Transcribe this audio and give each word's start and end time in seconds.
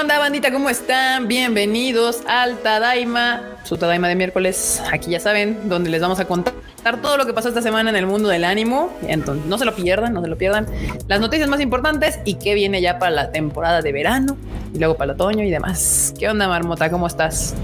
onda, 0.00 0.18
bandita? 0.18 0.52
¿Cómo 0.52 0.68
están? 0.68 1.26
Bienvenidos 1.26 2.20
al 2.28 2.58
Tadaima, 2.58 3.56
su 3.64 3.78
Tadaima 3.78 4.08
de 4.08 4.14
miércoles. 4.14 4.82
Aquí 4.92 5.10
ya 5.10 5.20
saben, 5.20 5.70
donde 5.70 5.88
les 5.88 6.02
vamos 6.02 6.20
a 6.20 6.26
contar 6.26 6.52
todo 7.00 7.16
lo 7.16 7.24
que 7.24 7.32
pasó 7.32 7.48
esta 7.48 7.62
semana 7.62 7.88
en 7.88 7.96
el 7.96 8.06
mundo 8.06 8.28
del 8.28 8.44
ánimo. 8.44 8.92
Entonces, 9.08 9.46
no 9.46 9.56
se 9.56 9.64
lo 9.64 9.74
pierdan, 9.74 10.12
no 10.12 10.20
se 10.20 10.28
lo 10.28 10.36
pierdan. 10.36 10.66
Las 11.08 11.20
noticias 11.20 11.48
más 11.48 11.62
importantes 11.62 12.18
y 12.26 12.34
qué 12.34 12.54
viene 12.54 12.82
ya 12.82 12.98
para 12.98 13.10
la 13.10 13.32
temporada 13.32 13.80
de 13.80 13.92
verano 13.92 14.36
y 14.74 14.78
luego 14.78 14.96
para 14.98 15.12
el 15.12 15.14
otoño 15.14 15.44
y 15.44 15.50
demás. 15.50 16.12
¿Qué 16.18 16.28
onda, 16.28 16.46
Marmota? 16.46 16.90
¿Cómo 16.90 17.06
estás? 17.06 17.54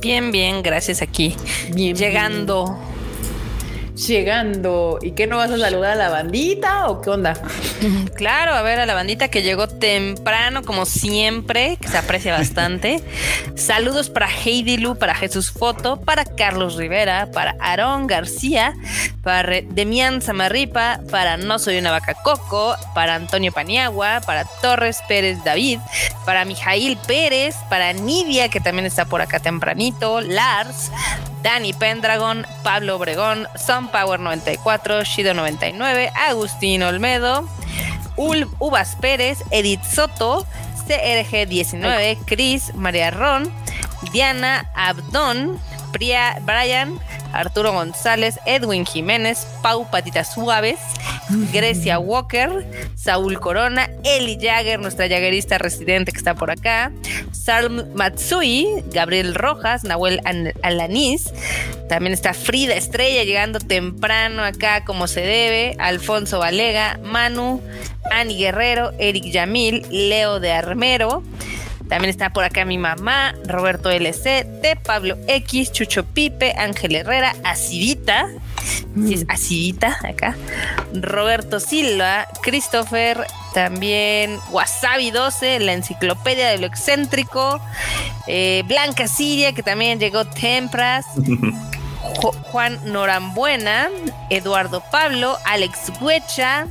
Bien, 0.00 0.32
bien, 0.32 0.62
gracias 0.62 1.00
aquí. 1.00 1.36
Bien. 1.72 1.94
Llegando 1.94 2.76
llegando. 4.06 4.98
¿Y 5.02 5.12
qué 5.12 5.26
no 5.26 5.36
vas 5.36 5.50
a 5.50 5.58
saludar 5.58 5.92
a 5.92 5.94
la 5.96 6.08
bandita 6.08 6.88
o 6.88 7.00
qué 7.00 7.10
onda? 7.10 7.34
Claro, 8.14 8.54
a 8.54 8.62
ver 8.62 8.80
a 8.80 8.86
la 8.86 8.94
bandita 8.94 9.28
que 9.28 9.42
llegó 9.42 9.68
temprano, 9.68 10.62
como 10.62 10.86
siempre, 10.86 11.76
que 11.80 11.86
se 11.86 11.96
aprecia 11.96 12.32
bastante. 12.32 13.00
Saludos 13.54 14.10
para 14.10 14.28
Heidi 14.28 14.76
Lu, 14.76 14.96
para 14.98 15.14
Jesús 15.14 15.52
Foto, 15.52 16.00
para 16.00 16.24
Carlos 16.24 16.74
Rivera, 16.74 17.30
para 17.32 17.54
Aarón 17.60 18.08
García, 18.08 18.74
para 19.22 19.60
Demian 19.62 20.20
Samarripa, 20.20 21.00
para 21.12 21.36
No 21.36 21.60
Soy 21.60 21.78
una 21.78 21.92
Vaca 21.92 22.14
Coco, 22.14 22.74
para 22.94 23.14
Antonio 23.14 23.52
Paniagua, 23.52 24.20
para 24.26 24.44
Torres 24.60 24.98
Pérez 25.06 25.38
David, 25.44 25.78
para 26.26 26.44
Mijail 26.44 26.98
Pérez, 27.06 27.54
para 27.70 27.92
Nidia, 27.92 28.48
que 28.48 28.60
también 28.60 28.86
está 28.86 29.04
por 29.04 29.20
acá 29.20 29.38
tempranito, 29.38 30.20
Lars, 30.20 30.90
Dani 31.48 31.72
Pendragon, 31.72 32.46
Pablo 32.62 32.96
Obregón, 32.96 33.48
Sunpower 33.56 34.20
94, 34.20 35.02
Shido 35.06 35.32
99, 35.32 36.12
Agustín 36.14 36.82
Olmedo, 36.82 37.48
Ul 38.16 38.46
Uvas 38.58 38.96
Pérez, 38.96 39.38
Edith 39.50 39.82
Soto, 39.82 40.46
CRG 40.86 41.48
19, 41.48 42.18
Chris, 42.26 42.74
María 42.74 43.10
Ron, 43.10 43.50
Diana 44.12 44.70
Abdón, 44.74 45.58
Priya, 45.90 46.38
Brian, 46.42 47.00
Arturo 47.32 47.72
González, 47.72 48.38
Edwin 48.46 48.86
Jiménez, 48.86 49.46
Pau 49.62 49.90
Patitas 49.90 50.32
Suaves, 50.32 50.78
Grecia 51.52 51.98
Walker, 51.98 52.66
Saúl 52.94 53.38
Corona, 53.40 53.90
Eli 54.04 54.38
Jagger, 54.40 54.80
nuestra 54.80 55.08
jaguerista 55.08 55.58
residente 55.58 56.12
que 56.12 56.18
está 56.18 56.34
por 56.34 56.50
acá, 56.50 56.92
Salm 57.32 57.84
Matsui, 57.94 58.66
Gabriel 58.92 59.34
Rojas, 59.34 59.84
Nahuel 59.84 60.20
Alanis, 60.62 61.32
también 61.88 62.12
está 62.12 62.34
Frida 62.34 62.74
Estrella 62.74 63.24
llegando 63.24 63.60
temprano 63.60 64.42
acá 64.42 64.84
como 64.84 65.06
se 65.06 65.20
debe, 65.20 65.76
Alfonso 65.78 66.38
Valega, 66.38 66.98
Manu, 67.02 67.62
Ani 68.10 68.36
Guerrero, 68.36 68.92
Eric 68.98 69.24
Yamil, 69.30 69.86
Leo 69.90 70.40
de 70.40 70.52
Armero, 70.52 71.22
también 71.88 72.10
está 72.10 72.30
por 72.30 72.44
acá 72.44 72.64
mi 72.64 72.78
mamá, 72.78 73.34
Roberto 73.44 73.90
LC, 73.90 74.44
de 74.62 74.76
Pablo 74.76 75.16
X, 75.26 75.72
Chucho 75.72 76.04
Pipe, 76.04 76.54
Ángel 76.56 76.94
Herrera, 76.94 77.34
Acidita, 77.44 78.28
si 78.94 79.14
es 79.14 79.24
Acidita 79.28 79.98
acá, 80.04 80.36
Roberto 80.92 81.60
Silva, 81.60 82.26
Christopher, 82.42 83.24
también 83.54 84.38
Wasabi 84.50 85.10
12, 85.10 85.60
la 85.60 85.72
enciclopedia 85.72 86.48
de 86.48 86.58
lo 86.58 86.66
excéntrico, 86.66 87.60
eh, 88.26 88.62
Blanca 88.66 89.08
Siria, 89.08 89.52
que 89.52 89.62
también 89.62 89.98
llegó 89.98 90.26
Tempras. 90.26 91.06
Juan 92.52 92.78
Norambuena, 92.84 93.88
Eduardo 94.30 94.82
Pablo, 94.90 95.36
Alex 95.44 95.92
Huecha, 96.00 96.66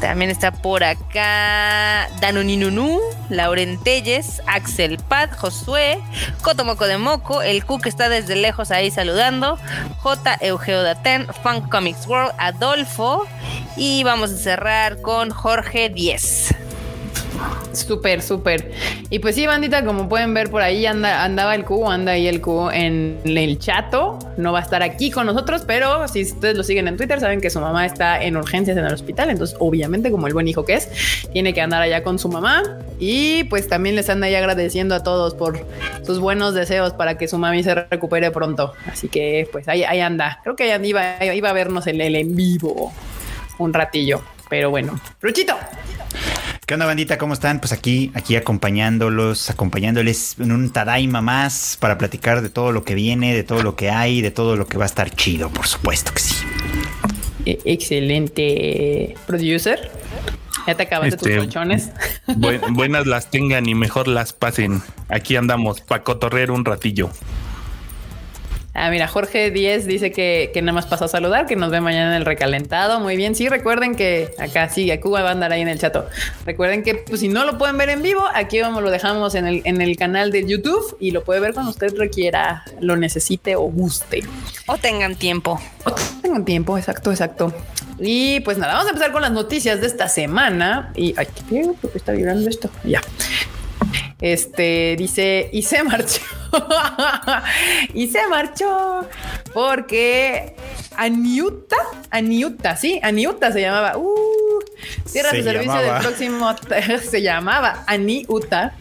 también 0.00 0.30
está 0.30 0.50
por 0.52 0.84
acá 0.84 2.08
Danoninunu, 2.20 3.00
Lauren 3.28 3.78
Telles, 3.82 4.42
Axel 4.46 4.98
Pad, 4.98 5.30
Josué, 5.36 5.98
Cotomoco 6.42 6.86
de 6.86 6.98
Moco, 6.98 7.42
el 7.42 7.64
Cook 7.64 7.86
está 7.86 8.08
desde 8.08 8.36
lejos 8.36 8.70
ahí 8.70 8.90
saludando, 8.90 9.58
J. 9.98 10.38
Eugeo 10.40 10.82
Daten, 10.82 11.26
Funk 11.42 11.68
Comics 11.70 12.06
World, 12.06 12.32
Adolfo 12.38 13.26
y 13.76 14.04
vamos 14.04 14.32
a 14.32 14.36
cerrar 14.36 15.00
con 15.00 15.30
Jorge 15.30 15.88
10. 15.88 16.65
Súper, 17.72 18.22
súper. 18.22 18.72
Y 19.10 19.18
pues 19.18 19.34
sí, 19.34 19.46
bandita, 19.46 19.84
como 19.84 20.08
pueden 20.08 20.34
ver 20.34 20.50
por 20.50 20.62
ahí 20.62 20.86
anda, 20.86 21.24
andaba 21.24 21.54
el 21.54 21.64
cubo, 21.64 21.90
anda 21.90 22.12
ahí 22.12 22.26
el 22.26 22.40
cubo 22.40 22.72
en 22.72 23.18
el 23.24 23.58
chato. 23.58 24.18
No 24.36 24.52
va 24.52 24.60
a 24.60 24.62
estar 24.62 24.82
aquí 24.82 25.10
con 25.10 25.26
nosotros, 25.26 25.62
pero 25.66 26.08
si 26.08 26.22
ustedes 26.22 26.56
lo 26.56 26.62
siguen 26.62 26.88
en 26.88 26.96
Twitter, 26.96 27.20
saben 27.20 27.40
que 27.40 27.50
su 27.50 27.60
mamá 27.60 27.86
está 27.86 28.22
en 28.22 28.36
urgencias 28.36 28.76
en 28.76 28.86
el 28.86 28.92
hospital. 28.92 29.30
Entonces, 29.30 29.56
obviamente, 29.60 30.10
como 30.10 30.26
el 30.26 30.32
buen 30.32 30.48
hijo 30.48 30.64
que 30.64 30.74
es, 30.74 30.88
tiene 31.32 31.52
que 31.52 31.60
andar 31.60 31.82
allá 31.82 32.02
con 32.02 32.18
su 32.18 32.28
mamá. 32.28 32.62
Y 32.98 33.44
pues 33.44 33.68
también 33.68 33.94
les 33.96 34.08
anda 34.08 34.26
ahí 34.26 34.34
agradeciendo 34.34 34.94
a 34.94 35.02
todos 35.02 35.34
por 35.34 35.64
sus 36.04 36.18
buenos 36.18 36.54
deseos 36.54 36.92
para 36.94 37.18
que 37.18 37.28
su 37.28 37.38
mami 37.38 37.62
se 37.62 37.74
recupere 37.74 38.30
pronto. 38.30 38.72
Así 38.90 39.08
que 39.08 39.48
pues 39.52 39.68
ahí, 39.68 39.84
ahí 39.84 40.00
anda. 40.00 40.40
Creo 40.42 40.56
que 40.56 40.78
iba, 40.82 41.24
iba 41.24 41.50
a 41.50 41.52
vernos 41.52 41.86
el, 41.86 42.00
el 42.00 42.16
en 42.16 42.34
vivo 42.34 42.92
un 43.58 43.72
ratillo. 43.72 44.22
Pero 44.48 44.70
bueno, 44.70 44.98
Ruchito. 45.20 45.56
¿Qué 46.66 46.74
onda, 46.74 46.84
bandita? 46.84 47.16
¿Cómo 47.16 47.32
están? 47.32 47.60
Pues 47.60 47.72
aquí, 47.72 48.10
aquí 48.14 48.34
acompañándolos, 48.34 49.50
acompañándoles 49.50 50.34
en 50.40 50.50
un 50.50 50.70
Tadaima 50.70 51.20
más 51.20 51.76
para 51.78 51.96
platicar 51.96 52.42
de 52.42 52.48
todo 52.48 52.72
lo 52.72 52.82
que 52.82 52.96
viene, 52.96 53.36
de 53.36 53.44
todo 53.44 53.62
lo 53.62 53.76
que 53.76 53.88
hay, 53.90 54.20
de 54.20 54.32
todo 54.32 54.56
lo 54.56 54.66
que 54.66 54.76
va 54.76 54.82
a 54.82 54.86
estar 54.86 55.08
chido, 55.08 55.48
por 55.48 55.68
supuesto 55.68 56.12
que 56.12 56.18
sí. 56.18 56.34
E, 57.44 57.60
excelente 57.66 59.14
producer. 59.28 59.92
Ya 60.66 60.74
te 60.74 60.82
acabaste 60.82 61.16
tus 61.16 61.28
este, 61.28 61.38
colchones. 61.38 61.90
buenas 62.72 63.06
las 63.06 63.30
tengan 63.30 63.68
y 63.68 63.76
mejor 63.76 64.08
las 64.08 64.32
pasen. 64.32 64.82
Aquí 65.08 65.36
andamos 65.36 65.82
para 65.82 66.02
cotorrear 66.02 66.50
un 66.50 66.64
ratillo. 66.64 67.12
Ah, 68.78 68.90
mira, 68.90 69.08
Jorge 69.08 69.50
10 69.50 69.86
dice 69.86 70.12
que, 70.12 70.52
nada 70.56 70.72
más 70.72 70.84
pasa 70.84 71.06
a 71.06 71.08
saludar, 71.08 71.46
que 71.46 71.56
nos 71.56 71.70
ve 71.70 71.80
mañana 71.80 72.10
en 72.10 72.16
el 72.16 72.26
recalentado. 72.26 73.00
Muy 73.00 73.16
bien. 73.16 73.34
Sí, 73.34 73.48
recuerden 73.48 73.96
que 73.96 74.34
acá 74.38 74.68
sigue, 74.68 75.00
Cuba 75.00 75.22
va 75.22 75.30
a 75.30 75.32
andar 75.32 75.50
ahí 75.50 75.62
en 75.62 75.68
el 75.68 75.78
chato. 75.78 76.06
Recuerden 76.44 76.82
que 76.82 76.94
pues, 76.94 77.20
si 77.20 77.28
no 77.28 77.46
lo 77.46 77.56
pueden 77.56 77.78
ver 77.78 77.88
en 77.88 78.02
vivo, 78.02 78.22
aquí 78.34 78.60
vamos, 78.60 78.82
lo 78.82 78.90
dejamos 78.90 79.34
en 79.34 79.46
el, 79.46 79.62
en 79.64 79.80
el 79.80 79.96
canal 79.96 80.30
de 80.30 80.46
YouTube 80.46 80.94
y 81.00 81.12
lo 81.12 81.24
puede 81.24 81.40
ver 81.40 81.54
cuando 81.54 81.70
usted 81.70 81.96
requiera, 81.96 82.64
lo 82.80 82.96
necesite 82.96 83.56
o 83.56 83.62
guste. 83.62 84.22
O 84.66 84.76
tengan 84.76 85.16
tiempo. 85.16 85.58
O 85.84 85.94
tengan 86.20 86.44
tiempo, 86.44 86.76
exacto, 86.76 87.10
exacto. 87.10 87.54
Y 87.98 88.40
pues 88.40 88.58
nada, 88.58 88.74
vamos 88.74 88.88
a 88.88 88.90
empezar 88.90 89.10
con 89.10 89.22
las 89.22 89.32
noticias 89.32 89.80
de 89.80 89.86
esta 89.86 90.08
semana. 90.08 90.92
Y 90.94 91.14
ay, 91.16 91.26
¿qué? 91.48 91.70
¿Por 91.80 91.92
qué 91.92 91.98
está 91.98 92.12
vibrando 92.12 92.46
esto? 92.50 92.68
Ya. 92.84 93.00
Este 94.20 94.96
dice, 94.98 95.50
y 95.52 95.62
se 95.62 95.84
marchó. 95.84 96.22
y 97.94 98.06
se 98.08 98.26
marchó 98.28 99.06
porque 99.52 100.54
Aniuta, 100.96 101.76
Aniuta, 102.10 102.76
sí, 102.76 102.98
Aniuta 103.02 103.52
se 103.52 103.60
llamaba. 103.60 103.98
Uh, 103.98 104.60
cierra 105.04 105.30
su 105.30 105.42
servicio 105.42 105.74
del 105.74 106.00
próximo. 106.00 106.54
se 107.10 107.20
llamaba 107.20 107.84
Aniuta. 107.86 108.74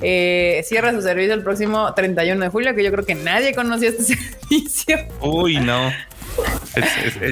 Eh, 0.00 0.62
cierra 0.64 0.92
su 0.92 1.02
servicio 1.02 1.34
el 1.34 1.42
próximo 1.42 1.92
31 1.92 2.42
de 2.42 2.48
julio, 2.48 2.74
que 2.74 2.82
yo 2.82 2.90
creo 2.90 3.04
que 3.04 3.14
nadie 3.14 3.54
conocía 3.54 3.90
este 3.90 4.02
servicio. 4.14 4.96
Uy, 5.20 5.58
no. 5.58 5.92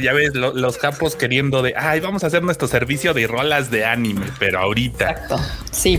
ya 0.02 0.12
ves, 0.12 0.34
los 0.34 0.76
capos 0.76 1.16
queriendo 1.16 1.62
de, 1.62 1.72
ay, 1.76 2.00
vamos 2.00 2.24
a 2.24 2.26
hacer 2.26 2.42
nuestro 2.42 2.68
servicio 2.68 3.14
de 3.14 3.26
rolas 3.26 3.70
de 3.70 3.86
anime, 3.86 4.26
pero 4.38 4.58
ahorita. 4.58 5.10
Exacto. 5.10 5.40
Sí. 5.70 5.98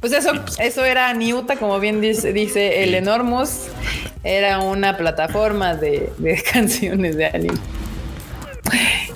Pues 0.00 0.12
eso, 0.12 0.32
eso 0.60 0.84
era 0.84 1.12
Niuta, 1.12 1.56
como 1.56 1.80
bien 1.80 2.00
dice, 2.00 2.32
dice 2.32 2.84
el 2.84 2.94
Enormous. 2.94 3.66
Era 4.22 4.60
una 4.60 4.96
plataforma 4.96 5.74
de, 5.74 6.12
canciones 6.52 7.16
de 7.16 7.26
anime. 7.26 7.58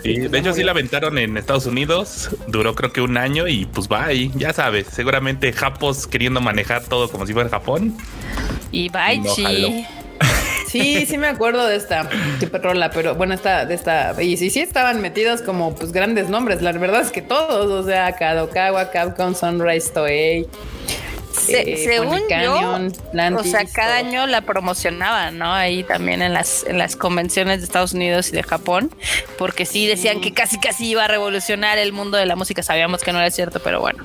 Sí, 0.03 0.19
de 0.19 0.39
hecho 0.39 0.53
sí 0.53 0.63
la 0.63 0.73
aventaron 0.73 1.19
en 1.19 1.37
Estados 1.37 1.67
Unidos, 1.67 2.31
duró 2.49 2.75
creo 2.75 2.93
que 2.93 3.01
un 3.03 3.17
año 3.17 3.47
y 3.47 3.67
pues 3.67 3.87
va 3.87 4.07
ahí, 4.07 4.33
ya 4.35 4.53
sabes, 4.53 4.87
seguramente 4.91 5.53
Japos 5.53 6.07
queriendo 6.09 6.41
manejar 6.41 6.83
todo 6.85 7.09
como 7.09 7.27
si 7.27 7.33
fuera 7.33 7.49
Japón. 7.49 7.97
Y 8.73 8.89
bye, 8.89 9.23
Sí, 10.67 11.05
sí 11.05 11.19
me 11.19 11.27
acuerdo 11.27 11.67
de 11.67 11.77
esta 11.77 12.09
tipo 12.41 12.57
rola, 12.57 12.91
pero 12.91 13.15
bueno, 13.15 13.35
esta, 13.35 13.67
de 13.67 13.75
esta, 13.75 14.21
y 14.23 14.39
sí, 14.39 14.49
sí 14.49 14.61
estaban 14.61 15.03
metidos 15.03 15.43
como 15.43 15.75
pues 15.75 15.93
grandes 15.93 16.31
nombres, 16.31 16.63
la 16.63 16.73
verdad 16.73 17.03
es 17.03 17.11
que 17.11 17.21
todos, 17.21 17.67
o 17.67 17.87
sea, 17.87 18.13
Kadokawa, 18.13 18.91
Capcom, 18.91 19.35
Sunrise, 19.35 19.91
Toei. 19.93 20.49
Eh, 21.49 21.83
según 21.85 22.21
yo, 22.29 23.39
o 23.39 23.45
sea, 23.45 23.65
cada 23.65 23.97
año 23.97 24.27
la 24.27 24.43
promocionaban, 24.43 25.39
¿no? 25.39 25.53
Ahí 25.53 25.85
también 25.85 26.23
en 26.23 26.33
las, 26.33 26.65
en 26.65 26.79
las 26.79 26.97
convenciones 26.97 27.61
de 27.61 27.65
Estados 27.65 27.93
Unidos 27.93 28.29
y 28.29 28.33
de 28.33 28.43
Japón, 28.43 28.91
porque 29.39 29.67
sí 29.67 29.87
decían 29.87 30.21
que 30.21 30.33
casi 30.33 30.59
casi 30.59 30.89
iba 30.89 31.05
a 31.05 31.09
revolucionar 31.09 31.79
el 31.79 31.93
mundo 31.93 32.17
de 32.17 32.27
la 32.27 32.37
música. 32.37 32.63
Sabíamos 32.63 33.03
que 33.03 33.13
no 33.13 33.19
era 33.19 33.31
cierto, 33.31 33.61
pero 33.61 33.81
bueno. 33.81 34.05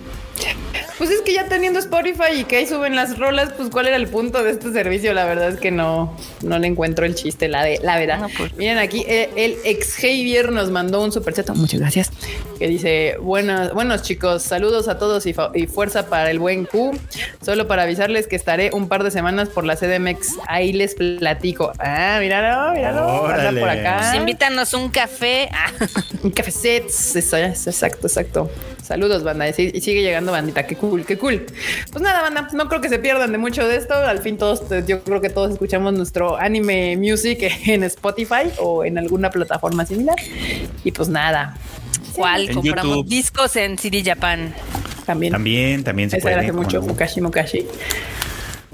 Pues 0.98 1.12
es 1.12 1.22
que 1.22 1.34
ya 1.34 1.48
teniendo 1.48 1.80
Spotify 1.80 2.40
y 2.40 2.44
que 2.44 2.58
ahí 2.58 2.66
suben 2.66 2.96
las 2.96 3.20
rolas, 3.20 3.54
pues 3.56 3.70
cuál 3.70 3.88
era 3.88 3.98
el 3.98 4.08
punto 4.08 4.44
de 4.44 4.52
este 4.52 4.72
servicio. 4.72 5.14
La 5.14 5.26
verdad 5.26 5.50
es 5.50 5.60
que 5.60 5.70
no, 5.70 6.16
no 6.42 6.58
le 6.58 6.68
encuentro 6.68 7.06
el 7.06 7.14
chiste, 7.14 7.48
la 7.48 7.64
de 7.64 7.80
la 7.84 7.98
verdad. 8.00 8.20
No, 8.20 8.30
pues. 8.36 8.56
Miren 8.56 8.80
aquí, 8.80 9.04
eh, 9.08 9.30
el, 9.36 9.58
ex 9.64 9.96
Javier 9.96 10.52
nos 10.52 10.72
mandó 10.72 11.04
un 11.04 11.12
superchat. 11.12 11.50
Muchas 11.52 11.80
gracias. 11.80 12.12
Que 12.58 12.68
dice: 12.68 13.18
Buenas, 13.22 13.74
buenos 13.74 14.02
chicos, 14.02 14.42
saludos 14.42 14.88
a 14.88 14.98
todos 14.98 15.26
y, 15.28 15.36
y 15.54 15.68
fuerza 15.68 16.08
para 16.08 16.32
el 16.32 16.40
buen 16.40 16.66
Q. 16.66 16.98
Solo 17.42 17.68
para 17.68 17.84
avisarles 17.84 18.28
que 18.28 18.36
estaré 18.36 18.72
un 18.74 18.88
par 18.88 19.04
de 19.04 19.12
semanas 19.12 19.50
por 19.50 19.66
la 19.66 19.76
CDMX. 19.76 20.38
Ahí 20.48 20.74
les 20.74 20.96
platico. 20.96 21.72
Ah, 21.80 22.18
míralo, 22.20 22.74
míralo. 22.74 23.22
Órale. 23.22 23.60
por 23.60 23.70
acá. 23.70 23.98
Pues 24.00 24.16
invítanos 24.16 24.74
un 24.74 24.90
café. 24.90 25.50
Ah, 25.52 25.72
Un 26.24 26.32
cafecet, 26.32 26.88
eso 26.88 27.38
es, 27.38 27.68
exacto, 27.68 28.08
exacto. 28.08 28.52
Saludos, 28.82 29.24
banda. 29.24 29.48
Y 29.50 29.54
sigue 29.54 30.02
llegando 30.02 30.32
bandita. 30.32 30.66
Qué 30.66 30.76
cool, 30.76 31.06
qué 31.06 31.18
cool. 31.18 31.46
Pues 31.92 32.02
nada, 32.02 32.22
banda. 32.22 32.48
No 32.54 32.70
creo 32.70 32.82
que 32.82 32.90
se 32.90 33.00
pierdan 33.00 33.32
de 33.32 33.38
mucho 33.38 33.68
de 33.68 33.76
esto. 33.76 33.94
Al 33.94 34.20
fin 34.20 34.38
todos, 34.38 34.64
yo 34.88 35.04
creo 35.04 35.20
que 35.22 35.30
todos 35.30 35.52
escuchamos 35.52 35.94
nuestro 35.94 36.38
anime 36.38 36.96
music 36.98 37.40
en 37.68 37.84
Spotify 37.84 38.50
o 38.60 38.86
en 38.86 38.98
alguna 38.98 39.30
plataforma 39.30 39.86
similar. 39.86 40.16
Y 40.84 40.92
pues 40.92 41.10
nada, 41.10 41.58
¿Cuál? 42.14 42.50
Compramos 42.52 42.98
YouTube. 42.98 43.10
discos 43.10 43.56
en 43.58 43.78
CD 43.78 44.04
Japan. 44.04 44.54
También. 45.08 45.32
También, 45.34 45.84
también 45.84 46.12
se 46.12 46.18
Esa 46.18 46.24
puede. 46.26 46.34
era 46.36 46.42
hace 46.44 46.52
¿cómo 46.52 46.62
mucho. 46.64 46.80
no? 46.82 46.88
Mukashi, 46.88 47.22
Mukashi. 47.22 47.68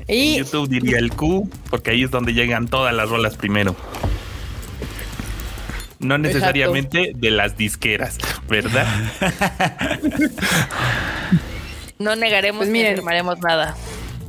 En 0.07 0.18
Y 0.18 0.38
YouTube 0.39 0.68
diría 0.68 0.97
el 0.97 1.13
Q, 1.13 1.50
porque 1.69 1.91
ahí 1.91 2.03
es 2.03 2.12
donde 2.12 2.33
llegan 2.33 2.68
todas 2.68 2.94
las 2.94 3.07
rolas 3.09 3.38
primero. 3.38 3.74
No 6.00 6.18
necesariamente 6.18 7.13
de 7.15 7.31
las 7.31 7.56
disqueras, 7.56 8.18
¿verdad? 8.50 8.85
No 12.00 12.15
negaremos 12.18 12.59
Pues 12.59 12.69
ni 12.69 12.80
miren. 12.80 12.94
afirmaremos 12.94 13.39
nada. 13.39 13.75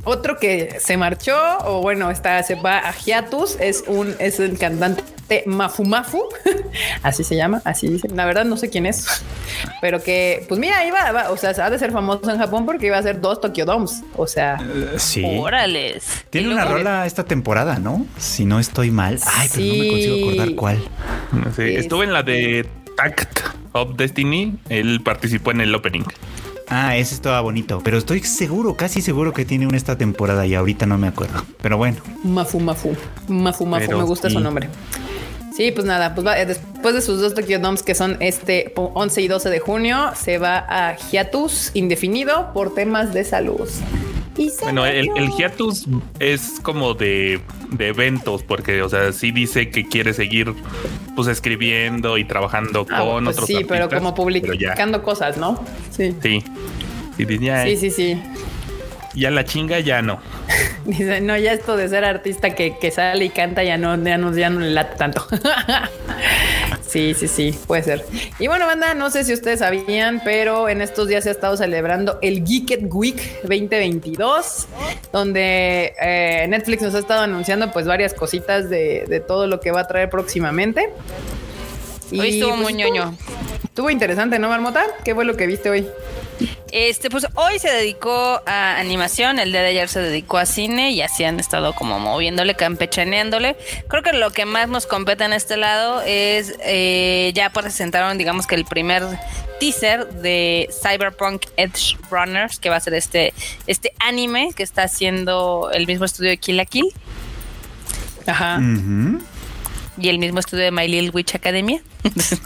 Otro 0.05 0.37
que 0.37 0.77
se 0.79 0.95
marchó, 0.97 1.35
o 1.65 1.81
bueno, 1.81 2.11
está, 2.11 2.41
se 2.43 2.55
va 2.55 2.77
a 2.77 2.93
hiatus, 2.95 3.57
es 3.59 3.83
un, 3.87 4.15
es 4.19 4.39
el 4.39 4.57
cantante 4.57 5.03
Mafu 5.47 5.83
Mafu, 5.85 6.21
así 7.03 7.23
se 7.23 7.35
llama, 7.35 7.61
así 7.65 7.87
dice. 7.87 8.07
La 8.09 8.25
verdad 8.25 8.45
no 8.45 8.57
sé 8.57 8.69
quién 8.69 8.85
es, 8.85 9.07
pero 9.81 10.01
que, 10.03 10.45
pues 10.47 10.59
mira, 10.59 10.85
iba, 10.85 11.11
va- 11.11 11.31
o 11.31 11.37
sea, 11.37 11.49
ha 11.49 11.69
de 11.69 11.79
ser 11.79 11.91
famoso 11.91 12.29
en 12.29 12.37
Japón 12.37 12.65
porque 12.65 12.85
iba 12.87 12.97
a 12.97 12.99
hacer 12.99 13.19
dos 13.21 13.41
Tokyo 13.41 13.65
Domes, 13.65 14.03
o 14.15 14.27
sea, 14.27 14.57
Eh, 14.61 14.95
Sí. 14.99 15.23
Órales. 15.25 16.25
Tiene 16.29 16.49
una 16.53 16.65
rola 16.65 17.05
esta 17.05 17.23
temporada, 17.23 17.79
¿no? 17.79 18.05
Si 18.17 18.45
no 18.45 18.59
estoy 18.59 18.91
mal. 18.91 19.19
Ay, 19.25 19.49
pero 19.53 19.65
no 19.65 19.73
me 19.75 19.87
consigo 19.89 20.27
acordar 20.27 20.55
cuál. 20.55 20.83
Sí, 21.55 21.61
estuve 21.75 22.05
en 22.05 22.13
la 22.13 22.23
de 22.23 22.67
Tact 22.95 23.39
of 23.73 23.95
Destiny. 23.97 24.57
Él 24.69 25.01
participó 25.03 25.51
en 25.51 25.61
el 25.61 25.73
opening. 25.73 26.03
Ah, 26.67 26.97
ese 26.97 27.13
estaba 27.13 27.41
bonito, 27.41 27.81
pero 27.83 27.97
estoy 27.99 28.21
seguro, 28.21 28.75
casi 28.75 28.99
seguro 29.01 29.33
que 29.33 29.45
tiene 29.45 29.67
una 29.67 29.77
esta 29.77 29.97
temporada 29.99 30.47
y 30.47 30.55
ahorita 30.55 30.87
no 30.87 30.97
me 30.97 31.07
acuerdo. 31.07 31.45
Pero 31.61 31.77
bueno, 31.77 31.97
Mafu 32.23 32.59
Mafu, 32.59 32.95
Mafu 33.27 33.65
Mafu, 33.67 33.85
Pero 33.85 33.97
me 33.99 34.03
gusta 34.03 34.31
su 34.31 34.39
nombre. 34.39 34.67
Sí, 35.55 35.71
pues 35.71 35.85
nada, 35.85 36.13
pues 36.13 36.27
va- 36.27 36.39
eh, 36.39 36.45
después 36.45 36.93
de 36.95 37.01
sus 37.01 37.21
dos 37.21 37.33
Tokyo 37.33 37.59
Domes 37.59 37.81
que 37.81 37.95
son 37.95 38.17
este 38.19 38.71
po- 38.75 38.91
11 38.93 39.21
y 39.21 39.27
12 39.27 39.49
de 39.49 39.59
junio, 39.59 40.11
se 40.15 40.37
va 40.37 40.65
a 40.67 40.97
hiatus 40.97 41.71
indefinido 41.73 42.51
por 42.53 42.73
temas 42.73 43.13
de 43.13 43.23
salud. 43.23 43.69
Y 44.37 44.51
Bueno, 44.61 44.85
el, 44.85 45.09
el 45.15 45.29
hiatus 45.31 45.85
es 46.19 46.59
como 46.61 46.93
de, 46.93 47.39
de 47.71 47.87
eventos, 47.87 48.43
porque, 48.43 48.81
o 48.81 48.89
sea, 48.89 49.13
sí 49.13 49.31
dice 49.31 49.69
que 49.69 49.87
quiere 49.87 50.13
seguir 50.13 50.53
pues 51.15 51.29
escribiendo 51.29 52.17
y 52.17 52.25
trabajando 52.25 52.85
Ah, 52.89 52.99
con 52.99 53.23
pues 53.23 53.37
otros 53.37 53.47
sí, 53.47 53.63
pero 53.65 53.85
artistas, 53.85 53.99
como 53.99 54.13
pero 54.13 54.23
publicando 54.25 55.01
cosas, 55.03 55.37
¿no? 55.37 55.63
Sí. 55.89 56.13
sí. 56.21 56.43
Sí, 57.17 57.77
sí, 57.77 57.91
sí. 57.91 58.21
Ya 59.15 59.31
la 59.31 59.45
chinga 59.45 59.79
ya 59.79 60.01
no. 60.01 60.19
Dice, 60.85 61.21
no, 61.21 61.35
ya 61.37 61.53
esto 61.53 61.75
de 61.75 61.89
ser 61.89 62.05
artista 62.05 62.53
que, 62.53 62.77
que 62.77 62.91
sale 62.91 63.25
y 63.25 63.29
canta 63.29 63.63
ya 63.63 63.77
no, 63.77 64.01
ya 64.03 64.17
no, 64.17 64.35
ya 64.35 64.49
no 64.49 64.59
le 64.59 64.71
late 64.71 64.95
tanto. 64.97 65.25
sí, 66.87 67.13
sí, 67.13 67.27
sí, 67.27 67.59
puede 67.65 67.83
ser. 67.83 68.05
Y 68.37 68.47
bueno, 68.47 68.67
banda, 68.67 68.93
no 68.93 69.09
sé 69.09 69.23
si 69.23 69.33
ustedes 69.33 69.59
sabían, 69.59 70.21
pero 70.23 70.69
en 70.69 70.81
estos 70.81 71.07
días 71.07 71.23
se 71.23 71.29
ha 71.29 71.33
estado 71.33 71.57
celebrando 71.57 72.19
el 72.21 72.45
Geeked 72.45 72.87
Week 72.91 73.41
2022, 73.41 74.67
donde 75.11 75.93
eh, 75.99 76.45
Netflix 76.47 76.83
nos 76.83 76.93
ha 76.93 76.99
estado 76.99 77.21
anunciando 77.21 77.71
pues 77.71 77.87
varias 77.87 78.13
cositas 78.13 78.69
de, 78.69 79.05
de 79.07 79.19
todo 79.19 79.47
lo 79.47 79.59
que 79.59 79.71
va 79.71 79.81
a 79.81 79.87
traer 79.87 80.09
próximamente. 80.09 80.89
Hoy 82.11 82.29
estuvo 82.29 82.51
pues, 82.51 82.61
muy 82.61 82.73
ñoño. 82.73 83.15
Estuvo 83.63 83.89
interesante, 83.89 84.39
¿no, 84.39 84.49
Marmota? 84.49 84.85
¿Qué 85.03 85.15
fue 85.15 85.25
lo 85.25 85.35
que 85.35 85.47
viste 85.47 85.69
hoy? 85.69 85.87
Este, 86.71 87.09
pues 87.09 87.27
hoy 87.35 87.59
se 87.59 87.69
dedicó 87.69 88.41
a 88.45 88.77
animación, 88.77 89.39
el 89.39 89.51
día 89.51 89.61
de 89.61 89.69
ayer 89.69 89.87
se 89.87 90.01
dedicó 90.01 90.37
a 90.37 90.45
cine 90.45 90.91
y 90.91 91.01
así 91.01 91.23
han 91.23 91.39
estado 91.39 91.73
como 91.73 91.99
moviéndole, 91.99 92.55
campechaneándole. 92.55 93.55
Creo 93.87 94.03
que 94.03 94.13
lo 94.13 94.31
que 94.31 94.45
más 94.45 94.67
nos 94.67 94.85
compete 94.85 95.23
en 95.23 95.33
este 95.33 95.57
lado 95.57 96.01
es 96.05 96.55
eh, 96.63 97.31
ya 97.33 97.49
presentaron, 97.51 98.17
digamos 98.17 98.47
que 98.47 98.55
el 98.55 98.65
primer 98.65 99.03
teaser 99.59 100.07
de 100.07 100.69
Cyberpunk 100.81 101.45
Edge 101.55 101.97
Runners, 102.11 102.59
que 102.59 102.69
va 102.69 102.75
a 102.75 102.79
ser 102.81 102.93
este, 102.93 103.33
este 103.67 103.93
anime 103.99 104.51
que 104.55 104.63
está 104.63 104.83
haciendo 104.83 105.69
el 105.73 105.87
mismo 105.87 106.05
estudio 106.05 106.31
de 106.31 106.37
Kill 106.37 106.57
la 106.57 106.65
Kill 106.65 106.91
Ajá. 108.27 108.59
Y 109.97 110.09
el 110.09 110.19
mismo 110.19 110.39
estudio 110.39 110.65
de 110.65 110.71
My 110.71 110.87
Little 110.87 111.11
Witch 111.11 111.35
Academia. 111.35 111.81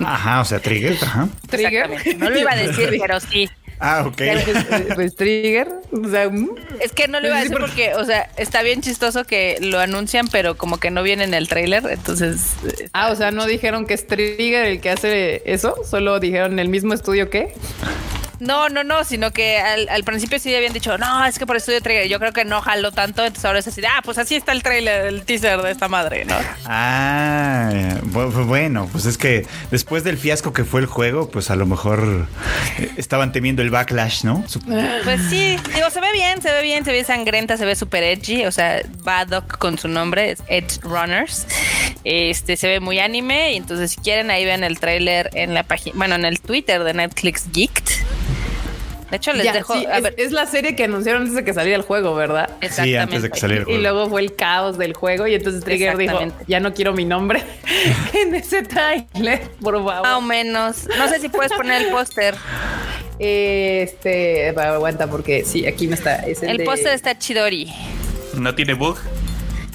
Ajá, 0.06 0.42
o 0.42 0.46
sea, 0.46 0.60
Trigger. 0.60 0.98
Ajá. 1.02 1.30
Trigger. 1.50 2.18
No 2.18 2.30
lo 2.30 2.40
iba 2.40 2.52
a 2.52 2.56
decir, 2.56 2.98
pero 3.02 3.20
sí. 3.20 3.50
Ah, 3.80 4.04
ok. 4.06 4.18
Pues, 4.18 4.66
pues, 4.96 5.16
Trigger. 5.18 5.70
O 5.92 6.10
sea, 6.10 6.30
mm. 6.30 6.50
Es 6.82 6.92
que 6.92 7.08
no 7.08 7.20
lo 7.20 7.28
iba 7.28 7.38
a 7.38 7.42
decir 7.44 7.58
porque, 7.58 7.96
o 7.96 8.04
sea, 8.06 8.30
está 8.38 8.62
bien 8.62 8.82
chistoso 8.82 9.24
que 9.24 9.58
lo 9.62 9.80
anuncian, 9.80 10.28
pero 10.28 10.58
como 10.58 10.78
que 10.78 10.92
no 10.92 11.02
viene 11.02 11.24
en 11.24 11.34
el 11.34 11.48
tráiler, 11.48 11.84
entonces... 11.90 12.54
eh, 12.66 12.90
Ah, 12.94 13.12
o 13.12 13.16
sea, 13.16 13.32
no 13.32 13.46
dijeron 13.46 13.86
que 13.86 13.94
es 13.94 14.06
Trigger 14.06 14.66
el 14.66 14.82
que 14.82 14.90
hace 14.90 15.42
eso, 15.46 15.76
solo 15.90 16.20
dijeron 16.20 16.60
el 16.60 16.70
mismo 16.70 16.94
estudio 16.94 17.30
que. 17.30 17.54
No, 18.40 18.70
no, 18.70 18.84
no, 18.84 19.04
sino 19.04 19.32
que 19.32 19.58
al, 19.60 19.90
al 19.90 20.04
principio 20.04 20.40
sí 20.40 20.54
habían 20.56 20.72
dicho, 20.74 20.98
no, 20.98 21.26
es 21.26 21.38
que 21.38 21.46
por 21.46 21.58
estudio 21.58 21.82
trailer, 21.82 22.08
yo 22.08 22.20
creo 22.20 22.32
que 22.32 22.46
no 22.46 22.62
jaló 22.62 22.92
tanto, 22.92 23.22
entonces 23.26 23.44
ahora 23.46 23.60
es 23.60 23.68
así, 23.68 23.82
de, 23.82 23.88
ah, 23.88 24.02
pues 24.04 24.18
así 24.18 24.36
está 24.36 24.52
el 24.54 24.64
trailer, 24.64 25.08
el 25.08 25.24
teaser 25.24 25.62
de 25.62 25.72
esta 25.72 25.88
madre, 25.88 26.24
¿no? 26.26 26.36
Ah, 26.66 27.70
bu- 28.04 28.32
bu- 28.32 28.46
bueno, 28.46 28.88
pues 28.92 29.06
es 29.06 29.18
que 29.18 29.46
después 29.72 30.04
del 30.04 30.18
fiasco 30.18 30.54
que 30.54 30.64
fue 30.64 30.80
el 30.82 30.86
juego, 30.86 31.30
pues 31.30 31.50
a 31.52 31.56
lo 31.56 31.66
mejor 31.66 32.28
eh, 32.80 32.90
estaban 32.98 33.32
temiendo 33.32 33.62
el 33.62 33.70
backlash, 33.70 34.24
¿no? 34.24 34.44
Pues 35.04 35.22
sí, 35.30 35.58
digo, 35.76 35.90
se 35.90 36.00
ve 36.00 36.12
bien, 36.14 36.42
se 36.42 36.52
ve 36.52 36.62
bien, 36.62 36.86
se 36.86 36.92
ve 36.92 37.04
sangrenta, 37.04 37.58
se 37.58 37.66
ve 37.66 37.76
super 37.76 38.04
edgy, 38.04 38.46
o 38.46 38.52
sea, 38.52 38.82
Baddock 39.04 39.58
con 39.58 39.78
su 39.78 39.88
nombre, 39.88 40.32
es 40.32 40.40
Edge 40.48 40.80
Runners, 40.84 41.46
este, 42.04 42.56
se 42.58 42.68
ve 42.68 42.80
muy 42.80 43.00
anime, 43.00 43.54
y 43.54 43.58
entonces 43.58 43.92
si 43.92 43.98
quieren 43.98 44.32
ahí 44.32 44.46
vean 44.46 44.64
el 44.64 44.80
tráiler 44.80 45.30
en 45.34 45.54
la 45.54 45.64
página, 45.64 45.96
bueno, 45.98 46.16
en 46.16 46.26
el 46.26 46.40
Twitter 46.40 46.84
de 46.84 46.94
Netflix 46.94 47.46
Geeked. 47.52 47.84
De 49.12 49.18
hecho, 49.18 49.34
les 49.34 49.44
Ya, 49.46 49.54
dejo, 49.54 49.74
sí, 49.74 49.86
a 49.88 49.98
es, 49.98 50.04
ver, 50.04 50.14
es 50.18 50.32
la 50.32 50.46
serie 50.46 50.76
que 50.76 50.84
anunciaron 50.84 51.22
antes 51.24 51.36
de 51.36 51.44
que 51.44 51.54
saliera 51.54 51.76
el 51.78 51.82
juego, 51.84 52.14
¿verdad? 52.16 52.50
Sí, 52.70 52.96
antes 52.96 53.24
de 53.24 53.30
que 53.32 53.40
saliera 53.40 53.64
el 53.64 53.68
Y 53.70 53.74
juego. 53.74 53.82
luego 53.82 54.10
fue 54.10 54.22
el 54.22 54.36
caos 54.36 54.78
del 54.78 54.94
juego 54.94 55.26
y 55.28 55.34
entonces 55.36 55.64
Trigger 55.64 55.98
dijo, 55.98 56.20
ya 56.48 56.60
no 56.60 56.74
quiero 56.74 56.94
mi 56.94 57.06
nombre 57.06 57.42
en 58.14 58.36
ese 58.36 58.62
trailer, 58.64 59.42
por 59.62 59.76
favor. 59.84 60.02
Más 60.04 60.18
o 60.18 60.22
menos. 60.22 60.88
No 60.98 61.08
sé 61.10 61.20
si 61.20 61.30
puedes 61.30 61.52
poner 61.54 61.82
el 61.84 61.90
póster. 61.92 62.36
Este, 63.18 64.52
va, 64.54 64.74
aguanta 64.76 65.08
porque 65.08 65.44
sí, 65.44 65.66
aquí 65.68 65.88
me 65.88 65.96
está. 65.96 66.16
Es 66.26 66.42
el, 66.44 66.52
El 66.52 66.58
de- 66.58 66.64
póster 66.66 66.94
está 66.94 67.18
chidori. 67.18 67.72
No 68.36 68.56
tiene 68.56 68.74
bug. 68.76 68.98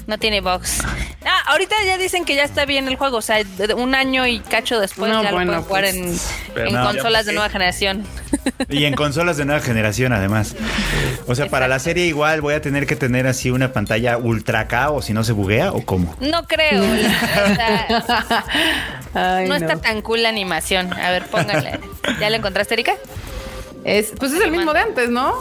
No 0.07 0.17
tiene 0.19 0.41
box. 0.41 0.81
Ah, 1.25 1.41
ahorita 1.47 1.75
ya 1.83 1.97
dicen 1.97 2.25
que 2.25 2.35
ya 2.35 2.43
está 2.43 2.65
bien 2.65 2.87
el 2.87 2.95
juego. 2.95 3.17
O 3.17 3.21
sea, 3.21 3.39
un 3.75 3.95
año 3.95 4.27
y 4.27 4.39
cacho 4.39 4.79
después 4.79 5.11
No, 5.11 5.23
ya 5.23 5.31
bueno, 5.31 5.53
lo 5.53 5.63
pueden 5.63 5.93
jugar 5.95 6.09
pues, 6.09 6.29
en, 6.47 6.53
pero 6.53 6.67
en 6.67 6.75
no, 6.75 6.83
consolas 6.85 7.25
ya, 7.25 7.31
de 7.31 7.33
nueva 7.33 7.49
generación. 7.49 8.05
Y 8.69 8.85
en 8.85 8.93
consolas 8.93 9.37
de 9.37 9.45
nueva 9.45 9.61
generación, 9.61 10.13
además. 10.13 10.55
O 11.25 11.33
sea, 11.33 11.47
para 11.47 11.67
la 11.67 11.79
serie 11.79 12.05
igual 12.05 12.41
voy 12.41 12.53
a 12.53 12.61
tener 12.61 12.85
que 12.85 12.95
tener 12.95 13.25
así 13.25 13.49
una 13.49 13.73
pantalla 13.73 14.17
ultra 14.19 14.67
K 14.67 14.91
o 14.91 15.01
si 15.01 15.13
no 15.13 15.23
se 15.23 15.31
buguea 15.31 15.71
o 15.71 15.83
cómo. 15.83 16.15
No 16.19 16.45
creo. 16.45 16.83
Ay, 19.13 19.47
no, 19.47 19.49
no. 19.49 19.55
está 19.55 19.77
tan 19.77 20.01
cool 20.01 20.21
la 20.21 20.29
animación. 20.29 20.93
A 20.93 21.09
ver, 21.09 21.25
póngale. 21.25 21.79
¿Ya 22.19 22.29
la 22.29 22.37
encontraste, 22.37 22.75
Erika? 22.75 22.93
Es, 23.83 24.13
pues 24.19 24.33
es 24.33 24.41
el 24.41 24.51
mismo 24.51 24.73
de 24.73 24.79
antes, 24.81 25.09
¿no? 25.09 25.33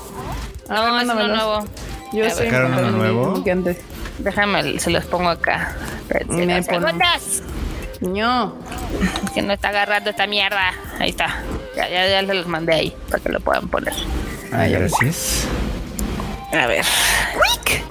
A 0.69 0.81
ver, 0.81 0.93
No, 0.93 1.01
es 1.01 1.09
uno 1.09 1.29
nuevo. 1.29 1.65
Yo 2.13 2.21
ver. 2.21 2.31
¿Sacaron 2.31 2.73
uno 2.73 2.91
nuevo? 2.93 3.45
que 3.45 3.51
antes. 3.51 3.77
Déjame, 4.19 4.79
se 4.79 4.91
los 4.91 5.05
pongo 5.07 5.29
acá. 5.29 5.77
Me 6.29 6.63
segundos. 6.63 7.43
No. 8.01 8.55
Que 9.35 9.43
no 9.43 9.53
está 9.53 9.69
agarrando 9.71 10.11
esta 10.11 10.27
mierda. 10.27 10.73
Ahí 11.01 11.11
está. 11.11 11.37
Ya, 11.77 11.89
ya, 11.89 12.07
ya 12.09 12.27
se 12.27 12.35
los 12.35 12.47
mandé 12.47 12.75
ahí 12.75 12.97
para 13.11 13.23
que 13.23 13.29
lo 13.31 13.41
puedan 13.41 13.69
poner. 13.69 13.93
Ay, 14.53 14.73
gracias. 14.73 15.47
A 16.53 16.67
ver. 16.67 16.85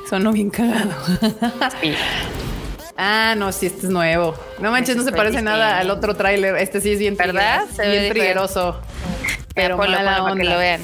Sonó 0.09 0.31
bien 0.31 0.49
cagado. 0.49 0.91
Sí. 1.81 1.93
ah, 2.97 3.33
no, 3.37 3.51
sí, 3.51 3.65
este 3.65 3.87
es 3.87 3.91
nuevo. 3.91 4.35
No 4.59 4.71
manches, 4.71 4.95
no 4.95 5.03
se 5.03 5.11
parece 5.11 5.41
nada 5.41 5.79
al 5.79 5.89
otro 5.89 6.15
tráiler. 6.15 6.55
Este 6.57 6.79
sí 6.79 6.93
es 6.93 6.99
bien 6.99 7.17
¿Verdad? 7.17 7.63
trigger- 7.65 7.75
Se 7.75 7.81
ve 7.87 7.99
bien 7.99 8.13
trigueroso. 8.13 8.79
Pero 9.55 9.77
Ponlo, 9.77 9.97
mala 9.97 10.11
para 10.17 10.25
que 10.25 10.31
onda. 10.31 10.43
lo 10.53 10.57
vean. 10.57 10.81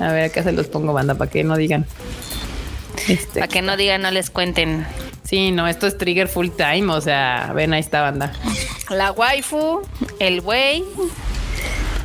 A 0.00 0.12
ver, 0.12 0.24
acá 0.30 0.42
se 0.42 0.52
los 0.52 0.66
pongo, 0.66 0.92
banda, 0.92 1.14
para 1.14 1.30
que 1.30 1.42
no 1.44 1.56
digan. 1.56 1.86
Este, 3.08 3.40
Para 3.40 3.48
que 3.48 3.62
no 3.62 3.76
digan, 3.76 4.02
no 4.02 4.10
les 4.10 4.30
cuenten. 4.30 4.86
Sí, 5.24 5.50
no, 5.50 5.66
esto 5.66 5.86
es 5.86 5.96
trigger 5.96 6.28
full 6.28 6.48
time. 6.50 6.92
O 6.92 7.00
sea, 7.00 7.52
ven, 7.54 7.72
ahí 7.72 7.80
está, 7.80 8.02
banda. 8.02 8.32
La 8.90 9.12
waifu, 9.12 9.82
el 10.18 10.40
güey, 10.40 10.84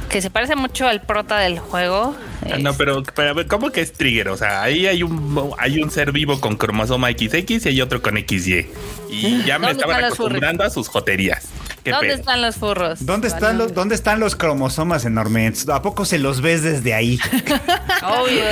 que 0.09 0.21
se 0.21 0.29
parece 0.29 0.55
mucho 0.55 0.87
al 0.87 1.01
prota 1.01 1.39
del 1.39 1.59
juego. 1.59 2.15
Ah, 2.49 2.57
No, 2.59 2.73
pero, 2.73 3.03
pero 3.03 3.47
¿cómo 3.47 3.71
que 3.71 3.81
es 3.81 3.93
trigger? 3.93 4.29
O 4.29 4.37
sea, 4.37 4.63
ahí 4.63 4.87
hay 4.87 5.03
un 5.03 5.53
hay 5.57 5.81
un 5.81 5.91
ser 5.91 6.11
vivo 6.11 6.39
con 6.39 6.55
cromosoma 6.55 7.09
XX 7.09 7.65
y 7.65 7.69
hay 7.69 7.81
otro 7.81 8.01
con 8.01 8.15
XY. 8.17 8.67
Y 9.09 9.43
ya 9.45 9.59
me 9.59 9.67
¿Dónde 9.67 9.83
estaban 9.83 10.05
acostumbrando 10.05 10.63
a 10.63 10.69
sus 10.69 10.87
joterías. 10.87 11.47
¿Qué 11.87 11.91
¿Dónde 11.93 12.07
pedo? 12.09 12.19
están 12.19 12.41
los 12.41 12.55
furros? 12.57 13.05
¿Dónde 13.05 13.27
están, 13.29 13.57
los, 13.57 13.73
¿Dónde 13.73 13.95
están 13.95 14.19
los 14.19 14.35
cromosomas 14.35 15.05
enormes? 15.05 15.69
¿A 15.69 15.81
poco 15.81 16.03
se 16.03 16.17
los 16.19 16.41
ves 16.41 16.63
desde 16.63 16.93
ahí? 16.93 17.17
Obvio. 18.03 18.43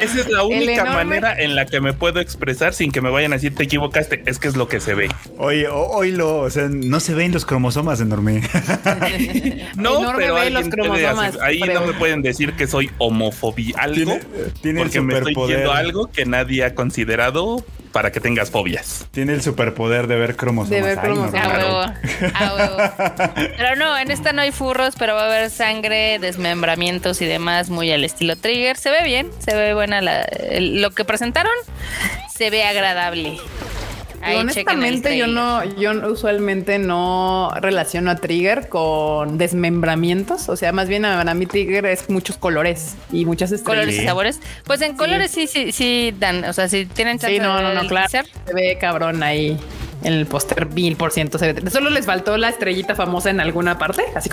Esa 0.00 0.20
es 0.20 0.28
la 0.28 0.44
única 0.44 0.82
enorme- 0.84 0.94
manera 0.94 1.34
en 1.36 1.56
la 1.56 1.66
que 1.66 1.80
me 1.80 1.92
puedo 1.92 2.20
expresar 2.20 2.72
sin 2.72 2.92
que 2.92 3.00
me 3.00 3.10
vayan 3.10 3.32
a 3.32 3.36
decir 3.36 3.54
te 3.56 3.64
equivocaste. 3.64 4.22
Es 4.26 4.38
que 4.38 4.46
es 4.46 4.56
lo 4.56 4.68
que 4.68 4.78
se 4.80 4.94
ve. 4.94 5.08
Oye, 5.38 5.66
oílo, 5.68 6.38
o 6.38 6.50
sea, 6.50 6.68
no 6.70 7.00
se 7.00 7.14
ven 7.14 7.32
los 7.32 7.44
cromosomas 7.44 8.00
enormes. 8.00 8.48
No, 9.76 9.98
Enorme 10.00 10.18
pero 10.22 10.34
ve 10.34 10.50
los 10.50 10.68
cromosomas, 10.68 11.28
hacer- 11.30 11.42
ahí 11.42 11.60
pero- 11.60 11.80
no 11.80 11.86
me 11.86 11.92
pueden 11.94 12.22
decir 12.22 12.52
que 12.54 12.66
soy 12.66 12.90
homofobia 12.98 13.74
algo. 13.78 13.94
Tiene- 13.94 14.20
tiene 14.62 14.80
el 14.82 14.86
porque 14.86 15.00
me 15.00 15.14
estoy 15.18 15.34
diciendo 15.34 15.72
algo 15.72 16.10
que 16.10 16.26
nadie 16.26 16.64
ha 16.64 16.74
considerado 16.74 17.64
para 17.92 18.12
que 18.12 18.20
tengas 18.20 18.50
fobias. 18.50 19.06
Tiene 19.10 19.32
el 19.32 19.42
superpoder 19.42 20.06
de 20.06 20.16
ver 20.16 20.36
cromosomas. 20.36 20.70
De 20.70 20.82
ver 20.82 20.98
Ay, 21.02 21.08
no, 21.08 21.30
cromosomas. 21.30 21.44
A 21.44 21.58
huevo, 21.58 21.80
a 22.34 22.54
huevo. 22.54 22.76
Pero 23.56 23.76
no, 23.76 23.98
en 23.98 24.10
esta 24.10 24.32
no 24.32 24.42
hay 24.42 24.52
furros, 24.52 24.94
pero 24.98 25.14
va 25.14 25.22
a 25.22 25.26
haber 25.26 25.50
sangre, 25.50 26.18
desmembramientos 26.18 27.20
y 27.22 27.26
demás, 27.26 27.70
muy 27.70 27.90
al 27.92 28.04
estilo 28.04 28.36
Trigger. 28.36 28.76
Se 28.76 28.90
ve 28.90 29.02
bien, 29.04 29.30
se 29.38 29.54
ve 29.54 29.74
buena 29.74 30.00
la, 30.00 30.22
el- 30.22 30.80
lo 30.82 30.90
que 30.92 31.04
presentaron, 31.04 31.52
se 32.34 32.50
ve 32.50 32.64
agradable. 32.64 33.38
Ahí 34.22 34.36
Honestamente, 34.36 35.16
yo 35.16 35.26
no, 35.26 35.64
yo 35.76 35.92
usualmente 36.10 36.78
no 36.78 37.50
relaciono 37.60 38.10
a 38.10 38.16
Trigger 38.16 38.68
con 38.68 39.38
desmembramientos. 39.38 40.48
O 40.48 40.56
sea, 40.56 40.72
más 40.72 40.88
bien 40.88 41.02
para 41.02 41.34
mí 41.34 41.46
Trigger 41.46 41.86
es 41.86 42.10
muchos 42.10 42.36
colores 42.36 42.96
y 43.12 43.24
muchas 43.24 43.50
estrellas. 43.52 43.80
colores 43.84 44.02
y 44.02 44.04
sabores. 44.04 44.40
Pues 44.64 44.82
en 44.82 44.96
colores 44.96 45.30
sí, 45.30 45.46
sí, 45.46 45.72
sí 45.72 46.14
dan, 46.18 46.44
o 46.44 46.52
sea, 46.52 46.68
si 46.68 46.84
tienen 46.86 47.18
chance 47.18 47.34
Sí, 47.34 47.40
no, 47.40 47.56
de 47.56 47.62
no, 47.62 47.68
ver 47.68 47.76
no, 47.76 47.80
el 47.82 47.88
claro. 47.88 48.08
teaser, 48.10 48.30
Se 48.46 48.52
ve 48.54 48.76
cabrón 48.80 49.22
ahí 49.22 49.58
en 50.04 50.12
el 50.12 50.26
póster, 50.26 50.66
mil 50.66 50.96
por 50.96 51.12
ciento. 51.12 51.38
se 51.38 51.52
ve. 51.52 51.70
Solo 51.70 51.90
les 51.90 52.04
faltó 52.06 52.36
la 52.36 52.48
estrellita 52.50 52.94
famosa 52.94 53.30
en 53.30 53.40
alguna 53.40 53.78
parte, 53.78 54.02
así 54.14 54.28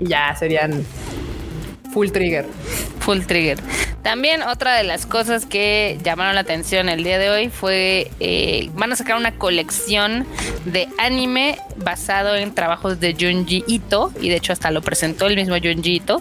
y 0.00 0.08
ya 0.08 0.34
serían 0.36 0.84
full 1.92 2.10
trigger. 2.10 2.46
Full 3.00 3.20
Trigger. 3.26 3.58
También 4.02 4.42
otra 4.42 4.74
de 4.74 4.84
las 4.84 5.06
cosas 5.06 5.46
que 5.46 5.98
llamaron 6.02 6.34
la 6.34 6.40
atención 6.40 6.88
el 6.88 7.04
día 7.04 7.18
de 7.18 7.30
hoy 7.30 7.48
fue 7.50 8.10
eh, 8.20 8.70
van 8.74 8.92
a 8.92 8.96
sacar 8.96 9.16
una 9.16 9.36
colección 9.38 10.26
de 10.64 10.88
anime 10.98 11.58
basado 11.76 12.36
en 12.36 12.54
trabajos 12.54 13.00
de 13.00 13.14
Junji 13.18 13.64
Ito 13.66 14.12
y 14.20 14.28
de 14.28 14.36
hecho 14.36 14.52
hasta 14.52 14.70
lo 14.70 14.82
presentó 14.82 15.26
el 15.26 15.36
mismo 15.36 15.56
Junji 15.56 15.96
Ito. 15.96 16.20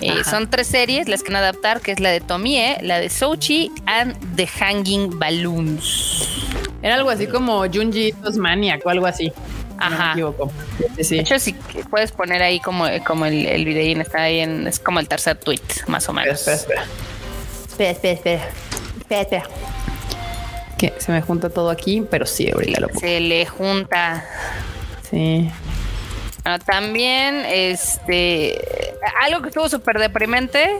Eh, 0.00 0.24
son 0.24 0.50
tres 0.50 0.66
series 0.66 1.08
las 1.08 1.22
que 1.22 1.32
van 1.32 1.36
a 1.36 1.48
adaptar, 1.48 1.80
que 1.80 1.92
es 1.92 2.00
la 2.00 2.10
de 2.10 2.20
Tomie, 2.20 2.76
la 2.82 2.98
de 2.98 3.08
Sochi 3.10 3.70
and 3.86 4.16
The 4.36 4.46
Hanging 4.46 5.18
Balloons. 5.18 6.28
Era 6.82 6.96
algo 6.96 7.10
así 7.10 7.26
como 7.26 7.60
Junji 7.60 8.08
Ito's 8.08 8.36
Maniac 8.36 8.84
o 8.84 8.90
algo 8.90 9.06
así. 9.06 9.32
Si 9.74 9.84
No 9.84 9.90
me 9.90 9.96
Ajá. 9.96 10.12
equivoco. 10.12 10.52
Sí, 10.96 11.04
sí. 11.04 11.14
De 11.16 11.20
hecho, 11.22 11.38
si 11.38 11.52
puedes 11.90 12.12
poner 12.12 12.42
ahí 12.42 12.60
como, 12.60 12.86
como 13.06 13.26
el, 13.26 13.46
el 13.46 13.64
videín 13.64 14.00
está 14.00 14.22
ahí 14.22 14.40
en, 14.40 14.66
es 14.66 14.78
como 14.78 15.00
el 15.00 15.08
tercer 15.08 15.36
tweet, 15.36 15.60
más 15.86 16.08
o 16.08 16.12
menos. 16.12 16.40
espera, 16.40 16.56
espera. 16.56 16.84
Espera, 17.68 17.90
espera, 17.90 18.14
espera. 18.14 18.48
Espera, 19.00 19.20
espera. 19.22 19.48
Que 20.78 20.92
se 20.98 21.12
me 21.12 21.20
junta 21.22 21.50
todo 21.50 21.70
aquí, 21.70 22.02
pero 22.10 22.26
sí, 22.26 22.50
ahorita 22.50 22.80
lo 22.80 22.88
pongo. 22.88 23.00
Se 23.00 23.20
le 23.20 23.46
junta. 23.46 24.24
Sí. 25.10 25.50
Bueno, 26.42 26.58
también, 26.64 27.44
este, 27.46 28.93
algo 29.20 29.42
que 29.42 29.48
estuvo 29.48 29.68
súper 29.68 29.98
deprimente 29.98 30.70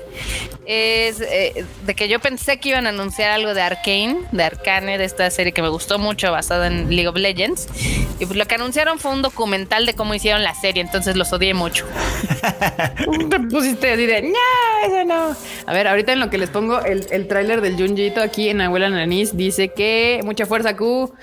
es 0.67 1.21
eh, 1.21 1.65
de 1.85 1.95
que 1.95 2.09
yo 2.09 2.21
pensé 2.21 2.59
que 2.59 2.71
iban 2.71 2.87
a 2.87 2.91
anunciar 2.91 3.31
algo 3.31 3.55
de 3.55 3.61
Arcane, 3.61 4.19
de 4.33 4.43
Arcane, 4.43 4.99
de 4.99 5.05
esta 5.05 5.31
serie 5.31 5.53
que 5.53 5.63
me 5.63 5.69
gustó 5.69 5.99
mucho 5.99 6.31
basada 6.33 6.67
en 6.67 6.89
League 6.89 7.09
of 7.09 7.17
Legends. 7.17 7.69
Y 8.19 8.27
pues 8.27 8.37
lo 8.37 8.47
que 8.47 8.55
anunciaron 8.55 8.99
fue 8.99 9.13
un 9.13 9.23
documental 9.23 9.87
de 9.87 9.95
cómo 9.95 10.15
hicieron 10.15 10.43
la 10.43 10.55
serie, 10.55 10.83
entonces 10.83 11.17
los 11.17 11.33
odié 11.33 11.55
mucho. 11.55 11.85
Te 13.31 13.41
pusiste 13.41 13.93
así 13.93 14.07
de, 14.07 14.23
no, 14.23 14.87
eso 14.87 15.05
no. 15.05 15.37
A 15.67 15.73
ver, 15.73 15.89
ahorita 15.89 16.13
en 16.13 16.21
lo 16.21 16.31
que 16.31 16.39
les 16.39 16.51
pongo 16.51 16.81
el, 16.81 17.07
el 17.11 17.29
tráiler 17.29 17.61
del 17.61 17.77
Junjito 17.77 18.21
aquí 18.21 18.49
en 18.49 18.61
Abuela 18.61 18.89
Nanis 18.89 19.37
dice 19.37 19.69
que 19.69 20.21
mucha 20.25 20.47
fuerza 20.47 20.77
Q, 20.77 21.15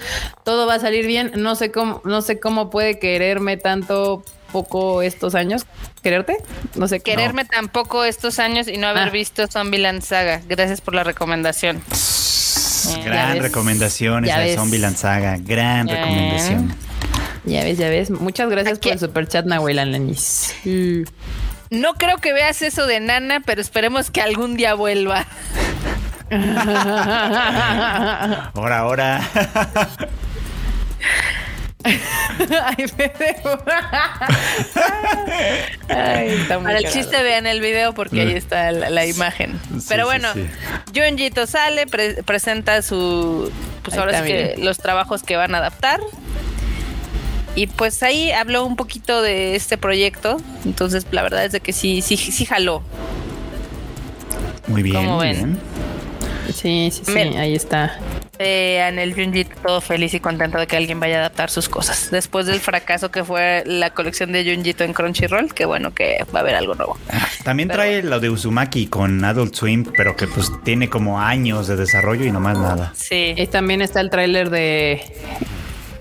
todo 0.43 0.67
va 0.67 0.75
a 0.75 0.79
salir 0.79 1.05
bien. 1.07 1.31
No 1.35 1.55
sé 1.55 1.71
cómo, 1.71 2.01
no 2.03 2.21
sé 2.21 2.39
cómo 2.39 2.69
puede 2.69 2.99
quererme 2.99 3.57
tanto 3.57 4.23
poco 4.51 5.01
estos 5.01 5.35
años. 5.35 5.65
¿Quererte? 6.03 6.37
No 6.75 6.87
sé. 6.87 6.99
Quererme 6.99 7.45
tampoco 7.45 8.03
estos 8.03 8.39
años 8.39 8.67
y 8.67 8.77
no 8.77 8.87
haber 8.87 9.07
Ah. 9.07 9.11
visto 9.11 9.47
Zombieland 9.47 10.01
Saga. 10.01 10.41
Gracias 10.47 10.81
por 10.81 10.93
la 10.95 11.03
recomendación. 11.03 11.77
Eh, 11.77 13.03
Gran 13.05 13.39
recomendación 13.39 14.25
esa 14.25 14.39
de. 14.39 14.55
Zombieland 14.55 14.97
Saga. 14.97 15.37
Gran 15.39 15.87
Ya 15.87 15.95
recomendación. 15.95 16.75
Ya 17.45 17.63
ves, 17.63 17.77
ya 17.77 17.89
ves. 17.89 18.09
Muchas 18.11 18.49
gracias 18.49 18.77
Aquí- 18.77 18.89
por 18.89 18.93
el 18.93 18.99
super 18.99 19.27
chat, 19.27 19.45
Nahuela 19.45 19.85
Nanis. 19.85 20.53
No 21.69 21.93
creo 21.95 22.17
que 22.17 22.33
veas 22.33 22.61
eso 22.61 22.85
de 22.85 22.99
Nana, 22.99 23.41
pero 23.45 23.61
esperemos 23.61 24.11
que 24.11 24.21
algún 24.21 24.57
día 24.57 24.73
vuelva. 24.75 25.25
Ahora, 28.53 28.79
ahora. 28.79 29.21
Ay, 31.83 32.85
pendejo. 32.95 33.57
Ay, 35.89 36.29
está 36.41 36.57
muy 36.59 36.65
Para 36.67 36.79
el 36.79 36.85
chiste 36.89 37.21
vean 37.23 37.47
el 37.47 37.61
video 37.61 37.93
porque 37.93 38.21
ahí 38.21 38.33
está 38.33 38.71
la, 38.71 38.89
la 38.89 39.05
imagen. 39.05 39.59
Sí, 39.79 39.85
Pero 39.89 40.03
sí, 40.03 40.07
bueno, 40.07 40.33
sí. 40.33 40.45
Junjito 40.95 41.47
sale, 41.47 41.87
pre- 41.87 42.23
presenta 42.23 42.81
su 42.81 43.51
pues 43.83 43.93
Ahí 43.95 43.99
ahora 43.99 44.21
sí 44.21 44.27
que 44.27 44.55
los 44.59 44.77
trabajos 44.77 45.23
que 45.23 45.35
van 45.35 45.55
a 45.55 45.59
adaptar. 45.59 45.99
Y 47.55 47.67
pues 47.67 48.01
ahí 48.03 48.31
habló 48.31 48.63
un 48.65 48.75
poquito 48.77 49.21
de 49.21 49.55
este 49.55 49.77
proyecto. 49.77 50.37
Entonces, 50.63 51.05
la 51.11 51.21
verdad 51.21 51.43
es 51.43 51.51
de 51.51 51.59
que 51.59 51.73
sí, 51.73 52.01
sí, 52.01 52.15
sí 52.15 52.45
jaló. 52.45 52.81
Muy 54.67 54.83
bien, 54.83 54.95
¿Cómo 54.95 55.17
ven? 55.17 55.35
bien. 55.35 55.59
Sí, 56.55 56.89
sí, 56.91 57.01
sí, 57.05 57.17
ahí 57.37 57.55
está. 57.55 57.97
Vean 58.41 58.97
el 58.97 59.13
Junjito 59.13 59.55
todo 59.61 59.81
feliz 59.81 60.15
y 60.15 60.19
contento 60.19 60.57
de 60.57 60.65
que 60.65 60.75
alguien 60.75 60.99
vaya 60.99 61.17
a 61.17 61.19
adaptar 61.19 61.51
sus 61.51 61.69
cosas. 61.69 62.09
Después 62.09 62.47
del 62.47 62.59
fracaso 62.59 63.11
que 63.11 63.23
fue 63.23 63.61
la 63.67 63.91
colección 63.91 64.31
de 64.31 64.43
Junjito 64.43 64.83
en 64.83 64.93
Crunchyroll, 64.93 65.53
que 65.53 65.65
bueno 65.65 65.93
que 65.93 66.25
va 66.33 66.39
a 66.39 66.41
haber 66.41 66.55
algo 66.55 66.73
nuevo. 66.73 66.97
También 67.43 67.67
Pero 67.69 67.77
trae 67.83 68.01
lo 68.01 68.19
de 68.19 68.31
Uzumaki 68.31 68.87
con 68.87 69.23
Adult 69.23 69.53
Swim, 69.53 69.85
pero 69.95 70.15
que 70.15 70.25
pues 70.25 70.51
tiene 70.63 70.89
como 70.89 71.21
años 71.21 71.67
de 71.67 71.75
desarrollo 71.75 72.25
y 72.25 72.31
nomás 72.31 72.57
nada. 72.57 72.91
Sí. 72.95 73.35
Y 73.37 73.45
también 73.45 73.81
está 73.83 74.01
el 74.01 74.09
tráiler 74.09 74.49
de 74.49 75.03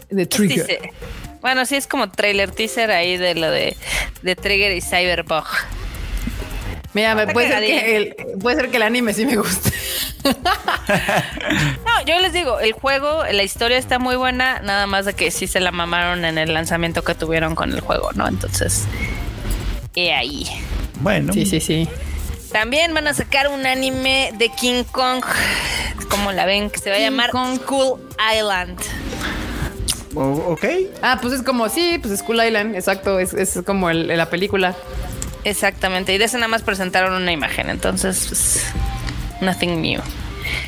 de 0.08 0.24
Trigger. 0.26 0.66
Dice- 0.66 0.92
Bueno, 1.42 1.66
sí 1.66 1.76
es 1.76 1.86
como 1.86 2.10
trailer 2.10 2.50
teaser 2.52 2.90
ahí 2.90 3.16
de 3.18 3.34
lo 3.34 3.50
de, 3.50 3.76
de 4.22 4.34
Trigger 4.36 4.72
y 4.72 4.80
Cyberbug. 4.80 5.44
Mira, 6.92 7.14
me 7.14 7.26
puede 7.28 7.48
ser, 7.48 7.60
que 7.64 7.96
el, 7.96 8.16
puede 8.40 8.56
ser 8.56 8.70
que 8.70 8.76
el 8.78 8.82
anime 8.82 9.12
sí 9.14 9.24
me 9.26 9.36
guste. 9.36 9.70
No, 11.84 12.04
yo 12.06 12.18
les 12.20 12.32
digo, 12.32 12.60
el 12.60 12.72
juego, 12.72 13.22
la 13.30 13.42
historia 13.42 13.78
está 13.78 13.98
muy 13.98 14.16
buena, 14.16 14.60
nada 14.60 14.86
más 14.86 15.04
de 15.06 15.14
que 15.14 15.30
sí 15.30 15.46
se 15.46 15.60
la 15.60 15.70
mamaron 15.70 16.24
en 16.24 16.38
el 16.38 16.52
lanzamiento 16.54 17.02
que 17.02 17.14
tuvieron 17.14 17.54
con 17.54 17.72
el 17.72 17.80
juego, 17.80 18.10
¿no? 18.14 18.26
Entonces, 18.28 18.84
he 19.94 20.12
ahí. 20.12 20.46
Bueno, 21.00 21.32
Sí, 21.32 21.46
sí, 21.46 21.60
sí. 21.60 21.88
También 22.52 22.92
van 22.94 23.06
a 23.06 23.14
sacar 23.14 23.48
un 23.48 23.64
anime 23.66 24.32
de 24.36 24.48
King 24.50 24.82
Kong, 24.90 25.22
como 26.10 26.32
la 26.32 26.44
ven, 26.46 26.70
que 26.70 26.78
se 26.78 26.90
va 26.90 26.96
a 26.96 26.98
King 26.98 27.04
llamar 27.06 27.30
Kong. 27.30 27.60
Cool 27.64 28.00
Island. 28.36 28.78
o- 30.14 30.52
ok. 30.52 30.64
Ah, 31.02 31.18
pues 31.22 31.34
es 31.34 31.42
como, 31.42 31.68
sí, 31.68 31.98
pues 32.02 32.18
School 32.18 32.44
Island, 32.44 32.74
exacto, 32.74 33.18
es, 33.20 33.32
es 33.34 33.60
como 33.64 33.90
el, 33.90 34.08
la 34.08 34.26
película. 34.28 34.74
Exactamente, 35.44 36.14
y 36.14 36.18
de 36.18 36.24
ese 36.26 36.36
nada 36.36 36.48
más 36.48 36.62
presentaron 36.62 37.14
una 37.14 37.32
imagen, 37.32 37.70
entonces, 37.70 38.26
pues, 38.28 38.64
nothing 39.40 39.80
new. 39.80 40.00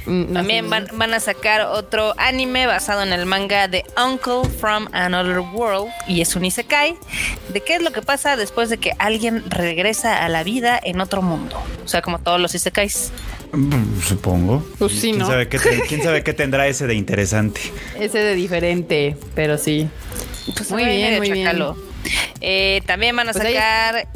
Mm, 0.06 0.32
También 0.32 0.70
van, 0.70 0.86
van 0.94 1.14
a 1.14 1.20
sacar 1.20 1.62
otro 1.62 2.14
anime 2.18 2.66
basado 2.66 3.02
en 3.02 3.12
el 3.12 3.26
manga 3.26 3.68
de 3.68 3.84
Uncle 4.02 4.48
from 4.60 4.88
Another 4.92 5.40
World 5.40 5.90
y 6.06 6.20
es 6.20 6.36
un 6.36 6.44
isekai 6.44 6.94
de 7.52 7.60
qué 7.62 7.76
es 7.76 7.82
lo 7.82 7.90
que 7.92 8.02
pasa 8.02 8.36
después 8.36 8.68
de 8.68 8.78
que 8.78 8.92
alguien 8.98 9.42
regresa 9.50 10.24
a 10.24 10.28
la 10.28 10.42
vida 10.44 10.78
en 10.82 11.00
otro 11.00 11.22
mundo. 11.22 11.56
O 11.84 11.88
sea, 11.88 12.00
como 12.02 12.18
todos 12.20 12.40
los 12.40 12.54
isekais. 12.54 13.12
Mm, 13.52 14.00
Supongo. 14.02 14.64
Pues 14.78 14.92
sí, 14.92 15.00
¿Quién, 15.10 15.18
¿no? 15.18 15.26
sabe 15.26 15.48
qué 15.48 15.58
te- 15.58 15.80
¿Quién 15.88 16.02
sabe 16.02 16.22
qué 16.22 16.32
tendrá 16.32 16.66
ese 16.68 16.86
de 16.86 16.94
interesante? 16.94 17.60
Ese 17.98 18.18
de 18.18 18.34
diferente, 18.34 19.16
pero 19.34 19.58
sí. 19.58 19.88
Pues 20.56 20.70
Muy 20.70 20.84
bien, 20.84 21.18
muy 21.18 21.30
bien. 21.32 21.48
Eh, 22.40 22.82
también 22.86 23.14
van 23.16 23.28
a 23.28 23.32
Pues 23.32 23.44
ahí- 23.44 23.54
sacar 23.54 24.08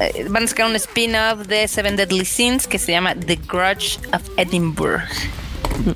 eh, 0.00 0.26
van 0.28 0.44
a 0.44 0.46
sacar 0.46 0.66
un 0.66 0.76
spin-off 0.76 1.46
de 1.46 1.68
Seven 1.68 1.96
Deadly 1.96 2.24
Sins 2.24 2.66
que 2.66 2.78
se 2.78 2.92
llama 2.92 3.14
The 3.14 3.36
Grudge 3.46 3.98
of 4.12 4.22
Edinburgh. 4.36 5.02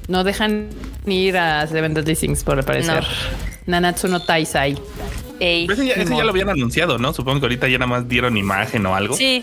No 0.08 0.22
dejan 0.24 0.68
ni 1.04 1.24
ir 1.24 1.36
a 1.36 1.66
Seven 1.66 1.94
Deadly 1.94 2.14
Sins, 2.14 2.44
por 2.44 2.64
parecer. 2.64 3.04
Nanatsu 3.66 4.08
no 4.08 4.20
Taisai. 4.22 4.76
Ey. 5.40 5.66
Pero 5.66 5.80
ese 5.82 5.88
ya, 5.88 5.94
ese 6.02 6.16
ya 6.16 6.22
lo 6.24 6.30
habían 6.30 6.50
anunciado, 6.50 6.98
¿no? 6.98 7.12
Supongo 7.12 7.40
que 7.40 7.46
ahorita 7.46 7.66
ya 7.68 7.78
nada 7.78 7.88
más 7.88 8.08
dieron 8.08 8.36
imagen 8.36 8.86
o 8.86 8.94
algo. 8.94 9.16
Sí. 9.16 9.42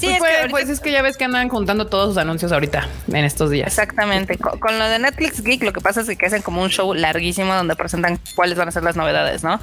Sí, 0.00 0.06
pues, 0.06 0.14
es 0.14 0.18
pues, 0.20 0.42
que 0.44 0.48
pues 0.50 0.68
es 0.68 0.80
que 0.80 0.92
ya 0.92 1.02
ves 1.02 1.16
que 1.16 1.24
andan 1.24 1.48
juntando 1.48 1.86
todos 1.86 2.10
sus 2.10 2.18
anuncios 2.18 2.52
ahorita, 2.52 2.88
en 3.08 3.24
estos 3.24 3.50
días. 3.50 3.68
Exactamente. 3.68 4.36
Co- 4.38 4.58
Con, 4.60 4.78
lo 4.78 4.88
de 4.88 4.98
Netflix 4.98 5.42
Geek, 5.42 5.62
lo 5.62 5.72
que 5.72 5.80
pasa 5.80 6.00
es 6.02 6.16
que 6.16 6.26
hacen 6.26 6.42
como 6.42 6.62
un 6.62 6.68
show 6.70 6.94
larguísimo 6.94 7.54
donde 7.54 7.74
presentan 7.76 8.18
cuáles 8.34 8.56
van 8.58 8.68
a 8.68 8.70
ser 8.70 8.82
las 8.84 8.96
novedades, 8.96 9.42
¿no? 9.44 9.60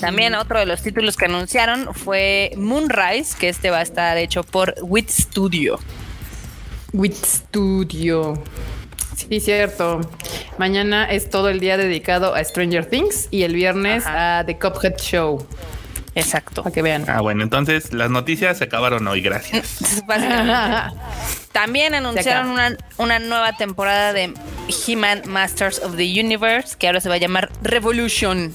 También 0.00 0.34
otro 0.34 0.58
de 0.58 0.66
los 0.66 0.82
títulos 0.82 1.16
que 1.16 1.24
anunciaron 1.26 1.94
fue 1.94 2.52
Moonrise, 2.56 3.36
que 3.38 3.48
este 3.48 3.70
va 3.70 3.78
a 3.78 3.82
estar 3.82 4.16
hecho 4.18 4.42
por 4.42 4.74
Wit 4.82 5.08
Studio. 5.10 5.78
With 6.92 7.14
Studio. 7.24 8.42
Sí, 9.16 9.40
cierto. 9.40 10.00
Mañana 10.58 11.04
es 11.10 11.28
todo 11.28 11.48
el 11.48 11.60
día 11.60 11.76
dedicado 11.76 12.34
a 12.34 12.44
Stranger 12.44 12.86
Things 12.86 13.28
y 13.30 13.42
el 13.42 13.52
viernes 13.54 14.06
Ajá. 14.06 14.38
a 14.40 14.46
The 14.46 14.58
Cuphead 14.58 14.96
Show. 14.98 15.44
Exacto. 16.18 16.62
Para 16.62 16.74
que 16.74 16.82
vean. 16.82 17.04
Ah, 17.08 17.20
bueno, 17.20 17.42
entonces 17.42 17.92
las 17.92 18.10
noticias 18.10 18.58
se 18.58 18.64
acabaron 18.64 19.06
hoy, 19.06 19.20
gracias. 19.20 20.02
También 21.52 21.94
anunciaron 21.94 22.50
una, 22.50 22.76
una 22.98 23.18
nueva 23.18 23.52
temporada 23.56 24.12
de 24.12 24.34
He-Man 24.86 25.22
Masters 25.26 25.80
of 25.82 25.96
the 25.96 26.04
Universe, 26.20 26.76
que 26.78 26.86
ahora 26.86 27.00
se 27.00 27.08
va 27.08 27.16
a 27.16 27.18
llamar 27.18 27.50
Revolution. 27.62 28.52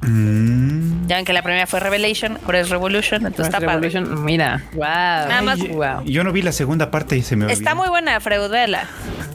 Mm. 0.00 1.06
Ya 1.06 1.16
ven 1.16 1.24
que 1.24 1.32
la 1.32 1.42
primera 1.42 1.66
fue 1.66 1.80
Revelation, 1.80 2.38
ahora 2.44 2.60
es 2.60 2.70
Revolution, 2.70 3.26
entonces 3.26 3.46
está 3.54 3.60
padre. 3.60 3.88
Revolution, 3.88 4.24
mira, 4.24 4.62
wow. 4.72 4.82
Nada 4.82 5.42
más- 5.42 5.58
wow. 5.68 6.04
Yo 6.04 6.24
no 6.24 6.32
vi 6.32 6.42
la 6.42 6.52
segunda 6.52 6.90
parte 6.90 7.16
y 7.16 7.22
se 7.22 7.36
me 7.36 7.44
olvidó. 7.44 7.58
Está 7.58 7.74
muy 7.74 7.88
buena, 7.88 8.18
Freud, 8.20 8.50
vela. 8.50 8.84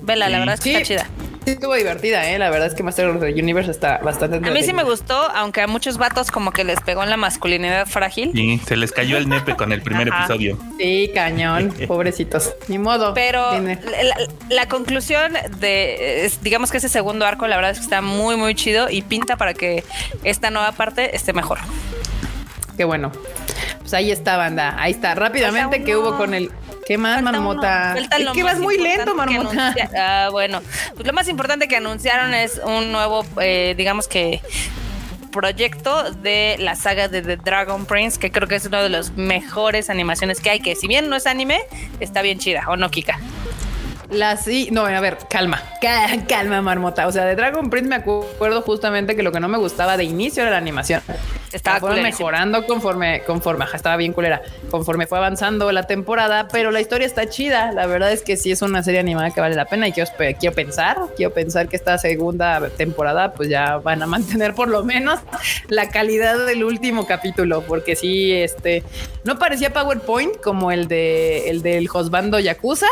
Vela, 0.02 0.30
la 0.30 0.40
verdad 0.40 0.56
es 0.56 0.62
que 0.62 0.70
Sí, 0.70 0.76
está 0.76 0.88
chida. 0.88 1.08
Sí 1.48 1.54
estuvo 1.54 1.76
divertida, 1.76 2.30
¿eh? 2.30 2.38
La 2.38 2.50
verdad 2.50 2.68
es 2.68 2.74
que 2.74 2.84
Master 2.84 3.08
of 3.08 3.22
the 3.22 3.32
Universe 3.32 3.72
está 3.72 4.00
bastante 4.00 4.36
A 4.46 4.52
mí 4.52 4.64
sí 4.64 4.74
me 4.74 4.84
gustó, 4.84 5.16
aunque 5.34 5.62
a 5.62 5.68
muchos 5.68 5.98
vatos 5.98 6.30
como 6.30 6.52
que 6.52 6.66
les 6.66 6.82
pegó 6.82 7.04
en 7.04 7.10
la 7.10 7.16
masculinidad 7.16 7.86
frágil. 7.88 8.38
Y 8.38 8.58
se 8.60 8.76
les 8.76 8.92
cayó 8.92 9.18
el 9.18 9.30
nepe 9.30 9.56
con 9.56 9.72
el 9.72 9.82
primer 9.82 10.10
Ajá. 10.10 10.26
episodio. 10.26 10.60
Sí, 10.78 11.10
cañón, 11.16 11.74
pobrecitos. 11.88 12.54
Ni 12.68 12.78
modo. 12.78 13.14
Pero 13.14 13.54
la, 13.62 14.18
la 14.50 14.68
conclusión 14.68 15.32
de, 15.60 16.30
digamos 16.42 16.70
que 16.70 16.80
ese 16.80 16.90
segundo 16.90 17.26
arco, 17.26 17.48
la 17.48 17.56
verdad 17.56 17.72
es 17.72 17.78
que 17.78 17.86
está 17.86 18.02
muy, 18.02 18.36
muy 18.36 18.54
chido 18.54 18.90
y 18.90 19.02
pinta 19.02 19.38
para 19.38 19.54
que 19.54 19.86
esta 20.26 20.50
nueva 20.50 20.74
parte 20.74 21.16
esté 21.16 21.32
mejor. 21.32 21.60
Qué 22.76 22.84
bueno. 22.84 23.14
Pues 23.80 23.94
ahí 23.94 24.12
está, 24.12 24.36
banda. 24.36 24.76
Ahí 24.78 24.92
está. 24.92 25.16
Rápidamente, 25.16 25.78
Falta 25.78 25.86
¿qué 25.86 25.96
uno. 25.96 26.10
hubo 26.10 26.18
con 26.18 26.34
el. 26.34 26.52
¿Qué 26.88 26.98
más, 26.98 27.16
Falta 27.16 27.32
marmota? 27.32 27.96
Es 27.98 28.08
que 28.34 28.44
más 28.44 28.54
vas 28.54 28.60
muy 28.62 28.78
lento, 28.78 29.14
marmota. 29.14 29.50
anuncia- 29.70 29.90
Ah, 29.98 30.30
bueno, 30.32 30.62
pues 30.96 31.06
lo 31.06 31.14
más 31.14 31.28
importante 31.28 31.68
que 31.68 31.76
anunciaron 31.76 32.34
es 32.34 32.62
un 32.66 32.92
nuevo, 32.92 33.26
eh, 33.42 33.76
digamos 33.78 34.08
que 34.08 34.42
proyecto 35.32 36.12
de 36.14 36.56
la 36.60 36.76
saga 36.76 37.08
de 37.10 37.22
The 37.22 37.38
Dragon 37.38 37.86
Prince, 37.86 38.18
que 38.20 38.32
creo 38.32 38.48
que 38.48 38.56
es 38.56 38.66
una 38.66 38.82
de 38.82 38.90
las 38.90 39.12
mejores 39.12 39.90
animaciones 39.90 40.40
que 40.40 40.50
hay, 40.50 40.60
que 40.62 40.76
si 40.76 40.88
bien 40.88 41.10
no 41.10 41.16
es 41.16 41.28
anime, 41.28 41.60
está 42.00 42.22
bien 42.22 42.40
chida, 42.40 42.64
¿o 42.70 42.76
no, 42.78 42.90
Kika? 42.90 43.20
La 44.10 44.38
sí, 44.38 44.70
no, 44.72 44.86
a 44.86 45.00
ver, 45.02 45.18
calma, 45.30 45.62
Ca- 45.82 46.08
calma, 46.30 46.62
marmota. 46.62 47.08
O 47.08 47.12
sea, 47.12 47.26
de 47.26 47.36
Dragon 47.36 47.70
Prince 47.70 47.90
me 47.90 47.96
acuerdo 47.98 48.62
justamente 48.62 49.16
que 49.18 49.22
lo 49.22 49.34
que 49.34 49.42
no 49.42 49.50
me 49.50 49.58
gustaba 49.58 49.98
de 49.98 50.06
inicio 50.06 50.44
era 50.44 50.52
la 50.52 50.58
animación. 50.58 51.02
Estaba 51.52 51.80
fueron 51.80 52.04
mejorando 52.04 52.66
conforme, 52.66 53.22
conforme, 53.26 53.64
ajá, 53.64 53.78
estaba 53.78 53.96
bien 53.98 54.14
culera, 54.14 54.42
conforme 54.70 55.08
fue 55.08 55.18
avanzando 55.18 55.72
la 55.72 55.84
temporada, 55.84 56.48
pero 56.52 56.72
la 56.72 56.82
historia 56.82 57.08
está 57.08 57.30
chida. 57.30 57.72
La 57.72 57.86
verdad 57.88 58.12
es 58.12 58.22
que 58.22 58.36
sí 58.36 58.52
es 58.52 58.62
una 58.62 58.84
serie 58.84 59.00
animada 59.00 59.32
que 59.32 59.40
vale 59.40 59.56
la 59.56 59.66
pena 59.66 59.88
y 59.88 59.94
quiero, 59.94 60.12
quiero 60.40 60.56
pensar, 60.56 60.98
quiero 61.16 61.34
pensar 61.34 61.70
que 61.70 61.78
esta 61.78 61.98
segunda 61.98 62.70
temporada 62.70 63.34
pues 63.34 63.50
ya 63.50 63.78
van 63.78 64.02
a 64.02 64.08
mantener 64.08 64.54
por 64.54 64.68
lo 64.68 64.84
menos 64.84 65.20
la 65.70 65.90
calidad 65.90 66.46
del 66.46 66.64
último 66.64 67.06
capítulo, 67.06 67.62
porque 67.62 67.96
sí, 67.96 68.34
este, 68.34 68.84
no 69.24 69.40
parecía 69.40 69.72
PowerPoint 69.72 70.38
como 70.42 70.72
el 70.72 70.88
de 70.88 71.50
el 71.50 71.62
del 71.62 71.88
Josbando 71.88 72.40
Yakuza, 72.40 72.88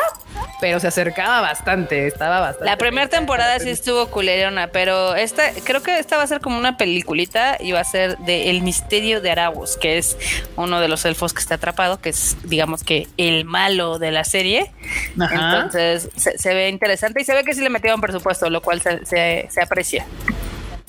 pero 0.62 0.80
se 0.80 0.88
acercaba 0.88 1.42
bastante, 1.42 2.08
estaba 2.08 2.40
bastante. 2.40 2.66
La 2.66 2.78
primera 2.78 3.08
temporada 3.08 3.60
sí 3.60 3.70
estuvo 3.70 4.08
culerona, 4.08 4.68
pero 4.68 5.16
esta, 5.16 5.52
creo 5.64 5.82
que 5.82 6.00
esta 6.00 6.18
va 6.18 6.24
a 6.24 6.28
ser 6.28 6.42
como 6.42 6.58
una 6.58 6.78
peliculita 6.78 7.58
y 7.60 7.72
va 7.72 7.82
a 7.82 7.84
ser 7.84 8.18
de 8.20 8.45
El 8.50 8.62
misterio 8.62 9.22
de 9.22 9.32
Arabos, 9.32 9.78
que 9.78 9.98
es 9.98 10.18
uno 10.56 10.80
de 10.80 10.88
los 10.88 11.04
elfos 11.06 11.34
que 11.34 11.40
está 11.42 11.56
atrapado, 11.56 12.00
que 12.00 12.10
es, 12.10 12.38
digamos 12.44 12.84
que, 12.84 13.08
el 13.18 13.46
malo 13.46 14.00
de 14.00 14.12
la 14.12 14.24
serie. 14.24 14.72
Ajá. 15.20 15.56
Entonces 15.56 16.10
se, 16.16 16.38
se 16.38 16.54
ve 16.54 16.70
interesante 16.70 17.22
y 17.22 17.26
se 17.26 17.34
ve 17.34 17.44
que 17.44 17.54
sí 17.54 17.62
le 17.62 17.70
metieron 17.70 18.02
presupuesto, 18.02 18.50
lo 18.50 18.62
cual 18.62 18.82
se, 18.82 19.06
se- 19.06 19.48
se 19.50 19.62
aprecia. 19.62 20.06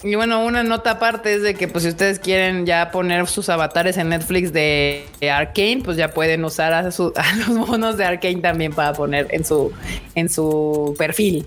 Y 0.05 0.15
bueno, 0.15 0.45
una 0.45 0.63
nota 0.63 0.93
aparte 0.93 1.35
es 1.35 1.43
de 1.43 1.55
que 1.55 1.69
pues 1.69 1.83
si 1.85 1.89
ustedes 1.91 2.19
quieren 2.19 2.67
ya 2.67 2.91
poner 2.91 3.27
sus 3.27 3.49
avatares 3.49 3.97
en 3.97 4.11
Netflix 4.11 4.53
de, 4.53 5.07
de 5.21 5.31
Arcane, 5.31 5.81
pues 5.83 5.97
ya 5.97 6.13
pueden 6.13 6.45
usar 6.45 6.75
a, 6.75 6.91
su- 6.93 7.15
a 7.17 7.35
los 7.37 7.49
monos 7.49 7.97
de 7.97 8.05
Arcane 8.05 8.37
también 8.43 8.73
para 8.75 8.93
poner 8.93 9.27
en 9.31 9.45
su 9.45 9.73
en 10.15 10.29
su 10.29 10.95
perfil. 10.99 11.47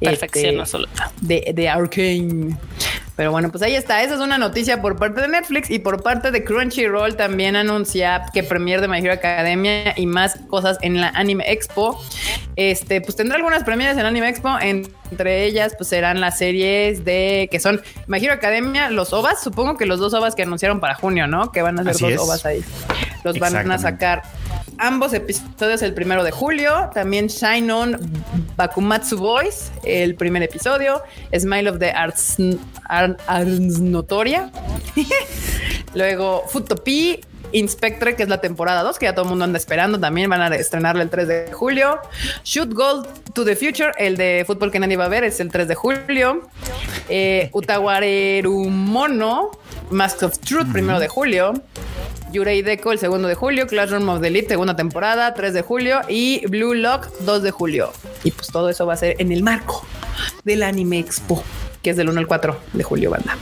Perfección 0.00 0.46
Este, 0.46 0.60
absoluta. 0.60 1.12
de, 1.20 1.52
de 1.54 1.68
Arcane. 1.68 2.56
Pero 3.16 3.30
bueno, 3.30 3.48
pues 3.52 3.62
ahí 3.62 3.76
está. 3.76 4.02
Esa 4.02 4.14
es 4.14 4.20
una 4.20 4.38
noticia 4.38 4.82
por 4.82 4.96
parte 4.96 5.20
de 5.20 5.28
Netflix 5.28 5.70
y 5.70 5.78
por 5.78 6.02
parte 6.02 6.32
de 6.32 6.42
Crunchyroll 6.42 7.14
también 7.14 7.54
anuncia 7.54 8.24
que 8.32 8.42
Premier 8.42 8.80
de 8.80 8.88
My 8.88 8.98
Hero 8.98 9.12
Academia 9.12 9.94
y 9.96 10.06
más 10.06 10.36
cosas 10.48 10.78
en 10.82 11.00
la 11.00 11.10
Anime 11.10 11.44
Expo. 11.52 12.02
Este, 12.56 13.00
pues 13.00 13.14
tendrá 13.14 13.36
algunas 13.36 13.62
premieres 13.62 13.96
en 13.98 14.06
Anime 14.06 14.28
Expo. 14.28 14.58
Entre 14.60 15.44
ellas, 15.44 15.74
pues 15.78 15.90
serán 15.90 16.20
las 16.20 16.38
series 16.38 17.04
de 17.04 17.48
que 17.52 17.60
son 17.60 17.80
My 18.08 18.18
Hero 18.18 18.32
Academia, 18.32 18.90
los 18.90 19.12
OVAs. 19.12 19.40
Supongo 19.44 19.76
que 19.76 19.86
los 19.86 20.00
dos 20.00 20.12
OVAs 20.12 20.34
que 20.34 20.42
anunciaron 20.42 20.80
para 20.80 20.96
junio, 20.96 21.28
¿no? 21.28 21.52
Que 21.52 21.62
van 21.62 21.78
a 21.78 21.82
ser 21.84 21.92
Así 21.92 22.02
dos 22.02 22.12
es. 22.14 22.18
OVAs 22.18 22.46
ahí. 22.46 22.64
Los 23.22 23.38
van 23.38 23.70
a 23.70 23.78
sacar 23.78 24.22
ambos 24.78 25.12
episodios 25.14 25.82
el 25.82 25.92
primero 25.94 26.22
de 26.24 26.30
julio. 26.30 26.90
También 26.94 27.26
Shine 27.28 27.70
On 27.72 27.96
Bakumatsu 28.56 29.16
Boys, 29.18 29.70
el 29.84 30.14
primer 30.14 30.42
episodio. 30.42 31.02
Smile 31.38 31.68
of 31.70 31.78
the 31.78 31.90
Arts, 31.90 32.36
Ar- 32.88 33.16
Notoria. 33.80 34.50
Luego 35.94 36.44
Futopie. 36.48 37.20
Inspectre, 37.52 38.16
que 38.16 38.24
es 38.24 38.28
la 38.28 38.40
temporada 38.40 38.82
2, 38.82 38.98
que 38.98 39.06
ya 39.06 39.14
todo 39.14 39.26
el 39.26 39.28
mundo 39.28 39.44
anda 39.44 39.58
esperando. 39.58 40.00
También 40.00 40.28
van 40.28 40.40
a 40.40 40.48
estrenarla 40.56 41.02
el 41.04 41.10
3 41.10 41.28
de 41.28 41.52
julio. 41.52 42.00
Shoot 42.42 42.72
Gold 42.74 43.06
to 43.32 43.44
the 43.44 43.54
Future, 43.54 43.92
el 43.96 44.16
de 44.16 44.42
fútbol 44.44 44.72
que 44.72 44.80
nadie 44.80 44.96
va 44.96 45.04
a 45.04 45.08
ver, 45.08 45.22
es 45.22 45.38
el 45.38 45.52
3 45.52 45.68
de 45.68 45.74
julio. 45.76 46.48
Eh, 47.08 47.50
Utawarerumono, 47.52 49.52
Mask 49.90 50.24
of 50.24 50.36
Truth, 50.40 50.72
primero 50.72 50.98
de 50.98 51.06
julio. 51.06 51.52
Yurei 52.34 52.62
Deco 52.62 52.90
el 52.90 52.98
segundo 52.98 53.28
de 53.28 53.36
julio, 53.36 53.68
Classroom 53.68 54.08
of 54.08 54.20
the 54.20 54.26
Elite 54.26 54.48
segunda 54.48 54.74
temporada, 54.74 55.34
3 55.34 55.54
de 55.54 55.62
julio 55.62 56.00
y 56.08 56.44
Blue 56.48 56.74
Lock 56.74 57.08
2 57.20 57.42
de 57.44 57.50
julio. 57.52 57.92
Y 58.24 58.32
pues 58.32 58.48
todo 58.48 58.68
eso 58.68 58.84
va 58.86 58.94
a 58.94 58.96
ser 58.96 59.14
en 59.20 59.30
el 59.30 59.44
marco 59.44 59.86
del 60.42 60.64
Anime 60.64 60.98
Expo, 60.98 61.44
que 61.80 61.90
es 61.90 61.96
del 61.96 62.08
1 62.08 62.18
al 62.18 62.26
4 62.26 62.56
de 62.72 62.82
julio, 62.82 63.10
banda. 63.10 63.38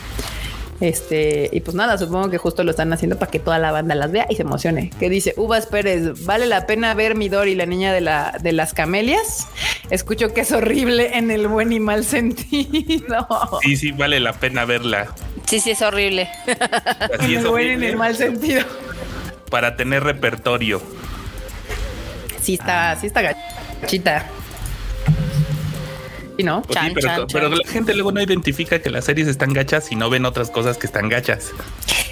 Este, 0.83 1.48
y 1.52 1.61
pues 1.61 1.76
nada, 1.76 1.96
supongo 1.96 2.28
que 2.28 2.38
justo 2.38 2.64
lo 2.64 2.72
están 2.72 2.92
haciendo 2.92 3.16
para 3.16 3.31
que 3.31 3.38
toda 3.38 3.61
la 3.61 3.70
banda 3.70 3.94
las 3.94 4.11
vea 4.11 4.26
y 4.28 4.35
se 4.35 4.42
emocione. 4.42 4.90
Que 4.98 5.09
dice 5.09 5.33
Uvas 5.37 5.66
Pérez, 5.66 6.24
¿vale 6.24 6.46
la 6.46 6.66
pena 6.66 6.92
ver 6.94 7.14
Midori, 7.14 7.55
la 7.55 7.66
niña 7.66 7.92
de, 7.92 8.00
la, 8.00 8.37
de 8.42 8.50
las 8.50 8.74
camelias? 8.74 9.46
Escucho 9.90 10.35
que 10.35 10.40
es 10.40 10.50
horrible 10.50 11.16
en 11.16 11.31
el 11.31 11.46
buen 11.46 11.72
y 11.72 11.78
mal 11.78 12.05
sentido. 12.05 13.28
Sí, 13.62 13.76
sí, 13.76 13.92
vale 13.92 14.18
la 14.18 14.33
pena 14.33 14.64
verla. 14.64 15.14
Sí, 15.46 15.61
sí, 15.61 15.70
es 15.70 15.83
horrible. 15.83 16.28
Así 16.46 17.35
en 17.35 17.38
es 17.38 17.44
el 17.44 17.50
buen 17.50 17.68
y 17.68 17.70
en 17.70 17.83
el 17.85 17.96
mal 17.96 18.16
sentido. 18.16 18.62
Para 19.53 19.77
tener 19.77 20.03
repertorio. 20.03 20.83
Sí 22.41 22.55
está, 22.55 22.97
sí 22.97 23.07
está 23.07 23.21
gachita. 23.23 24.27
¿Y 26.38 26.43
no? 26.45 26.62
Pues 26.62 26.79
sí, 26.79 26.85
Chan, 26.87 26.95
pero, 26.95 27.07
chan, 27.09 27.27
pero 27.31 27.49
chan. 27.51 27.59
la 27.59 27.69
gente 27.71 27.95
luego 27.95 28.11
no 28.11 28.23
identifica 28.23 28.81
que 28.81 28.88
las 28.88 29.05
series 29.05 29.29
están 29.29 29.53
gachas 29.53 29.93
y 29.93 29.97
no 29.97 30.09
ven 30.09 30.25
otras 30.25 30.51
cosas 30.51 30.79
que 30.79 30.87
están 30.87 31.09
gachas. 31.11 31.51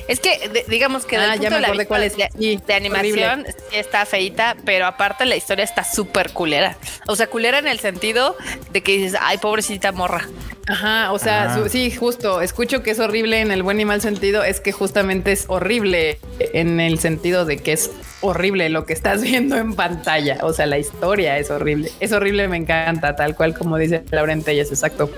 Es 0.09 0.21
que 0.21 0.49
de- 0.51 0.65
digamos 0.69 1.07
que 1.07 1.17
Ah, 1.17 1.37
ya 1.37 1.49
me 1.51 1.57
acordé 1.57 1.73
vista 1.73 1.85
cuál 1.87 2.03
es. 2.03 2.17
de, 2.17 2.29
Sí, 2.39 2.61
de 2.67 2.75
animación 2.75 3.41
horrible. 3.41 3.53
sí 3.71 3.77
está 3.77 4.05
feita, 4.05 4.57
pero 4.67 4.85
aparte 4.87 5.25
la 5.25 5.37
historia 5.37 5.65
está 5.65 5.85
súper 5.85 6.33
culera. 6.33 6.77
O 7.09 7.17
sea, 7.17 7.29
culera 7.29 7.59
en 7.59 7.67
el 7.69 7.81
sentido 7.81 8.37
de 8.73 8.83
que 8.83 8.93
dices, 8.99 9.19
ay, 9.21 9.39
pobrecita 9.39 9.91
morra. 9.93 10.29
Ajá, 10.71 11.11
o 11.13 11.19
sea, 11.19 11.53
Ah. 11.53 11.59
su- 11.59 11.69
sí, 11.69 11.91
justo, 11.91 12.41
escucho 12.43 12.83
que 12.83 12.93
es 12.93 13.01
horrible 13.01 13.41
en 13.41 13.51
el 13.51 13.63
buen 13.65 13.81
y 13.81 13.85
mal 13.85 14.01
sentido, 14.01 14.45
es 14.45 14.61
que 14.61 14.71
justamente 14.71 15.33
es 15.33 15.47
horrible 15.49 16.19
en 16.39 16.79
el 16.79 17.01
sentido 17.01 17.45
de 17.45 17.57
que 17.59 17.73
es 17.73 17.91
horrible 18.21 18.69
lo 18.69 18.87
que 18.87 18.93
estás 18.93 19.21
viendo 19.23 19.57
en 19.57 19.75
pantalla, 19.75 20.39
o 20.43 20.53
sea, 20.53 20.67
la 20.67 20.79
historia 20.79 21.39
es 21.39 21.51
horrible, 21.51 21.91
es 21.99 22.13
horrible, 22.13 22.47
me 22.47 22.57
encanta, 22.57 23.17
tal 23.17 23.35
cual 23.35 23.53
como 23.53 23.79
dice 23.79 24.05
Laurente, 24.13 24.59
es 24.61 24.69
exacto. 24.71 25.11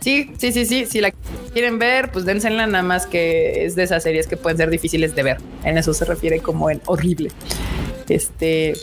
Sí, 0.00 0.30
sí, 0.36 0.52
sí, 0.52 0.66
sí, 0.66 0.84
si 0.84 1.00
la 1.00 1.10
quieren 1.54 1.78
ver, 1.78 2.10
pues 2.12 2.26
dénsela 2.26 2.66
nada 2.66 2.84
más 2.84 3.06
que 3.06 3.64
es 3.64 3.76
de 3.76 3.84
esas 3.84 4.02
series 4.02 4.26
que 4.26 4.36
pueden 4.36 4.58
ser 4.58 4.68
difíciles 4.68 5.14
de 5.14 5.22
ver, 5.22 5.38
en 5.64 5.78
eso 5.78 5.94
se 5.94 6.04
refiere 6.04 6.40
como 6.40 6.68
en 6.70 6.82
horrible. 6.84 7.30
Este... 8.10 8.74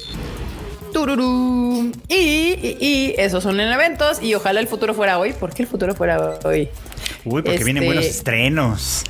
Tururú. 0.95 1.91
Y, 2.07 2.13
y, 2.15 2.77
y 2.79 3.15
esos 3.17 3.43
son 3.43 3.59
en 3.59 3.69
eventos 3.69 4.23
y 4.23 4.33
ojalá 4.33 4.61
el 4.61 4.67
futuro 4.67 4.93
fuera 4.93 5.19
hoy. 5.19 5.33
¿Por 5.33 5.53
qué 5.53 5.63
el 5.63 5.67
futuro 5.67 5.93
fuera 5.93 6.39
hoy? 6.45 6.69
Uy, 7.25 7.41
porque 7.41 7.63
vienen 7.65 7.83
Este- 7.83 7.85
buenos 7.85 8.05
estrenos. 8.05 9.03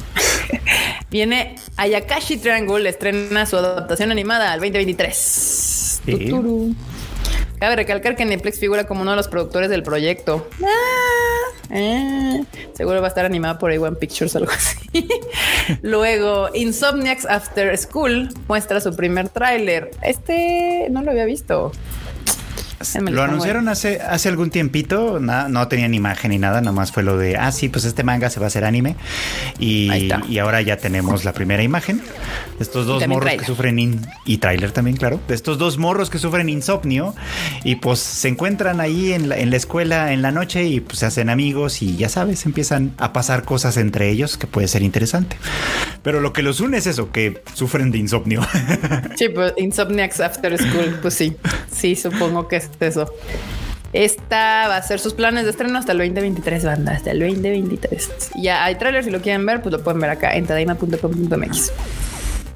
Viene 1.12 1.56
Ayakashi 1.78 2.38
Triangle, 2.38 2.89
estrena 2.89 3.45
su 3.45 3.56
adaptación 3.58 4.12
animada 4.12 4.52
al 4.52 4.60
2023. 4.60 6.02
Sí. 6.06 6.32
Cabe 7.59 7.75
recalcar 7.75 8.15
que 8.15 8.25
Netflix 8.25 8.59
figura 8.59 8.85
como 8.85 9.01
uno 9.01 9.11
de 9.11 9.17
los 9.17 9.27
productores 9.27 9.69
del 9.69 9.83
proyecto. 9.83 10.47
Ah, 10.63 11.73
eh, 11.73 12.43
seguro 12.73 13.01
va 13.01 13.07
a 13.07 13.09
estar 13.09 13.25
animada 13.25 13.57
por 13.57 13.71
A1 13.71 13.97
Pictures 13.97 14.35
o 14.35 14.39
algo 14.39 14.51
así. 14.51 14.77
Luego, 15.81 16.49
Insomniacs 16.53 17.25
After 17.25 17.77
School 17.77 18.29
muestra 18.47 18.81
su 18.81 18.95
primer 18.95 19.29
tráiler. 19.29 19.91
Este 20.01 20.87
no 20.89 21.01
lo 21.01 21.11
había 21.11 21.25
visto. 21.25 21.71
Lo 23.11 23.23
anunciaron 23.23 23.67
hace, 23.69 24.01
hace 24.01 24.29
algún 24.29 24.49
tiempito, 24.49 25.19
na- 25.19 25.47
no 25.47 25.67
tenían 25.67 25.93
imagen 25.93 26.31
ni 26.31 26.38
nada, 26.38 26.61
nomás 26.61 26.91
fue 26.91 27.03
lo 27.03 27.17
de, 27.17 27.38
ah, 27.38 27.51
sí, 27.51 27.69
pues 27.69 27.85
este 27.85 28.03
manga 28.03 28.29
se 28.29 28.39
va 28.39 28.45
a 28.45 28.47
hacer 28.47 28.65
anime. 28.65 28.95
Y, 29.59 30.09
ahora 30.39 30.61
ya 30.61 30.77
tenemos 30.77 31.23
la 31.25 31.33
primera 31.33 31.63
imagen. 31.63 32.01
De 32.57 32.63
estos 32.63 32.85
dos 32.85 33.05
morros 33.07 33.31
que 33.33 33.45
sufren, 33.45 33.79
in- 33.79 34.05
y 34.25 34.38
tráiler 34.38 34.71
también, 34.71 34.97
claro, 34.97 35.19
de 35.27 35.35
estos 35.35 35.57
dos 35.57 35.77
morros 35.77 36.09
que 36.09 36.19
sufren 36.19 36.47
insomnio 36.49 37.15
y 37.63 37.75
pues 37.75 37.99
se 37.99 38.27
encuentran 38.29 38.79
ahí 38.81 39.13
en 39.13 39.29
la, 39.29 39.38
en 39.38 39.49
la 39.49 39.57
escuela 39.57 40.13
en 40.13 40.21
la 40.21 40.31
noche 40.31 40.63
y 40.65 40.79
pues 40.79 40.99
se 40.99 41.05
hacen 41.05 41.29
amigos 41.29 41.81
y 41.81 41.95
ya 41.97 42.09
sabes, 42.09 42.45
empiezan 42.45 42.93
a 42.97 43.11
pasar 43.13 43.43
cosas 43.43 43.77
entre 43.77 44.09
ellos 44.09 44.38
que 44.38 44.47
puede 44.47 44.67
ser 44.67 44.81
interesante. 44.83 45.38
Pero 46.03 46.21
lo 46.21 46.33
que 46.33 46.43
los 46.43 46.59
une 46.59 46.77
es 46.77 46.88
eso, 46.88 47.11
que 47.11 47.41
sufren 47.53 47.91
de 47.91 47.97
insomnio. 47.97 48.41
Sí, 49.15 49.29
pues 49.29 49.53
Insomniacs 49.57 50.19
After 50.19 50.57
School, 50.57 50.99
pues 51.01 51.13
sí, 51.13 51.35
sí, 51.71 51.95
supongo 51.95 52.47
que 52.47 52.64
es 52.65 52.97
eso. 52.97 53.12
Esta 53.93 54.67
va 54.67 54.78
a 54.78 54.82
ser 54.82 54.99
sus 54.99 55.13
planes 55.13 55.45
de 55.45 55.51
estreno 55.51 55.80
hasta 55.80 55.93
el 55.93 55.99
2023, 55.99 56.65
banda, 56.65 56.91
hasta 56.91 57.12
el 57.12 57.19
2023. 57.19 58.32
Ya 58.36 58.65
hay 58.65 58.75
trailer, 58.75 59.04
si 59.04 59.10
lo 59.10 59.21
quieren 59.21 59.45
ver, 59.45 59.62
pues 59.62 59.71
lo 59.71 59.82
pueden 59.82 60.01
ver 60.01 60.10
acá 60.10 60.36
en 60.36 60.45
tadaima.com.mx. 60.45 61.71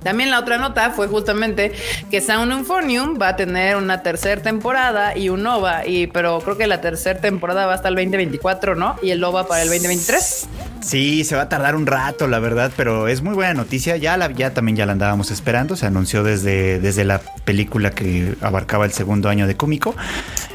También 0.03 0.31
la 0.31 0.39
otra 0.39 0.57
nota 0.57 0.91
fue 0.91 1.07
justamente 1.07 1.71
que 2.09 2.21
Sound 2.21 2.51
Euphonium 2.51 3.17
va 3.21 3.29
a 3.29 3.35
tener 3.35 3.75
una 3.75 4.01
tercera 4.01 4.41
temporada 4.41 5.17
y 5.17 5.29
un 5.29 5.45
OVA, 5.45 5.85
y, 5.85 6.07
pero 6.07 6.39
creo 6.39 6.57
que 6.57 6.67
la 6.67 6.81
tercera 6.81 7.19
temporada 7.19 7.65
va 7.65 7.73
hasta 7.73 7.89
el 7.89 7.95
2024, 7.95 8.75
¿no? 8.75 8.95
Y 9.01 9.11
el 9.11 9.23
OVA 9.23 9.47
para 9.47 9.61
el 9.63 9.69
2023. 9.69 10.47
Sí, 10.81 11.23
se 11.23 11.35
va 11.35 11.43
a 11.43 11.49
tardar 11.49 11.75
un 11.75 11.85
rato, 11.85 12.27
la 12.27 12.39
verdad, 12.39 12.71
pero 12.75 13.07
es 13.07 13.21
muy 13.21 13.33
buena 13.33 13.53
noticia. 13.53 13.97
Ya 13.97 14.15
la, 14.17 14.31
ya 14.31 14.53
también 14.53 14.77
ya 14.77 14.85
la 14.85 14.93
andábamos 14.93 15.29
esperando. 15.29 15.75
Se 15.75 15.85
anunció 15.85 16.23
desde, 16.23 16.79
desde 16.79 17.03
la 17.03 17.21
película 17.43 17.91
que 17.91 18.35
abarcaba 18.41 18.85
el 18.85 18.93
segundo 18.93 19.29
año 19.29 19.45
de 19.45 19.55
cómico. 19.55 19.95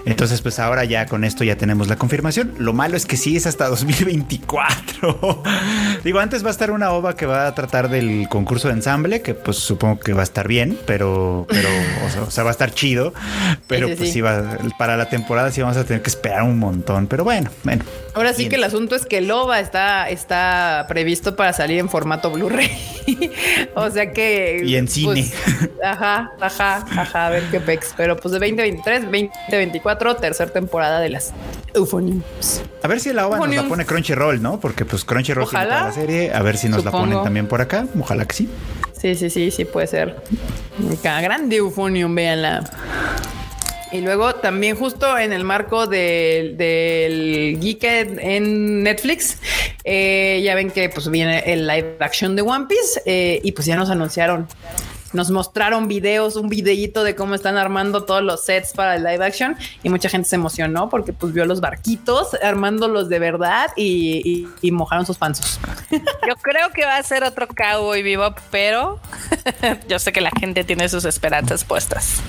Entonces, 0.07 0.41
pues 0.43 0.59
ahora 0.59 0.85
ya 0.85 1.07
con 1.07 1.25
esto 1.25 1.45
ya 1.45 1.57
tenemos 1.57 1.89
la 1.89 1.97
confirmación. 1.97 2.55
Lo 2.59 2.73
malo 2.73 2.97
es 2.97 3.07
que 3.07 3.17
sí 3.17 3.37
es 3.37 3.47
hasta 3.47 3.69
2024. 3.69 5.43
Digo, 6.03 6.19
antes 6.19 6.43
va 6.43 6.49
a 6.49 6.53
estar 6.53 6.71
una 6.71 6.91
ova 6.93 7.17
que 7.17 7.27
va 7.27 7.47
a 7.47 7.55
tratar 7.55 7.89
del 7.89 8.27
concurso 8.29 8.69
de 8.69 8.75
ensamble, 8.75 9.21
que 9.21 9.34
pues 9.35 9.59
supongo 9.59 10.01
que 10.01 10.13
va 10.13 10.21
a 10.21 10.25
estar 10.25 10.49
bien, 10.49 10.79
pero, 10.87 11.47
pero, 11.49 11.69
o 12.07 12.11
sea, 12.11 12.23
o 12.23 12.31
sea, 12.31 12.45
va 12.45 12.51
a 12.51 12.53
estar 12.53 12.73
chido. 12.73 13.13
Pero 13.67 13.89
Sí, 13.89 13.95
pues 13.97 14.13
sí. 14.13 14.21
va, 14.21 14.59
para 14.79 14.97
la 14.97 15.09
temporada 15.09 15.51
sí 15.51 15.61
vamos 15.61 15.77
a 15.77 15.85
tener 15.85 16.03
que 16.03 16.11
esperar 16.11 16.43
un 16.43 16.59
montón. 16.59 17.07
Pero 17.07 17.25
bueno, 17.25 17.51
bueno. 17.63 17.85
Ahora 18.15 18.33
sí 18.33 18.43
Bien. 18.43 18.51
que 18.51 18.57
el 18.57 18.65
asunto 18.65 18.95
es 18.95 19.07
que 19.07 19.19
el 19.19 19.31
OVA 19.31 19.59
está, 19.61 20.09
está 20.09 20.85
previsto 20.89 21.35
para 21.37 21.53
salir 21.53 21.79
en 21.81 21.89
formato 21.89 22.31
Blu-ray. 22.31 22.71
o 23.75 23.91
sea 23.91 24.13
que. 24.13 24.63
Y 24.65 24.77
en 24.77 24.89
cine. 24.89 25.13
pues, 25.15 25.71
ajá, 25.85 26.31
ajá, 26.41 26.85
ajá, 26.91 27.27
a 27.27 27.31
ver 27.31 27.43
qué 27.51 27.61
pex. 27.61 27.93
Pero 27.97 28.17
pues 28.17 28.33
de 28.33 28.39
2023, 28.39 29.03
2024, 29.03 30.17
tercera 30.17 30.51
temporada 30.53 31.01
de 31.01 31.09
las 31.11 31.33
Euphoniums. 31.75 32.63
A 32.83 32.89
ver 32.89 33.01
si 33.01 33.13
la 33.13 33.27
OVA 33.27 33.39
nos 33.39 33.57
la 33.57 33.63
pone 33.65 33.85
Crunchyroll, 33.85 34.41
¿no? 34.41 34.61
Porque 34.61 34.85
pues 34.85 35.05
Crunchyroll 35.05 35.49
tiene 35.49 35.65
Ojalá. 35.65 35.79
toda 35.81 35.89
la 35.89 35.95
serie. 35.95 36.33
A 36.33 36.43
ver 36.43 36.57
si 36.57 36.69
nos 36.69 36.85
la 36.85 36.91
ponen 36.91 37.23
también 37.23 37.47
por 37.49 37.61
acá. 37.61 37.87
Ojalá 37.99 38.25
que 38.27 38.35
sí. 38.37 38.49
Sí, 39.05 39.15
sí, 39.17 39.29
sí, 39.29 39.51
sí 39.51 39.67
puede 39.67 39.87
ser. 39.87 40.17
Acá, 40.99 41.21
grande 41.21 41.57
Euphonium, 41.57 42.15
véanla. 42.15 42.65
Y 43.93 44.01
luego 44.01 44.35
también 44.37 44.77
justo 44.77 45.19
en 45.19 45.35
el 45.35 45.45
marco 45.45 45.87
del, 45.87 46.57
del 46.57 47.59
Geeked 47.61 48.19
en 48.19 48.83
Netflix, 48.83 49.37
eh, 49.85 50.41
ya 50.43 50.55
ven 50.55 50.71
que 50.71 50.89
pues 50.89 51.11
viene 51.11 51.41
el 51.53 51.67
live 51.67 51.97
action 52.01 52.35
de 52.35 52.41
One 52.41 52.65
Piece 52.67 53.03
eh, 53.05 53.43
y 53.45 53.53
pues 53.53 53.67
ya 53.67 53.77
nos 53.77 53.91
anunciaron, 53.91 54.49
nos 55.15 55.31
mostraron 55.31 55.89
videos, 55.89 56.37
un 56.37 56.49
videíto 56.49 57.03
de 57.05 57.15
cómo 57.15 57.35
están 57.35 57.57
armando 57.57 58.05
todos 58.05 58.23
los 58.23 58.45
sets 58.45 58.73
para 58.73 58.97
el 58.97 59.05
live 59.05 59.25
action 59.25 59.57
y 59.83 59.89
mucha 59.89 60.09
gente 60.09 60.29
se 60.29 60.37
emocionó 60.37 60.89
porque 60.89 61.13
pues 61.13 61.33
vio 61.33 61.47
los 61.47 61.61
barquitos 61.61 62.35
armándolos 62.43 63.09
de 63.09 63.19
verdad 63.19 63.71
y, 63.77 64.21
y- 64.25 64.49
y 64.61 64.71
mojaron 64.73 65.07
sus 65.07 65.17
panzos. 65.19 65.59
Yo 65.91 66.35
creo 66.43 66.71
que 66.75 66.85
va 66.85 66.97
a 66.97 67.03
ser 67.03 67.25
otro 67.25 67.47
Cowboy 67.49 68.03
Bebop, 68.03 68.39
pero 68.51 69.01
yo 69.89 69.99
sé 69.99 70.13
que 70.13 70.21
la 70.21 70.31
gente 70.39 70.65
tiene 70.65 70.89
sus 70.89 71.05
esperanzas 71.05 71.65
puestas. 71.65 72.21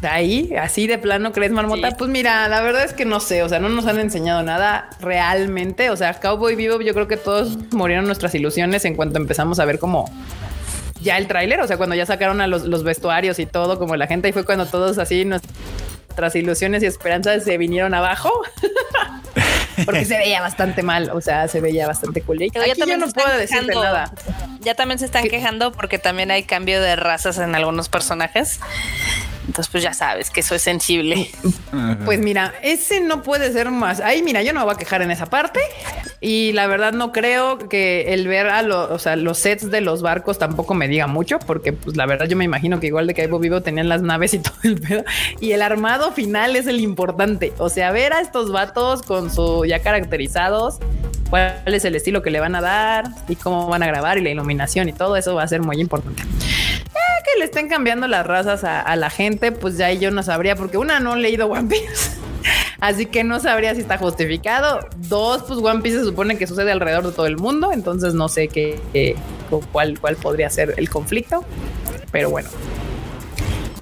De 0.00 0.08
ahí, 0.08 0.54
así 0.56 0.86
de 0.86 0.98
plano, 0.98 1.32
¿crees, 1.32 1.52
Marmota? 1.52 1.90
Sí. 1.90 1.96
Pues 1.98 2.10
mira, 2.10 2.48
la 2.48 2.60
verdad 2.62 2.84
es 2.84 2.92
que 2.94 3.04
no 3.04 3.20
sé, 3.20 3.42
o 3.42 3.48
sea, 3.48 3.58
no 3.58 3.68
nos 3.68 3.86
han 3.86 3.98
enseñado 4.00 4.42
nada 4.42 4.90
realmente. 5.00 5.90
O 5.90 5.96
sea, 5.96 6.14
Cowboy 6.20 6.56
Vivo, 6.56 6.80
yo 6.80 6.94
creo 6.94 7.06
que 7.06 7.16
todos 7.16 7.56
murieron 7.72 8.06
nuestras 8.06 8.34
ilusiones 8.34 8.84
en 8.84 8.94
cuanto 8.96 9.18
empezamos 9.18 9.58
a 9.60 9.64
ver 9.64 9.78
como 9.78 10.10
ya 11.00 11.18
el 11.18 11.26
tráiler, 11.26 11.60
o 11.60 11.66
sea, 11.66 11.76
cuando 11.76 11.94
ya 11.94 12.06
sacaron 12.06 12.40
a 12.40 12.46
los, 12.46 12.64
los 12.64 12.82
vestuarios 12.82 13.38
y 13.38 13.46
todo, 13.46 13.78
como 13.78 13.96
la 13.96 14.06
gente, 14.06 14.28
y 14.28 14.32
fue 14.32 14.44
cuando 14.44 14.66
todos 14.66 14.98
así 14.98 15.24
nuestras 15.24 16.34
ilusiones 16.34 16.82
y 16.82 16.86
esperanzas 16.86 17.44
se 17.44 17.58
vinieron 17.58 17.94
abajo. 17.94 18.32
Porque 19.84 20.04
se 20.04 20.18
veía 20.18 20.40
bastante 20.40 20.82
mal, 20.82 21.10
o 21.10 21.20
sea, 21.20 21.46
se 21.48 21.60
veía 21.60 21.86
bastante 21.86 22.20
cool. 22.22 22.42
Y 22.42 22.50
ya 22.50 22.60
Aquí 22.60 22.70
yo 22.70 22.76
también 22.76 23.00
no 23.00 23.08
puedo 23.08 23.36
decirte 23.36 23.74
nada. 23.74 24.12
Ya 24.60 24.74
también 24.74 24.98
se 24.98 25.04
están 25.04 25.28
quejando 25.28 25.72
porque 25.72 25.98
también 25.98 26.30
hay 26.32 26.42
cambio 26.42 26.80
de 26.80 26.96
razas 26.96 27.38
en 27.38 27.54
algunos 27.54 27.88
personajes. 27.88 28.58
Entonces, 29.48 29.72
pues 29.72 29.82
ya 29.82 29.94
sabes 29.94 30.28
que 30.28 30.40
eso 30.40 30.54
es 30.54 30.62
sensible. 30.62 31.30
Pues 32.04 32.20
mira, 32.20 32.52
ese 32.62 33.00
no 33.00 33.22
puede 33.22 33.50
ser 33.50 33.70
más. 33.70 34.00
Ahí, 34.00 34.22
mira, 34.22 34.42
yo 34.42 34.52
no 34.52 34.60
me 34.60 34.66
voy 34.66 34.74
a 34.74 34.78
quejar 34.78 35.00
en 35.00 35.10
esa 35.10 35.24
parte. 35.24 35.60
Y 36.20 36.52
la 36.52 36.66
verdad 36.66 36.92
no 36.92 37.12
creo 37.12 37.56
que 37.56 38.12
el 38.12 38.28
ver 38.28 38.48
a 38.48 38.60
los, 38.60 38.90
o 38.90 38.98
sea, 38.98 39.16
los 39.16 39.38
sets 39.38 39.70
de 39.70 39.80
los 39.80 40.02
barcos 40.02 40.38
tampoco 40.38 40.74
me 40.74 40.86
diga 40.86 41.06
mucho, 41.06 41.38
porque 41.38 41.72
pues 41.72 41.96
la 41.96 42.04
verdad 42.04 42.26
yo 42.26 42.36
me 42.36 42.44
imagino 42.44 42.78
que 42.78 42.88
igual 42.88 43.06
de 43.06 43.14
Caibo 43.14 43.38
Vivo 43.38 43.62
tenían 43.62 43.88
las 43.88 44.02
naves 44.02 44.34
y 44.34 44.38
todo 44.42 44.58
el 44.64 44.78
pedo. 44.78 45.04
Y 45.40 45.52
el 45.52 45.62
armado 45.62 46.12
final 46.12 46.54
es 46.54 46.66
el 46.66 46.80
importante. 46.80 47.54
O 47.56 47.70
sea, 47.70 47.90
ver 47.90 48.12
a 48.12 48.20
estos 48.20 48.52
vatos 48.52 49.00
con 49.00 49.30
su 49.32 49.64
ya 49.64 49.80
caracterizados, 49.80 50.78
cuál 51.30 51.60
es 51.66 51.84
el 51.84 51.94
estilo 51.96 52.22
que 52.22 52.30
le 52.30 52.40
van 52.40 52.54
a 52.54 52.60
dar 52.60 53.04
y 53.28 53.36
cómo 53.36 53.66
van 53.68 53.82
a 53.82 53.86
grabar 53.86 54.18
y 54.18 54.22
la 54.22 54.30
iluminación 54.30 54.88
y 54.88 54.92
todo 54.92 55.16
eso 55.16 55.34
va 55.34 55.42
a 55.42 55.48
ser 55.48 55.60
muy 55.62 55.80
importante 55.80 56.22
que 57.34 57.38
le 57.40 57.44
estén 57.44 57.68
cambiando 57.68 58.06
las 58.08 58.26
razas 58.26 58.64
a, 58.64 58.80
a 58.80 58.96
la 58.96 59.10
gente, 59.10 59.52
pues 59.52 59.76
ya 59.76 59.92
yo 59.92 60.10
no 60.10 60.22
sabría, 60.22 60.56
porque 60.56 60.78
una 60.78 60.98
no 61.00 61.14
he 61.14 61.18
leído 61.20 61.46
One 61.48 61.68
Piece. 61.68 62.12
Así 62.80 63.04
que 63.06 63.22
no 63.22 63.38
sabría 63.40 63.74
si 63.74 63.82
está 63.82 63.98
justificado. 63.98 64.80
Dos, 64.96 65.42
pues 65.46 65.58
One 65.58 65.82
Piece 65.82 65.98
se 65.98 66.04
supone 66.04 66.38
que 66.38 66.46
sucede 66.46 66.70
alrededor 66.72 67.04
de 67.06 67.12
todo 67.12 67.26
el 67.26 67.36
mundo, 67.36 67.70
entonces 67.72 68.14
no 68.14 68.28
sé 68.28 68.48
qué, 68.48 68.80
qué- 68.94 69.16
cuál, 69.72 69.98
cuál 70.00 70.16
podría 70.16 70.48
ser 70.48 70.72
el 70.78 70.88
conflicto. 70.88 71.44
Pero 72.12 72.30
bueno. 72.30 72.48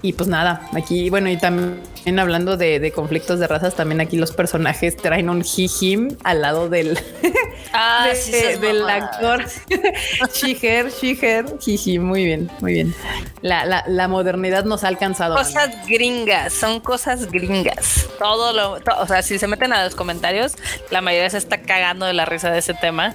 Y 0.02 0.12
pues 0.12 0.28
nada, 0.28 0.68
aquí, 0.74 1.10
bueno, 1.10 1.28
y 1.30 1.36
también 1.36 2.18
hablando 2.18 2.56
de, 2.56 2.78
de 2.78 2.92
conflictos 2.92 3.40
de 3.40 3.46
razas, 3.48 3.74
también 3.74 4.00
aquí 4.00 4.16
los 4.16 4.30
personajes 4.30 4.96
traen 4.96 5.28
un 5.30 5.40
hijim 5.56 6.16
al 6.22 6.42
lado 6.42 6.68
del, 6.68 6.98
Ah, 7.72 8.06
de- 8.08 8.14
sí, 8.14 8.34
esas 8.34 8.60
del 8.60 8.88
actor. 8.88 9.44
Shiger, 10.32 10.90
Shiger, 10.92 11.46
jiji, 11.60 11.98
muy 11.98 12.24
bien, 12.24 12.50
muy 12.60 12.72
bien. 12.74 12.94
La, 13.42 13.64
la, 13.64 13.84
la 13.88 14.06
modernidad 14.08 14.64
nos 14.64 14.84
ha 14.84 14.88
alcanzado. 14.88 15.34
Cosas 15.34 15.70
gringas, 15.86 16.52
son 16.52 16.80
cosas 16.80 17.30
gringas. 17.30 18.06
Todo 18.18 18.52
lo, 18.52 18.80
to- 18.80 18.96
o 18.98 19.06
sea, 19.06 19.22
si 19.22 19.38
se 19.38 19.46
meten 19.48 19.72
a 19.72 19.82
los 19.84 19.94
comentarios, 19.94 20.52
la 20.90 21.00
mayoría 21.00 21.30
se 21.30 21.38
está 21.38 21.62
cagando 21.62 22.06
de 22.06 22.12
la 22.12 22.24
risa 22.26 22.50
de 22.50 22.58
ese 22.58 22.74
tema. 22.74 23.14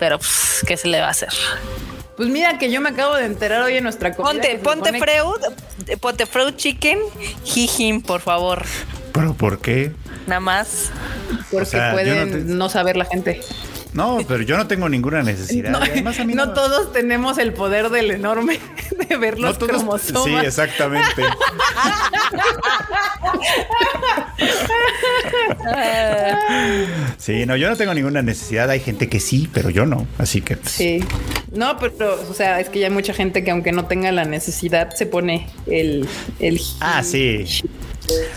Pero, 0.00 0.18
pues, 0.18 0.64
¿qué 0.66 0.76
se 0.76 0.88
le 0.88 1.00
va 1.00 1.06
a 1.06 1.10
hacer? 1.10 1.28
Pues 2.16 2.28
mira 2.30 2.58
que 2.58 2.70
yo 2.70 2.80
me 2.80 2.88
acabo 2.90 3.14
de 3.16 3.26
enterar 3.26 3.62
hoy 3.62 3.76
en 3.76 3.82
nuestra 3.84 4.14
comida. 4.14 4.32
Ponte, 4.32 4.58
ponte 4.58 4.90
supone- 4.90 4.98
Freud, 5.00 5.98
ponte 6.00 6.26
Freud 6.26 6.54
Chicken, 6.56 6.98
jijim, 7.44 8.00
por 8.02 8.20
favor. 8.20 8.64
¿Pero 9.12 9.34
por 9.34 9.58
qué? 9.60 9.92
nada 10.26 10.40
más. 10.40 10.90
Porque 11.50 11.56
O 11.62 11.64
sea, 11.66 11.88
yo 11.90 11.94
pueden 11.94 12.30
no 12.30 12.36
te- 12.36 12.44
no 12.54 12.68
saber 12.68 12.96
la 12.96 13.04
gente. 13.04 13.40
No, 13.96 14.18
pero 14.28 14.42
yo 14.42 14.56
no 14.56 14.66
tengo 14.66 14.88
ninguna 14.88 15.22
necesidad. 15.22 15.70
No, 15.70 15.84
Y 15.84 15.90
además 15.90 16.20
a 16.20 16.24
mí 16.24 16.34
no 16.34 16.52
todos 16.52 16.92
tenemos 16.92 17.38
el 17.38 17.52
poder 17.54 17.88
del 17.90 18.10
enorme 18.10 18.60
de 19.08 19.16
ver 19.16 19.38
los 19.38 19.52
no 19.52 19.58
todos- 19.58 19.70
cromosomas. 19.82 20.40
Sí, 20.42 20.46
exactamente. 20.46 21.22
Sí, 27.18 27.46
no, 27.46 27.56
yo 27.56 27.68
no 27.68 27.76
tengo 27.76 27.94
ninguna 27.94 28.22
necesidad. 28.22 28.70
Hay 28.70 28.80
gente 28.80 29.08
que 29.08 29.20
sí, 29.20 29.48
pero 29.52 29.70
yo 29.70 29.86
no. 29.86 30.06
Así 30.18 30.40
que 30.40 30.56
pues, 30.56 30.72
Sí. 30.74 31.00
No, 31.52 31.78
pero, 31.78 32.20
o 32.28 32.34
sea, 32.34 32.60
es 32.60 32.68
que 32.68 32.78
ya 32.80 32.86
hay 32.88 32.92
mucha 32.92 33.14
gente 33.14 33.42
que 33.42 33.50
aunque 33.50 33.72
no 33.72 33.86
tenga 33.86 34.12
la 34.12 34.24
necesidad, 34.24 34.94
se 34.94 35.06
pone 35.06 35.48
el... 35.66 36.06
el 36.38 36.60
Ah, 36.80 37.02
sí. 37.02 37.44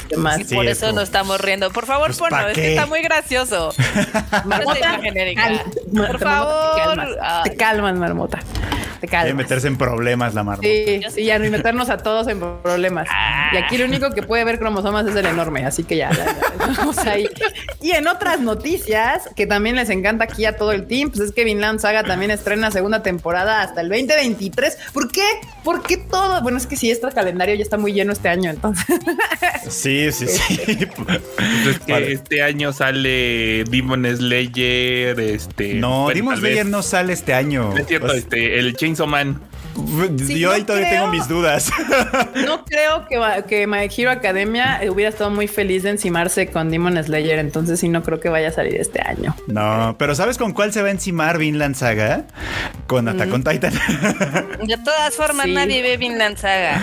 Demás. 0.10 0.40
Y 0.40 0.44
Sí, 0.46 0.56
por 0.56 0.66
es 0.66 0.78
eso 0.78 0.92
nos 0.94 1.04
estamos 1.04 1.40
riendo. 1.42 1.70
Por 1.72 1.86
favor, 1.86 2.08
Pues, 2.08 2.18
ponlo, 2.20 2.38
¿pa' 2.38 2.50
es 2.52 2.56
que 2.56 2.70
está 2.72 2.86
muy 2.86 3.02
gracioso. 3.02 3.74
Marmota, 4.46 5.00
cal- 5.36 5.64
Por 5.96 6.20
favor. 6.20 6.76
Te 6.76 6.82
calmas, 6.86 7.10
Ay. 7.22 7.44
te 7.52 7.56
calmas, 7.56 7.96
marmota. 7.96 8.40
Te 9.00 9.08
calmas. 9.08 9.34
meterse 9.36 9.68
en 9.68 9.78
problemas 9.78 10.34
la 10.34 10.44
marmota. 10.44 10.68
Sí, 10.68 11.02
sí, 11.10 11.24
ya 11.24 11.40
no 11.40 11.50
meternos 11.50 11.90
a 11.90 11.98
todos 11.98 12.28
en 12.28 12.40
problemas. 12.62 13.08
Ah. 13.10 13.50
Y 13.54 13.58
aquí 13.58 13.76
el 13.78 13.84
único 13.84 14.10
que 14.12 14.24
puede 14.24 14.44
ver 14.44 14.60
cromosomas 14.60 15.08
es 15.08 15.16
el 15.16 15.26
enorme, 15.26 15.66
así 15.66 15.86
que 15.86 15.96
ya, 15.96 16.10
ya, 16.12 16.26
ya, 16.26 16.36
vamos 16.60 16.98
ahí. 17.00 17.26
Y 17.82 17.92
en 17.92 18.08
otras 18.10 18.42
noticias 18.42 19.30
que 19.38 19.48
también 19.48 19.78
les 19.78 19.90
encanta 19.90 20.26
aquí 20.26 20.44
a 20.46 20.58
todo 20.58 20.74
el 20.74 20.86
team, 20.86 21.10
pues 21.12 21.22
es 21.22 21.32
que 21.32 21.46
Vinland 21.46 21.80
Saga 21.80 22.04
también 22.04 22.30
estrena 22.32 22.72
segunda 22.72 23.02
temporada 23.02 23.62
hasta 23.62 23.80
el 23.80 23.88
2023. 23.88 24.78
¿Por 24.92 25.10
qué? 25.10 25.24
¿Por 25.70 25.84
qué 25.84 25.98
todo? 25.98 26.42
Bueno, 26.42 26.58
es 26.58 26.66
que 26.66 26.76
sí, 26.76 26.90
este 26.90 27.08
calendario 27.10 27.54
ya 27.54 27.62
está 27.62 27.78
muy 27.78 27.94
lleno 27.94 28.12
este 28.12 28.28
año, 28.28 28.50
entonces. 28.50 28.86
Sí, 29.70 30.12
sí, 30.12 30.26
sí. 30.26 30.60
Es 31.70 31.80
que 31.82 31.92
Vale. 31.92 32.12
este 32.14 32.42
año 32.42 32.74
sale 32.74 33.66
Demon 33.70 34.04
Slayer, 34.04 35.20
este. 35.20 35.76
No, 35.76 36.06
bueno, 36.06 36.16
Demon 36.16 36.38
Slayer 36.38 36.66
no 36.66 36.82
sale 36.82 37.14
este 37.14 37.36
año. 37.36 37.70
No 37.70 37.78
es 37.78 37.86
cierto, 37.86 38.08
O 38.08 38.10
sea, 38.10 38.18
este, 38.18 38.58
el 38.58 38.76
Chainsaw 38.76 39.06
Man. 39.06 39.40
Sí, 40.26 40.40
yo 40.40 40.52
ahí 40.52 40.62
no 40.62 40.66
todavía 40.68 40.90
creo. 40.90 41.02
tengo 41.04 41.14
mis 41.14 41.28
dudas. 41.28 41.72
No 42.46 42.64
creo 42.66 43.06
que, 43.08 43.44
que 43.48 43.68
My 43.68 43.88
Hero 43.96 44.12
Academia 44.12 44.80
hubiera 44.90 45.10
estado 45.10 45.30
muy 45.30 45.48
feliz 45.48 45.84
de 45.84 45.90
encimarse 45.92 46.48
con 46.48 46.70
Demon 46.72 47.02
Slayer, 47.04 47.40
entonces 47.40 47.80
sí 47.80 47.90
no 47.90 48.02
creo 48.04 48.20
que 48.20 48.30
vaya 48.30 48.50
a 48.50 48.52
salir 48.52 48.76
este 48.76 49.02
año. 49.02 49.36
No, 49.48 49.96
pero 50.00 50.16
¿sabes 50.16 50.38
con 50.38 50.54
cuál 50.54 50.72
se 50.74 50.82
va 50.82 50.88
a 50.88 50.92
encimar 50.92 51.38
Vinland 51.38 51.76
Saga? 51.76 52.26
Con 52.88 53.08
Attack 53.08 53.34
on 53.34 53.44
Titan. 53.44 53.74
De 54.66 54.78
todas 54.84 55.16
formas, 55.16 55.46
Sí. 55.46 55.54
nadie 55.54 55.82
ve 55.82 55.98
Vinland 55.98 56.38
Saga. 56.38 56.82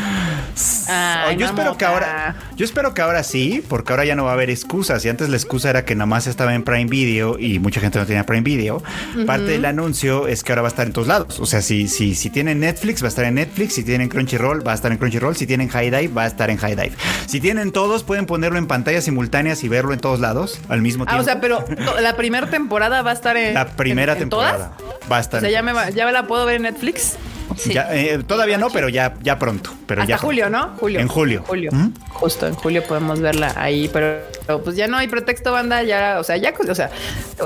Ay, 0.88 1.36
yo 1.36 1.46
espero 1.46 1.76
que 1.76 1.84
ahora, 1.84 2.36
yo 2.56 2.64
espero 2.64 2.94
que 2.94 3.02
ahora 3.02 3.22
sí, 3.22 3.62
porque 3.68 3.92
ahora 3.92 4.04
ya 4.04 4.14
no 4.14 4.24
va 4.24 4.30
a 4.30 4.34
haber 4.34 4.50
excusas. 4.50 5.04
Y 5.04 5.08
antes 5.08 5.28
la 5.28 5.36
excusa 5.36 5.70
era 5.70 5.84
que 5.84 5.94
nada 5.94 6.06
más 6.06 6.26
estaba 6.26 6.54
en 6.54 6.62
Prime 6.62 6.86
Video 6.86 7.38
y 7.38 7.58
mucha 7.58 7.80
gente 7.80 7.98
no 7.98 8.06
tenía 8.06 8.24
Prime 8.24 8.42
Video. 8.42 8.82
Parte 9.26 9.44
del 9.44 9.64
anuncio 9.64 10.28
es 10.28 10.42
que 10.44 10.52
ahora 10.52 10.62
va 10.62 10.68
a 10.68 10.70
estar 10.70 10.86
en 10.86 10.92
todos 10.92 11.08
lados. 11.08 11.40
O 11.40 11.46
sea, 11.46 11.60
si, 11.60 11.88
si, 11.88 12.14
si 12.14 12.30
tienen 12.30 12.60
Netflix, 12.60 12.76
va 12.94 13.06
a 13.06 13.08
estar 13.08 13.24
en 13.24 13.34
Netflix. 13.34 13.74
Si 13.74 13.82
tienen 13.84 14.08
Crunchyroll, 14.08 14.66
va 14.66 14.72
a 14.72 14.74
estar 14.74 14.90
en 14.92 14.98
Crunchyroll. 14.98 15.36
Si 15.36 15.46
tienen 15.46 15.68
High 15.68 15.90
Dive, 15.90 16.08
va 16.08 16.22
a 16.22 16.26
estar 16.26 16.50
en 16.50 16.56
High 16.58 16.76
Dive. 16.76 16.92
Si 17.26 17.40
tienen 17.40 17.72
todos, 17.72 18.02
pueden 18.04 18.26
ponerlo 18.26 18.58
en 18.58 18.66
pantallas 18.66 19.04
simultáneas 19.04 19.62
y 19.64 19.68
verlo 19.68 19.92
en 19.92 20.00
todos 20.00 20.20
lados 20.20 20.58
al 20.68 20.80
mismo 20.82 21.04
Ah, 21.04 21.10
tiempo. 21.10 21.22
o 21.22 21.24
sea, 21.24 21.40
pero 21.40 21.64
la 22.00 22.16
primera 22.16 22.48
temporada 22.48 23.02
va 23.02 23.10
a 23.10 23.14
estar 23.14 23.36
en. 23.36 23.54
la 23.54 23.66
primera 23.68 24.12
en- 24.12 24.18
en 24.18 24.22
temporada 24.28 24.72
todas? 24.78 25.10
va 25.10 25.16
a 25.18 25.20
estar. 25.20 25.38
O 25.38 25.40
sea, 25.40 25.48
en 25.48 25.52
ya 25.54 25.62
me, 25.62 25.72
va- 25.72 25.90
ya 25.90 26.06
me 26.06 26.12
la 26.12 26.26
puedo 26.26 26.46
ver 26.46 26.56
en 26.56 26.62
Netflix. 26.62 27.16
Sí. 27.56 27.72
Ya, 27.72 27.94
eh, 27.94 28.22
todavía 28.26 28.58
no, 28.58 28.70
pero 28.70 28.88
ya, 28.88 29.14
ya 29.22 29.38
pronto. 29.38 29.72
Pero 29.86 30.02
Hasta 30.02 30.14
ya 30.14 30.18
julio. 30.18 30.50
¿no? 30.50 30.74
Julio. 30.78 31.00
En 31.00 31.08
julio. 31.08 31.44
Julio. 31.46 31.70
¿Mm? 31.72 31.92
Justo 32.10 32.46
en 32.46 32.54
julio 32.54 32.82
podemos 32.84 33.20
verla 33.20 33.52
ahí, 33.56 33.88
pero, 33.92 34.20
pero, 34.46 34.62
pues 34.62 34.76
ya 34.76 34.86
no 34.86 34.96
hay 34.96 35.08
pretexto, 35.08 35.52
banda. 35.52 35.82
Ya, 35.82 36.18
o 36.18 36.24
sea, 36.24 36.36
ya, 36.36 36.52
o 36.68 36.74
sea, 36.74 36.90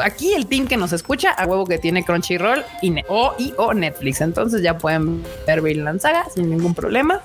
aquí 0.02 0.32
el 0.32 0.46
team 0.46 0.66
que 0.66 0.76
nos 0.76 0.92
escucha 0.92 1.30
a 1.30 1.46
huevo 1.46 1.66
que 1.66 1.78
tiene 1.78 2.04
Crunchyroll 2.04 2.64
y, 2.82 2.94
o, 3.08 3.34
y 3.38 3.52
o 3.56 3.74
Netflix. 3.74 4.20
Entonces 4.20 4.62
ya 4.62 4.78
pueden 4.78 5.22
ver 5.46 5.60
Vinland 5.60 6.00
Saga 6.00 6.26
sin 6.34 6.50
ningún 6.50 6.74
problema. 6.74 7.20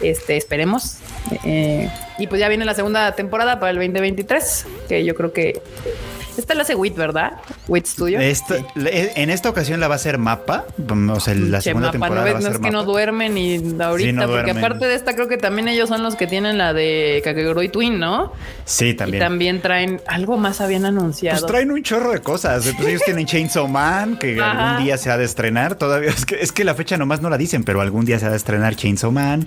Este, 0.00 0.36
esperemos. 0.36 0.98
Eh, 1.44 1.90
y 2.18 2.26
pues 2.26 2.40
ya 2.40 2.48
viene 2.48 2.64
la 2.64 2.74
segunda 2.74 3.12
temporada 3.12 3.58
para 3.58 3.70
el 3.70 3.76
2023, 3.76 4.66
que 4.88 5.04
yo 5.04 5.14
creo 5.14 5.32
que 5.32 5.60
esta 6.36 6.54
la 6.54 6.62
hace 6.62 6.74
WIT, 6.74 6.96
¿verdad? 6.96 7.32
WIT 7.68 7.86
Studio. 7.86 8.20
Esta- 8.20 8.56
le- 8.74 9.12
en 9.20 9.30
esta 9.30 9.48
ocasión 9.48 9.80
la 9.80 9.88
va 9.88 9.94
a 9.94 9.96
hacer 9.96 10.18
Mapa. 10.18 10.64
O 11.10 11.20
sea, 11.20 11.34
la 11.34 11.58
Che, 11.58 11.64
segunda 11.70 11.88
mapa, 11.88 11.92
temporada 11.92 12.20
no, 12.20 12.24
ves- 12.24 12.34
va 12.34 12.38
a 12.38 12.40
no 12.40 12.46
ser 12.48 12.54
es 12.56 12.58
que 12.60 12.70
no 12.70 12.84
duermen 12.84 13.38
y 13.38 13.56
ahorita, 13.80 14.10
Sí, 14.10 14.12
no 14.12 14.22
porque 14.22 14.42
duermen. 14.42 14.58
aparte 14.58 14.86
de 14.86 14.94
esta, 14.94 15.14
creo 15.14 15.28
que 15.28 15.36
también 15.38 15.68
ellos 15.68 15.88
son 15.88 16.02
los 16.02 16.16
que 16.16 16.26
tienen 16.26 16.58
la 16.58 16.72
de 16.72 17.20
Kakegurui 17.24 17.68
Twin, 17.68 17.98
¿no? 17.98 18.32
Sí, 18.64 18.94
también. 18.94 19.22
Y 19.22 19.24
también 19.24 19.60
traen 19.60 20.00
algo 20.06 20.36
más 20.36 20.60
habían 20.60 20.84
anunciado. 20.84 21.38
Pues 21.40 21.50
traen 21.50 21.70
un 21.70 21.82
chorro 21.82 22.12
de 22.12 22.20
cosas. 22.20 22.64
Pues 22.76 22.88
ellos 22.88 23.02
tienen 23.04 23.26
Chainsaw 23.26 23.68
Man, 23.68 24.18
que 24.18 24.40
Ajá. 24.40 24.70
algún 24.72 24.84
día 24.84 24.96
se 24.98 25.10
ha 25.10 25.16
de 25.18 25.24
estrenar. 25.24 25.74
Todavía 25.76 26.10
es 26.10 26.24
que, 26.26 26.36
es 26.40 26.52
que 26.52 26.64
la 26.64 26.74
fecha 26.74 26.96
nomás 26.96 27.20
no 27.22 27.30
la 27.30 27.38
dicen, 27.38 27.64
pero 27.64 27.80
algún 27.80 28.04
día 28.04 28.18
se 28.18 28.26
ha 28.26 28.30
de 28.30 28.36
estrenar 28.36 28.76
Chainsaw 28.76 29.10
Man. 29.10 29.46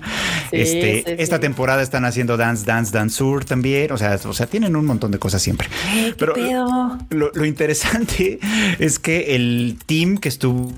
Sí, 0.50 0.56
este, 0.56 1.02
sí, 1.06 1.14
esta 1.18 1.36
sí. 1.36 1.40
temporada 1.42 1.82
están 1.82 2.04
haciendo 2.04 2.36
Dance 2.36 2.64
Dance 2.64 2.92
Dance 2.92 3.16
Sur 3.16 3.44
también. 3.44 3.90
O 3.92 3.96
sea, 3.98 4.18
o 4.24 4.32
sea, 4.32 4.46
tienen 4.46 4.76
un 4.76 4.84
montón 4.86 5.10
de 5.10 5.18
cosas 5.18 5.42
siempre. 5.42 5.68
Eh, 5.94 6.06
¿qué 6.10 6.14
pero 6.18 6.34
pedo? 6.34 6.77
Lo, 7.10 7.30
lo 7.34 7.44
interesante 7.44 8.38
es 8.78 8.98
que 8.98 9.34
el 9.34 9.76
team 9.86 10.18
que 10.18 10.28
estuvo 10.28 10.72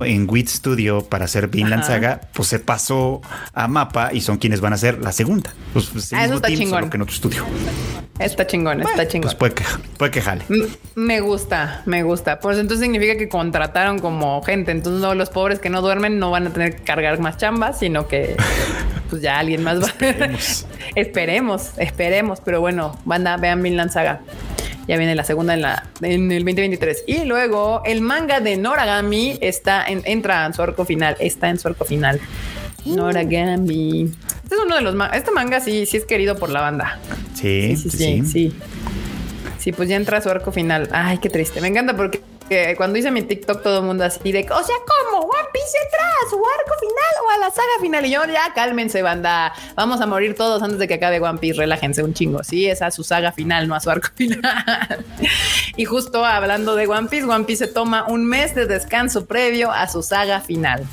en 0.00 0.28
WIT 0.28 0.48
Studio 0.48 1.04
para 1.04 1.24
hacer 1.26 1.48
Vinland 1.48 1.82
Ajá. 1.84 1.92
Saga, 1.92 2.20
pues 2.34 2.48
se 2.48 2.58
pasó 2.58 3.22
a 3.52 3.68
Mapa 3.68 4.10
y 4.12 4.20
son 4.20 4.38
quienes 4.38 4.60
van 4.60 4.72
a 4.72 4.76
hacer 4.76 4.98
la 5.00 5.12
segunda. 5.12 5.54
Pues, 5.72 5.86
pues, 5.86 6.12
el 6.12 6.18
Ah, 6.18 6.24
eso 6.24 6.34
está 6.34 6.48
team, 6.48 6.58
chingón. 6.60 6.78
solo 6.80 6.90
que 6.90 6.96
en 6.96 7.02
otro 7.02 7.14
estudio. 7.14 7.44
Está 8.18 8.46
chingón, 8.46 8.80
está 8.82 9.08
chingón. 9.08 9.22
Pues 9.22 9.34
puede 9.34 9.54
que, 9.54 9.64
puede 9.96 10.10
que 10.10 10.20
jale. 10.20 10.42
M- 10.48 10.66
Me 10.94 11.20
gusta, 11.20 11.82
me 11.86 12.02
gusta. 12.02 12.38
Pues 12.40 12.58
entonces 12.58 12.84
significa 12.84 13.16
que 13.16 13.28
contrataron 13.28 13.98
como 13.98 14.42
gente. 14.42 14.72
Entonces 14.72 15.00
no, 15.00 15.14
los 15.14 15.30
pobres 15.30 15.58
que 15.60 15.70
no 15.70 15.80
duermen 15.80 16.18
no 16.18 16.30
van 16.30 16.48
a 16.48 16.50
tener 16.52 16.76
que 16.76 16.82
cargar 16.82 17.18
más 17.20 17.36
chambas, 17.38 17.78
sino 17.78 18.06
que 18.08 18.36
pues 19.10 19.22
ya 19.22 19.38
alguien 19.38 19.62
más 19.64 19.80
va. 19.82 19.86
Esperemos. 19.86 20.66
esperemos, 20.96 21.70
esperemos. 21.78 22.40
Pero 22.44 22.60
bueno, 22.60 22.96
banda, 23.04 23.36
vean 23.36 23.62
Vinland 23.62 23.90
Saga. 23.92 24.20
Ya 24.86 24.96
viene 24.98 25.14
la 25.14 25.24
segunda 25.24 25.54
en, 25.54 25.62
la, 25.62 25.84
en 26.02 26.30
el 26.30 26.44
2023. 26.44 27.04
Y 27.06 27.24
luego 27.24 27.82
el 27.84 28.00
manga 28.00 28.40
de 28.40 28.56
Noragami 28.56 29.38
está 29.40 29.84
en, 29.86 30.02
entra 30.04 30.44
en 30.46 30.52
su 30.54 30.62
arco 30.62 30.84
final. 30.84 31.16
Está 31.20 31.48
en 31.48 31.58
su 31.58 31.68
arco 31.68 31.84
final. 31.84 32.20
Noragami. 32.84 34.10
Este 34.42 34.54
es 34.54 34.60
uno 34.64 34.76
de 34.76 34.82
los 34.82 34.94
mangas. 34.94 35.16
Este 35.16 35.30
manga 35.30 35.60
sí, 35.60 35.86
sí 35.86 35.96
es 35.96 36.04
querido 36.04 36.36
por 36.38 36.50
la 36.50 36.60
banda. 36.60 36.98
Sí, 37.34 37.76
Sí, 37.76 37.76
sí, 37.76 37.90
sí, 37.90 37.96
sí, 37.96 38.22
sí. 38.24 38.26
sí. 38.50 38.56
Sí, 39.58 39.72
pues 39.72 39.88
ya 39.88 39.96
entra 39.96 40.20
su 40.20 40.28
arco 40.28 40.52
final. 40.52 40.90
Ay, 40.92 41.16
qué 41.18 41.30
triste. 41.30 41.62
Me 41.62 41.68
encanta 41.68 41.96
porque 41.96 42.20
eh, 42.50 42.74
cuando 42.76 42.98
hice 42.98 43.10
mi 43.10 43.22
TikTok 43.22 43.62
todo 43.62 43.78
el 43.78 43.84
mundo 43.84 44.04
así 44.04 44.30
de, 44.32 44.40
o 44.40 44.62
sea, 44.64 44.76
¿cómo? 45.10 45.22
One 45.24 45.48
Piece 45.52 45.76
entra 45.84 46.06
a 46.06 46.30
su 46.30 46.36
arco 46.36 46.78
final 46.78 47.24
o 47.26 47.30
a 47.30 47.38
la 47.38 47.50
saga 47.50 47.68
final. 47.80 48.04
Y 48.06 48.10
yo, 48.10 48.24
ya 48.26 48.52
cálmense, 48.54 49.02
banda. 49.02 49.52
Vamos 49.74 50.00
a 50.00 50.06
morir 50.06 50.34
todos 50.34 50.62
antes 50.62 50.78
de 50.78 50.86
que 50.88 50.94
acabe 50.94 51.20
One 51.20 51.38
Piece. 51.38 51.58
Relájense 51.58 52.02
un 52.02 52.12
chingo. 52.14 52.42
Sí, 52.44 52.66
es 52.66 52.82
a 52.82 52.90
su 52.90 53.02
saga 53.04 53.32
final, 53.32 53.66
no 53.68 53.74
a 53.74 53.80
su 53.80 53.90
arco 53.90 54.08
final. 54.16 55.04
y 55.76 55.84
justo 55.84 56.24
hablando 56.24 56.74
de 56.76 56.86
One 56.86 57.08
Piece, 57.08 57.24
One 57.26 57.44
Piece 57.44 57.66
se 57.66 57.72
toma 57.72 58.06
un 58.08 58.24
mes 58.26 58.54
de 58.54 58.66
descanso 58.66 59.26
previo 59.26 59.70
a 59.72 59.88
su 59.88 60.02
saga 60.02 60.40
final. 60.40 60.84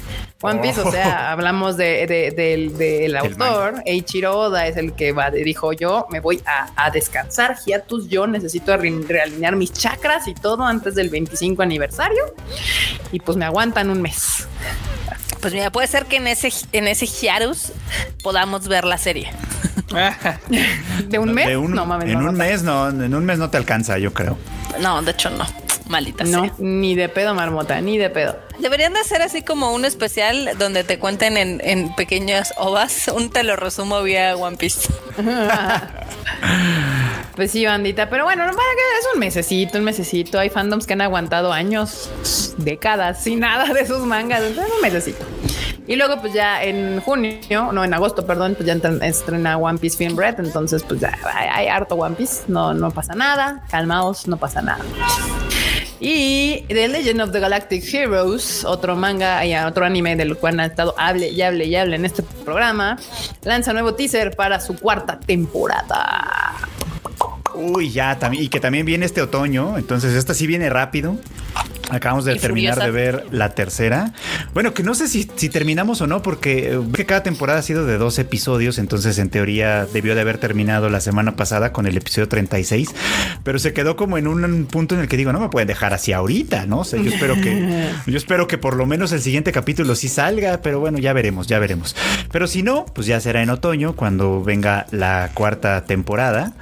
One 0.43 0.59
Piece, 0.59 0.81
o 0.81 0.89
sea, 0.91 1.31
hablamos 1.31 1.77
de, 1.77 2.07
de- 2.07 2.31
del, 2.31 2.75
del 2.75 3.15
autor, 3.15 3.83
Eiichiro 3.85 4.35
Oda 4.39 4.65
es 4.65 4.75
el 4.75 4.93
que 4.93 5.11
va, 5.11 5.29
dijo 5.29 5.71
yo 5.71 6.07
me 6.09 6.19
voy 6.19 6.41
a, 6.47 6.67
a 6.83 6.89
descansar, 6.89 7.57
hiatus, 7.63 8.09
yo 8.09 8.25
necesito 8.25 8.75
re- 8.75 9.01
realinear 9.07 9.55
mis 9.55 9.71
chakras 9.71 10.27
y 10.27 10.33
todo 10.33 10.63
antes 10.63 10.95
del 10.95 11.09
25 11.09 11.35
aniversario 11.61 12.23
y 13.11 13.19
pues 13.19 13.37
me 13.37 13.45
aguantan 13.45 13.89
un 13.89 14.01
mes. 14.01 14.47
Pues 15.41 15.53
mira, 15.53 15.71
puede 15.71 15.87
ser 15.87 16.05
que 16.05 16.17
en 16.17 16.27
ese, 16.27 16.51
en 16.71 16.87
ese 16.87 17.07
Hiarus 17.07 17.71
podamos 18.23 18.67
ver 18.67 18.85
la 18.85 18.97
serie. 18.99 19.31
¿De 21.07 21.19
un 21.19 21.33
mes? 21.33 21.47
De 21.47 21.57
un- 21.57 21.71
no 21.73 21.85
mames. 21.85 22.09
en 22.09 22.21
no, 22.21 22.29
un 22.29 22.35
mes 22.35 22.61
no, 22.63 22.89
en 22.89 23.13
un 23.15 23.25
mes 23.25 23.39
no 23.39 23.49
te 23.49 23.57
alcanza, 23.57 23.97
yo 23.97 24.13
creo. 24.13 24.37
No, 24.79 25.01
de 25.01 25.11
hecho 25.11 25.29
no. 25.31 25.45
Maldita 25.87 26.23
No, 26.25 26.43
sea. 26.45 26.53
ni 26.59 26.95
de 26.95 27.09
pedo, 27.09 27.33
marmota, 27.33 27.81
ni 27.81 27.97
de 27.97 28.09
pedo. 28.09 28.37
Deberían 28.59 28.93
de 28.93 28.99
hacer 28.99 29.21
así 29.21 29.41
como 29.41 29.73
un 29.73 29.85
especial 29.85 30.51
donde 30.57 30.83
te 30.83 30.99
cuenten 30.99 31.37
en, 31.37 31.61
en 31.63 31.95
pequeñas 31.95 32.53
ovas 32.57 33.07
un 33.15 33.29
te 33.29 33.43
lo 33.43 33.55
resumo 33.55 34.01
vía 34.03 34.35
One 34.35 34.57
Piece. 34.57 34.87
Pues 37.35 37.51
sí, 37.51 37.65
bandita, 37.65 38.09
pero 38.09 38.25
bueno, 38.25 38.43
es 38.43 38.55
un 39.13 39.19
mesecito, 39.19 39.77
un 39.77 39.85
mesecito. 39.85 40.37
Hay 40.37 40.49
fandoms 40.49 40.85
que 40.85 40.93
han 40.93 41.01
aguantado 41.01 41.53
años, 41.53 42.11
décadas, 42.57 43.23
sin 43.23 43.39
nada 43.39 43.73
de 43.73 43.87
sus 43.87 43.99
mangas. 43.99 44.43
Entonces, 44.43 44.71
un 44.75 44.81
mesecito. 44.81 45.25
Y 45.87 45.95
luego, 45.95 46.19
pues 46.19 46.33
ya 46.33 46.61
en 46.61 46.99
junio, 46.99 47.71
no, 47.71 47.83
en 47.83 47.93
agosto, 47.93 48.25
perdón, 48.25 48.55
pues 48.55 48.67
ya 48.67 48.73
estrena 49.05 49.57
One 49.57 49.79
Piece 49.79 49.97
Film 49.97 50.17
Red. 50.17 50.39
Entonces, 50.39 50.83
pues 50.83 50.99
ya 50.99 51.17
hay, 51.23 51.47
hay 51.51 51.67
harto 51.67 51.95
One 51.95 52.15
Piece. 52.15 52.43
No, 52.47 52.73
no 52.73 52.91
pasa 52.91 53.15
nada. 53.15 53.63
Calmaos, 53.69 54.27
no 54.27 54.37
pasa 54.37 54.61
nada. 54.61 54.83
Y 56.03 56.65
The 56.67 56.87
Legend 56.87 57.21
of 57.21 57.31
the 57.31 57.39
Galactic 57.39 57.83
Heroes, 57.93 58.65
otro 58.65 58.95
manga 58.95 59.45
y 59.45 59.55
otro 59.55 59.85
anime 59.85 60.15
del 60.15 60.35
cual 60.35 60.59
ha 60.59 60.65
estado 60.65 60.95
hable 60.97 61.29
y 61.29 61.43
hable 61.43 61.65
y 61.65 61.75
hable 61.75 61.95
en 61.95 62.05
este 62.05 62.23
programa, 62.43 62.97
lanza 63.43 63.71
nuevo 63.71 63.93
teaser 63.93 64.35
para 64.35 64.59
su 64.59 64.75
cuarta 64.75 65.19
temporada. 65.19 66.55
Uy, 67.53 67.91
ya, 67.91 68.17
también, 68.17 68.43
y 68.43 68.49
que 68.49 68.59
también 68.59 68.85
viene 68.85 69.05
este 69.05 69.21
otoño, 69.21 69.77
entonces 69.77 70.15
esta 70.15 70.33
sí 70.33 70.47
viene 70.47 70.71
rápido. 70.71 71.17
Acabamos 71.91 72.23
de 72.23 72.35
terminar 72.37 72.75
furiosa. 72.75 72.85
de 72.85 72.91
ver 72.91 73.25
la 73.31 73.49
tercera. 73.49 74.13
Bueno, 74.53 74.73
que 74.73 74.81
no 74.81 74.95
sé 74.95 75.09
si, 75.09 75.29
si 75.35 75.49
terminamos 75.49 75.99
o 75.99 76.07
no, 76.07 76.21
porque 76.21 76.71
eh, 76.71 76.79
que 76.93 77.05
cada 77.05 77.21
temporada 77.21 77.59
ha 77.59 77.61
sido 77.61 77.85
de 77.85 77.97
dos 77.97 78.17
episodios, 78.17 78.77
entonces 78.77 79.19
en 79.19 79.29
teoría 79.29 79.85
debió 79.85 80.15
de 80.15 80.21
haber 80.21 80.37
terminado 80.37 80.89
la 80.89 81.01
semana 81.01 81.35
pasada 81.35 81.73
con 81.73 81.87
el 81.87 81.97
episodio 81.97 82.29
36, 82.29 82.95
pero 83.43 83.59
se 83.59 83.73
quedó 83.73 83.95
como 83.95 84.17
en 84.17 84.27
un 84.27 84.65
punto 84.65 84.95
en 84.95 85.01
el 85.01 85.07
que 85.07 85.17
digo, 85.17 85.31
no 85.33 85.39
me 85.39 85.49
pueden 85.49 85.67
dejar 85.67 85.93
así 85.93 86.13
ahorita, 86.13 86.65
¿no? 86.65 86.79
O 86.79 86.83
sea, 86.83 87.01
yo 87.01 87.09
espero 87.09 87.35
que, 87.35 87.89
yo 88.07 88.17
espero 88.17 88.47
que 88.47 88.57
por 88.57 88.75
lo 88.75 88.85
menos 88.85 89.11
el 89.11 89.21
siguiente 89.21 89.51
capítulo 89.51 89.95
sí 89.95 90.07
salga, 90.07 90.61
pero 90.61 90.79
bueno, 90.79 90.99
ya 90.99 91.13
veremos, 91.13 91.47
ya 91.47 91.59
veremos. 91.59 91.95
Pero 92.31 92.47
si 92.47 92.63
no, 92.63 92.85
pues 92.85 93.07
ya 93.07 93.19
será 93.19 93.41
en 93.41 93.49
otoño 93.49 93.95
cuando 93.95 94.43
venga 94.43 94.85
la 94.91 95.31
cuarta 95.33 95.85
temporada. 95.85 96.53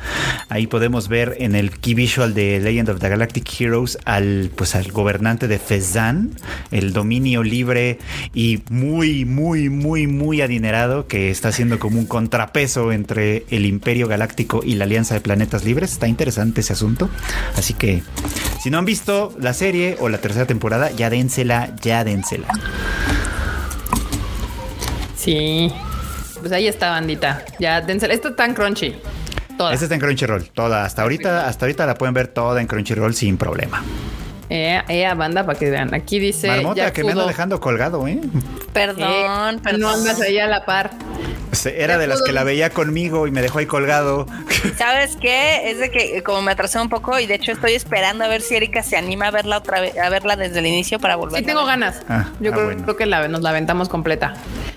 Ahí 0.49 0.67
podemos 0.67 1.07
ver 1.09 1.35
en 1.39 1.55
el 1.55 1.71
key 1.71 1.93
visual 1.93 2.33
de 2.33 2.59
Legend 2.59 2.89
of 2.89 2.99
the 2.99 3.09
Galactic 3.09 3.47
Heroes 3.59 3.97
al 4.05 4.51
pues 4.55 4.75
al 4.75 4.91
gobernante 4.91 5.47
de 5.47 5.59
Fezan, 5.59 6.31
el 6.71 6.93
dominio 6.93 7.43
libre 7.43 7.99
y 8.33 8.63
muy 8.69 9.25
muy 9.25 9.69
muy 9.69 10.07
muy 10.07 10.41
adinerado 10.41 11.07
que 11.07 11.29
está 11.29 11.49
haciendo 11.49 11.79
como 11.79 11.99
un 11.99 12.05
contrapeso 12.05 12.91
entre 12.91 13.45
el 13.49 13.65
Imperio 13.65 14.07
Galáctico 14.07 14.61
y 14.63 14.75
la 14.75 14.85
Alianza 14.85 15.13
de 15.13 15.21
Planetas 15.21 15.63
Libres. 15.63 15.91
Está 15.91 16.07
interesante 16.07 16.61
ese 16.69 16.73
asunto. 16.73 17.09
Así 17.55 17.73
que 17.73 18.03
si 18.61 18.69
no 18.69 18.77
han 18.77 18.85
visto 18.85 19.33
la 19.39 19.53
serie 19.53 19.97
o 19.99 20.09
la 20.09 20.19
tercera 20.19 20.45
temporada, 20.45 20.91
ya 20.91 21.09
dénsela, 21.09 21.75
ya 21.81 22.03
dénsela. 22.03 22.47
Sí. 25.15 25.73
Pues 26.39 26.51
ahí 26.51 26.67
está, 26.67 26.91
bandita. 26.91 27.43
Ya. 27.59 27.79
Esto 27.79 28.29
está 28.29 28.45
en 28.45 28.53
crunchy. 28.53 28.95
Toda. 29.57 29.73
Esta 29.73 29.85
está 29.85 29.95
en 29.95 29.99
Crunchyroll, 29.99 30.49
toda. 30.51 30.85
Hasta 30.85 31.01
ahorita, 31.01 31.49
hasta 31.49 31.65
ahorita 31.65 31.85
la 31.85 31.95
pueden 31.95 32.13
ver 32.13 32.27
toda 32.27 32.61
en 32.61 32.67
Crunchyroll 32.67 33.13
sin 33.13 33.35
problema. 33.35 33.83
Eh, 34.49 34.81
eh, 34.87 35.13
banda, 35.15 35.45
para 35.45 35.57
que 35.59 35.69
vean. 35.69 35.93
Aquí 35.93 36.17
dice. 36.19 36.47
Marmota, 36.47 36.81
Jack 36.83 36.93
que 36.93 37.03
me 37.03 37.11
anda 37.11 37.21
Fudo. 37.23 37.27
dejando 37.29 37.59
colgado, 37.59 38.07
¿eh? 38.07 38.19
Perdón, 38.73 39.57
Eh, 39.57 39.59
perdón. 39.63 39.81
No 39.81 39.89
andas 39.89 40.19
ahí 40.21 40.39
a 40.39 40.47
la 40.47 40.65
par. 40.65 40.91
Se- 41.51 41.81
Era 41.81 41.97
de 41.97 42.05
las 42.07 42.21
que 42.21 42.31
la 42.31 42.43
veía 42.43 42.69
conmigo 42.69 43.25
y 43.27 43.31
me 43.31 43.41
dejó 43.41 43.59
ahí 43.59 43.65
colgado. 43.65 44.27
¿Sabes 44.77 45.17
qué? 45.19 45.69
Es 45.71 45.79
de 45.79 45.89
que 45.91 46.21
como 46.23 46.41
me 46.43 46.51
atrasé 46.51 46.79
un 46.79 46.89
poco 46.89 47.19
y 47.19 47.25
de 47.25 47.35
hecho 47.35 47.51
estoy 47.51 47.73
esperando 47.73 48.23
a 48.23 48.27
ver 48.27 48.41
si 48.41 48.55
Erika 48.55 48.83
se 48.83 48.97
anima 48.97 49.27
a 49.27 49.31
verla 49.31 49.57
otra 49.57 49.81
vez, 49.81 49.97
a 49.97 50.09
verla 50.09 50.35
desde 50.35 50.59
el 50.59 50.67
inicio 50.67 50.99
para 50.99 51.15
volver. 51.15 51.39
Sí, 51.39 51.45
tengo 51.45 51.65
ganas. 51.65 52.01
Ah, 52.07 52.27
Yo 52.39 52.51
ah, 52.51 52.53
creo, 52.53 52.65
bueno. 52.65 52.83
creo 52.83 52.95
que 52.97 53.05
la, 53.07 53.27
nos 53.27 53.41
la 53.41 53.49
aventamos 53.49 53.89
completa. 53.89 54.33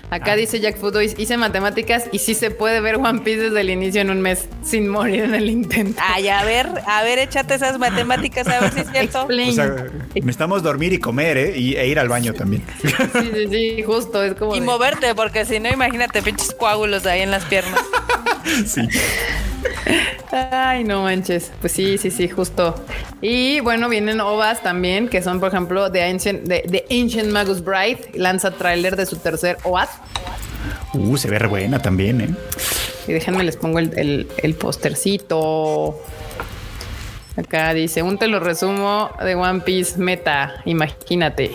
Acá 0.09 0.33
Ah. 0.33 0.35
dice 0.35 0.59
Jack 0.59 0.77
Fudo, 0.77 1.01
hice 1.01 1.37
matemáticas 1.37 2.05
y 2.11 2.19
sí 2.19 2.33
se 2.35 2.51
puede 2.51 2.79
ver 2.81 2.95
One 2.95 3.21
Piece 3.21 3.39
desde 3.41 3.61
el 3.61 3.69
inicio 3.69 4.01
en 4.01 4.09
un 4.09 4.21
mes 4.21 4.47
sin 4.63 4.87
morir 4.87 5.23
en 5.25 5.35
el 5.35 5.49
intento. 5.49 5.99
Ay, 6.03 6.27
a 6.29 6.43
ver, 6.43 6.69
a 6.87 7.03
ver, 7.03 7.19
échate 7.19 7.53
esas 7.55 7.77
matemáticas 7.79 8.47
a 8.47 8.59
ver 8.59 8.73
si 8.73 8.79
es 8.81 8.89
cierto. 8.91 9.19
Explain. 9.29 9.49
O 9.49 9.53
sea, 9.63 9.85
necesitamos 10.15 10.63
dormir 10.63 10.93
y 10.93 10.99
comer, 10.99 11.37
¿eh? 11.37 11.57
Y, 11.57 11.75
e 11.75 11.87
ir 11.87 11.99
al 11.99 12.09
baño 12.09 12.33
también. 12.33 12.63
Sí, 12.81 12.89
sí, 13.33 13.47
sí, 13.49 13.83
justo. 13.83 14.23
Es 14.23 14.33
como. 14.35 14.55
Y 14.55 14.59
de- 14.59 14.65
moverte, 14.65 15.15
porque 15.15 15.45
si 15.45 15.59
no, 15.59 15.69
imagínate 15.69 16.21
pinches 16.21 16.53
coágulos 16.53 17.05
ahí 17.05 17.21
en 17.21 17.31
las 17.31 17.45
piernas. 17.45 17.79
Sí. 18.65 18.81
Ay, 20.31 20.83
no 20.83 21.03
manches. 21.03 21.51
Pues 21.61 21.71
sí, 21.73 21.97
sí, 21.97 22.11
sí, 22.11 22.27
justo. 22.27 22.75
Y 23.21 23.59
bueno, 23.61 23.87
vienen 23.89 24.19
ovas 24.19 24.61
también, 24.61 25.07
que 25.07 25.21
son, 25.21 25.39
por 25.39 25.49
ejemplo, 25.49 25.91
The 25.91 26.03
Ancient, 26.03 26.43
de, 26.43 26.59
The 26.69 26.85
Ancient 27.01 27.31
Magus 27.31 27.63
Bride. 27.63 28.11
Lanza 28.15 28.51
tráiler 28.51 28.95
de 28.95 29.05
su 29.05 29.17
tercer 29.17 29.57
OAT. 29.63 29.89
Uh, 30.93 31.17
se 31.17 31.29
ve 31.29 31.39
re 31.39 31.47
buena 31.47 31.81
también, 31.81 32.21
¿eh? 32.21 32.29
Y 33.07 33.13
déjenme 33.13 33.43
les 33.43 33.55
pongo 33.57 33.79
el, 33.79 33.97
el, 33.97 34.27
el 34.37 34.53
postercito. 34.55 35.99
Acá 37.37 37.73
dice, 37.73 38.03
un 38.03 38.17
te 38.17 38.27
lo 38.27 38.39
resumo 38.39 39.09
de 39.23 39.35
One 39.35 39.61
Piece 39.61 39.97
Meta. 39.97 40.61
Imagínate. 40.65 41.51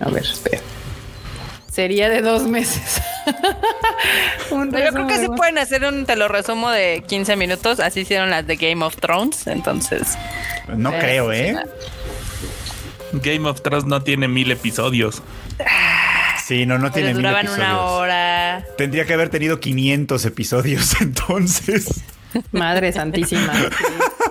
A 0.00 0.08
ver, 0.10 0.22
espera. 0.22 0.60
Sería 1.70 2.08
de 2.08 2.22
dos 2.22 2.44
meses. 2.44 3.02
Un 4.52 4.70
Pero 4.70 4.84
yo 4.86 4.92
creo 4.92 5.06
que 5.08 5.18
sí 5.18 5.26
One- 5.26 5.36
pueden 5.36 5.58
hacer 5.58 5.84
un 5.84 6.06
te 6.06 6.14
lo 6.14 6.28
resumo 6.28 6.70
de 6.70 7.02
15 7.08 7.34
minutos. 7.36 7.80
Así 7.80 8.00
hicieron 8.00 8.30
las 8.30 8.46
de 8.46 8.54
Game 8.56 8.84
of 8.84 8.96
Thrones. 8.98 9.46
Entonces, 9.48 10.16
No 10.68 10.92
Eh, 10.94 10.98
creo, 11.00 11.32
¿eh? 11.32 11.56
Game 13.12 13.48
of 13.48 13.62
Thrones 13.62 13.86
no 13.86 14.02
tiene 14.02 14.28
mil 14.28 14.50
episodios. 14.52 15.22
Sí, 16.46 16.66
no, 16.66 16.74
no 16.78 16.84
pero 16.92 16.94
tiene 16.94 17.08
mil 17.14 17.22
duraban 17.22 17.48
una 17.48 17.54
episodios. 17.56 17.90
hora. 17.90 18.64
Tendría 18.76 19.04
que 19.06 19.14
haber 19.14 19.30
tenido 19.30 19.58
500 19.58 20.24
episodios 20.26 20.94
entonces. 21.00 22.02
Madre 22.52 22.92
santísima. 22.92 23.52
sí. 23.54 23.84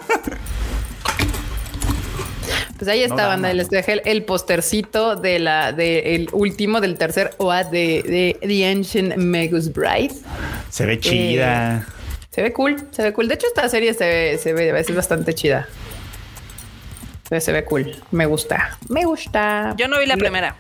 Pues 2.83 2.95
ahí 2.95 3.03
está, 3.03 3.37
No. 3.37 3.53
Les 3.53 3.69
dejé 3.69 3.93
el, 3.93 4.01
el 4.03 4.23
postercito 4.25 5.15
de 5.15 5.39
la, 5.39 5.71
de 5.71 6.15
el 6.15 6.27
último 6.33 6.81
del 6.81 6.97
tercer 6.97 7.33
OAT 7.37 7.71
de, 7.71 8.03
de 8.41 8.45
The 8.45 8.67
Ancient 8.67 9.15
Magus 9.15 9.71
Bride. 9.71 10.13
Se 10.69 10.85
ve 10.85 10.99
chida. 10.99 11.87
Se 12.29 12.41
ve 12.41 12.51
cool, 12.51 12.75
se 12.91 13.03
ve 13.03 13.13
cool. 13.13 13.29
De 13.29 13.35
hecho, 13.35 13.47
esta 13.47 13.69
serie 13.69 13.93
se 13.93 14.05
ve, 14.05 14.37
se 14.37 14.51
ve, 14.51 14.77
es 14.77 14.93
bastante 14.93 15.33
chida. 15.33 15.69
Se, 17.29 17.39
se 17.39 17.53
ve 17.53 17.63
cool. 17.63 17.95
Me 18.11 18.25
gusta. 18.25 18.77
Me 18.89 19.05
gusta. 19.05 19.73
Yo 19.77 19.87
no 19.87 19.97
vi 19.97 20.05
la 20.05 20.17
primera. 20.17 20.57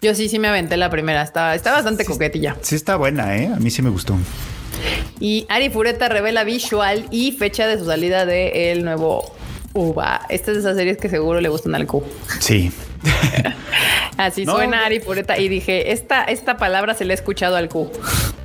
Yo 0.00 0.14
sí, 0.14 0.30
sí 0.30 0.38
me 0.38 0.48
aventé 0.48 0.78
la 0.78 0.88
primera. 0.88 1.20
Está, 1.20 1.54
está 1.54 1.72
bastante 1.72 2.06
coquetilla. 2.06 2.56
Sí 2.62 2.74
está 2.74 2.96
buena, 2.96 3.36
¿eh? 3.36 3.50
A 3.54 3.56
mí 3.56 3.70
sí 3.70 3.82
me 3.82 3.90
gustó. 3.90 4.16
Y 5.20 5.44
Ari 5.50 5.68
Fureta 5.68 6.08
revela 6.08 6.42
visual 6.42 7.06
y 7.10 7.32
fecha 7.32 7.66
de 7.66 7.78
su 7.78 7.84
salida 7.84 8.24
de 8.24 8.72
el 8.72 8.82
nuevo 8.82 9.36
UVA. 9.74 10.26
Esta 10.28 10.50
es 10.50 10.56
de 10.58 10.60
esas 10.60 10.76
series 10.76 10.98
que 10.98 11.08
seguro 11.08 11.40
le 11.40 11.48
gustan 11.48 11.74
al 11.74 11.86
Q. 11.86 12.02
Sí. 12.40 12.70
Así 14.16 14.44
No. 14.44 14.54
suena 14.54 14.84
Ari 14.84 15.00
Fureta 15.00 15.38
y 15.38 15.48
dije, 15.48 15.92
esta, 15.92 16.24
esta 16.24 16.56
palabra 16.56 16.94
se 16.94 17.04
le 17.04 17.12
ha 17.12 17.14
escuchado 17.14 17.56
al 17.56 17.68
Q. 17.68 17.90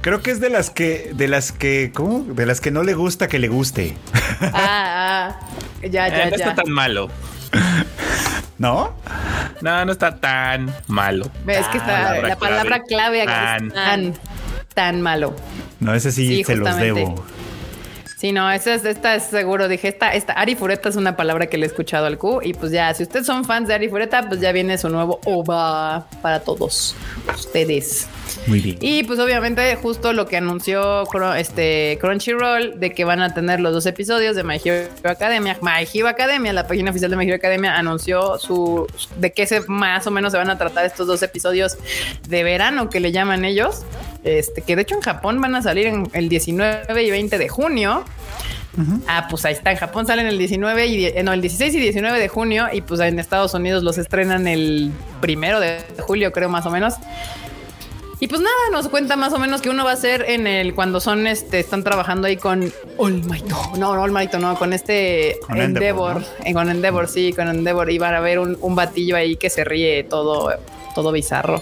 Creo 0.02 0.22
que 0.22 0.32
es 0.32 0.40
de 0.40 0.50
las 0.50 0.70
que, 0.70 1.12
de 1.14 1.28
las 1.28 1.52
que, 1.52 1.92
¿cómo? 1.94 2.24
De 2.34 2.46
las 2.46 2.62
que 2.62 2.72
no 2.72 2.84
le 2.84 2.94
gusta 2.94 3.28
que 3.28 3.40
le 3.40 3.50
guste. 3.50 3.96
Ah, 4.42 5.36
ah, 5.36 5.40
ya, 5.82 6.08
Eh, 6.08 6.12
ya, 6.12 6.26
no 6.30 6.30
ya. 6.32 6.36
está 6.36 6.56
tan 6.56 6.72
malo. 6.72 7.10
¿No? 8.58 8.94
No, 9.62 9.86
no 9.86 9.92
está 9.92 10.16
tan 10.18 10.74
malo. 10.88 11.26
Es 11.48 11.68
que 11.68 11.78
está 11.78 11.86
palabra 12.04 12.28
la 12.30 12.36
palabra 12.38 12.82
clave 12.88 13.22
acá 13.24 13.58
Tan. 13.58 13.68
es 13.68 13.74
tan, 13.74 14.14
tan 14.74 15.02
malo. 15.02 15.36
No, 15.80 15.94
ese 15.94 16.12
sí, 16.12 16.28
Sí, 16.38 16.44
se 16.44 16.56
los 16.56 16.76
debo. 16.78 17.24
Sí, 18.18 18.32
no, 18.32 18.50
esta 18.50 18.74
es, 18.74 18.84
esta 18.84 19.14
es 19.14 19.26
seguro. 19.26 19.68
Dije, 19.68 19.90
esta, 19.90 20.12
esta 20.12 20.34
Ari 20.34 20.56
Fureta 20.56 20.90
es 20.90 20.96
una 20.96 21.16
palabra 21.16 21.46
que 21.46 21.60
le 21.60 21.68
he 21.68 21.70
escuchado 21.70 22.08
al 22.08 22.18
Q. 22.18 22.42
Y 22.42 22.56
pues 22.56 22.72
ya, 22.72 22.92
si 22.96 23.04
ustedes 23.04 23.28
son 23.28 23.46
fans 23.46 23.68
de 23.68 23.76
Ari 23.76 23.90
Fureta, 23.90 24.28
pues 24.28 24.42
ya 24.42 24.52
viene 24.52 24.76
su 24.80 24.90
nuevo 24.90 25.20
OVA 25.24 26.08
para 26.24 26.40
todos 26.40 26.96
ustedes. 27.36 28.08
Muy 28.48 28.62
bien. 28.62 28.78
Y 28.80 29.04
pues 29.04 29.20
obviamente 29.20 29.76
justo 29.76 30.14
lo 30.14 30.26
que 30.26 30.38
anunció 30.38 31.04
este 31.36 31.98
Crunchyroll 32.00 32.80
de 32.80 32.94
que 32.94 33.04
van 33.04 33.22
a 33.22 33.34
tener 33.34 33.60
los 33.60 33.74
dos 33.74 33.86
episodios 33.86 34.36
de 34.36 34.44
My 34.44 34.60
Hero 34.64 34.90
Academia. 35.04 35.58
My 35.62 35.88
Hero 35.92 36.08
Academia, 36.08 36.54
la 36.54 36.66
página 36.66 36.92
oficial 36.92 37.12
de 37.12 37.18
My 37.18 37.26
Hero 37.26 37.36
Academia 37.36 37.78
anunció 37.78 38.38
su 38.40 38.88
de 39.18 39.32
qué 39.32 39.46
se 39.46 39.62
más 39.68 40.08
o 40.08 40.12
menos 40.12 40.32
se 40.32 40.38
van 40.38 40.50
a 40.50 40.58
tratar 40.58 40.86
estos 40.86 41.08
dos 41.08 41.22
episodios 41.24 41.78
de 42.28 42.44
verano 42.44 42.90
que 42.90 43.00
le 43.00 43.12
llaman 43.12 43.44
ellos. 43.46 43.84
Este, 44.24 44.62
que 44.62 44.76
de 44.76 44.82
hecho 44.82 44.96
en 44.96 45.02
Japón 45.02 45.40
van 45.42 45.56
a 45.56 45.62
salir 45.62 45.88
en 45.88 46.10
el 46.14 46.30
19 46.30 47.04
y 47.04 47.12
20 47.12 47.38
de 47.38 47.50
junio. 47.50 48.04
Ah, 49.08 49.28
pues 49.30 49.44
ahí 49.46 49.54
está. 49.54 49.72
En 49.72 49.78
Japón 49.78 50.06
salen 50.06 50.28
el 50.28 50.38
19 50.38 50.86
y 50.86 51.06
eh, 51.06 51.24
no, 51.24 51.34
el 51.34 51.42
16 51.42 51.74
y 51.74 51.80
19 51.80 52.20
de 52.20 52.28
junio 52.28 52.68
y 52.72 52.82
pues 52.82 53.00
en 53.00 53.18
Estados 53.18 53.54
Unidos 53.56 53.82
los 53.84 53.98
estrenan 53.98 54.48
el 54.48 54.92
primero 55.20 55.60
de 55.60 55.80
julio, 56.00 56.32
creo 56.32 56.48
más 56.48 56.66
o 56.68 56.72
menos. 56.72 56.94
Y 58.20 58.28
pues 58.28 58.42
nada, 58.42 58.56
nos 58.72 58.90
cuenta 58.90 59.16
más 59.16 59.32
o 59.34 59.40
menos 59.40 59.62
que 59.62 59.70
uno 59.70 59.86
va 59.86 59.92
a 59.92 59.96
ser 59.96 60.26
en 60.28 60.48
el 60.48 60.74
cuando 60.74 61.00
son 61.00 61.28
este 61.28 61.60
están 61.60 61.84
trabajando 61.84 62.28
ahí 62.28 62.38
con 62.38 62.72
Might. 63.00 63.46
No, 63.78 63.96
no, 63.96 64.08
Might 64.08 64.34
no, 64.34 64.58
con 64.58 64.74
este 64.74 65.40
Con 65.46 65.62
Endeavor, 65.62 66.18
Endeavor, 66.18 66.36
eh, 66.44 66.54
con 66.54 66.70
Endeavor, 66.70 67.08
sí, 67.08 67.32
con 67.34 67.48
Endeavor 67.48 67.92
y 67.92 68.00
van 68.00 68.16
a 68.16 68.20
ver 68.20 68.40
un, 68.40 68.58
un 68.60 68.76
batillo 68.76 69.16
ahí 69.16 69.36
que 69.36 69.52
se 69.52 69.64
ríe 69.64 70.04
todo, 70.04 70.52
todo 70.96 71.12
bizarro. 71.12 71.62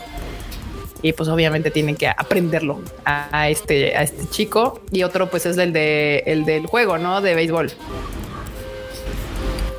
Y 1.01 1.11
pues 1.11 1.27
obviamente 1.27 1.71
tienen 1.71 1.97
que 1.97 2.07
aprenderlo 2.07 2.81
a, 3.03 3.27
a 3.31 3.49
este, 3.49 3.95
a 3.97 4.03
este 4.03 4.27
chico. 4.29 4.79
Y 4.91 5.03
otro 5.03 5.29
pues 5.29 5.45
es 5.45 5.57
el 5.57 5.73
de 5.73 6.23
el 6.25 6.45
del 6.45 6.67
juego, 6.67 6.97
¿no? 6.97 7.19
De 7.21 7.35
béisbol. 7.35 7.71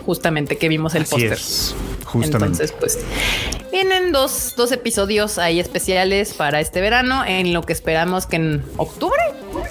Justamente 0.04 0.58
que 0.58 0.68
vimos 0.68 0.94
el 0.94 1.06
póster. 1.06 1.38
Justamente. 2.06 2.62
Entonces, 2.62 2.72
pues 2.72 2.98
vienen 3.70 4.12
dos, 4.12 4.54
dos 4.56 4.72
episodios 4.72 5.38
ahí 5.38 5.60
especiales 5.60 6.32
para 6.34 6.60
este 6.60 6.80
verano, 6.80 7.24
en 7.26 7.52
lo 7.52 7.62
que 7.62 7.72
esperamos 7.72 8.26
que 8.26 8.36
en 8.36 8.64
octubre 8.76 9.20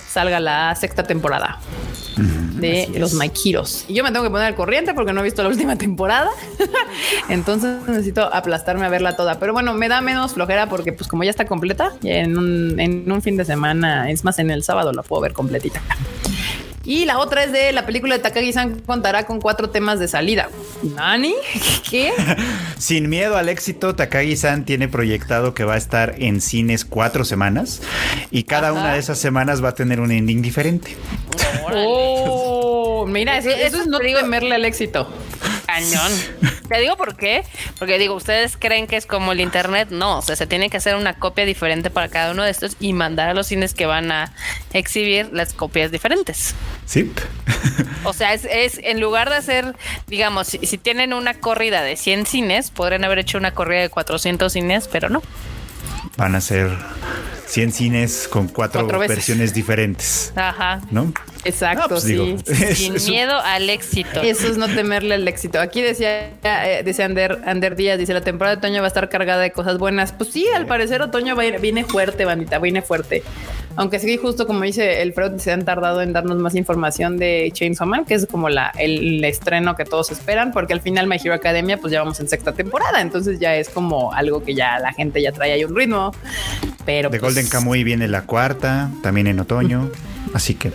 salga 0.08 0.40
la 0.40 0.76
sexta 0.76 1.04
temporada 1.04 1.60
de 2.18 2.84
así 2.84 3.00
los 3.00 3.14
My 3.14 3.32
Heroes. 3.44 3.86
Y 3.88 3.94
yo 3.94 4.04
me 4.04 4.12
tengo 4.12 4.24
que 4.24 4.30
poner 4.30 4.48
al 4.48 4.56
corriente 4.56 4.94
porque 4.94 5.14
no 5.14 5.22
he 5.22 5.24
visto 5.24 5.44
la 5.44 5.50
última 5.50 5.76
temporada. 5.76 6.30
Entonces 7.30 7.78
necesito 7.88 8.34
aplastarme 8.34 8.86
a 8.86 8.90
verla 8.90 9.16
toda. 9.16 9.40
Pero 9.40 9.54
bueno, 9.54 9.74
me 9.74 9.90
da 9.90 10.02
menos 10.02 10.34
flojera 10.34 10.70
porque 10.70 10.94
pues 10.94 11.10
como 11.10 11.24
ya 11.24 11.30
está 11.30 11.46
completa, 11.46 11.94
en 12.04 12.38
un, 12.38 12.80
en 12.80 13.12
un 13.12 13.22
fin 13.22 13.38
de 13.38 13.46
semana, 13.46 14.10
es 14.10 14.24
más, 14.24 14.40
en 14.40 14.52
el 14.52 14.64
sábado 14.64 14.92
la 14.94 15.04
puedo 15.04 15.22
ver 15.22 15.34
completita. 15.34 15.82
Y 16.86 17.06
la 17.06 17.18
otra 17.20 17.44
es 17.44 17.52
de 17.52 17.72
la 17.74 17.86
película 17.86 18.16
de 18.16 18.22
Takagi-san 18.22 18.82
contará 18.82 19.26
con 19.26 19.42
cuatro 19.42 19.70
temas 19.72 20.00
de 20.00 20.08
salida. 20.08 20.50
¿Nani? 20.84 21.34
¿Qué? 21.90 22.14
Sin 22.78 23.10
miedo 23.10 23.38
al 23.38 23.50
éxito, 23.50 23.96
Takagi-san 23.96 24.66
tiene 24.66 24.88
proyectado 24.88 25.54
que 25.54 25.64
va 25.64 25.74
a 25.74 25.78
estar 25.78 26.16
en 26.20 26.42
cines 26.42 26.86
cuatro 26.86 27.26
semanas 27.26 27.82
y 28.32 28.44
cada 28.44 28.70
Ajá. 28.70 28.80
una 28.80 28.94
de 28.94 29.00
esas 29.00 29.18
semanas 29.18 29.64
va 29.64 29.70
a 29.70 29.76
tener 29.76 30.00
un 30.00 30.12
ending 30.12 30.42
diferente. 30.42 30.96
Oh, 31.74 33.06
mira, 33.08 33.38
eso, 33.38 33.50
Eso 33.50 33.60
eso 33.68 33.82
es 33.82 33.88
no 33.88 34.00
digo- 34.00 34.20
temerle 34.20 34.56
al 34.56 34.66
éxito. 34.66 35.08
Cañón. 35.76 36.12
Te 36.70 36.80
digo 36.80 36.96
por 36.96 37.16
qué. 37.16 37.44
Porque 37.78 38.00
digo, 38.00 38.16
ustedes 38.16 38.56
creen 38.58 38.88
que 38.88 38.96
es 38.96 39.06
como 39.06 39.34
el 39.34 39.42
internet. 39.42 39.90
No, 39.92 40.20
o 40.20 40.22
sea, 40.22 40.36
se 40.36 40.48
tiene 40.48 40.70
que 40.70 40.78
hacer 40.78 40.96
una 40.96 41.14
copia 41.16 41.46
diferente 41.46 41.90
para 41.90 42.08
cada 42.08 42.32
uno 42.32 42.44
de 42.44 42.52
estos 42.52 42.78
y 42.80 42.94
mandar 42.94 43.30
a 43.30 43.34
los 43.34 43.48
cines 43.48 43.74
que 43.74 43.86
van 43.86 44.12
a 44.12 44.34
exhibir 44.74 45.30
las 45.34 45.54
copias 45.54 45.92
diferentes. 45.92 46.56
Sí. 46.86 47.12
O 48.04 48.14
sea, 48.14 48.34
es, 48.34 48.46
es 48.46 48.80
en 48.84 49.02
lugar 49.02 49.30
de 49.30 49.36
hacer, 49.36 49.76
digamos, 50.08 50.48
si, 50.48 50.60
si 50.60 50.78
tienen 50.78 51.14
una 51.14 51.34
corrida 51.36 51.82
de 51.82 51.98
100 51.98 52.26
cines, 52.26 52.72
podrían 52.72 53.04
haber 53.04 53.20
hecho 53.20 53.38
una 53.38 53.52
corrida 53.52 53.82
de 53.82 53.90
400 53.90 54.52
cines, 54.52 54.88
pero 54.88 55.10
no. 55.10 55.22
Van 56.18 56.36
a 56.36 56.42
ser 56.42 56.72
100 57.48 57.72
cines 57.72 58.28
con 58.30 58.48
cuatro, 58.48 58.88
versiones 59.00 59.54
diferentes, 59.54 60.34
Ajá. 60.36 60.82
¿no? 60.92 61.14
Exacto, 61.44 61.84
Ah, 61.86 61.88
pues 61.90 62.04
sí. 62.04 62.14
digo, 62.14 62.26
es- 62.48 62.78
Sin 62.78 62.96
es 62.96 63.06
un- 63.06 63.12
miedo 63.12 63.40
al 63.40 63.70
éxito. 63.70 64.22
Eso 64.22 64.48
es 64.48 64.58
no 64.58 64.68
temerle 64.68 65.14
al 65.16 65.28
éxito. 65.28 65.60
Aquí 65.62 65.82
decía, 65.82 66.30
eh, 66.44 66.82
dice 66.84 67.04
Ander, 67.04 67.40
Ander 67.46 67.76
Díaz, 67.76 68.00
dice 68.00 68.14
la 68.14 68.22
temporada 68.22 68.56
de 68.56 68.60
otoño 68.60 68.82
va 68.82 68.88
a 68.88 68.90
estar 68.90 69.10
cargada 69.10 69.42
de 69.44 69.52
cosas 69.52 69.78
buenas. 69.78 70.12
Pues 70.12 70.32
sí, 70.32 70.48
al 70.56 70.66
parecer 70.66 71.02
otoño 71.04 71.36
va 71.36 71.44
a 71.44 71.46
ir- 71.46 71.60
viene 71.62 71.84
fuerte, 71.86 72.26
bandita, 72.26 72.58
viene 72.58 72.82
fuerte. 72.82 73.22
Aunque 73.78 74.00
sí, 74.00 74.18
justo 74.18 74.48
como 74.48 74.62
dice 74.62 75.02
el 75.02 75.14
Freud, 75.14 75.38
se 75.38 75.52
han 75.52 75.66
tardado 75.66 76.02
en 76.02 76.14
darnos 76.14 76.38
más 76.38 76.56
información 76.56 77.18
de 77.18 77.50
Chainsaw 77.54 77.88
Man, 77.88 78.06
que 78.06 78.14
es 78.14 78.26
como 78.26 78.50
la, 78.50 78.72
el, 78.78 79.24
estreno 79.24 79.76
que 79.76 79.86
todos 79.86 80.12
esperan, 80.12 80.52
porque 80.52 80.74
al 80.74 80.82
final 80.82 81.08
My 81.08 81.18
Hero 81.22 81.34
Academia, 81.34 81.78
pues 81.78 81.92
ya 81.92 82.00
vamos 82.00 82.20
en 82.20 82.28
sexta 82.28 82.54
temporada, 82.54 83.02
entonces 83.02 83.40
ya 83.40 83.56
es 83.56 83.70
como 83.70 84.14
algo 84.14 84.44
que 84.44 84.56
ya 84.56 84.80
la 84.80 84.94
gente 84.94 85.22
ya 85.22 85.32
trae 85.32 85.54
ahí 85.54 85.64
un 85.64 85.76
ritmo. 85.76 86.12
Pero 86.86 87.10
De 87.10 87.20
pues, 87.20 87.34
Golden 87.34 87.50
Kamuy 87.50 87.84
viene 87.84 88.08
la 88.08 88.22
cuarta, 88.22 88.92
también 89.02 89.28
en 89.28 89.40
otoño. 89.40 89.90
Así 90.34 90.56
que 90.56 90.72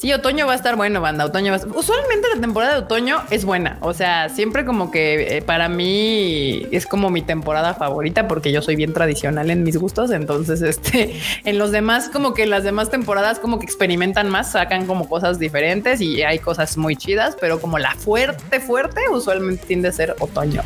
Sí, 0.00 0.10
otoño 0.14 0.46
va 0.46 0.54
a 0.54 0.56
estar 0.56 0.76
bueno, 0.76 1.02
banda. 1.02 1.26
Otoño 1.26 1.52
va 1.52 1.58
a. 1.58 1.78
Usualmente 1.78 2.26
la 2.34 2.40
temporada 2.40 2.72
de 2.72 2.78
otoño 2.78 3.18
es 3.28 3.44
buena. 3.44 3.76
O 3.82 3.92
sea, 3.92 4.30
siempre 4.30 4.64
como 4.64 4.90
que 4.90 5.36
eh, 5.36 5.42
para 5.42 5.68
mí 5.68 6.66
es 6.70 6.86
como 6.86 7.10
mi 7.10 7.20
temporada 7.20 7.74
favorita 7.74 8.26
porque 8.26 8.50
yo 8.50 8.62
soy 8.62 8.76
bien 8.76 8.94
tradicional 8.94 9.50
en 9.50 9.62
mis 9.62 9.76
gustos. 9.76 10.10
Entonces, 10.10 10.62
este, 10.62 11.20
en 11.44 11.58
los 11.58 11.70
demás, 11.70 12.08
como 12.08 12.32
que 12.32 12.46
las 12.46 12.64
demás 12.64 12.88
temporadas 12.88 13.40
como 13.40 13.58
que 13.58 13.66
experimentan 13.66 14.30
más, 14.30 14.52
sacan 14.52 14.86
como 14.86 15.06
cosas 15.06 15.38
diferentes 15.38 16.00
y 16.00 16.22
hay 16.22 16.38
cosas 16.38 16.78
muy 16.78 16.96
chidas, 16.96 17.36
pero 17.38 17.60
como 17.60 17.78
la 17.78 17.94
fuerte, 17.94 18.58
fuerte, 18.58 19.02
usualmente 19.12 19.66
tiende 19.66 19.88
a 19.88 19.92
ser 19.92 20.16
otoño. 20.18 20.62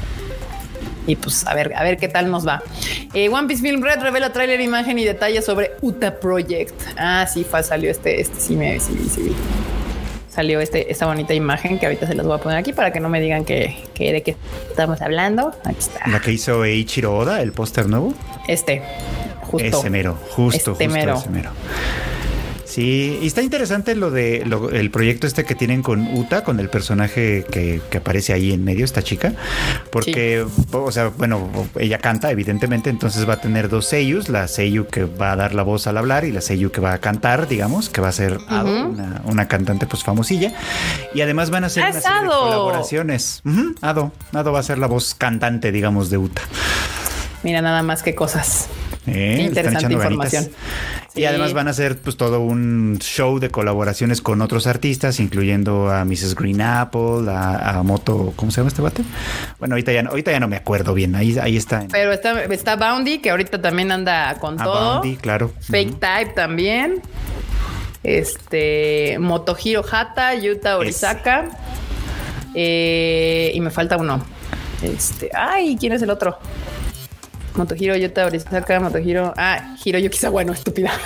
Y 1.06 1.16
pues 1.16 1.46
a 1.46 1.54
ver, 1.54 1.72
a 1.74 1.82
ver 1.82 1.96
qué 1.98 2.08
tal 2.08 2.30
nos 2.30 2.46
va. 2.46 2.62
Eh, 3.12 3.28
One 3.28 3.46
Piece 3.46 3.62
Film 3.62 3.82
Red 3.82 4.00
revela 4.00 4.32
tráiler, 4.32 4.60
imagen 4.60 4.98
y 4.98 5.04
detalles 5.04 5.44
sobre 5.44 5.72
Uta 5.82 6.18
Project. 6.18 6.72
Ah, 6.96 7.26
sí, 7.32 7.44
fue, 7.44 7.62
salió 7.62 7.90
este, 7.90 8.20
este 8.20 8.40
sí 8.40 8.56
me 8.56 8.80
sí, 8.80 8.96
sí. 9.14 9.32
Salió 10.30 10.60
este, 10.60 10.90
esta 10.90 11.06
bonita 11.06 11.32
imagen 11.32 11.78
que 11.78 11.86
ahorita 11.86 12.08
se 12.08 12.14
las 12.14 12.26
voy 12.26 12.34
a 12.36 12.38
poner 12.38 12.58
aquí 12.58 12.72
para 12.72 12.92
que 12.92 12.98
no 12.98 13.08
me 13.08 13.20
digan 13.20 13.44
que, 13.44 13.76
que 13.94 14.12
de 14.12 14.22
qué 14.22 14.34
estamos 14.68 15.00
hablando. 15.00 15.52
Aquí 15.64 15.78
está. 15.78 16.08
la 16.08 16.20
que 16.20 16.32
hizo 16.32 16.64
Eiichiro 16.64 17.16
Oda, 17.16 17.40
el 17.40 17.52
póster 17.52 17.86
nuevo. 17.88 18.14
Este, 18.48 18.82
justo. 19.42 19.78
Ese 19.78 19.90
mero, 19.90 20.18
justo, 20.30 20.72
Este 20.72 20.86
justo 20.86 20.88
mero. 20.88 21.14
ese 21.18 21.28
mero. 21.28 21.50
Sí, 22.64 23.18
y 23.22 23.26
está 23.26 23.42
interesante 23.42 23.94
lo 23.94 24.10
de 24.10 24.42
lo- 24.46 24.70
el 24.70 24.90
proyecto 24.90 25.26
este 25.26 25.44
que 25.44 25.54
tienen 25.54 25.82
con 25.82 26.06
Uta, 26.16 26.44
con 26.44 26.58
el 26.60 26.68
personaje 26.70 27.44
que, 27.50 27.80
que 27.90 27.98
aparece 27.98 28.32
ahí 28.32 28.52
en 28.52 28.64
medio, 28.64 28.84
esta 28.84 29.02
chica, 29.02 29.32
porque, 29.90 30.46
o 30.72 30.90
sea, 30.90 31.08
bueno, 31.08 31.50
ella 31.78 31.98
canta, 31.98 32.30
evidentemente, 32.30 32.88
entonces 32.90 33.28
va 33.28 33.34
a 33.34 33.40
tener 33.40 33.68
dos 33.68 33.86
seiyus, 33.86 34.28
la 34.28 34.48
seiyu 34.48 34.86
que 34.86 35.04
va 35.04 35.32
a 35.32 35.36
dar 35.36 35.54
la 35.54 35.62
voz 35.62 35.86
al 35.86 35.98
hablar 35.98 36.24
y 36.24 36.32
la 36.32 36.40
seiyu 36.40 36.70
que 36.70 36.80
va 36.80 36.94
a 36.94 36.98
cantar, 36.98 37.48
digamos, 37.48 37.88
que 37.90 38.00
va 38.00 38.08
a 38.08 38.12
ser 38.12 38.38
Ujú. 38.38 38.48
una, 38.88 39.20
una 39.24 39.46
cantante 39.46 39.86
pues 39.86 40.02
famosilla, 40.02 40.52
y 41.14 41.20
además 41.20 41.50
van 41.50 41.64
a 41.64 41.66
hacer 41.66 41.84
¡Ah, 41.84 41.90
una 41.90 42.00
serie 42.00 42.20
de 42.22 42.28
colaboraciones. 42.28 43.42
Ado, 43.82 44.10
Ado 44.32 44.52
va 44.52 44.60
a 44.60 44.62
ser 44.62 44.78
la 44.78 44.86
voz 44.86 45.14
cantante, 45.14 45.70
digamos, 45.70 46.08
de 46.10 46.18
Uta. 46.18 46.42
Mira 47.42 47.60
nada 47.60 47.82
más 47.82 48.02
qué 48.02 48.14
cosas. 48.14 48.68
Eh, 49.06 49.44
interesante 49.48 49.92
información. 49.92 50.44
Sí. 50.44 51.20
Y 51.20 51.24
además 51.26 51.52
van 51.52 51.68
a 51.68 51.70
hacer 51.72 51.98
pues 51.98 52.16
todo 52.16 52.40
un 52.40 52.98
show 53.00 53.38
de 53.38 53.50
colaboraciones 53.50 54.20
con 54.22 54.40
otros 54.42 54.66
artistas, 54.66 55.20
incluyendo 55.20 55.90
a 55.90 56.04
Mrs. 56.04 56.34
Green 56.34 56.60
Apple, 56.60 57.30
a, 57.30 57.78
a 57.78 57.82
Moto, 57.82 58.32
¿cómo 58.34 58.50
se 58.50 58.58
llama 58.58 58.68
este 58.68 58.82
bate? 58.82 59.02
Bueno, 59.58 59.74
ahorita 59.74 59.92
ya, 59.92 60.02
no- 60.02 60.10
ahorita 60.10 60.32
ya 60.32 60.40
no 60.40 60.48
me 60.48 60.56
acuerdo 60.56 60.94
bien. 60.94 61.14
Ahí, 61.14 61.36
ahí 61.38 61.56
está. 61.56 61.86
Pero 61.92 62.12
está, 62.12 62.44
está 62.44 62.76
Boundy, 62.76 63.18
que 63.18 63.30
ahorita 63.30 63.60
también 63.60 63.92
anda 63.92 64.34
con 64.40 64.60
a 64.60 64.64
todo. 64.64 64.92
Bounty, 64.94 65.16
claro. 65.16 65.52
Fake. 65.60 66.00
Type 66.00 66.32
también. 66.34 67.02
Este 68.02 69.16
Motohiro 69.18 69.82
Hata, 69.90 70.34
Yuta 70.34 70.76
Orizaka. 70.78 71.46
Eh, 72.54 73.50
y 73.54 73.60
me 73.60 73.70
falta 73.70 73.96
uno. 73.96 74.24
Este, 74.82 75.30
ay, 75.34 75.76
¿quién 75.78 75.92
es 75.92 76.02
el 76.02 76.10
otro? 76.10 76.38
Motohiro 77.54 77.96
Yuta 77.96 78.26
Orizaka, 78.26 78.80
Motohiro. 78.80 79.32
Ah, 79.36 79.74
Hiroyuki 79.82 80.18
Sawano, 80.18 80.52
estúpida. 80.52 80.90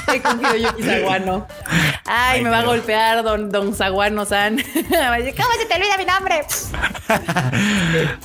Estoy 0.00 0.20
con 0.20 0.40
Hiroyuki 0.40 0.82
Sawano. 0.82 1.46
Ay, 2.06 2.38
Ay, 2.38 2.42
me 2.42 2.50
va 2.50 2.60
a 2.60 2.64
golpear 2.64 3.22
don, 3.22 3.50
don 3.52 3.74
Sawano-san. 3.74 4.56
Va 4.92 5.14
a 5.14 5.18
decir, 5.18 5.34
¿Cómo 5.36 5.48
se 5.58 5.66
te 5.66 5.74
olvida 5.74 5.96
mi 5.98 6.04
nombre? 6.04 6.40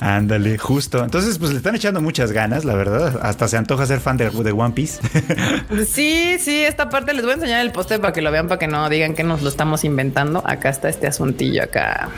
Ándale, 0.00 0.58
justo. 0.58 1.04
Entonces, 1.04 1.38
pues 1.38 1.50
le 1.52 1.58
están 1.58 1.74
echando 1.76 2.00
muchas 2.00 2.32
ganas, 2.32 2.64
la 2.64 2.74
verdad. 2.74 3.20
Hasta 3.22 3.46
se 3.46 3.56
antoja 3.56 3.86
ser 3.86 4.00
fan 4.00 4.16
de, 4.16 4.30
de 4.30 4.52
One 4.52 4.74
Piece. 4.74 5.00
Sí, 5.86 6.38
sí, 6.40 6.64
esta 6.64 6.88
parte 6.88 7.12
les 7.12 7.22
voy 7.22 7.32
a 7.32 7.34
enseñar 7.34 7.60
el 7.60 7.70
póster 7.72 8.00
para 8.00 8.12
que 8.12 8.22
lo 8.22 8.30
vean, 8.30 8.48
para 8.48 8.58
que 8.58 8.66
no 8.66 8.88
digan 8.88 9.14
que 9.14 9.22
nos 9.22 9.42
lo 9.42 9.48
estamos 9.48 9.84
inventando. 9.84 10.42
Acá 10.44 10.70
está 10.70 10.88
este 10.88 11.06
asuntillo 11.06 11.62
acá. 11.62 12.08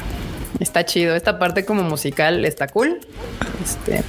Está 0.61 0.85
chido. 0.85 1.15
Esta 1.15 1.39
parte 1.39 1.65
como 1.65 1.83
musical 1.83 2.45
está 2.45 2.69
cool. 2.69 2.99
Este. 3.63 4.03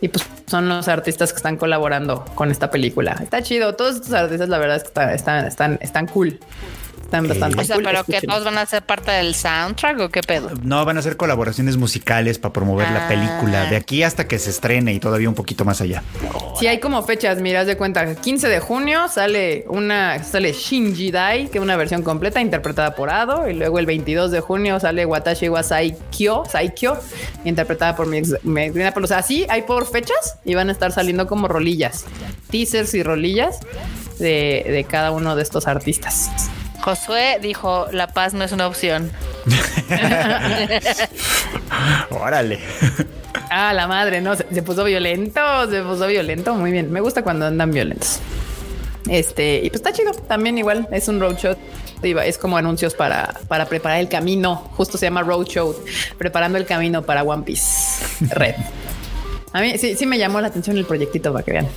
Y 0.00 0.08
pues 0.08 0.24
son 0.46 0.68
los 0.68 0.86
artistas 0.88 1.32
que 1.32 1.36
están 1.36 1.56
colaborando 1.56 2.24
con 2.34 2.50
esta 2.50 2.70
película. 2.70 3.18
Está 3.20 3.42
chido. 3.42 3.74
Todos 3.74 3.96
estos 3.96 4.12
artistas, 4.12 4.48
la 4.48 4.58
verdad 4.58 4.76
es 4.76 4.82
que 4.84 4.88
están, 5.14 5.46
están, 5.46 5.78
están, 5.80 6.06
cool. 6.06 6.38
Están 7.08 7.26
bastante 7.26 7.58
O 7.62 7.64
sea, 7.64 7.76
cool. 7.76 7.84
pero 7.86 8.04
que 8.04 8.20
todos 8.20 8.44
van 8.44 8.58
a 8.58 8.66
ser 8.66 8.82
parte 8.82 9.10
del 9.12 9.34
soundtrack 9.34 9.98
o 9.98 10.08
qué 10.10 10.20
pedo. 10.20 10.50
No, 10.62 10.84
van 10.84 10.98
a 10.98 11.00
hacer 11.00 11.16
colaboraciones 11.16 11.78
musicales 11.78 12.38
para 12.38 12.52
promover 12.52 12.90
la 12.90 13.06
Ah. 13.06 13.08
película 13.08 13.64
de 13.70 13.76
aquí 13.76 14.02
hasta 14.02 14.28
que 14.28 14.38
se 14.38 14.50
estrene 14.50 14.92
y 14.92 15.00
todavía 15.00 15.26
un 15.26 15.34
poquito 15.34 15.64
más 15.64 15.80
allá. 15.80 16.02
Sí, 16.60 16.66
hay 16.66 16.80
como 16.80 17.02
fechas, 17.02 17.40
miras 17.40 17.66
de 17.66 17.78
cuenta. 17.78 18.14
15 18.14 18.48
de 18.48 18.60
junio 18.60 19.08
sale 19.08 19.64
una, 19.68 20.22
sale 20.22 20.52
Shinji 20.52 21.10
Dai, 21.10 21.48
que 21.48 21.56
es 21.56 21.64
una 21.64 21.76
versión 21.76 22.02
completa 22.02 22.42
interpretada 22.42 22.94
por 22.94 23.08
Ado. 23.08 23.48
Y 23.48 23.54
luego 23.54 23.78
el 23.78 23.86
22 23.86 24.30
de 24.30 24.40
junio 24.40 24.78
sale 24.78 25.06
Watashi 25.06 25.48
wa 25.48 25.62
Saikyo, 25.62 26.42
Saikyo, 26.50 26.98
interpretada 27.46 27.96
por 27.96 28.06
mi. 28.06 28.20
O 28.20 29.06
sea, 29.06 29.22
sí, 29.22 29.46
hay 29.48 29.62
por 29.62 29.86
fechas 29.90 30.36
y 30.44 30.54
van 30.54 30.68
a 30.68 30.72
estar 30.72 30.92
saliendo 30.92 31.26
como 31.26 31.48
rolillas, 31.48 32.04
teasers 32.50 32.92
y 32.92 33.02
rolillas 33.02 33.60
de, 34.18 34.62
de 34.68 34.84
cada 34.86 35.10
uno 35.10 35.36
de 35.36 35.42
estos 35.42 35.66
artistas. 35.66 36.30
Josué 36.80 37.38
dijo, 37.42 37.86
la 37.92 38.06
paz 38.08 38.32
no 38.34 38.44
es 38.44 38.52
una 38.52 38.66
opción. 38.66 39.10
Órale. 42.10 42.58
Ah, 43.50 43.72
la 43.72 43.86
madre, 43.86 44.20
no, 44.20 44.36
se, 44.36 44.46
se 44.52 44.62
puso 44.62 44.84
violento, 44.84 45.40
se 45.70 45.82
puso 45.82 46.06
violento. 46.06 46.54
Muy 46.54 46.70
bien, 46.72 46.90
me 46.92 47.00
gusta 47.00 47.22
cuando 47.22 47.46
andan 47.46 47.70
violentos. 47.72 48.18
Este, 49.08 49.56
y 49.64 49.70
pues 49.70 49.80
está 49.80 49.92
chido. 49.92 50.12
También 50.12 50.58
igual 50.58 50.88
es 50.92 51.08
un 51.08 51.20
roadshow. 51.20 51.56
Iba- 52.02 52.24
Es 52.26 52.38
como 52.38 52.56
anuncios 52.56 52.94
para, 52.94 53.34
para 53.48 53.66
preparar 53.66 53.98
el 54.00 54.08
camino. 54.08 54.70
Justo 54.76 54.98
se 54.98 55.06
llama 55.06 55.22
roadshow, 55.22 55.74
preparando 56.18 56.58
el 56.58 56.66
camino 56.66 57.02
para 57.02 57.22
One 57.22 57.42
Piece 57.42 58.04
Red. 58.30 58.54
A 59.52 59.60
mí 59.60 59.78
sí, 59.78 59.96
sí 59.96 60.06
me 60.06 60.18
llamó 60.18 60.40
la 60.40 60.48
atención 60.48 60.76
el 60.76 60.84
proyectito 60.84 61.32
para 61.32 61.44
que 61.44 61.52
vean. 61.52 61.68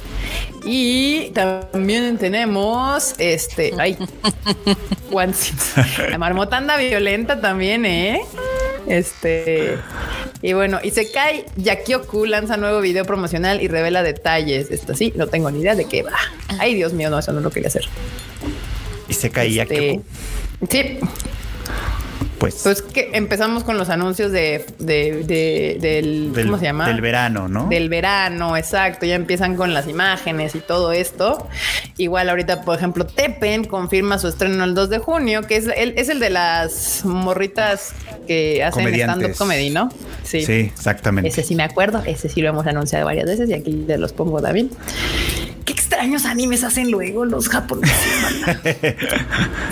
Y 0.66 1.30
también 1.30 2.18
tenemos 2.18 3.16
este. 3.18 3.74
Ay, 3.78 3.98
One 5.12 5.34
Piece. 5.34 6.10
La 6.10 6.18
marmota 6.18 6.58
anda 6.58 6.78
violenta 6.78 7.40
también, 7.40 7.86
eh. 7.86 8.22
Este. 8.88 9.78
Y 10.42 10.54
bueno, 10.54 10.80
y 10.84 10.92
se 10.92 11.12
cae 11.12 11.46
Yakioku 11.56 12.26
lanza 12.26 12.58
nuevo 12.58 12.82
video 12.82 13.06
promocional 13.06 13.62
y 13.62 13.68
revela 13.68 14.04
detalles. 14.04 14.72
Esto 14.72 14.96
sí, 14.96 15.14
no 15.16 15.28
tengo 15.28 15.52
ni 15.52 15.60
idea 15.62 15.76
de 15.76 15.86
qué 15.86 16.04
va. 16.04 16.18
Ay, 16.60 16.74
Dios 16.76 16.94
mío, 16.94 17.10
no, 17.10 17.20
eso 17.20 17.32
no 17.32 17.42
lo 17.42 17.52
quería 17.52 17.68
hacer. 17.68 17.86
Y 19.08 19.14
se 19.14 19.30
caía 19.30 19.64
Este, 19.64 20.02
que 20.70 21.00
sí. 21.00 21.00
Pues. 22.42 22.62
Pues 22.64 22.82
que 22.82 23.12
empezamos 23.14 23.64
con 23.64 23.78
los 23.78 23.90
anuncios 23.90 24.32
de, 24.32 24.66
de, 24.80 25.24
de- 25.24 25.78
del, 25.80 26.34
del, 26.34 26.46
¿cómo 26.48 26.58
se 26.58 26.66
llama? 26.66 26.88
Del 26.88 27.00
verano, 27.00 27.48
¿no? 27.48 27.68
Del 27.70 27.88
verano, 27.88 28.58
exacto. 28.58 29.06
Ya 29.06 29.14
empiezan 29.16 29.56
con 29.56 29.74
las 29.76 29.88
imágenes 29.88 30.56
y 30.56 30.60
todo 30.60 30.92
esto. 30.92 31.48
Igual 31.98 32.30
ahorita, 32.30 32.64
por 32.64 32.76
ejemplo, 32.76 33.06
Tepen 33.06 33.66
confirma 33.66 34.18
su 34.18 34.28
estreno 34.28 34.64
el 34.64 34.74
2 34.74 34.90
de 34.90 34.98
junio, 34.98 35.44
que 35.44 35.56
es 35.58 35.68
el, 35.68 35.94
es 35.98 36.10
el 36.10 36.20
de 36.20 36.32
las 36.32 37.06
morritas 37.06 37.94
que 38.28 38.64
hacen 38.64 38.88
stand-up 38.96 39.36
comedy, 39.38 39.70
¿no? 39.70 39.90
Sí, 40.24 40.40
exactamente. 40.40 41.30
Ese 41.30 41.44
sí 41.44 41.54
me 41.54 41.64
acuerdo, 41.64 42.02
ese 42.08 42.28
sí 42.28 42.42
lo 42.42 42.50
hemos 42.50 42.66
anunciado 42.66 43.06
varias 43.06 43.28
veces 43.28 43.50
y 43.50 43.54
aquí 43.54 43.84
te 43.86 44.00
los 44.00 44.14
pongo 44.14 44.42
también. 44.42 44.72
Qué 45.64 45.74
extraños 45.74 46.26
animes 46.26 46.64
hacen 46.64 46.90
luego 46.90 47.24
los 47.24 47.50
japoneses. 47.50 47.96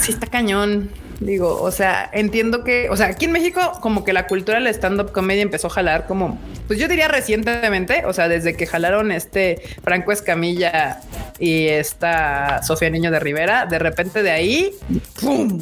sí, 0.01 0.11
está 0.11 0.27
cañón. 0.27 0.89
Digo, 1.19 1.61
o 1.61 1.71
sea, 1.71 2.09
entiendo 2.13 2.63
que, 2.63 2.89
o 2.89 2.95
sea, 2.95 3.07
aquí 3.07 3.25
en 3.25 3.33
México 3.33 3.59
como 3.81 4.05
que 4.05 4.13
la 4.13 4.27
cultura 4.27 4.59
del 4.59 4.67
stand-up 4.67 5.11
comedy 5.11 5.41
empezó 5.41 5.67
a 5.67 5.69
jalar 5.69 6.07
como, 6.07 6.39
pues 6.67 6.79
yo 6.79 6.87
diría 6.87 7.09
recientemente, 7.09 8.05
o 8.05 8.13
sea, 8.13 8.29
desde 8.29 8.55
que 8.55 8.65
jalaron 8.65 9.11
este 9.11 9.61
Franco 9.83 10.13
Escamilla 10.13 11.01
y 11.37 11.67
esta 11.67 12.63
Sofía 12.63 12.89
Niño 12.89 13.11
de 13.11 13.19
Rivera, 13.19 13.65
de 13.65 13.79
repente 13.79 14.23
de 14.23 14.31
ahí, 14.31 14.71
¡pum! 15.19 15.59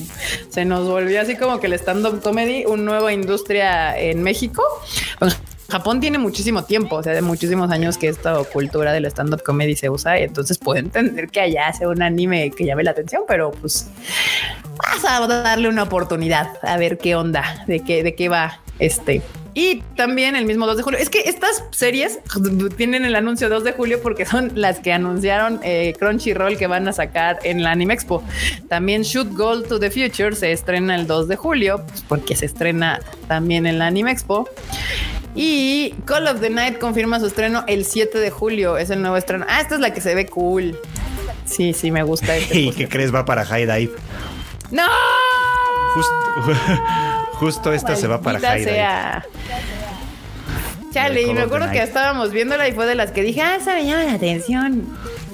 Se 0.49 0.63
nos 0.63 0.87
volvió 0.87 1.21
así 1.21 1.35
como 1.35 1.59
que 1.59 1.65
el 1.65 1.73
stand-up 1.73 2.21
comedy, 2.21 2.65
una 2.65 2.83
nueva 2.83 3.11
industria 3.11 3.97
en 3.97 4.21
México. 4.21 4.63
Japón 5.69 5.99
tiene 5.99 6.17
muchísimo 6.17 6.63
tiempo, 6.63 6.95
o 6.95 7.03
sea, 7.03 7.13
de 7.13 7.21
muchísimos 7.21 7.71
años 7.71 7.97
que 7.97 8.07
esta 8.07 8.35
cultura 8.45 8.93
del 8.93 9.05
stand-up 9.05 9.43
comedy 9.43 9.75
se 9.75 9.89
usa 9.89 10.19
y 10.19 10.23
entonces 10.23 10.57
puedo 10.57 10.79
entender 10.79 11.29
que 11.29 11.41
allá 11.41 11.71
sea 11.73 11.89
un 11.89 12.01
anime 12.01 12.51
que 12.51 12.65
llame 12.65 12.83
la 12.83 12.91
atención, 12.91 13.23
pero 13.27 13.51
pues 13.51 13.89
vas 14.77 15.05
a 15.05 15.27
darle 15.27 15.67
una 15.67 15.83
oportunidad 15.83 16.51
a 16.61 16.77
ver 16.77 16.97
qué 16.97 17.15
onda, 17.15 17.63
de 17.67 17.81
qué, 17.81 18.03
de 18.03 18.15
qué 18.15 18.29
va 18.29 18.61
este. 18.79 19.21
Y 19.59 19.81
también 19.95 20.35
el 20.35 20.45
mismo 20.45 20.67
2 20.67 20.77
de 20.77 20.83
julio. 20.83 20.99
Es 20.99 21.09
que 21.09 21.21
estas 21.21 21.63
series 21.71 22.19
tienen 22.77 23.05
el 23.05 23.15
anuncio 23.15 23.49
2 23.49 23.63
de 23.63 23.71
julio 23.71 23.99
porque 24.03 24.23
son 24.23 24.51
las 24.53 24.79
que 24.81 24.93
anunciaron 24.93 25.59
eh, 25.63 25.95
Crunchyroll 25.97 26.59
que 26.59 26.67
van 26.67 26.87
a 26.87 26.93
sacar 26.93 27.39
en 27.41 27.63
la 27.63 27.71
Anime 27.71 27.95
Expo. 27.95 28.23
También 28.69 29.01
Shoot 29.01 29.33
Gold 29.33 29.67
to 29.67 29.79
the 29.79 29.89
Future 29.89 30.35
se 30.35 30.51
estrena 30.51 30.93
el 30.93 31.07
2 31.07 31.27
de 31.27 31.37
julio 31.37 31.83
pues, 31.87 32.03
porque 32.07 32.35
se 32.35 32.45
estrena 32.45 32.99
también 33.27 33.65
en 33.65 33.79
la 33.79 33.87
Anime 33.87 34.11
Expo. 34.11 34.47
Y 35.39 35.93
Call 36.05 36.27
of 36.27 36.41
the 36.41 36.49
Night 36.49 36.79
confirma 36.79 37.19
su 37.19 37.27
estreno 37.27 37.63
el 37.67 37.85
7 37.85 38.17
de 38.17 38.31
julio. 38.31 38.75
Es 38.77 38.89
el 38.89 39.01
nuevo 39.01 39.17
estreno. 39.17 39.45
Ah, 39.47 39.61
esta 39.61 39.75
es 39.75 39.81
la 39.81 39.93
que 39.93 40.01
se 40.01 40.15
ve 40.15 40.25
cool. 40.25 40.75
Sí, 41.45 41.73
sí, 41.73 41.91
me 41.91 42.01
gusta. 42.01 42.35
Este 42.35 42.57
¿Y 42.59 42.71
qué 42.71 42.89
crees? 42.89 43.13
Va 43.13 43.23
para 43.23 43.45
High 43.45 43.67
Dive. 43.67 43.93
¡No! 44.71 44.83
Justo, 45.93 46.13
justo 47.33 47.73
esta 47.73 47.95
se 47.95 48.07
va 48.07 48.19
para 48.19 48.39
High 48.39 48.59
Dive. 48.61 48.71
sea. 48.71 49.25
Chale, 50.91 51.21
De 51.21 51.21
y 51.27 51.33
me 51.35 51.41
acuerdo 51.41 51.69
que 51.69 51.83
estábamos 51.83 52.31
viéndola 52.31 52.67
y 52.67 52.71
fue 52.71 52.87
de 52.87 52.95
las 52.95 53.11
que 53.11 53.21
dije, 53.21 53.41
ah, 53.41 53.57
esa 53.57 53.75
me 53.75 53.85
llama 53.85 54.05
la 54.05 54.13
atención. 54.13 54.87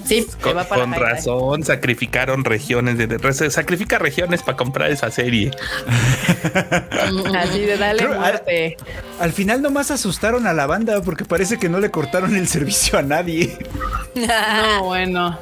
Sí, 0.05 0.23
se 0.29 0.37
Con, 0.37 0.57
va 0.57 0.63
para 0.65 0.81
con 0.81 0.91
High 0.91 0.99
razón, 0.99 1.63
sacrificaron 1.63 2.43
regiones, 2.43 2.97
de, 2.97 3.07
de- 3.07 3.49
sacrifica 3.51 3.97
regiones 3.99 4.43
para 4.43 4.57
comprar 4.57 4.91
esa 4.91 5.09
serie. 5.11 5.51
Así 7.37 7.59
de 7.61 7.77
dale 7.77 8.03
Creo- 8.05 8.19
muerte. 8.19 8.77
Al 9.19 9.31
final 9.31 9.61
nomás 9.61 9.91
asustaron 9.91 10.47
a 10.47 10.53
la 10.53 10.65
banda 10.65 11.01
porque 11.01 11.25
parece 11.25 11.57
que 11.57 11.69
no 11.69 11.79
le 11.79 11.89
cortaron 11.91 12.35
el 12.35 12.47
servicio 12.49 12.97
a 12.99 13.01
nadie. 13.01 13.57
No, 14.15 14.83
bueno. 14.83 15.39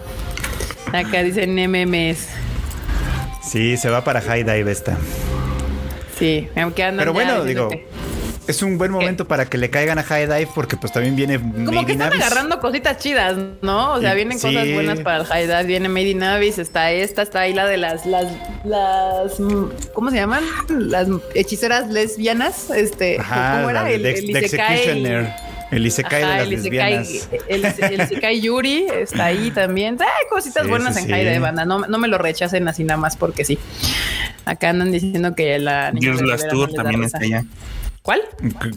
Acá 0.94 1.24
dicen 1.24 1.56
MMs. 1.56 2.28
Sí, 3.44 3.76
se 3.76 3.90
va 3.90 4.04
para 4.04 4.22
High 4.22 4.44
Dive 4.46 4.72
esta. 4.72 4.98
Sí, 6.18 6.48
aunque 6.56 6.84
andan 6.84 7.00
Pero 7.00 7.12
bueno, 7.14 7.44
digo, 7.44 7.70
es 8.48 8.62
un 8.64 8.78
buen 8.78 8.92
momento 8.92 9.28
para 9.28 9.46
que 9.46 9.58
le 9.58 9.70
caigan 9.70 10.00
a 10.00 10.04
High 10.04 10.26
Dive 10.28 10.50
porque 10.54 10.76
pues 10.76 10.92
también 10.92 11.16
viene 11.16 11.40
Como 11.40 11.72
Made 11.72 11.86
que 11.86 11.94
in 11.94 12.02
están 12.02 12.14
Abyss. 12.14 12.22
agarrando 12.26 12.60
cositas 12.60 12.98
chidas, 12.98 13.38
¿no? 13.62 13.94
O 13.94 14.02
sea, 14.02 14.14
Y- 14.14 14.16
vienen 14.16 14.40
sí. 14.40 14.48
cosas 14.48 14.72
buenas 14.74 15.00
para 15.00 15.18
el 15.18 15.26
high 15.26 15.46
dive. 15.48 15.64
Viene 15.66 15.90
Made 15.90 16.10
in 16.10 16.24
Abyss, 16.24 16.58
está 16.58 16.92
esta, 16.92 17.22
está 17.22 17.42
ahí 17.42 17.54
la 17.54 17.66
de 17.68 17.78
las, 17.78 18.06
las, 18.06 18.26
las, 18.66 19.34
¿cómo 19.94 20.10
se 20.10 20.18
llaman? 20.18 20.44
Las 20.70 21.08
hechiceras 21.36 21.90
lesbianas. 21.90 22.70
Este, 22.72 23.20
Ajá, 23.20 23.58
¿cómo 23.58 23.70
era? 23.70 23.84
la 23.84 23.90
de 23.90 24.00
Dex- 24.00 24.32
The 24.34 24.40
Executioner. 24.40 25.34
El 25.72 25.86
Isekai 25.88 26.20
de 26.20 26.26
Ajá, 26.26 26.36
las 26.40 26.48
el 26.48 26.54
Isekai, 26.54 26.94
lesbianas. 26.98 27.30
el, 27.48 27.66
el 27.94 28.02
Isekai 28.02 28.42
Yuri 28.42 28.88
está 28.94 29.26
ahí 29.26 29.52
también. 29.52 29.98
Hay 30.02 30.28
cositas 30.30 30.64
Sí, 30.64 30.70
buenas 30.70 30.96
sí, 30.96 31.02
en 31.02 31.06
sí. 31.06 31.12
High 31.14 31.24
Dive, 31.26 31.40
banda. 31.40 31.64
No, 31.64 31.80
no 31.88 31.98
me 31.98 32.10
lo 32.10 32.18
rechacen 32.18 32.68
así 32.68 32.84
nada 32.84 33.00
más 33.00 33.16
porque 33.16 33.46
sí. 33.46 33.58
Acá 34.44 34.72
andan 34.72 34.92
diciendo 34.92 35.34
que 35.34 35.58
la 35.60 35.92
niña 35.94 36.12
de 36.12 36.18
Rivera 36.24 36.38
no 36.44 36.50
Tour 36.50 36.74
también 36.74 37.04
está 37.04 37.20
allá. 37.20 37.46
¿Cuál? 38.04 38.22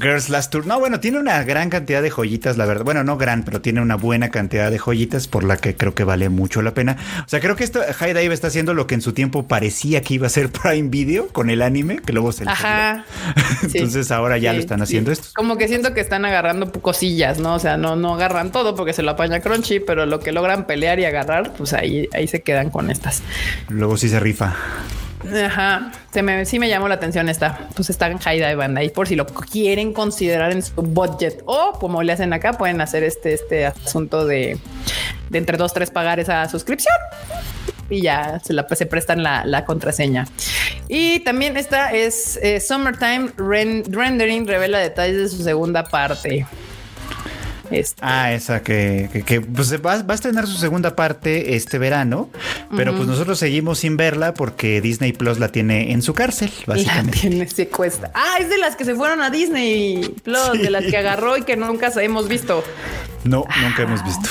Girls 0.02 0.28
Last 0.28 0.52
Tour. 0.52 0.66
No, 0.66 0.78
bueno, 0.78 1.00
tiene 1.00 1.18
una 1.18 1.42
gran 1.44 1.70
cantidad 1.70 2.02
de 2.02 2.10
joyitas, 2.10 2.58
la 2.58 2.66
verdad. 2.66 2.84
Bueno, 2.84 3.04
no 3.04 3.16
gran, 3.16 3.42
pero 3.42 3.62
tiene 3.62 3.80
una 3.80 3.94
buena 3.96 4.28
cantidad 4.28 4.70
de 4.70 4.78
joyitas 4.78 5.28
por 5.28 5.44
la 5.44 5.56
que 5.56 5.74
creo 5.76 5.94
que 5.94 6.04
vale 6.04 6.28
mucho 6.28 6.60
la 6.60 6.74
pena. 6.74 6.98
O 7.24 7.28
sea, 7.28 7.40
creo 7.40 7.56
que 7.56 7.64
esto 7.64 7.80
High 8.00 8.12
Dive 8.12 8.34
está 8.34 8.48
haciendo 8.48 8.74
lo 8.74 8.86
que 8.86 8.94
en 8.94 9.00
su 9.00 9.14
tiempo 9.14 9.48
parecía 9.48 10.02
que 10.02 10.12
iba 10.14 10.26
a 10.26 10.30
ser 10.30 10.50
Prime 10.52 10.90
Video 10.90 11.28
con 11.28 11.48
el 11.48 11.62
anime, 11.62 12.00
que 12.04 12.12
luego 12.12 12.32
se 12.32 12.44
le 12.44 12.50
Ajá. 12.50 13.06
Sí. 13.62 13.78
Entonces 13.78 14.10
ahora 14.10 14.36
ya 14.36 14.50
Sí, 14.50 14.56
lo 14.56 14.60
están 14.60 14.78
sí. 14.80 14.82
haciendo 14.84 15.10
esto. 15.10 15.28
Como 15.34 15.56
que 15.56 15.68
siento 15.68 15.94
que 15.94 16.00
están 16.02 16.26
agarrando 16.26 16.70
cosillas, 16.70 17.38
¿no? 17.38 17.54
O 17.54 17.58
sea, 17.58 17.78
no, 17.78 17.96
no 17.96 18.14
agarran 18.14 18.52
todo 18.52 18.74
porque 18.74 18.92
se 18.92 19.02
lo 19.02 19.12
apaña 19.12 19.40
Crunchy, 19.40 19.80
pero 19.80 20.04
lo 20.04 20.20
que 20.20 20.32
logran 20.32 20.66
pelear 20.66 21.00
y 21.00 21.06
agarrar, 21.06 21.54
pues 21.54 21.72
ahí, 21.72 22.10
ahí 22.12 22.28
se 22.28 22.42
quedan 22.42 22.68
con 22.68 22.90
estas. 22.90 23.22
Luego 23.70 23.96
sí 23.96 24.10
se 24.10 24.20
rifa. 24.20 24.54
Ajá. 25.44 25.92
Se 26.12 26.22
me, 26.22 26.44
sí 26.44 26.58
llamó 26.68 26.88
la 26.88 26.94
atención 26.96 27.28
esta. 27.28 27.68
Pues 27.74 27.90
está 27.90 28.08
en 28.08 28.18
High 28.18 28.38
Dive 28.38 28.54
Band 28.56 28.78
ahí 28.78 28.90
por 28.90 29.08
si 29.08 29.16
lo 29.16 29.26
quieren 29.26 29.92
considerar 29.92 30.52
en 30.52 30.62
su 30.62 30.74
budget. 30.74 31.42
O 31.46 31.72
como 31.78 32.02
le 32.02 32.12
hacen 32.12 32.32
acá, 32.32 32.54
pueden 32.54 32.80
hacer 32.80 33.02
este, 33.02 33.34
este 33.34 33.66
asunto 33.66 34.26
de, 34.26 34.58
de 35.30 35.38
entre 35.38 35.56
dos, 35.56 35.72
tres 35.72 35.90
pagar 35.90 36.20
esa 36.20 36.48
suscripción. 36.48 36.94
Y 37.90 38.00
ya 38.00 38.40
se, 38.42 38.54
la, 38.54 38.66
se 38.74 38.86
prestan 38.86 39.22
la, 39.22 39.44
la 39.44 39.64
contraseña. 39.64 40.26
Y 40.88 41.20
también 41.20 41.56
esta 41.56 41.92
es 41.92 42.38
eh, 42.42 42.60
Summertime 42.60 43.30
Ren- 43.36 43.84
Rendering, 43.88 44.46
revela 44.46 44.78
detalles 44.78 45.18
de 45.18 45.28
su 45.28 45.42
segunda 45.42 45.84
parte. 45.84 46.46
Este, 47.78 48.00
Ah, 48.04 48.32
esa 48.32 48.62
que, 48.62 49.08
que, 49.12 49.22
que, 49.22 49.40
pues 49.40 49.72
va, 49.84 50.02
va 50.02 50.12
a 50.12 50.14
estrenar 50.14 50.46
su 50.46 50.56
segunda 50.56 50.94
parte 50.96 51.54
este 51.56 51.78
verano, 51.78 52.28
pero 52.76 52.94
pues 52.94 53.08
nosotros 53.08 53.38
seguimos 53.38 53.78
sin 53.80 53.96
verla 53.96 54.34
porque 54.34 54.80
Disney 54.80 55.12
Plus 55.12 55.38
la 55.38 55.48
tiene 55.48 55.92
en 55.92 56.02
su 56.02 56.14
cárcel, 56.14 56.50
la 56.66 56.74
básicamente. 56.74 57.18
tiene 57.20 57.48
secuestra. 57.48 58.10
Ah, 58.14 58.36
es 58.40 58.48
de 58.48 58.58
las 58.58 58.76
que 58.76 58.84
se 58.84 58.94
fueron 58.94 59.20
a 59.22 59.30
Disney 59.30 60.14
Plus, 60.22 60.52
de 60.62 60.70
las 60.70 60.84
que 60.84 60.96
agarró 60.96 61.36
y 61.36 61.42
que 61.42 61.56
nunca 61.56 61.90
hemos 62.00 62.28
visto. 62.28 62.62
No, 63.24 63.44
nunca 63.62 63.82
hemos 63.82 64.04
visto. 64.04 64.28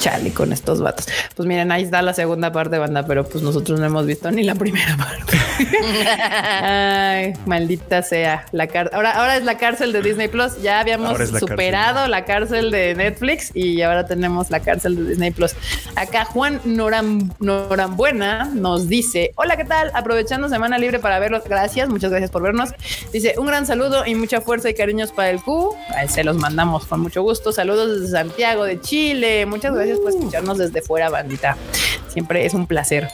Chale 0.00 0.32
con 0.32 0.52
estos 0.52 0.80
vatos. 0.80 1.06
Pues 1.36 1.46
miren, 1.46 1.70
ahí 1.70 1.82
está 1.84 2.00
la 2.02 2.14
segunda 2.14 2.50
parte, 2.50 2.78
banda, 2.78 3.06
pero 3.06 3.28
pues 3.28 3.44
nosotros 3.44 3.78
no 3.78 3.86
hemos 3.86 4.06
visto 4.06 4.30
ni 4.30 4.42
la 4.42 4.54
primera 4.54 4.96
parte. 4.96 5.38
Ay, 6.16 7.34
maldita 7.46 8.02
sea. 8.02 8.46
La 8.52 8.66
car- 8.66 8.90
ahora, 8.94 9.12
ahora 9.12 9.36
es 9.36 9.44
la 9.44 9.58
cárcel 9.58 9.92
de 9.92 10.02
Disney 10.02 10.28
Plus. 10.28 10.60
Ya 10.62 10.80
habíamos 10.80 11.18
la 11.30 11.38
superado 11.38 12.08
la 12.08 12.24
cárcel 12.24 12.70
de 12.72 12.96
Netflix 12.96 13.52
y 13.54 13.80
ahora 13.82 14.06
tenemos 14.06 14.50
la 14.50 14.58
cárcel 14.58 14.96
de 14.96 15.10
Disney 15.10 15.30
Plus. 15.30 15.52
Acá 15.94 16.24
Juan 16.24 16.60
Noram, 16.64 17.30
Norambuena 17.38 18.46
nos 18.46 18.88
dice: 18.88 19.30
Hola, 19.36 19.56
¿qué 19.56 19.64
tal? 19.64 19.92
Aprovechando 19.94 20.48
semana 20.48 20.78
libre 20.78 20.98
para 20.98 21.20
verlos. 21.20 21.44
Gracias, 21.44 21.88
muchas 21.88 22.10
gracias 22.10 22.30
por 22.30 22.42
vernos. 22.42 22.70
Dice: 23.12 23.34
Un 23.38 23.46
gran 23.46 23.66
saludo 23.66 24.04
y 24.04 24.16
mucha 24.16 24.40
fuerza 24.40 24.68
y 24.68 24.74
cariños 24.74 25.12
para 25.12 25.30
el 25.30 25.40
Q. 25.40 25.76
Ahí 25.96 26.08
se 26.08 26.24
los 26.24 26.36
mandamos 26.36 26.86
con 26.86 27.00
mucho 27.00 27.22
gusto. 27.22 27.52
Saludos 27.52 28.00
desde 28.00 28.16
Santiago 28.16 28.64
de 28.64 28.80
Chile. 28.80 29.46
Muchas 29.46 29.74
gracias 29.74 30.00
por 30.00 30.10
escucharnos 30.10 30.58
desde 30.58 30.82
fuera, 30.82 31.10
bandita. 31.10 31.56
Siempre 32.08 32.44
es 32.44 32.54
un 32.54 32.66
placer. 32.66 33.08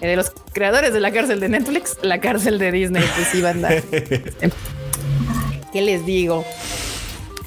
Eh, 0.00 0.08
De 0.08 0.16
los 0.16 0.32
creadores 0.52 0.92
de 0.92 1.00
la 1.00 1.12
cárcel 1.12 1.40
de 1.40 1.48
Netflix, 1.48 1.96
la 2.02 2.20
cárcel 2.20 2.58
de 2.58 2.72
Disney, 2.72 3.04
pues 3.14 3.28
sí, 3.28 3.40
banda. 3.40 3.68
¿Qué 5.72 5.82
les 5.82 6.04
digo? 6.06 6.44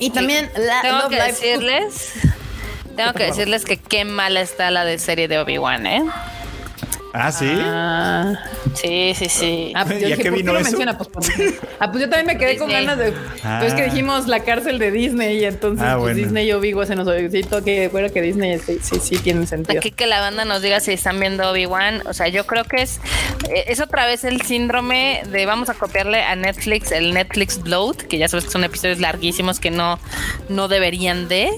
Y 0.01 0.09
también 0.09 0.51
la 0.57 0.81
Tengo 0.81 0.97
Love 0.97 1.09
que 1.09 1.15
Live- 1.15 1.27
decirles. 1.27 2.13
Tengo 2.97 3.13
que 3.13 3.23
decirles 3.23 3.63
que 3.63 3.77
qué 3.77 4.03
mala 4.03 4.41
está 4.41 4.69
la 4.71 4.83
de 4.83 4.99
serie 4.99 5.27
de 5.27 5.39
Obi-Wan, 5.39 5.85
¿eh? 5.87 6.03
Ah, 7.13 7.31
sí. 7.31 7.49
Ah, 7.59 8.33
Sí, 8.73 9.13
sí, 9.15 9.27
sí. 9.27 9.73
ah, 9.75 9.83
pues 9.85 9.99
yo 10.01 10.07
¿Ya 10.07 10.15
dije, 10.15 10.23
que 10.23 10.29
¿por 10.29 10.37
qué 10.37 10.41
vino 10.43 10.53
lo 10.53 10.59
eso? 10.59 10.69
menciona? 10.69 10.97
Pues, 10.97 11.09
ah, 11.79 11.91
pues 11.91 12.03
yo 12.03 12.09
también 12.09 12.25
me 12.27 12.37
quedé 12.37 12.57
con 12.57 12.67
Disney. 12.69 12.85
ganas 12.85 12.97
de. 12.99 13.13
Ah. 13.43 13.57
Pues 13.61 13.73
que 13.73 13.83
dijimos 13.83 14.27
la 14.27 14.39
cárcel 14.41 14.79
de 14.79 14.91
Disney 14.91 15.39
y 15.39 15.45
entonces 15.45 15.81
Ah, 15.85 15.91
pues 15.97 16.01
bueno. 16.13 16.17
Disney 16.17 16.47
y 16.47 16.53
Obi-Wan 16.53 16.87
se 16.87 16.95
nos 16.95 17.07
olvidó 17.07 17.63
que 17.63 17.89
bueno 17.89 18.09
que 18.13 18.21
Disney 18.21 18.57
sí, 18.59 18.79
sí, 18.81 18.99
sí 19.01 19.17
tiene 19.19 19.45
sentido. 19.45 19.79
Aquí 19.79 19.91
que 19.91 20.07
la 20.07 20.19
banda 20.21 20.45
nos 20.45 20.61
diga 20.61 20.79
si 20.79 20.93
están 20.93 21.19
viendo 21.19 21.49
Obi-Wan. 21.51 22.03
O 22.07 22.13
sea, 22.13 22.29
yo 22.29 22.45
creo 22.47 22.63
que 22.63 22.81
es, 22.81 22.99
eh, 23.49 23.65
es 23.67 23.81
otra 23.81 24.05
vez 24.05 24.23
el 24.23 24.41
síndrome 24.41 25.23
de 25.31 25.45
vamos 25.45 25.69
a 25.69 25.73
copiarle 25.73 26.23
a 26.23 26.35
Netflix 26.35 26.91
el 26.91 27.13
Netflix 27.13 27.61
Bloat, 27.61 27.97
que 28.03 28.17
ya 28.17 28.27
sabes 28.29 28.45
que 28.45 28.51
son 28.51 28.63
episodios 28.63 28.99
larguísimos 28.99 29.59
que 29.59 29.69
no, 29.71 29.99
no 30.49 30.67
deberían 30.69 31.27
de, 31.27 31.49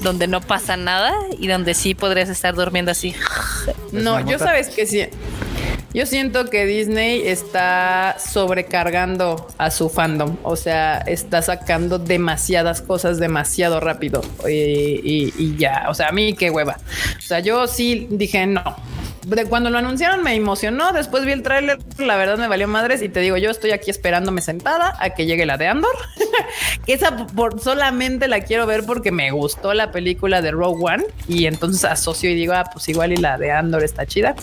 donde 0.00 0.26
no 0.26 0.40
pasa 0.40 0.76
nada 0.76 1.12
y 1.38 1.48
donde 1.48 1.74
sí 1.74 1.94
podrías 1.94 2.28
estar 2.30 2.54
durmiendo 2.54 2.90
así. 2.92 3.14
No, 3.92 4.18
yo 4.20 4.24
marmota. 4.24 4.38
sabes 4.38 4.68
que 4.70 4.86
sí. 4.86 5.01
Yo 5.94 6.06
siento 6.06 6.46
que 6.48 6.64
Disney 6.64 7.26
está 7.26 8.16
sobrecargando 8.18 9.46
a 9.58 9.70
su 9.70 9.90
fandom, 9.90 10.38
o 10.42 10.56
sea, 10.56 10.98
está 10.98 11.42
sacando 11.42 11.98
demasiadas 11.98 12.80
cosas 12.80 13.18
demasiado 13.18 13.78
rápido. 13.78 14.22
Y, 14.48 15.32
y 15.36 15.56
ya, 15.58 15.86
o 15.90 15.94
sea, 15.94 16.08
a 16.08 16.12
mí 16.12 16.32
qué 16.32 16.50
hueva. 16.50 16.78
O 17.18 17.20
sea, 17.20 17.40
yo 17.40 17.66
sí 17.66 18.06
dije 18.10 18.46
no, 18.46 18.76
de 19.26 19.44
cuando 19.46 19.70
lo 19.70 19.78
anunciaron 19.78 20.22
me 20.22 20.34
emocionó. 20.34 20.92
Después 20.92 21.24
vi 21.24 21.32
el 21.32 21.42
tráiler, 21.42 21.78
la 21.98 22.16
verdad 22.16 22.38
me 22.38 22.48
valió 22.48 22.68
madres 22.68 23.02
y 23.02 23.08
te 23.08 23.20
digo, 23.20 23.36
yo 23.36 23.50
estoy 23.50 23.70
aquí 23.72 23.90
esperándome 23.90 24.40
sentada 24.40 24.96
a 24.98 25.10
que 25.10 25.26
llegue 25.26 25.46
la 25.46 25.56
de 25.56 25.68
Andor, 25.68 25.94
esa 26.86 27.26
por, 27.26 27.60
solamente 27.60 28.28
la 28.28 28.40
quiero 28.40 28.66
ver 28.66 28.84
porque 28.84 29.12
me 29.12 29.30
gustó 29.30 29.74
la 29.74 29.90
película 29.90 30.42
de 30.42 30.50
Rogue 30.50 30.84
One 30.84 31.04
y 31.28 31.46
entonces 31.46 31.84
asocio 31.84 32.30
y 32.30 32.34
digo, 32.34 32.52
ah, 32.54 32.64
pues 32.72 32.88
igual 32.88 33.12
y 33.12 33.16
la 33.16 33.38
de 33.38 33.50
Andor 33.50 33.82
está 33.84 34.06
chida, 34.06 34.34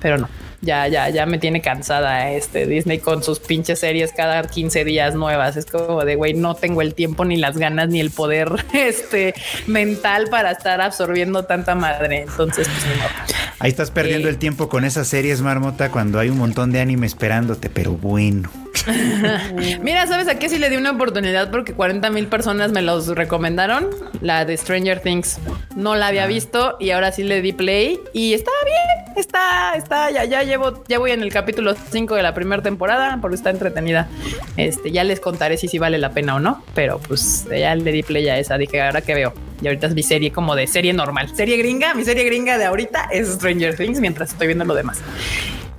pero 0.00 0.18
no. 0.18 0.28
Ya, 0.60 0.88
ya, 0.88 1.08
ya 1.08 1.24
me 1.24 1.38
tiene 1.38 1.60
cansada 1.60 2.30
este 2.32 2.66
Disney 2.66 2.98
con 2.98 3.22
sus 3.22 3.38
pinches 3.38 3.78
series 3.78 4.12
cada 4.12 4.42
15 4.42 4.84
días 4.84 5.14
nuevas. 5.14 5.56
Es 5.56 5.66
como 5.66 6.04
de 6.04 6.16
güey, 6.16 6.34
no 6.34 6.54
tengo 6.54 6.82
el 6.82 6.94
tiempo, 6.94 7.24
ni 7.24 7.36
las 7.36 7.58
ganas, 7.58 7.88
ni 7.88 8.00
el 8.00 8.10
poder 8.10 8.48
este 8.72 9.34
mental 9.66 10.28
para 10.30 10.50
estar 10.50 10.80
absorbiendo 10.80 11.44
tanta 11.44 11.74
madre. 11.74 12.22
Entonces, 12.22 12.68
pues 12.68 13.38
Ahí 13.60 13.70
estás 13.70 13.90
perdiendo 13.90 14.28
el 14.28 14.38
tiempo 14.38 14.68
con 14.68 14.84
esas 14.84 15.08
series, 15.08 15.42
Marmota, 15.42 15.90
cuando 15.90 16.18
hay 16.18 16.28
un 16.28 16.38
montón 16.38 16.70
de 16.70 16.80
anime 16.80 17.06
esperándote, 17.06 17.68
pero 17.70 17.92
bueno. 17.92 18.50
Mira, 19.82 20.06
¿sabes 20.06 20.28
a 20.28 20.38
qué 20.38 20.48
sí 20.48 20.58
le 20.58 20.70
di 20.70 20.76
una 20.76 20.92
oportunidad? 20.92 21.50
Porque 21.50 21.74
40 21.74 22.10
mil 22.10 22.26
personas 22.26 22.72
me 22.72 22.82
los 22.82 23.08
recomendaron. 23.08 23.88
La 24.20 24.44
de 24.44 24.56
Stranger 24.56 25.00
Things. 25.00 25.38
No 25.76 25.96
la 25.96 26.08
había 26.08 26.24
ah. 26.24 26.28
visto 26.28 26.76
y 26.80 26.90
ahora 26.90 27.12
sí 27.12 27.22
le 27.22 27.42
di 27.42 27.52
play 27.52 27.98
y 28.12 28.34
está 28.34 28.50
bien. 28.64 29.07
Está, 29.18 29.74
está, 29.74 30.12
ya, 30.12 30.24
ya 30.24 30.44
llevo, 30.44 30.84
ya 30.86 31.00
voy 31.00 31.10
en 31.10 31.22
el 31.22 31.32
capítulo 31.32 31.74
5 31.74 32.14
de 32.14 32.22
la 32.22 32.34
primera 32.34 32.62
temporada 32.62 33.18
porque 33.20 33.34
está 33.34 33.50
entretenida. 33.50 34.08
Este, 34.56 34.92
ya 34.92 35.02
les 35.02 35.18
contaré 35.18 35.56
si 35.56 35.76
vale 35.76 35.98
la 35.98 36.12
pena 36.12 36.36
o 36.36 36.40
no, 36.40 36.62
pero 36.72 37.00
pues 37.00 37.44
ya 37.50 37.74
le 37.74 37.90
di 37.90 38.04
play 38.04 38.28
a 38.28 38.38
esa. 38.38 38.56
Dije, 38.56 38.80
ahora 38.80 39.00
que 39.00 39.14
veo. 39.14 39.34
Y 39.60 39.66
ahorita 39.66 39.88
es 39.88 39.94
mi 39.94 40.04
serie 40.04 40.30
como 40.30 40.54
de 40.54 40.68
serie 40.68 40.92
normal. 40.92 41.34
Serie 41.34 41.56
gringa, 41.56 41.94
mi 41.94 42.04
serie 42.04 42.22
gringa 42.22 42.58
de 42.58 42.66
ahorita 42.66 43.08
es 43.10 43.28
Stranger 43.28 43.76
Things 43.76 43.98
mientras 43.98 44.30
estoy 44.30 44.46
viendo 44.46 44.64
lo 44.64 44.74
demás. 44.74 45.00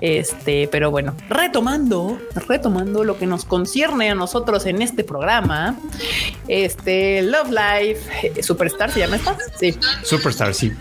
Este, 0.01 0.67
pero 0.69 0.91
bueno, 0.91 1.15
retomando, 1.29 2.19
retomando 2.45 3.05
lo 3.05 3.17
que 3.17 3.25
nos 3.25 3.45
concierne 3.45 4.09
a 4.09 4.15
nosotros 4.15 4.65
en 4.65 4.81
este 4.81 5.05
programa, 5.05 5.77
este 6.49 7.21
Love 7.21 7.51
Life 7.51 8.33
eh, 8.37 8.43
Superstar 8.43 8.91
se 8.91 8.99
llama 8.99 9.15
esta. 9.15 9.37
Sí, 9.57 9.77
Superstar, 10.03 10.53
sí. 10.53 10.73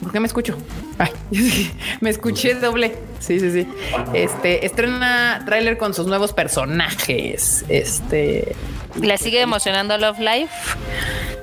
¿Por 0.00 0.12
qué 0.12 0.20
me 0.20 0.28
escucho? 0.28 0.56
Ay, 0.98 1.10
me 2.00 2.10
escuché 2.10 2.54
doble. 2.54 2.96
Sí, 3.18 3.40
sí, 3.40 3.50
sí. 3.50 3.68
Este 4.14 4.64
estrena 4.66 5.42
tráiler 5.46 5.78
con 5.78 5.94
sus 5.94 6.06
nuevos 6.06 6.32
personajes. 6.32 7.64
Este. 7.68 8.54
¿Le 9.00 9.18
sigue 9.18 9.40
emocionando 9.40 9.98
Love 9.98 10.18
Life? 10.20 10.54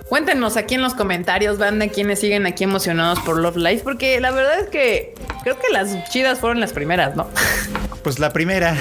Cuéntenos 0.10 0.58
aquí 0.58 0.76
en 0.76 0.82
los 0.82 0.94
comentarios, 0.94 1.58
banda, 1.58 1.88
quienes 1.88 2.20
siguen 2.20 2.46
aquí 2.46 2.64
emocionados 2.64 3.20
por 3.20 3.40
Love 3.40 3.58
Life, 3.58 3.84
porque 3.84 4.20
la 4.20 4.32
verdad 4.32 4.60
es 4.60 4.70
que 4.70 5.16
creo 5.44 5.60
que 5.60 5.70
las 5.72 6.10
chidas 6.10 6.40
fueron 6.40 6.60
las 6.60 6.74
primeras, 6.74 7.16
¿no? 7.16 7.28
Pues 8.04 8.20
la 8.20 8.34
primera. 8.34 8.76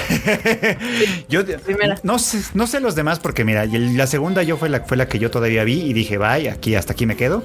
yo 1.29 1.45
primera. 1.45 1.97
No, 2.03 2.19
sé, 2.19 2.41
no 2.53 2.67
sé 2.67 2.79
los 2.79 2.95
demás 2.95 3.19
porque 3.19 3.45
mira, 3.45 3.65
la 3.65 4.07
segunda 4.07 4.43
yo 4.43 4.57
fue 4.57 4.69
la, 4.69 4.81
fue 4.81 4.97
la 4.97 5.07
que 5.07 5.19
yo 5.19 5.31
todavía 5.31 5.63
vi 5.63 5.81
y 5.81 5.93
dije, 5.93 6.17
bye, 6.17 6.49
aquí 6.49 6.75
hasta 6.75 6.93
aquí 6.93 7.05
me 7.05 7.15
quedo. 7.15 7.43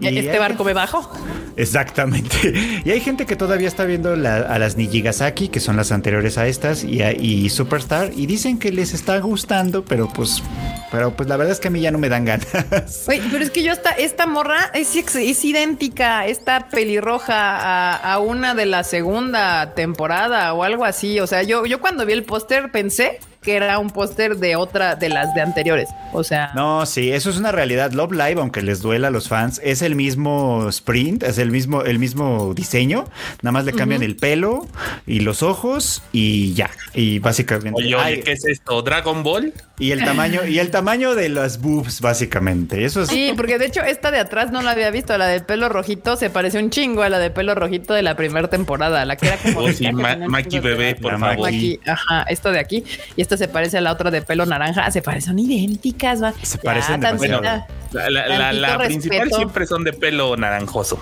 Y 0.00 0.18
este 0.18 0.38
barco 0.38 0.64
me 0.64 0.74
bajo. 0.74 1.10
Exactamente. 1.56 2.82
Y 2.84 2.90
hay 2.90 3.00
gente 3.00 3.26
que 3.26 3.36
todavía 3.36 3.68
está 3.68 3.84
viendo 3.84 4.12
a 4.12 4.16
las 4.58 4.76
Nijigasaki, 4.76 5.48
que 5.48 5.60
son 5.60 5.76
las 5.76 5.92
anteriores 5.92 6.36
a 6.38 6.46
estas, 6.46 6.84
y, 6.84 7.02
y 7.02 7.48
Superstar, 7.50 8.12
y 8.14 8.26
dicen 8.26 8.58
que 8.58 8.72
les 8.72 8.92
está 8.92 9.18
gustando, 9.18 9.84
pero 9.84 10.08
pues, 10.08 10.42
pero 10.90 11.16
pues 11.16 11.28
la 11.28 11.36
verdad 11.36 11.52
es 11.52 11.60
que 11.60 11.68
a 11.68 11.70
mí 11.70 11.80
ya 11.80 11.90
no 11.90 11.98
me 11.98 12.08
dan 12.08 12.24
ganas. 12.24 13.04
pero 13.06 13.42
es 13.42 13.50
que 13.50 13.62
yo 13.62 13.72
esta, 13.72 13.90
esta 13.90 14.26
morra 14.26 14.70
es, 14.74 14.94
es 14.96 15.44
idéntica, 15.44 16.26
esta 16.26 16.68
pelirroja 16.68 17.96
a, 17.96 18.18
una 18.18 18.54
de 18.54 18.66
la 18.66 18.84
segunda 18.84 19.74
temporada 19.74 20.52
o 20.54 20.62
algo 20.62 20.84
así. 20.84 21.13
O 21.20 21.26
sea, 21.26 21.42
yo, 21.42 21.66
yo 21.66 21.80
cuando 21.80 22.06
vi 22.06 22.12
el 22.12 22.24
póster 22.24 22.70
pensé 22.70 23.20
que 23.44 23.56
era 23.56 23.78
un 23.78 23.90
póster 23.90 24.36
de 24.36 24.56
otra 24.56 24.96
de 24.96 25.08
las 25.08 25.34
de 25.34 25.42
anteriores. 25.42 25.88
O 26.12 26.24
sea. 26.24 26.52
No, 26.54 26.86
sí, 26.86 27.12
eso 27.12 27.30
es 27.30 27.36
una 27.36 27.52
realidad. 27.52 27.92
Love 27.92 28.12
Live, 28.12 28.40
aunque 28.40 28.62
les 28.62 28.80
duela 28.80 29.08
a 29.08 29.10
los 29.10 29.28
fans, 29.28 29.60
es 29.62 29.82
el 29.82 29.94
mismo 29.94 30.68
sprint, 30.68 31.22
es 31.22 31.38
el 31.38 31.50
mismo, 31.50 31.82
el 31.82 31.98
mismo 31.98 32.54
diseño. 32.54 33.04
Nada 33.42 33.52
más 33.52 33.64
le 33.64 33.72
cambian 33.72 34.02
el 34.02 34.16
pelo 34.16 34.66
y 35.06 35.20
los 35.20 35.42
ojos 35.42 36.02
y 36.12 36.54
ya. 36.54 36.70
Y 36.94 37.18
básicamente. 37.18 37.72
Oye, 37.74 37.94
oye, 37.94 38.20
¿qué 38.22 38.32
es 38.32 38.44
esto? 38.46 38.82
¿Dragon 38.82 39.22
Ball? 39.22 39.52
Y 39.78 39.90
el 39.90 40.04
tamaño, 40.04 40.44
y 40.46 40.60
el 40.60 40.70
tamaño 40.70 41.16
de 41.16 41.28
las 41.28 41.60
boobs, 41.60 42.00
básicamente. 42.00 42.84
Eso 42.84 43.02
es. 43.02 43.08
Sí, 43.08 43.32
porque 43.36 43.58
de 43.58 43.66
hecho, 43.66 43.82
esta 43.82 44.10
de 44.10 44.20
atrás 44.20 44.52
no 44.52 44.62
la 44.62 44.70
había 44.70 44.90
visto. 44.90 45.16
La 45.18 45.26
del 45.26 45.44
pelo 45.44 45.68
rojito 45.68 46.16
se 46.16 46.30
parece 46.30 46.58
un 46.58 46.70
chingo 46.70 47.02
a 47.02 47.08
la 47.08 47.18
de 47.18 47.30
pelo 47.30 47.54
rojito 47.54 47.92
de 47.92 48.02
la 48.02 48.16
primera 48.16 48.48
temporada. 48.48 49.04
La 49.04 49.16
que 49.16 49.26
era 49.26 49.36
como. 49.36 49.60
Oh, 49.60 49.72
sí, 49.72 49.90
Maki 49.92 50.60
bebé, 50.60 50.94
por 50.94 51.18
favor. 51.18 51.50
ajá, 51.86 52.22
esto 52.28 52.52
de 52.52 52.60
aquí. 52.60 52.84
Y 53.16 53.22
esta 53.22 53.33
se 53.36 53.48
parece 53.48 53.78
a 53.78 53.80
la 53.80 53.92
otra 53.92 54.10
de 54.10 54.22
pelo 54.22 54.46
naranja. 54.46 54.90
Se 54.90 55.02
parecen 55.02 55.38
idénticas. 55.38 56.22
¿va? 56.22 56.32
Se 56.42 56.58
parecen 56.58 57.00
bueno, 57.16 57.40
la, 57.42 58.78
principal 58.78 59.30
siempre 59.30 59.66
son 59.66 59.84
de 59.84 59.92
pelo 59.92 60.36
naranjoso. 60.36 61.00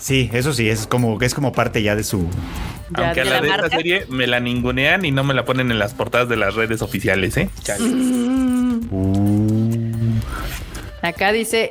Sí, 0.00 0.30
eso 0.32 0.52
sí, 0.52 0.68
es 0.68 0.86
como, 0.86 1.20
es 1.20 1.34
como 1.34 1.52
parte 1.52 1.82
ya 1.82 1.94
de 1.94 2.04
su. 2.04 2.28
Aunque 2.94 3.20
a 3.20 3.24
la, 3.24 3.40
de 3.40 3.48
esta 3.48 3.68
serie 3.68 4.06
me 4.08 4.26
la 4.26 4.40
ningunean 4.40 5.04
y 5.04 5.10
no 5.10 5.22
me 5.24 5.34
la 5.34 5.44
ponen 5.44 5.70
en 5.70 5.78
las 5.78 5.92
portadas 5.92 6.28
de 6.28 6.36
las 6.36 6.54
redes 6.54 6.80
oficiales, 6.80 7.36
¿eh? 7.36 7.50
Uh. 8.90 9.18
Acá 11.02 11.32
dice 11.32 11.70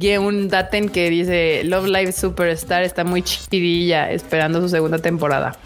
Geun 0.00 0.48
Daten 0.48 0.88
que 0.88 1.10
dice 1.10 1.62
Love 1.64 1.86
Live 1.86 2.12
Superstar 2.12 2.82
está 2.82 3.04
muy 3.04 3.22
chidilla 3.22 4.10
esperando 4.10 4.60
su 4.60 4.68
segunda 4.68 4.98
temporada. 4.98 5.56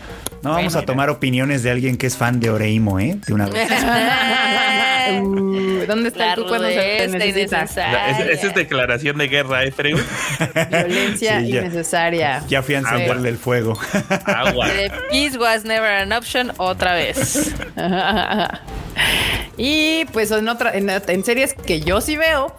No 0.43 0.51
vamos 0.51 0.77
a 0.77 0.83
tomar 0.83 1.11
opiniones 1.11 1.63
de 1.63 1.71
alguien 1.71 1.97
que 1.97 2.07
es 2.07 2.17
fan 2.17 2.41
de 2.41 2.51
Oreimo, 2.51 3.01
¿eh? 3.01 3.19
De 3.27 3.35
una 3.35 3.47
vez. 3.47 3.69
Uh, 5.11 5.87
¿Dónde 5.87 6.09
está 6.09 6.35
tú 6.35 6.47
cuando 6.47 6.69
se 6.69 7.09
necesita? 7.09 7.63
Esa 7.63 8.47
es 8.47 8.55
declaración 8.55 9.17
de 9.19 9.29
guerra, 9.29 9.65
¿eh, 9.65 9.73
Violencia 9.79 11.41
innecesaria. 11.41 12.43
Ya 12.49 12.63
fui 12.63 12.75
a 12.75 12.79
encenderle 12.79 13.31
el 13.31 13.39
fuego. 13.39 13.79
Agua. 14.27 14.69
The 14.69 14.91
peace 15.11 15.39
was 15.39 15.65
never 15.65 15.89
an 15.89 16.13
option 16.13 16.53
otra 16.59 16.95
vez. 16.95 17.55
y 19.57 20.05
pues 20.13 20.31
en 20.31 20.49
otra, 20.49 20.73
en, 20.75 21.25
series 21.25 21.55
que 21.55 21.81
yo 21.81 22.01
sí 22.01 22.17
veo, 22.17 22.55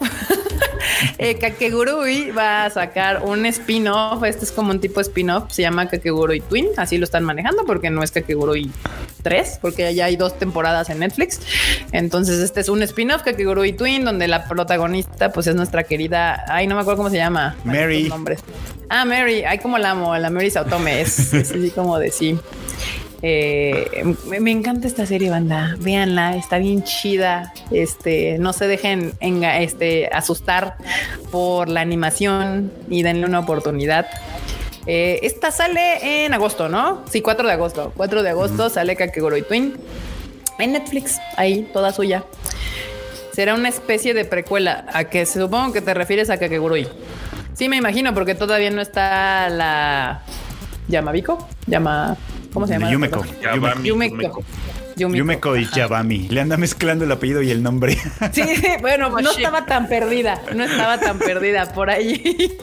eh, 1.18 1.36
Kakegurui 1.36 2.30
va 2.30 2.64
a 2.64 2.70
sacar 2.70 3.22
un 3.24 3.46
spin-off. 3.46 4.22
Este 4.24 4.44
es 4.44 4.52
como 4.52 4.70
un 4.70 4.80
tipo 4.80 5.00
spin-off. 5.00 5.50
Se 5.50 5.62
llama 5.62 5.88
Kakegurui 5.88 6.40
Twin. 6.40 6.68
Así 6.76 6.98
lo 6.98 7.04
están 7.04 7.24
manejando 7.24 7.64
porque 7.64 7.90
no 7.90 8.02
es 8.02 8.10
Kakegurui 8.10 8.70
3, 9.22 9.58
porque 9.60 9.94
ya 9.94 10.06
hay 10.06 10.16
dos 10.16 10.38
temporadas 10.38 10.90
en 10.90 11.00
Netflix. 11.00 11.40
Entonces, 11.92 12.40
este 12.40 12.60
es 12.60 12.68
un 12.68 12.82
spin-off 12.82 13.22
Kakegurui 13.22 13.72
Twin, 13.72 14.04
donde 14.04 14.28
la 14.28 14.48
protagonista, 14.48 15.32
pues 15.32 15.46
es 15.46 15.54
nuestra 15.54 15.84
querida. 15.84 16.44
Ay, 16.48 16.66
no 16.66 16.74
me 16.74 16.82
acuerdo 16.82 16.98
cómo 16.98 17.10
se 17.10 17.16
llama. 17.16 17.56
Mary. 17.64 18.10
Ah, 18.88 19.04
Mary. 19.04 19.44
Ay, 19.44 19.58
como 19.58 19.78
la 19.78 19.90
amo. 19.90 20.16
La 20.16 20.30
Mary 20.30 20.50
Sautome. 20.50 21.00
Es, 21.00 21.32
es 21.32 21.50
así 21.50 21.70
como 21.70 21.98
de 21.98 22.10
sí. 22.10 22.38
Eh, 23.22 24.14
me, 24.40 24.50
encanta 24.50 24.86
esta 24.86 25.06
serie, 25.06 25.30
banda. 25.30 25.76
Véanla, 25.78 26.36
está 26.36 26.58
bien 26.58 26.82
chida. 26.84 27.52
Este, 27.70 28.38
no 28.38 28.52
se 28.52 28.66
dejen 28.66 29.12
este, 29.20 30.08
asustar 30.12 30.76
por 31.30 31.68
la 31.68 31.80
animación 31.80 32.72
y 32.88 33.02
denle 33.02 33.26
una 33.26 33.40
oportunidad. 33.40 34.06
Eh, 34.86 35.20
esta 35.22 35.50
sale 35.50 36.24
en 36.24 36.32
agosto, 36.32 36.68
¿no? 36.68 37.04
Sí, 37.10 37.20
4 37.20 37.46
de 37.46 37.52
agosto. 37.52 37.92
4 37.96 38.22
de 38.22 38.30
agosto 38.30 38.70
sale 38.70 38.96
Kakegurui 38.96 39.42
Twin 39.42 39.74
en 40.58 40.72
Netflix, 40.72 41.18
ahí, 41.36 41.68
toda 41.72 41.92
suya. 41.92 42.24
Será 43.32 43.54
una 43.54 43.68
especie 43.68 44.14
de 44.14 44.24
precuela 44.24 44.86
a 44.92 45.04
que 45.04 45.24
se 45.26 45.40
supongo 45.40 45.72
que 45.72 45.80
te 45.80 45.94
refieres 45.94 46.30
a 46.30 46.38
Kakegurui. 46.38 46.88
Sí, 47.54 47.68
me 47.68 47.76
imagino, 47.76 48.14
porque 48.14 48.34
todavía 48.34 48.70
no 48.70 48.80
está 48.80 49.48
la 49.50 50.22
Yamabiko, 50.88 51.46
llama 51.66 52.16
¿Cómo 52.52 52.66
se 52.66 52.74
llama? 52.74 52.90
Yumeko. 52.90 53.24
Yumeko. 53.82 54.42
Yumeko. 54.96 55.56
y 55.56 55.66
Yabami. 55.74 56.28
Le 56.28 56.40
anda 56.40 56.56
mezclando 56.56 57.04
el 57.04 57.12
apellido 57.12 57.42
y 57.42 57.50
el 57.50 57.62
nombre. 57.62 57.96
Sí, 58.32 58.44
bueno, 58.80 59.10
no 59.10 59.30
estaba 59.30 59.66
tan 59.66 59.88
perdida. 59.88 60.40
No 60.54 60.64
estaba 60.64 60.98
tan 60.98 61.18
perdida. 61.18 61.72
Por 61.72 61.90
ahí 61.90 62.58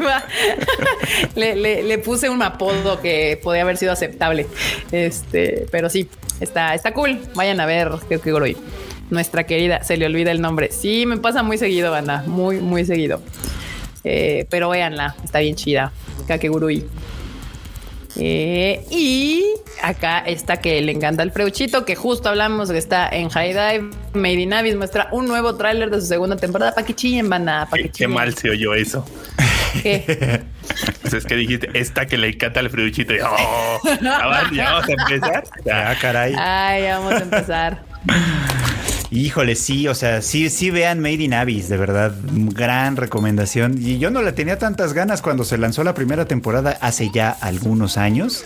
le, 1.35 1.83
le, 1.83 1.97
puse 1.97 2.29
un 2.29 2.41
apodo 2.41 3.01
que 3.01 3.39
podía 3.41 3.63
haber 3.63 3.77
sido 3.77 3.91
aceptable. 3.91 4.47
Este, 4.91 5.65
pero 5.71 5.89
sí, 5.89 6.09
está, 6.39 6.75
está 6.75 6.93
cool. 6.93 7.19
Vayan 7.35 7.59
a 7.59 7.65
ver 7.65 7.89
qué 8.07 8.19
que 8.19 8.55
Nuestra 9.09 9.45
querida, 9.45 9.83
se 9.83 9.97
le 9.97 10.05
olvida 10.05 10.31
el 10.31 10.41
nombre. 10.41 10.71
Sí, 10.71 11.05
me 11.05 11.17
pasa 11.17 11.43
muy 11.43 11.57
seguido, 11.57 11.91
banda. 11.91 12.23
Muy, 12.27 12.59
muy 12.59 12.85
seguido. 12.85 13.21
Eh, 14.03 14.45
pero 14.49 14.69
véanla, 14.69 15.15
está 15.23 15.39
bien 15.39 15.55
chida. 15.55 15.91
Kakegurui. 16.27 16.85
Eh, 18.19 18.83
y 18.89 19.43
acá 19.83 20.19
está 20.19 20.57
que 20.57 20.81
le 20.81 20.91
encanta 20.91 21.21
el 21.23 21.31
freuchito, 21.31 21.85
que 21.85 21.95
justo 21.95 22.29
hablamos 22.29 22.71
que 22.71 22.77
está 22.79 23.07
en 23.09 23.29
High 23.29 23.49
Dive. 23.53 23.89
Made 24.13 24.33
in 24.41 24.53
Abyss 24.53 24.75
muestra 24.75 25.07
un 25.11 25.27
nuevo 25.27 25.55
tráiler 25.55 25.89
de 25.91 26.01
su 26.01 26.07
segunda 26.07 26.35
temporada. 26.35 26.73
Pa' 26.73 26.83
que 26.83 26.95
chillen, 26.95 27.29
banda. 27.29 27.67
Pa' 27.69 27.77
que 27.77 27.89
Qué, 27.89 28.07
mal 28.07 28.33
se 28.35 28.49
oyó 28.49 28.73
eso. 28.73 29.05
¿Qué? 29.83 30.41
Pues 31.01 31.13
es 31.13 31.25
que 31.25 31.35
dijiste, 31.35 31.69
esta 31.75 32.05
que 32.07 32.17
le 32.17 32.27
encanta 32.27 32.59
el 32.59 32.69
fruchito. 32.69 33.13
Y, 33.13 33.19
oh, 33.21 33.79
ya 34.01 34.27
va- 34.27 34.49
ya 34.51 34.73
vamos 34.73 34.89
a 34.89 34.91
empezar. 34.91 35.43
Ah, 35.71 35.93
Ya. 35.93 35.97
caray. 36.01 36.33
Ay, 36.37 36.83
vamos 36.83 37.13
a 37.13 37.19
empezar. 37.19 37.83
Híjole, 39.09 39.55
sí, 39.55 39.87
o 39.87 39.95
sea, 39.95 40.21
sí, 40.21 40.49
sí 40.49 40.69
vean 40.69 40.99
Made 40.99 41.23
in 41.23 41.33
Abyss, 41.33 41.69
de 41.69 41.77
verdad, 41.77 42.13
gran 42.33 42.97
recomendación. 42.97 43.75
Y 43.79 43.99
yo 43.99 44.11
no 44.11 44.21
la 44.21 44.33
tenía 44.33 44.57
tantas 44.57 44.91
ganas 44.91 45.21
cuando 45.21 45.45
se 45.45 45.57
lanzó 45.57 45.83
la 45.85 45.93
primera 45.93 46.25
temporada 46.25 46.77
hace 46.81 47.09
ya 47.13 47.29
algunos 47.29 47.97
años. 47.97 48.43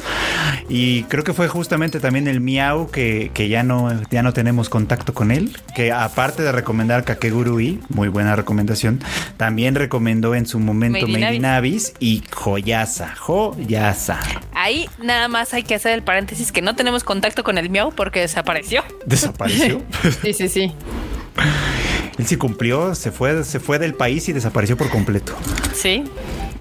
Y 0.70 1.04
creo 1.04 1.24
que 1.24 1.34
fue 1.34 1.48
justamente 1.48 2.00
también 2.00 2.28
el 2.28 2.42
Miau 2.42 2.92
que, 2.92 3.32
que 3.34 3.50
ya 3.50 3.64
no, 3.64 3.90
ya 4.12 4.22
no 4.22 4.34
tenemos 4.34 4.70
contacto 4.70 5.16
con 5.16 5.32
él. 5.32 5.58
Que 5.76 5.92
aparte 5.92 6.44
de 6.44 6.52
recomendar 6.52 7.04
Kakegurui, 7.06 7.80
muy 7.90 8.10
buena 8.10 8.36
recomendación, 8.36 9.00
también 9.38 9.74
recomendó 9.74 10.36
en 10.36 10.46
su 10.46 10.60
momento 10.60 11.08
Made 11.08 11.12
in 11.12 11.20
Made 11.22 11.36
in 11.36 11.46
Abyss 11.46 11.94
y 12.00 12.22
Joyasa, 12.32 13.16
Joyasa. 13.16 14.20
Ahí 14.54 14.88
nada 15.02 15.28
más 15.28 15.56
hay 15.56 15.64
que 15.64 15.74
hacer 15.74 15.94
el 15.94 16.04
paréntesis 16.04 16.52
que 16.52 16.62
no 16.62 16.76
tenemos 16.76 17.04
contacto 17.04 17.44
con 17.44 17.58
el 17.58 17.72
miau 17.72 17.92
porque 17.92 18.20
desapareció. 18.20 18.84
Desapareció. 19.08 19.82
Sí, 20.22 20.34
sí, 20.34 20.50
sí. 20.50 20.51
Él 20.60 22.28
sí 22.28 22.38
cumplió, 22.38 22.94
se 22.96 23.12
fue, 23.12 23.44
se 23.44 23.60
fue 23.60 23.80
del 23.80 23.94
país 23.94 24.28
y 24.30 24.34
desapareció 24.34 24.78
por 24.78 24.90
completo. 24.90 25.34
Sí. 25.74 26.04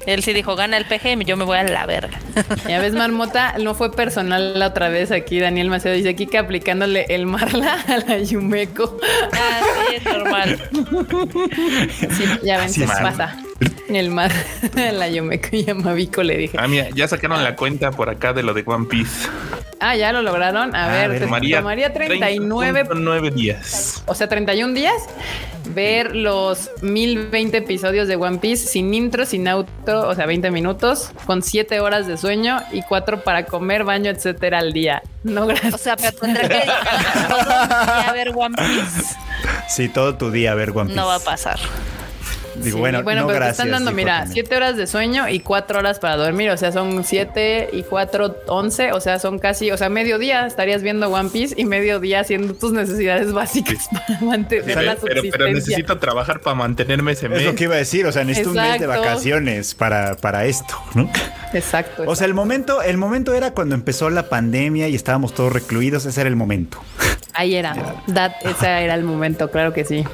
Él 0.07 0.23
sí 0.23 0.33
dijo, 0.33 0.57
gana 0.57 0.79
el 0.79 0.87
PG, 0.87 1.25
yo 1.27 1.37
me 1.37 1.45
voy 1.45 1.59
a 1.59 1.63
la 1.65 1.85
verga. 1.85 2.19
Ya 2.67 2.81
ves, 2.81 2.95
Marmota, 2.95 3.57
no 3.59 3.75
fue 3.75 3.93
personal 3.93 4.59
la 4.59 4.69
otra 4.69 4.89
vez 4.89 5.13
aquí. 5.13 5.39
Daniel 5.39 5.69
Macedo 5.69 5.95
dice 5.95 6.09
aquí 6.09 6.27
que 6.27 6.39
aplicándole 6.39 7.05
el 7.11 7.27
Marla 7.27 7.75
a 7.87 7.99
la 7.99 8.19
Yumeko. 8.19 8.97
Ah, 9.33 9.61
sí, 9.89 9.97
es 9.97 10.05
normal. 10.05 10.69
Sí, 12.17 12.25
ya 12.43 12.57
ven, 12.57 12.67
Así 12.67 12.81
se 12.81 12.87
pasa. 12.87 13.37
El 13.97 14.11
Mar, 14.11 14.33
la 14.75 15.09
Yumeko 15.09 15.49
y 15.53 15.69
a 15.71 15.75
Mavico 15.75 16.23
le 16.23 16.37
dije. 16.37 16.57
Ah, 16.61 16.69
mira, 16.69 16.89
ya 16.95 17.07
sacaron 17.09 17.43
la 17.43 17.57
cuenta 17.57 17.91
por 17.91 18.09
acá 18.11 18.33
de 18.33 18.43
lo 18.43 18.55
de 18.55 18.63
One 18.67 18.87
Piece. 18.87 19.29
Ah, 19.81 19.97
ya 19.97 20.13
lo 20.13 20.21
lograron. 20.23 20.75
A 20.77 20.87
A 20.87 20.93
ver, 20.93 21.11
ver, 21.11 21.21
te 21.21 21.27
María, 21.27 21.59
tomaría 21.59 21.93
39, 21.93 22.85
9 22.95 23.31
días. 23.31 24.03
o 24.07 24.15
sea, 24.15 24.29
31 24.29 24.75
días 24.75 24.95
ver 25.75 26.17
los 26.17 26.71
1020 26.83 27.57
episodios 27.59 28.09
de 28.09 28.17
One 28.17 28.39
Piece 28.39 28.67
sin 28.67 28.93
intro, 28.93 29.25
sin 29.25 29.47
outro, 29.49 30.09
o 30.09 30.15
sea, 30.15 30.27
20 30.27 30.51
minutos, 30.51 31.13
con 31.27 31.43
7 31.43 31.81
horas 31.81 32.07
de 32.07 32.17
sueño 32.19 32.61
y 32.73 32.83
4 32.83 33.23
para 33.23 33.47
comer, 33.47 33.85
baño, 33.85 34.11
etcétera 34.11 34.59
al 34.59 34.73
día. 34.73 35.03
No, 35.23 35.47
gracias. 35.47 35.75
O 35.75 35.79
sea, 35.79 35.97
pero 35.97 36.13
tendrá 36.13 36.49
que 36.49 36.61
todo 37.29 37.39
el 37.39 37.47
día 37.47 38.09
a 38.09 38.13
ver 38.13 38.33
One 38.35 38.57
Piece. 38.57 39.15
Sí, 39.69 39.89
todo 39.89 40.17
tu 40.17 40.31
día 40.31 40.53
a 40.53 40.55
ver 40.57 40.71
One 40.71 40.87
Piece. 40.87 40.97
No 40.97 41.07
va 41.07 41.17
a 41.17 41.21
pasar. 41.21 41.59
Digo, 42.57 42.77
Sí, 42.77 42.81
bueno, 42.81 42.99
no 43.01 43.05
pero 43.05 43.27
te 43.27 43.33
gracias. 43.35 43.59
están 43.59 43.71
dando, 43.71 43.93
mira, 43.93 44.21
también. 44.21 44.33
7 44.35 44.57
horas 44.57 44.77
de 44.77 44.87
sueño 44.87 45.29
y 45.29 45.41
4 45.41 45.79
horas 45.79 45.99
para 45.99 46.17
dormir. 46.17 46.51
O 46.51 46.57
sea, 46.57 46.73
son 46.73 47.05
7 47.05 47.71
y 47.73 47.83
4, 47.83 48.37
11. 48.49 48.93
O 48.93 49.01
sea, 49.01 49.19
son 49.19 49.39
casi, 49.39 49.71
o 49.71 49.77
sea, 49.77 49.89
mediodía 49.89 50.47
estarías 50.47 50.83
viendo 50.83 51.09
One 51.09 51.31
Piece 51.31 51.55
y 51.57 51.65
mediodía 51.65 52.21
haciendo 52.21 52.55
tus 52.55 52.73
necesidades 52.73 53.33
básicas 53.33 53.89
para 53.93 54.21
mantener 54.21 54.65
Pero, 54.65 54.83
la 54.83 54.95
pero, 54.97 55.01
subsistencia. 55.01 55.31
pero 55.33 55.53
necesito 55.53 55.99
trabajar 55.99 56.41
para 56.41 56.55
mantenerme 56.57 57.13
ese 57.13 57.29
mes. 57.29 57.41
Es 57.41 57.45
lo 57.47 57.55
que 57.55 57.65
iba 57.65 57.75
a 57.75 57.79
decir, 57.79 58.07
o 58.07 58.13
sea, 58.13 58.25
necesito 58.25 58.51
un 58.51 58.57
mes 58.57 58.79
de 58.81 58.85
Exacto. 58.87 59.01
vacaciones 59.03 59.75
para, 59.75 60.17
para 60.17 60.45
esto, 60.47 60.75
¿no? 60.95 61.11
Exacto. 61.53 62.05
O 62.07 62.17
sea, 62.17 62.27
el 62.27 62.35
momento, 62.35 62.83
el 62.83 62.97
momento 62.97 63.35
era 63.35 63.53
cuando 63.53 63.75
empezó 63.75 64.11
la 64.11 64.29
pandemia 64.29 64.89
y 64.89 64.95
estábamos 64.95 65.35
todos 65.35 65.53
recluidos, 65.53 66.07
ese 66.07 66.21
era 66.21 66.29
el 66.29 66.37
momento. 66.37 66.79
Ahí 67.33 67.55
era. 67.55 67.75
That, 68.13 68.33
ese 68.45 68.67
era 68.67 68.95
el 68.95 69.05
momento, 69.05 69.51
claro 69.51 69.73
que 69.73 69.85
sí. 69.85 70.05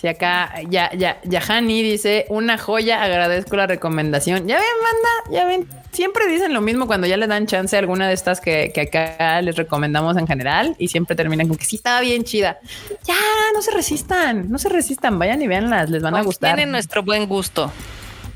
Si 0.00 0.06
acá 0.06 0.52
ya, 0.70 0.92
ya, 0.94 1.20
Yahani 1.24 1.82
dice 1.82 2.26
una 2.28 2.56
joya, 2.56 3.02
agradezco 3.02 3.56
la 3.56 3.66
recomendación. 3.66 4.46
Ya 4.46 4.56
ven, 4.56 4.64
banda, 4.82 5.36
ya 5.36 5.44
ven. 5.44 5.66
Siempre 5.90 6.28
dicen 6.28 6.54
lo 6.54 6.60
mismo 6.60 6.86
cuando 6.86 7.08
ya 7.08 7.16
le 7.16 7.26
dan 7.26 7.46
chance 7.46 7.74
a 7.74 7.80
alguna 7.80 8.06
de 8.06 8.14
estas 8.14 8.40
que, 8.40 8.70
que 8.72 8.82
acá 8.82 9.42
les 9.42 9.56
recomendamos 9.56 10.16
en 10.16 10.28
general 10.28 10.76
y 10.78 10.86
siempre 10.86 11.16
terminan 11.16 11.48
con 11.48 11.56
que 11.56 11.64
sí 11.64 11.74
estaba 11.74 12.00
bien 12.00 12.22
chida. 12.22 12.58
Ya, 13.04 13.16
no 13.52 13.60
se 13.60 13.72
resistan, 13.72 14.48
no 14.48 14.58
se 14.58 14.68
resistan, 14.68 15.18
vayan 15.18 15.42
y 15.42 15.48
véanlas, 15.48 15.90
les 15.90 16.00
van 16.00 16.14
a 16.14 16.22
gustar. 16.22 16.54
Tienen 16.54 16.70
nuestro 16.70 17.02
buen 17.02 17.26
gusto. 17.26 17.72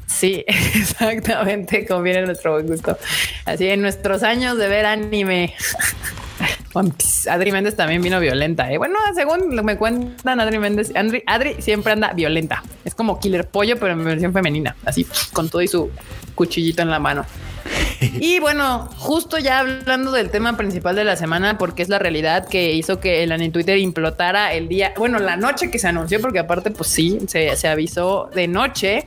Sí, 0.09 0.45
exactamente, 0.49 1.87
como 1.87 2.03
viene 2.03 2.23
nuestro 2.23 2.55
buen 2.55 2.67
gusto. 2.67 2.99
Así 3.45 3.69
en 3.69 3.83
nuestros 3.83 4.25
años 4.25 4.59
de 4.59 4.67
ver 4.67 4.85
anime. 4.85 5.55
Adri 7.31 7.53
Méndez 7.53 7.77
también 7.77 8.03
vino 8.03 8.19
violenta. 8.21 8.71
¿eh? 8.73 8.79
Bueno, 8.79 8.99
según 9.15 9.55
me 9.65 9.77
cuentan, 9.77 10.41
Adri 10.41 10.59
Méndez, 10.59 10.93
Adri, 10.95 11.23
Adri 11.27 11.57
siempre 11.61 11.93
anda 11.93 12.13
violenta. 12.13 12.63
Es 12.85 12.95
como 12.95 13.21
Killer 13.21 13.47
Pollo, 13.47 13.79
pero 13.79 13.93
en 13.93 14.05
versión 14.05 14.33
femenina, 14.33 14.77
así 14.85 15.07
con 15.33 15.49
todo 15.49 15.63
y 15.63 15.69
su 15.69 15.91
cuchillito 16.35 16.83
en 16.83 16.91
la 16.91 16.99
mano. 16.99 17.25
Y 18.21 18.41
bueno, 18.41 18.89
justo 18.97 19.39
ya 19.39 19.61
hablando 19.61 20.13
del 20.13 20.31
tema 20.31 20.57
principal 20.57 20.97
de 20.97 21.05
la 21.05 21.17
semana, 21.17 21.59
porque 21.59 21.83
es 21.83 21.89
la 21.89 21.99
realidad 21.99 22.49
que 22.49 22.73
hizo 22.73 23.01
que 23.01 23.23
el 23.23 23.33
Ani 23.33 23.51
Twitter 23.51 23.79
implotara 23.79 24.53
el 24.55 24.69
día, 24.69 24.93
bueno, 24.97 25.19
la 25.19 25.37
noche 25.37 25.71
que 25.71 25.79
se 25.79 25.89
anunció, 25.89 26.21
porque 26.21 26.41
aparte, 26.41 26.71
pues 26.71 26.89
sí, 26.91 27.21
se, 27.29 27.55
se 27.57 27.69
avisó 27.69 28.31
de 28.35 28.49
noche, 28.49 29.07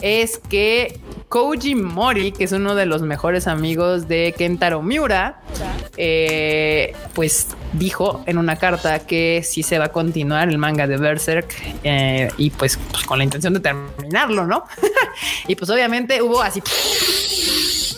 es 0.00 0.38
que 0.38 1.00
Koji 1.28 1.74
Mori, 1.74 2.32
que 2.32 2.44
es 2.44 2.52
uno 2.52 2.74
de 2.74 2.86
los 2.86 3.02
mejores 3.02 3.46
amigos 3.46 4.06
de 4.06 4.34
Kentaro 4.36 4.80
Miura, 4.82 5.40
eh, 5.96 6.94
pues 7.14 7.48
dijo 7.72 8.22
en 8.26 8.38
una 8.38 8.56
carta 8.56 9.00
que 9.00 9.42
sí 9.44 9.62
se 9.62 9.78
va 9.78 9.86
a 9.86 9.92
continuar 9.92 10.48
el 10.48 10.58
manga 10.58 10.86
de 10.86 10.96
Berserk 10.96 11.52
eh, 11.82 12.28
y 12.36 12.50
pues, 12.50 12.78
pues 12.90 13.04
con 13.04 13.18
la 13.18 13.24
intención 13.24 13.54
de 13.54 13.60
terminarlo, 13.60 14.46
¿no? 14.46 14.64
y 15.48 15.56
pues 15.56 15.68
obviamente 15.68 16.22
hubo 16.22 16.42
así 16.42 16.55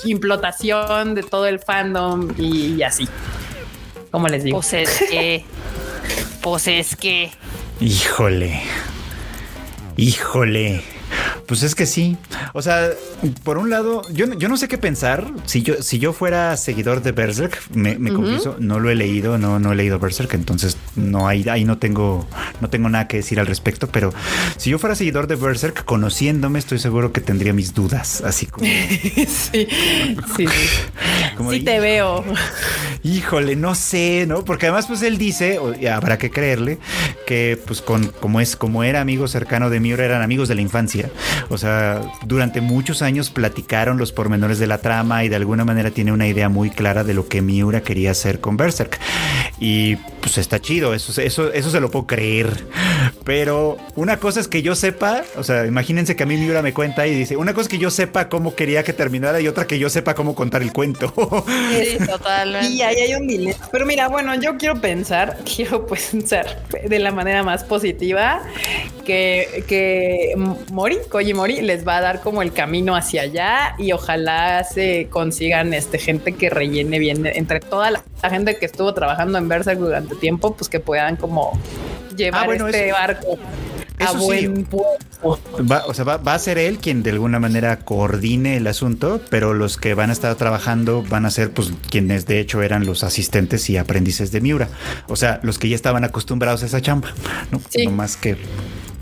implotación 0.05 1.15
de 1.15 1.23
todo 1.23 1.47
el 1.47 1.59
fandom 1.59 2.29
y, 2.39 2.75
y 2.75 2.83
así. 2.83 3.09
¿Cómo 4.11 4.29
les 4.29 4.45
digo? 4.45 4.59
Pues 4.59 4.73
es 4.73 5.05
que. 5.11 5.45
Pues 6.43 6.67
es 6.67 6.97
que. 6.97 7.31
Híjole. 7.81 8.63
Híjole. 9.97 10.83
Pues 11.47 11.63
es 11.63 11.75
que 11.75 11.87
sí. 11.87 12.17
O 12.53 12.61
sea, 12.63 12.89
por 13.43 13.59
un 13.59 13.71
lado, 13.71 14.03
yo, 14.13 14.27
no- 14.27 14.35
yo 14.39 14.49
no 14.49 14.57
sé 14.57 14.69
qué 14.69 14.77
pensar. 14.79 15.31
Si 15.47 15.63
yo, 15.63 15.83
si 15.83 15.99
yo 15.99 16.13
fuera 16.13 16.57
seguidor 16.57 17.03
de 17.03 17.13
Berserk, 17.13 17.59
me, 17.75 17.99
me 17.99 18.13
confieso, 18.13 18.57
no 18.59 18.79
lo 18.81 18.91
he 18.91 18.95
leído, 18.95 19.39
no, 19.39 19.59
no 19.59 19.73
he 19.73 19.77
leído 19.77 19.99
Berserk, 19.99 20.35
entonces 20.35 20.77
no 20.97 21.27
ahí, 21.29 21.49
ahí 21.49 21.65
no 21.65 21.79
tengo, 21.79 22.27
no 22.61 22.69
tengo 22.71 22.89
nada 22.89 23.09
que 23.09 23.19
decir 23.19 23.41
al 23.41 23.47
respecto. 23.47 23.87
Pero 23.89 24.13
si 24.59 24.71
yo 24.71 24.79
fuera 24.79 24.95
seguidor 24.95 25.27
de 25.27 25.37
Berserk, 25.37 25.85
conociéndome, 25.85 26.59
estoy 26.59 26.79
seguro 26.79 27.13
que 27.13 27.21
tendría 27.21 27.53
mis 27.53 27.73
dudas. 27.75 28.21
Así 28.21 28.47
como, 28.47 28.67
sí, 29.27 29.67
como 31.37 31.53
Sí 31.53 31.61
te 31.61 31.81
veo. 31.81 32.25
Híjole, 33.03 33.57
no 33.57 33.75
sé, 33.75 34.27
¿no? 34.27 34.45
Porque 34.45 34.67
además, 34.67 34.87
pues 34.87 35.03
él 35.03 35.19
dice, 35.19 35.59
y 35.81 35.87
habrá 35.87 36.19
que 36.19 36.31
creerle, 36.31 36.79
que 37.27 37.59
pues 37.67 37.81
con, 37.81 38.07
como 38.09 38.41
es, 38.41 38.57
como 38.57 38.83
era 38.85 39.01
amigo 39.01 39.29
cercano 39.29 39.71
de 39.71 39.81
Miura, 39.81 40.05
eran 40.05 40.23
amigos 40.23 40.49
de 40.49 40.55
la 40.57 40.61
infancia. 40.61 40.98
O 41.49 41.59
sea, 41.59 42.01
durante 42.25 42.61
muchos 42.61 43.03
años 43.03 43.31
platicaron 43.31 43.99
los 43.99 44.13
pormenores 44.13 44.59
de 44.59 44.67
la 44.67 44.79
trama 44.79 45.25
y 45.25 45.29
de 45.29 45.37
alguna 45.37 45.65
manera 45.65 45.91
tiene 45.91 46.13
una 46.13 46.27
idea 46.27 46.49
muy 46.49 46.71
clara 46.71 47.05
de 47.05 47.15
lo 47.15 47.29
que 47.29 47.43
Miura 47.43 47.83
quería 47.83 48.11
hacer 48.11 48.41
con 48.41 48.57
Berserk. 48.57 48.99
Y 49.61 49.97
pues 50.21 50.39
está 50.39 50.61
chido, 50.61 50.95
eso, 50.95 51.21
eso, 51.21 51.53
eso 51.53 51.71
se 51.71 51.81
lo 51.81 51.91
puedo 51.91 52.07
creer. 52.07 52.65
Pero 53.25 53.77
una 53.95 54.19
cosa 54.19 54.41
es 54.41 54.49
que 54.49 54.63
yo 54.63 54.75
sepa, 54.75 55.23
o 55.37 55.43
sea, 55.43 55.67
imagínense 55.67 56.17
que 56.17 56.23
a 56.23 56.27
mí 56.27 56.37
Miura 56.37 56.63
me 56.63 56.73
cuenta 56.73 57.07
y 57.07 57.15
dice, 57.15 57.37
una 57.37 57.53
cosa 57.53 57.63
es 57.63 57.69
que 57.69 57.79
yo 57.79 57.91
sepa 57.91 58.29
cómo 58.29 58.55
quería 58.55 58.83
que 58.83 58.93
terminara 58.93 59.41
y 59.41 59.49
otra 59.49 59.67
que 59.67 59.79
yo 59.79 59.91
sepa 59.91 60.15
cómo 60.15 60.35
contar 60.35 60.63
el 60.63 60.73
cuento. 60.73 61.13
Sí, 61.71 61.99
totalmente. 62.07 62.71
Y 62.71 62.83
ahí 62.83 62.97
hay 62.97 63.15
un 63.15 63.27
dilema. 63.27 63.59
Pero 63.71 63.87
mira, 63.87 64.09
bueno, 64.09 64.35
yo 64.41 64.57
quiero 64.57 64.81
pensar, 64.81 65.39
quiero 65.57 65.87
pensar 65.87 66.63
de 66.89 66.99
la 66.99 67.13
manera 67.13 67.43
más 67.43 67.65
positiva 67.65 68.43
que, 69.05 69.65
que 69.69 70.35
Mori, 70.73 70.88
Koji 71.11 71.34
Mori, 71.34 71.61
les 71.62 71.86
va 71.86 71.97
a 71.99 72.01
dar 72.01 72.20
como 72.20 72.43
el 72.43 72.53
camino 72.53 72.97
hacia 72.97 73.22
allá 73.22 73.74
y 73.78 73.93
ojalá 73.93 74.64
se 74.64 75.09
consigan 75.11 75.74
este 75.74 75.99
gente 75.99 76.32
que 76.32 76.51
rellene 76.51 76.99
bien 76.99 77.26
entre 77.26 77.61
toda 77.61 77.91
la, 77.91 78.03
la 78.22 78.30
gente 78.30 78.57
que 78.57 78.66
estuvo 78.66 78.93
trabajando 78.95 79.39
en 79.39 79.49
Berserk 79.49 79.78
durante 79.78 80.14
tiempo, 80.16 80.55
pues 80.55 80.68
que 80.68 80.80
puedan 80.80 81.16
como 81.16 81.59
llevar 82.16 82.43
Ah, 82.43 82.47
bueno, 82.47 82.66
este 82.68 82.89
eso- 82.89 82.97
barco 82.97 83.39
a 84.01 84.05
eso 84.05 84.12
sí. 84.20 84.26
buen 84.47 84.64
puerto. 84.64 85.66
Va, 85.68 85.82
o 85.86 85.93
sea, 85.95 86.05
va, 86.05 86.18
va 86.18 86.34
a 86.34 86.39
ser 86.39 86.57
él 86.59 86.78
quien 86.78 87.03
de 87.03 87.11
alguna 87.11 87.41
manera 87.41 87.78
coordine 87.80 88.57
el 88.57 88.68
asunto, 88.68 89.20
pero 89.28 89.55
los 89.55 89.76
que 89.76 89.95
van 89.95 90.11
a 90.11 90.12
estar 90.12 90.32
trabajando 90.36 91.03
van 91.09 91.26
a 91.26 91.30
ser 91.32 91.51
pues 91.51 91.72
quienes 91.91 92.24
de 92.26 92.39
hecho 92.39 92.62
eran 92.62 92.86
los 92.86 93.03
asistentes 93.03 93.68
y 93.70 93.76
aprendices 93.76 94.30
de 94.30 94.41
Miura. 94.41 94.68
O 95.09 95.16
sea, 95.16 95.41
los 95.43 95.59
que 95.59 95.68
ya 95.68 95.74
estaban 95.74 96.05
acostumbrados 96.05 96.62
a 96.62 96.66
esa 96.66 96.80
chamba, 96.80 97.09
¿no? 97.51 97.61
Sí. 97.68 97.86
No 97.86 97.91
más 97.91 98.16
que 98.16 98.36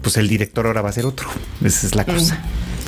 pues 0.07 0.19
el 0.19 0.29
director 0.29 0.69
ahora 0.69 0.83
va 0.83 0.91
a 0.91 0.93
ser 0.93 1.05
otro. 1.05 1.27
Esa 1.65 1.85
es 1.85 1.97
la 1.97 2.05
cosa. 2.05 2.41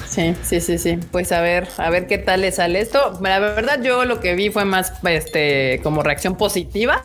Sí, 0.09 0.37
sí, 0.45 0.61
sí, 0.61 0.79
sí. 0.79 1.01
Pues 1.11 1.33
a 1.33 1.41
ver, 1.41 1.67
a 1.79 1.91
ver 1.91 2.07
qué 2.07 2.17
tal 2.17 2.43
le 2.43 2.53
sale 2.53 2.81
esto. 2.81 3.19
La 3.21 3.41
verdad, 3.41 3.83
yo 3.83 4.05
lo 4.05 4.21
que 4.21 4.37
vi 4.37 4.51
fue 4.51 4.65
más 4.65 4.93
este 5.03 5.81
como 5.83 6.05
reacción 6.05 6.37
positiva 6.37 7.03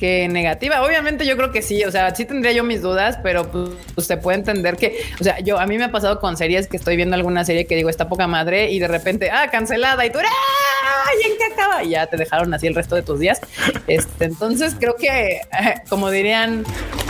que 0.00 0.28
negativa. 0.28 0.82
Obviamente 0.82 1.26
yo 1.26 1.36
creo 1.36 1.52
que 1.52 1.60
sí, 1.60 1.84
o 1.84 1.92
sea, 1.92 2.14
sí 2.14 2.24
tendría 2.24 2.52
yo 2.52 2.64
mis 2.64 2.80
dudas, 2.80 3.18
pero 3.22 3.46
pues, 3.52 3.68
pues, 3.94 4.06
se 4.06 4.16
puede 4.16 4.38
entender 4.38 4.78
que, 4.78 4.98
o 5.20 5.24
sea, 5.24 5.38
yo 5.40 5.60
a 5.60 5.66
mí 5.66 5.76
me 5.76 5.84
ha 5.84 5.92
pasado 5.92 6.20
con 6.20 6.38
series 6.38 6.66
que 6.66 6.78
estoy 6.78 6.96
viendo 6.96 7.14
alguna 7.14 7.44
serie 7.44 7.66
que 7.66 7.76
digo 7.76 7.90
está 7.90 8.08
poca 8.08 8.26
madre 8.26 8.70
y 8.70 8.78
de 8.78 8.88
repente, 8.88 9.30
ah, 9.30 9.48
cancelada 9.52 10.04
y 10.06 10.10
tú, 10.10 10.18
¡ah! 10.18 11.10
¿Y 11.22 11.30
en 11.30 11.36
qué 11.36 11.44
acaba? 11.52 11.84
Y 11.84 11.90
ya 11.90 12.06
te 12.06 12.16
dejaron 12.16 12.52
así 12.54 12.66
el 12.66 12.74
resto 12.74 12.96
de 12.96 13.02
tus 13.02 13.20
días. 13.20 13.40
Este, 13.86 14.24
entonces 14.24 14.74
creo 14.78 14.96
que, 14.96 15.42
como 15.90 16.10
dirían, 16.10 16.64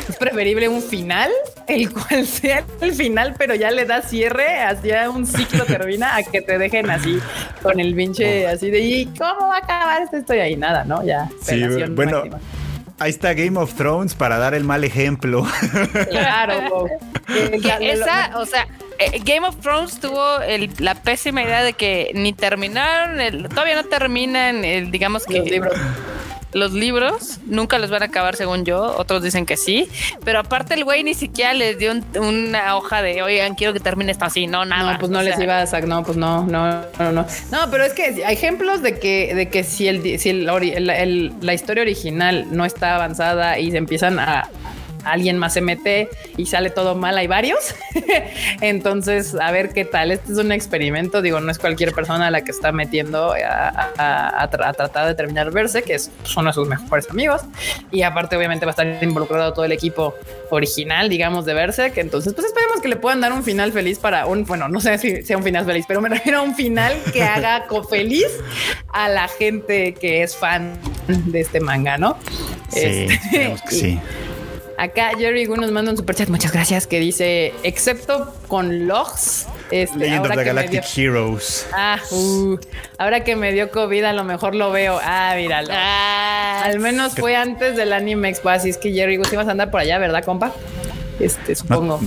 es 0.08 0.16
preferible 0.16 0.68
un 0.68 0.82
final, 0.82 1.30
el 1.68 1.92
cual 1.92 2.26
sea 2.26 2.64
el 2.80 2.92
final, 2.92 3.36
pero 3.38 3.54
ya 3.54 3.70
le 3.70 3.84
da 3.84 4.02
cierre, 4.02 4.62
hacia 4.62 5.08
un 5.10 5.26
ciclo 5.26 5.64
termina 5.64 6.16
a 6.16 6.24
que 6.24 6.42
te 6.42 6.58
dejen 6.58 6.90
así 6.90 7.20
con 7.62 7.78
el 7.78 7.94
pinche 7.94 8.48
así 8.48 8.68
de 8.70 8.80
¿y 8.80 9.06
cómo 9.06 9.48
va 9.48 9.56
a 9.56 9.58
acabar 9.58 10.02
esto? 10.02 10.16
Estoy 10.16 10.40
ahí, 10.40 10.56
nada, 10.56 10.82
¿no? 10.82 11.04
Ya. 11.04 11.30
Sí, 11.44 11.62
bueno. 11.94 12.24
Ahí 13.00 13.10
está 13.10 13.32
Game 13.32 13.58
of 13.58 13.74
Thrones 13.74 14.14
para 14.14 14.38
dar 14.38 14.52
el 14.54 14.64
mal 14.64 14.84
ejemplo. 14.84 15.46
Claro. 16.10 16.86
esa, 17.80 18.38
o 18.38 18.44
sea, 18.44 18.66
eh, 18.98 19.20
Game 19.24 19.46
of 19.46 19.56
Thrones 19.60 19.98
tuvo 20.00 20.20
la 20.78 20.94
pésima 20.94 21.42
idea 21.42 21.62
de 21.62 21.72
que 21.72 22.10
ni 22.14 22.32
terminaron, 22.32 23.48
todavía 23.48 23.76
no 23.76 23.84
terminan, 23.84 24.64
el, 24.64 24.90
digamos 24.90 25.24
que... 25.24 25.38
Los 25.38 25.50
libros 25.50 25.72
los 26.52 26.72
libros 26.72 27.38
nunca 27.46 27.78
los 27.78 27.90
van 27.90 28.02
a 28.02 28.06
acabar 28.06 28.36
según 28.36 28.64
yo, 28.64 28.96
otros 28.96 29.22
dicen 29.22 29.46
que 29.46 29.56
sí, 29.56 29.88
pero 30.24 30.40
aparte 30.40 30.74
el 30.74 30.84
güey 30.84 31.04
ni 31.04 31.14
siquiera 31.14 31.54
les 31.54 31.78
dio 31.78 31.92
una 32.18 32.76
hoja 32.76 33.02
de, 33.02 33.22
oigan, 33.22 33.54
quiero 33.54 33.72
que 33.72 33.80
termine 33.80 34.12
esto 34.12 34.24
así, 34.24 34.46
no, 34.46 34.64
nada. 34.64 34.92
No, 34.94 34.98
pues 34.98 35.10
no 35.10 35.22
les 35.22 35.38
iba 35.38 35.60
a 35.60 35.80
no, 35.80 36.02
pues 36.02 36.16
no, 36.16 36.44
no, 36.46 36.82
no, 36.98 37.12
no. 37.12 37.26
No, 37.50 37.70
pero 37.70 37.84
es 37.84 37.92
que 37.92 38.24
hay 38.24 38.34
ejemplos 38.34 38.82
de 38.82 38.98
que, 38.98 39.34
de 39.34 39.48
que 39.48 39.64
si, 39.64 39.88
el, 39.88 40.18
si 40.18 40.32
la 40.32 41.54
historia 41.54 41.82
original 41.82 42.46
no 42.50 42.64
está 42.64 42.94
avanzada 42.94 43.58
y 43.58 43.70
se 43.70 43.76
empiezan 43.76 44.18
a, 44.18 44.48
alguien 45.04 45.38
más 45.38 45.54
se 45.54 45.60
mete 45.60 46.08
y 46.36 46.46
sale 46.46 46.70
todo 46.70 46.94
mal, 46.94 47.16
hay 47.18 47.26
varios. 47.26 47.74
Entonces, 48.60 49.34
a 49.34 49.50
ver 49.50 49.72
qué 49.72 49.84
tal. 49.84 50.12
Este 50.12 50.32
es 50.32 50.38
un 50.38 50.52
experimento, 50.52 51.22
digo, 51.22 51.40
no 51.40 51.50
es 51.50 51.58
cualquier 51.58 51.92
persona 51.92 52.30
la 52.30 52.42
que 52.42 52.50
está 52.50 52.72
metiendo 52.72 53.34
a, 53.34 54.48
tratar 54.50 55.06
de 55.06 55.14
terminar 55.14 55.50
verse, 55.50 55.82
que 55.82 55.94
es 55.94 56.10
uno 56.36 56.50
de 56.50 56.54
sus 56.54 56.68
mejores 56.68 57.08
amigos. 57.10 57.42
Y 57.90 58.02
aparte, 58.02 58.36
obviamente, 58.36 58.66
va 58.66 58.70
a 58.70 58.74
estar 58.82 59.02
involucrado 59.02 59.52
todo 59.52 59.64
el 59.64 59.72
equipo 59.72 60.14
original, 60.50 61.08
digamos, 61.08 61.44
de 61.44 61.54
verse, 61.54 61.92
que 61.92 62.00
entonces, 62.00 62.34
pues 62.34 62.46
esperemos 62.46 62.80
que 62.80 62.88
le 62.88 62.96
puedan 62.96 63.20
dar 63.20 63.32
un 63.32 63.42
final 63.42 63.72
feliz 63.72 63.98
para 63.98 64.26
un, 64.26 64.44
bueno, 64.44 64.68
no 64.68 64.80
sé 64.80 64.98
si 64.98 65.22
sea 65.22 65.36
un 65.36 65.44
final 65.44 65.64
feliz, 65.64 65.84
pero 65.86 66.00
me 66.00 66.08
refiero 66.10 66.38
a 66.38 66.42
un 66.42 66.54
final 66.54 66.94
que 67.12 67.22
haga 67.22 67.66
feliz 67.88 68.28
a 68.92 69.08
la 69.08 69.28
gente 69.28 69.94
que 69.94 70.22
es 70.22 70.36
fan 70.36 70.78
de 71.08 71.40
este 71.40 71.60
manga, 71.60 71.98
¿no? 71.98 72.16
Sí, 72.68 72.80
este, 72.80 73.56
que 73.68 73.74
sí. 73.74 74.00
Acá 74.80 75.10
Jerry 75.18 75.44
Gu 75.44 75.58
nos 75.58 75.70
manda 75.72 75.90
un 75.90 75.98
super 75.98 76.16
chat, 76.16 76.30
muchas 76.30 76.52
gracias, 76.52 76.86
que 76.86 77.00
dice, 77.00 77.52
excepto 77.64 78.32
con 78.48 78.88
logs. 78.88 79.46
Este, 79.70 79.98
Legend 79.98 80.24
of 80.24 80.34
the 80.34 80.44
Galactic 80.44 80.84
Heroes. 80.96 81.66
Ah, 81.74 81.98
uh, 82.10 82.58
ahora 82.96 83.22
que 83.22 83.36
me 83.36 83.52
dio 83.52 83.70
COVID, 83.70 84.04
a 84.04 84.14
lo 84.14 84.24
mejor 84.24 84.54
lo 84.54 84.72
veo. 84.72 84.98
Ah, 85.02 85.34
míralo. 85.36 85.68
Ah, 85.70 86.62
Al 86.64 86.80
menos 86.80 87.14
fue 87.14 87.36
antes 87.36 87.76
del 87.76 87.92
Anime 87.92 88.30
Expo, 88.30 88.48
así 88.48 88.70
es 88.70 88.78
que 88.78 88.90
Jerry 88.90 89.18
Gu, 89.18 89.26
si 89.26 89.36
vas 89.36 89.48
a 89.48 89.50
andar 89.50 89.70
por 89.70 89.80
allá, 89.80 89.98
¿verdad, 89.98 90.24
compa? 90.24 90.50
Este, 91.18 91.54
supongo. 91.54 92.00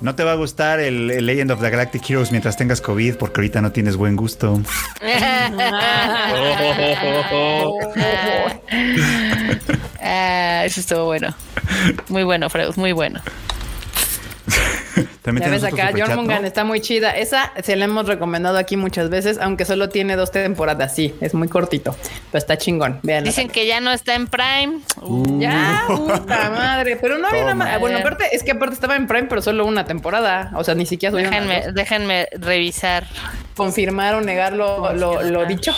No, 0.00 0.16
te 0.16 0.24
va 0.24 0.32
a 0.32 0.34
gustar 0.34 0.80
el, 0.80 1.24
Legend 1.24 1.52
of 1.52 1.60
the 1.60 1.70
Galactic 1.70 2.02
Heroes 2.10 2.32
mientras 2.32 2.56
tengas 2.56 2.80
COVID, 2.80 3.14
porque 3.14 3.42
ahorita 3.42 3.62
no 3.62 3.70
tienes 3.70 3.94
buen 3.94 4.16
gusto. 4.16 4.60
Ah, 10.10 10.62
eso 10.64 10.80
estuvo 10.80 11.04
bueno. 11.04 11.34
Muy 12.08 12.22
bueno, 12.22 12.48
Freud, 12.48 12.74
muy 12.76 12.92
bueno. 12.92 13.20
También 15.20 15.46
ya 15.46 15.50
ves 15.50 15.64
acá, 15.64 15.90
Jormungan 15.94 16.46
está 16.46 16.64
muy 16.64 16.80
chida. 16.80 17.10
Esa 17.10 17.52
se 17.62 17.76
la 17.76 17.84
hemos 17.84 18.06
recomendado 18.06 18.56
aquí 18.56 18.78
muchas 18.78 19.10
veces, 19.10 19.38
aunque 19.38 19.66
solo 19.66 19.90
tiene 19.90 20.16
dos 20.16 20.32
temporadas. 20.32 20.94
Sí, 20.94 21.14
es 21.20 21.34
muy 21.34 21.48
cortito, 21.48 21.94
pero 22.32 22.38
está 22.38 22.56
chingón. 22.56 23.00
Dicen 23.02 23.50
que 23.50 23.66
ya 23.66 23.80
no 23.80 23.92
está 23.92 24.14
en 24.14 24.26
Prime. 24.28 24.80
Uh. 25.02 25.40
Ya, 25.40 25.84
puta 25.86 26.50
madre. 26.50 26.96
Pero 26.96 27.18
no 27.18 27.28
había 27.28 27.42
nada 27.42 27.54
más. 27.54 27.78
Bueno, 27.78 27.98
aparte, 27.98 28.34
es 28.34 28.42
que 28.42 28.52
aparte 28.52 28.74
estaba 28.74 28.96
en 28.96 29.06
Prime, 29.06 29.28
pero 29.28 29.42
solo 29.42 29.66
una 29.66 29.84
temporada. 29.84 30.52
O 30.54 30.64
sea, 30.64 30.74
ni 30.74 30.86
siquiera 30.86 31.14
Déjenme, 31.14 31.72
déjenme 31.72 32.28
revisar. 32.32 33.06
Confirmar 33.54 34.14
o 34.14 34.22
negar 34.22 34.54
lo, 34.54 34.94
lo 34.94 35.44
dicho. 35.44 35.74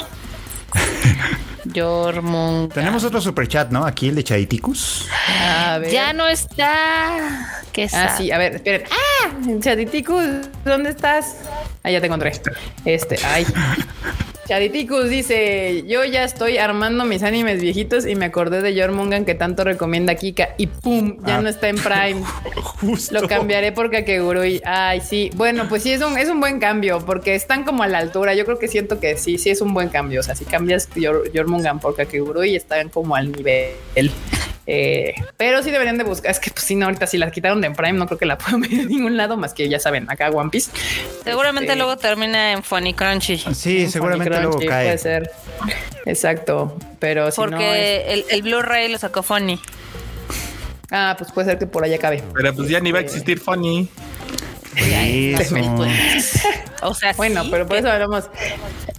Jormung. 1.74 2.68
Tenemos 2.72 3.04
otro 3.04 3.20
super 3.20 3.46
chat, 3.48 3.70
¿no? 3.70 3.84
Aquí 3.84 4.08
el 4.08 4.14
de 4.14 4.24
Chaditicus. 4.24 5.08
Ya 5.90 6.12
no 6.12 6.28
está. 6.28 7.62
¿Qué 7.72 7.88
Ah, 7.92 8.14
sí, 8.16 8.30
a 8.30 8.38
ver, 8.38 8.56
esperen. 8.56 8.84
¡Ah! 8.90 9.30
Chaditicus, 9.60 10.48
¿dónde 10.64 10.90
estás? 10.90 11.36
Ah, 11.82 11.90
ya 11.90 12.00
te 12.00 12.06
encontré. 12.06 12.32
Este, 12.84 13.18
ay. 13.24 13.46
Chaditicus 14.50 15.08
dice: 15.08 15.84
Yo 15.86 16.04
ya 16.04 16.24
estoy 16.24 16.58
armando 16.58 17.04
mis 17.04 17.22
animes 17.22 17.60
viejitos 17.60 18.04
y 18.04 18.16
me 18.16 18.24
acordé 18.24 18.62
de 18.62 18.74
Jormungan 18.76 19.24
que 19.24 19.36
tanto 19.36 19.62
recomienda 19.62 20.16
Kika 20.16 20.56
y 20.58 20.66
pum, 20.66 21.18
ya 21.24 21.36
ah. 21.36 21.40
no 21.40 21.48
está 21.48 21.68
en 21.68 21.76
Prime. 21.76 22.24
Lo 23.12 23.28
cambiaré 23.28 23.70
por 23.70 23.92
Kakegurui. 23.92 24.60
Ay, 24.64 25.02
sí. 25.02 25.30
Bueno, 25.36 25.68
pues 25.68 25.84
sí, 25.84 25.92
es 25.92 26.02
un, 26.02 26.18
es 26.18 26.28
un 26.28 26.40
buen 26.40 26.58
cambio 26.58 26.98
porque 27.06 27.36
están 27.36 27.62
como 27.62 27.84
a 27.84 27.86
la 27.86 27.98
altura. 27.98 28.34
Yo 28.34 28.44
creo 28.44 28.58
que 28.58 28.66
siento 28.66 28.98
que 28.98 29.16
sí, 29.16 29.38
sí 29.38 29.50
es 29.50 29.60
un 29.60 29.72
buen 29.72 29.88
cambio. 29.88 30.18
O 30.18 30.24
sea, 30.24 30.34
si 30.34 30.44
cambias 30.44 30.88
Jormungan 31.32 31.78
por 31.78 31.94
Kakegurui, 31.94 32.56
están 32.56 32.88
como 32.88 33.14
al 33.14 33.30
nivel. 33.30 34.10
Eh, 34.72 35.14
pero 35.36 35.64
sí 35.64 35.72
deberían 35.72 35.98
de 35.98 36.04
buscar. 36.04 36.30
Es 36.30 36.38
que, 36.38 36.52
pues, 36.52 36.64
si 36.64 36.76
no, 36.76 36.86
ahorita 36.86 37.08
si 37.08 37.18
la 37.18 37.28
quitaron 37.32 37.60
de 37.60 37.72
Prime, 37.72 37.98
no 37.98 38.06
creo 38.06 38.18
que 38.18 38.24
la 38.24 38.38
puedan 38.38 38.60
ver 38.60 38.72
en 38.72 38.86
ningún 38.86 39.16
lado 39.16 39.36
más 39.36 39.52
que 39.52 39.68
ya 39.68 39.80
saben, 39.80 40.08
acá 40.08 40.30
One 40.30 40.50
Piece. 40.50 40.70
Seguramente 41.24 41.72
este, 41.72 41.76
luego 41.76 41.96
termina 41.96 42.52
en 42.52 42.62
Funny 42.62 42.94
Crunchy. 42.94 43.38
Sí, 43.52 43.90
seguramente 43.90 44.40
luego 44.40 44.60
cae. 44.60 44.86
Puede 44.86 44.98
ser. 44.98 45.32
Exacto. 46.06 46.78
Pero 47.00 47.32
si 47.32 47.40
Porque 47.40 48.12
el, 48.12 48.24
el 48.30 48.42
Blu-ray 48.42 48.92
lo 48.92 48.98
sacó 48.98 49.24
Funny. 49.24 49.60
Ah, 50.92 51.16
pues 51.18 51.32
puede 51.32 51.48
ser 51.48 51.58
que 51.58 51.66
por 51.66 51.82
allá 51.82 51.98
cabe. 51.98 52.22
Pero 52.32 52.54
pues 52.54 52.68
ya 52.68 52.78
ni 52.78 52.92
va 52.92 52.98
a 52.98 53.02
existir 53.02 53.40
Funny. 53.40 53.88
o 56.82 56.94
sea, 56.94 57.12
bueno, 57.14 57.42
pero 57.50 57.66
por 57.66 57.76
eso 57.76 57.90
hablamos 57.90 58.30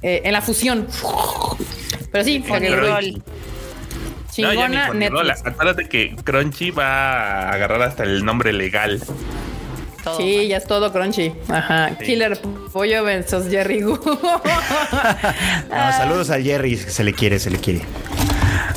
eh, 0.01 0.19
en 0.25 0.33
la 0.33 0.41
fusión. 0.41 0.85
Pero 2.11 2.25
sí, 2.25 2.43
Funny 2.45 2.67
Roll. 2.67 3.23
Chingona 4.31 4.89
no, 4.93 5.19
Acuérdate 5.19 5.89
que 5.89 6.15
Crunchy 6.23 6.71
va 6.71 7.49
a 7.49 7.51
agarrar 7.51 7.81
hasta 7.81 8.03
el 8.03 8.23
nombre 8.23 8.53
legal. 8.53 9.01
Sí, 10.17 10.47
ya 10.47 10.57
es 10.57 10.65
todo 10.65 10.91
crunchy. 10.91 11.31
Ajá. 11.47 11.95
Killer 11.97 12.39
Pollo 12.73 13.03
versus 13.03 13.47
Jerry 13.49 13.81
Gu. 13.81 13.99
saludos 15.69 16.31
a 16.31 16.41
Jerry, 16.41 16.75
se 16.75 17.03
le 17.03 17.13
quiere, 17.13 17.37
se 17.39 17.51
le 17.51 17.59
quiere. 17.59 17.81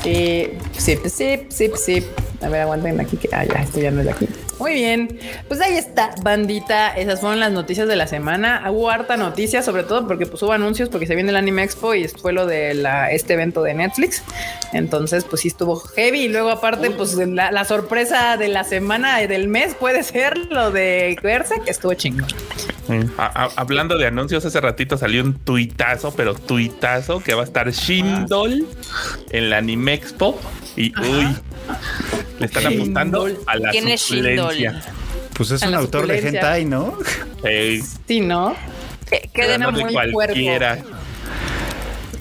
Sí, 0.03 0.51
sí, 0.77 0.99
sí, 1.07 1.47
sí, 1.49 1.71
sí. 1.77 2.07
A 2.43 2.49
ver, 2.49 2.63
aguanten 2.63 3.01
aquí 3.01 3.17
que. 3.17 3.29
Ah, 3.33 3.45
ya, 3.45 3.63
esto 3.63 3.81
ya 3.81 3.91
no 3.91 4.01
es 4.01 4.07
de 4.07 4.13
aquí. 4.13 4.29
Muy 4.59 4.75
bien, 4.75 5.19
pues 5.49 5.61
ahí 5.61 5.77
está, 5.77 6.15
bandita. 6.23 6.97
Esas 6.97 7.21
fueron 7.21 7.41
las 7.41 7.53
noticias 7.53 7.89
de 7.89 7.97
la 7.97 8.07
semana. 8.07 8.65
Hubo 8.71 8.91
harta 8.91 9.17
noticia, 9.17 9.63
sobre 9.63 9.83
todo 9.83 10.07
porque 10.07 10.27
pues 10.27 10.43
hubo 10.43 10.53
anuncios, 10.53 10.89
porque 10.89 11.07
se 11.07 11.15
viene 11.15 11.31
el 11.31 11.37
Anime 11.37 11.65
Expo 11.65 11.95
y 11.95 12.07
fue 12.09 12.33
lo 12.33 12.47
de 12.47 12.75
la, 12.75 13.11
este 13.11 13.35
evento 13.35 13.63
de 13.63 13.75
Netflix. 13.75 14.23
Entonces, 14.73 15.25
pues 15.25 15.43
sí 15.43 15.49
estuvo 15.49 15.77
heavy. 15.79 16.23
Y 16.25 16.29
luego, 16.29 16.51
aparte, 16.51 16.91
pues 16.91 17.15
la, 17.15 17.65
sorpresa 17.65 18.37
de 18.37 18.49
la 18.49 18.65
semana 18.65 19.23
y 19.23 19.27
del 19.27 19.49
mes 19.49 19.75
puede 19.75 20.03
ser 20.03 20.37
lo 20.51 20.71
de 20.71 21.17
verse, 21.23 21.61
que 21.65 21.71
estuvo 21.71 21.95
chingón. 21.95 22.27
hablando 23.57 23.99
de 23.99 24.07
anuncios, 24.07 24.45
hace 24.45 24.61
ratito 24.61 24.99
salió 24.99 25.23
un 25.23 25.35
tuitazo, 25.35 26.13
pero 26.15 26.35
tuitazo 26.35 27.21
que 27.21 27.35
va 27.35 27.43
a 27.43 27.45
estar 27.45 27.71
Shindol 27.71 28.67
en 29.31 29.51
la 29.51 29.59
Anime 29.59 29.95
Expo. 29.95 30.39
Y 30.77 30.93
uy, 31.01 31.37
le 32.39 32.47
están 32.47 32.67
apuntando 32.67 33.27
a 33.47 33.57
la 33.57 33.73
suplencia. 33.97 34.83
Pues 35.35 35.51
es 35.51 35.63
un 35.63 35.75
autor 35.75 36.07
de 36.07 36.19
hentai, 36.19 36.65
¿no? 36.65 36.99
Sí, 38.07 38.21
¿no? 38.21 38.55
Que, 39.09 39.29
queda 39.33 39.71
muy 39.71 39.93
cualquiera. 39.93 40.79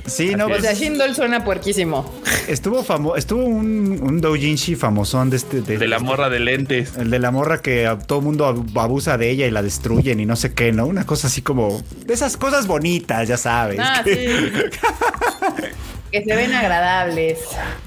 Sí, 0.06 0.36
no. 0.36 0.48
O 0.48 0.60
sea, 0.60 0.74
Shindol 0.74 1.16
suena 1.16 1.44
puerquísimo. 1.44 2.12
Estuvo 2.48 2.84
famoso, 2.84 3.16
estuvo 3.16 3.46
un, 3.46 4.00
un 4.02 4.20
doujinshi 4.20 4.76
famosón 4.76 5.30
de 5.30 5.38
este. 5.38 5.62
De, 5.62 5.88
la 5.88 6.00
morra 6.00 6.30
de 6.30 6.40
lentes. 6.40 6.98
El 6.98 7.10
de 7.10 7.20
la 7.20 7.32
morra 7.32 7.62
que 7.62 7.90
todo 8.06 8.20
el 8.20 8.26
mundo 8.26 8.46
abusa 8.76 9.18
de 9.18 9.30
ella 9.30 9.48
y 9.48 9.52
la 9.52 9.62
destruyen 9.62 10.20
y 10.20 10.26
no 10.26 10.36
sé 10.36 10.54
qué, 10.54 10.72
¿no? 10.74 10.86
Una 10.86 11.06
cosa 11.06 11.28
así 11.28 11.42
como. 11.42 11.82
De 12.06 12.14
esas 12.14 12.36
cosas 12.36 12.68
bonitas, 12.68 13.28
ya 13.28 13.38
sabes. 13.38 13.80
Ah, 13.82 14.04
sí. 14.04 14.28
Que 16.14 16.24
se 16.24 16.36
ven 16.36 16.54
agradables. 16.54 17.40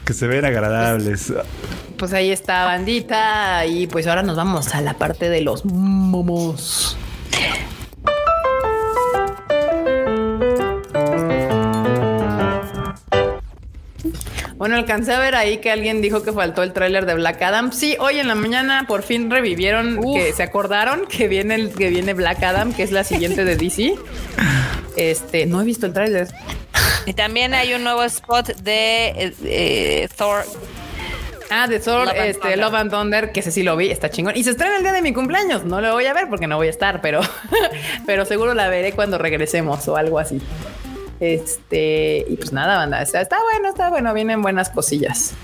Que 0.05 0.13
se 0.13 0.27
ven 0.27 0.45
agradables. 0.45 1.33
Pues 1.97 2.13
ahí 2.13 2.33
está, 2.33 2.65
bandita. 2.65 3.65
Y 3.67 3.87
pues 3.87 4.09
ahora 4.09 4.25
nos 4.25 4.37
vamos 4.37 4.75
a 4.75 4.81
la 4.81 4.95
parte 4.95 5.31
de 5.31 5.43
los 5.43 5.65
momos. 5.65 6.99
Bueno, 14.57 14.75
alcancé 14.75 15.15
a 15.15 15.21
ver 15.21 15.37
ahí 15.37 15.59
que 15.59 15.71
alguien 15.71 16.03
dijo 16.03 16.25
que 16.25 16.33
faltó 16.33 16.65
el 16.65 16.73
tráiler 16.73 17.07
de 17.07 17.15
Black 17.15 17.41
Adam. 17.43 17.71
Sí, 17.71 17.97
hoy 18.01 18.19
en 18.19 18.27
la 18.27 18.35
mañana 18.35 18.87
por 18.89 19.05
fin 19.05 19.31
revivieron, 19.31 20.01
que 20.03 20.33
se 20.33 20.43
acordaron 20.43 21.07
que 21.07 21.29
viene, 21.29 21.71
que 21.71 21.91
viene 21.91 22.13
Black 22.13 22.43
Adam, 22.43 22.73
que 22.73 22.83
es 22.83 22.91
la 22.91 23.05
siguiente 23.05 23.45
de 23.45 23.57
DC. 23.57 23.95
Este, 24.97 25.45
no 25.45 25.61
he 25.61 25.65
visto 25.67 25.85
el 25.85 25.93
tráiler. 25.93 26.29
Y 27.07 27.15
también 27.15 27.55
hay 27.55 27.73
un 27.73 27.85
nuevo 27.85 28.03
spot 28.03 28.49
de 28.57 29.07
eh, 29.09 29.35
eh, 29.45 30.09
Thor. 30.17 30.45
Ah, 31.51 31.69
de 31.69 31.79
Thor, 31.79 32.07
Love 32.07 32.17
and 32.17 32.27
este, 32.27 32.41
Thunder. 32.41 32.59
Love 32.59 32.75
and 32.75 32.91
Thunder, 32.91 33.33
que 33.33 33.41
ese 33.41 33.53
sí 33.53 33.63
lo 33.63 33.77
vi, 33.77 33.91
está 33.91 34.11
chingón. 34.11 34.37
Y 34.37 34.43
se 34.43 34.51
estrena 34.51 34.77
el 34.77 34.83
día 34.83 34.93
de 34.93 35.03
mi 35.03 35.13
cumpleaños. 35.13 35.65
No 35.65 35.81
lo 35.81 35.93
voy 35.93 36.07
a 36.07 36.13
ver 36.13 36.29
porque 36.29 36.49
no 36.49 36.57
voy 36.57 36.67
a 36.67 36.71
estar, 36.71 37.01
pero, 37.01 37.21
pero 38.07 38.25
seguro 38.25 38.55
la 38.55 38.69
veré 38.69 38.93
cuando 38.93 39.19
regresemos 39.19 39.87
o 39.87 39.97
algo 39.97 40.19
así. 40.19 40.43
Este, 41.21 42.27
y 42.29 42.37
pues 42.37 42.53
nada, 42.53 42.77
banda. 42.77 43.01
Está, 43.01 43.21
está 43.21 43.39
bueno, 43.53 43.69
está 43.69 43.89
bueno, 43.89 44.13
vienen 44.13 44.43
buenas 44.43 44.71
cosillas. 44.71 45.35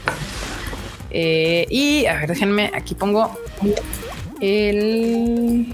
Eh, 1.11 1.67
y 1.71 2.07
a 2.07 2.15
ver, 2.15 2.29
déjenme, 2.29 2.73
aquí 2.75 2.95
pongo 2.95 3.39
el 4.41 5.73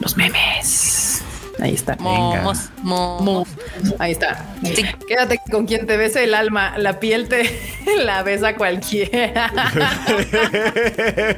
los 0.00 0.16
memes. 0.16 1.15
Ahí 1.58 1.72
está. 1.74 1.96
Momos, 1.96 2.68
momos. 2.82 3.48
Mo. 3.48 3.94
Ahí 3.98 4.12
está. 4.12 4.44
Sí. 4.62 4.84
Quédate 5.08 5.40
con 5.50 5.66
quien 5.66 5.86
te 5.86 5.96
bese 5.96 6.24
el 6.24 6.34
alma. 6.34 6.76
La 6.76 7.00
piel 7.00 7.28
te 7.28 7.50
la 8.04 8.22
besa 8.22 8.54
cualquiera. 8.56 9.50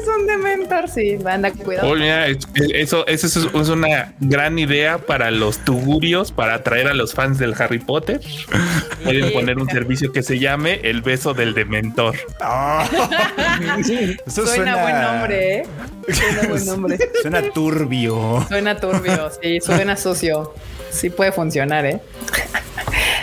Es 0.00 0.06
un 0.06 0.26
dementor, 0.26 0.88
sí. 0.88 1.16
Banda, 1.16 1.50
cuidado. 1.50 1.94
Mira, 1.94 2.26
es- 2.26 2.38
eso, 2.74 3.06
eso 3.06 3.26
es, 3.26 3.36
es 3.36 3.68
una 3.68 4.12
gran 4.20 4.58
idea 4.58 4.98
para 4.98 5.30
los 5.30 5.58
tugurios, 5.64 6.30
para 6.32 6.54
atraer 6.54 6.88
a 6.88 6.94
los 6.94 7.14
fans 7.14 7.38
del 7.38 7.54
Harry 7.58 7.78
Potter. 7.78 8.20
Pueden 9.02 9.32
poner 9.32 9.58
un 9.58 9.68
servicio 9.68 10.12
que 10.12 10.22
se 10.22 10.38
llame 10.38 10.80
El 10.84 11.02
beso 11.02 11.32
del 11.34 11.54
dementor. 11.54 12.16
Ah. 12.40 12.86
Eso 14.26 14.46
Suena, 14.46 14.82
buen 14.82 15.00
nombre, 15.00 15.54
¿eh? 15.58 15.66
Suena 16.12 16.48
buen 16.48 16.66
nombre. 16.66 16.98
Suena 17.22 17.42
turbio. 17.50 18.44
Suena 18.48 18.57
turbio, 18.80 19.30
sí, 19.42 19.60
suena 19.60 19.96
sucio. 19.96 20.54
Sí 20.90 21.10
puede 21.10 21.32
funcionar, 21.32 21.84
¿eh? 21.86 22.00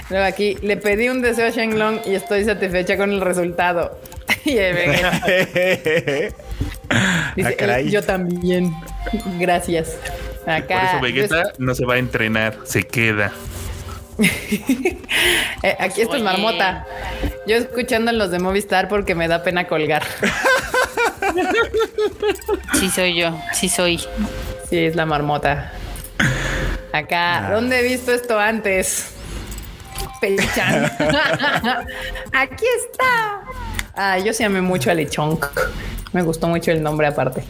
Luego 0.10 0.26
aquí, 0.26 0.56
le 0.62 0.78
pedí 0.78 1.10
un 1.10 1.22
deseo 1.22 1.48
a 1.48 1.50
Shenlong 1.50 2.00
y 2.06 2.14
estoy 2.16 2.46
satisfecha 2.46 2.96
con 2.98 3.12
el 3.12 3.22
resultado. 3.22 4.00
Y 4.46 4.54
dice, 4.56 6.34
Ah, 6.90 7.34
caray. 7.58 7.88
"Eh, 7.88 7.92
yo 7.92 8.04
también. 8.04 8.76
Gracias. 9.40 9.98
Acá. 10.46 10.98
Por 11.00 11.10
eso 11.10 11.16
Vegeta 11.16 11.44
no 11.58 11.74
se 11.74 11.84
va 11.86 11.96
a 11.96 11.98
entrenar, 11.98 12.58
se 12.66 12.84
queda. 12.84 13.32
Eh, 15.64 15.76
aquí 15.80 16.02
esto 16.02 16.16
es 16.16 16.22
Oye. 16.22 16.24
marmota. 16.24 16.86
Yo 17.48 17.56
escuchando 17.56 18.12
en 18.12 18.20
los 18.20 18.30
de 18.30 18.38
Movistar 18.38 18.88
porque 18.88 19.16
me 19.16 19.28
da 19.28 19.42
pena 19.42 19.66
colgar. 19.68 20.04
Sí 22.80 22.90
soy 22.90 23.16
yo, 23.16 23.36
sí 23.54 23.68
soy. 23.68 24.00
Sí, 24.70 24.78
es 24.80 24.96
la 24.96 25.06
marmota. 25.06 25.72
Acá, 26.92 27.50
¿dónde 27.52 27.80
he 27.80 27.84
visto 27.84 28.12
esto 28.12 28.40
antes? 28.40 29.12
Pelichan. 30.22 30.86
Aquí 32.34 32.66
está. 32.78 33.42
Ah, 33.96 34.18
yo 34.18 34.34
sí 34.34 34.44
amé 34.44 34.62
mucho 34.62 34.92
a 34.92 34.94
Lechonk. 34.94 35.46
Me 36.14 36.22
gustó 36.22 36.48
mucho 36.48 36.72
el 36.72 36.82
nombre 36.82 37.08
aparte. 37.08 37.44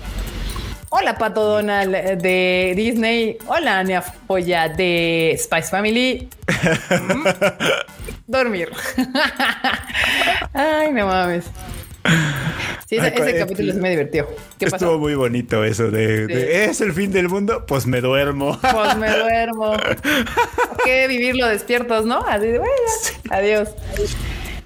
Hola, 0.89 1.17
Pato 1.17 1.43
Donald 1.43 2.21
de 2.21 2.73
Disney. 2.75 3.37
Hola, 3.47 3.79
Ania 3.79 4.01
Folla 4.01 4.69
de 4.69 5.35
Spice 5.41 5.69
Family. 5.69 6.29
Mm. 6.89 7.25
Dormir. 8.27 8.71
Ay, 10.53 10.91
no 10.91 11.05
mames. 11.05 11.45
Sí, 12.87 12.97
ese, 12.97 13.37
capítulo 13.39 13.73
se 13.73 13.79
me 13.79 13.89
divirtió. 13.89 14.27
¿Qué 14.59 14.67
pasó? 14.67 14.85
Estuvo 14.85 14.99
muy 14.99 15.15
bonito 15.15 15.63
eso 15.63 15.89
de, 15.89 16.27
de, 16.27 16.65
es 16.65 16.81
el 16.81 16.93
fin 16.93 17.11
del 17.11 17.29
mundo, 17.29 17.65
pues 17.67 17.87
me 17.87 17.99
duermo. 17.99 18.59
Pues 18.73 18.95
me 18.97 19.09
duermo. 19.09 19.73
que 20.83 21.07
vivirlo 21.07 21.47
despiertos, 21.47 22.05
¿no? 22.05 22.19
Así 22.27 22.45
de, 22.45 22.59
bueno, 22.59 22.73
adiós. 23.31 23.69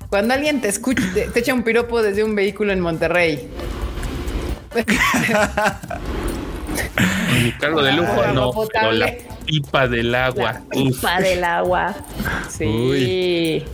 Cuando 0.09 0.33
alguien 0.33 0.59
te 0.59 0.67
escucha, 0.67 1.03
te, 1.13 1.29
te 1.29 1.39
echa 1.39 1.53
un 1.53 1.63
piropo 1.63 2.01
desde 2.01 2.23
un 2.23 2.35
vehículo 2.35 2.73
en 2.73 2.81
Monterrey. 2.81 3.47
Mi 7.43 7.51
cargo 7.53 7.81
de 7.81 7.93
lujo, 7.93 8.11
Agua 8.11 8.31
no, 8.33 8.51
pero 8.71 8.91
la 8.91 9.13
pipa 9.45 9.87
del 9.87 10.13
agua. 10.13 10.53
La 10.53 10.61
uf. 10.81 10.95
pipa 10.95 11.21
del 11.21 11.43
agua. 11.43 11.95
Sí. 12.49 12.65
Uy. 12.65 13.65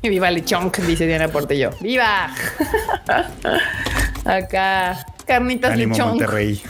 Y 0.00 0.08
viva 0.08 0.30
Lechonk, 0.30 0.78
dice 0.78 1.06
Diana 1.06 1.28
Portillo. 1.28 1.70
¡Viva! 1.80 2.32
Acá, 4.24 5.06
carnitas 5.26 5.72
Ánimo 5.72 5.94
Lechonk. 5.94 6.10
Monterrey. 6.10 6.62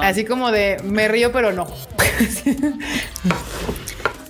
Así 0.00 0.24
como 0.24 0.50
de 0.50 0.80
me 0.84 1.08
río, 1.08 1.32
pero 1.32 1.52
no. 1.52 1.66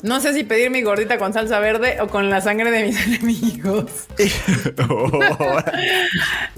No 0.04 0.20
sé 0.20 0.34
si 0.34 0.44
pedir 0.44 0.68
mi 0.70 0.82
gordita 0.82 1.16
con 1.16 1.32
salsa 1.32 1.60
verde 1.60 1.96
o 2.02 2.08
con 2.08 2.28
la 2.28 2.42
sangre 2.42 2.70
de 2.70 2.82
mis 2.84 3.06
enemigos. 3.06 3.90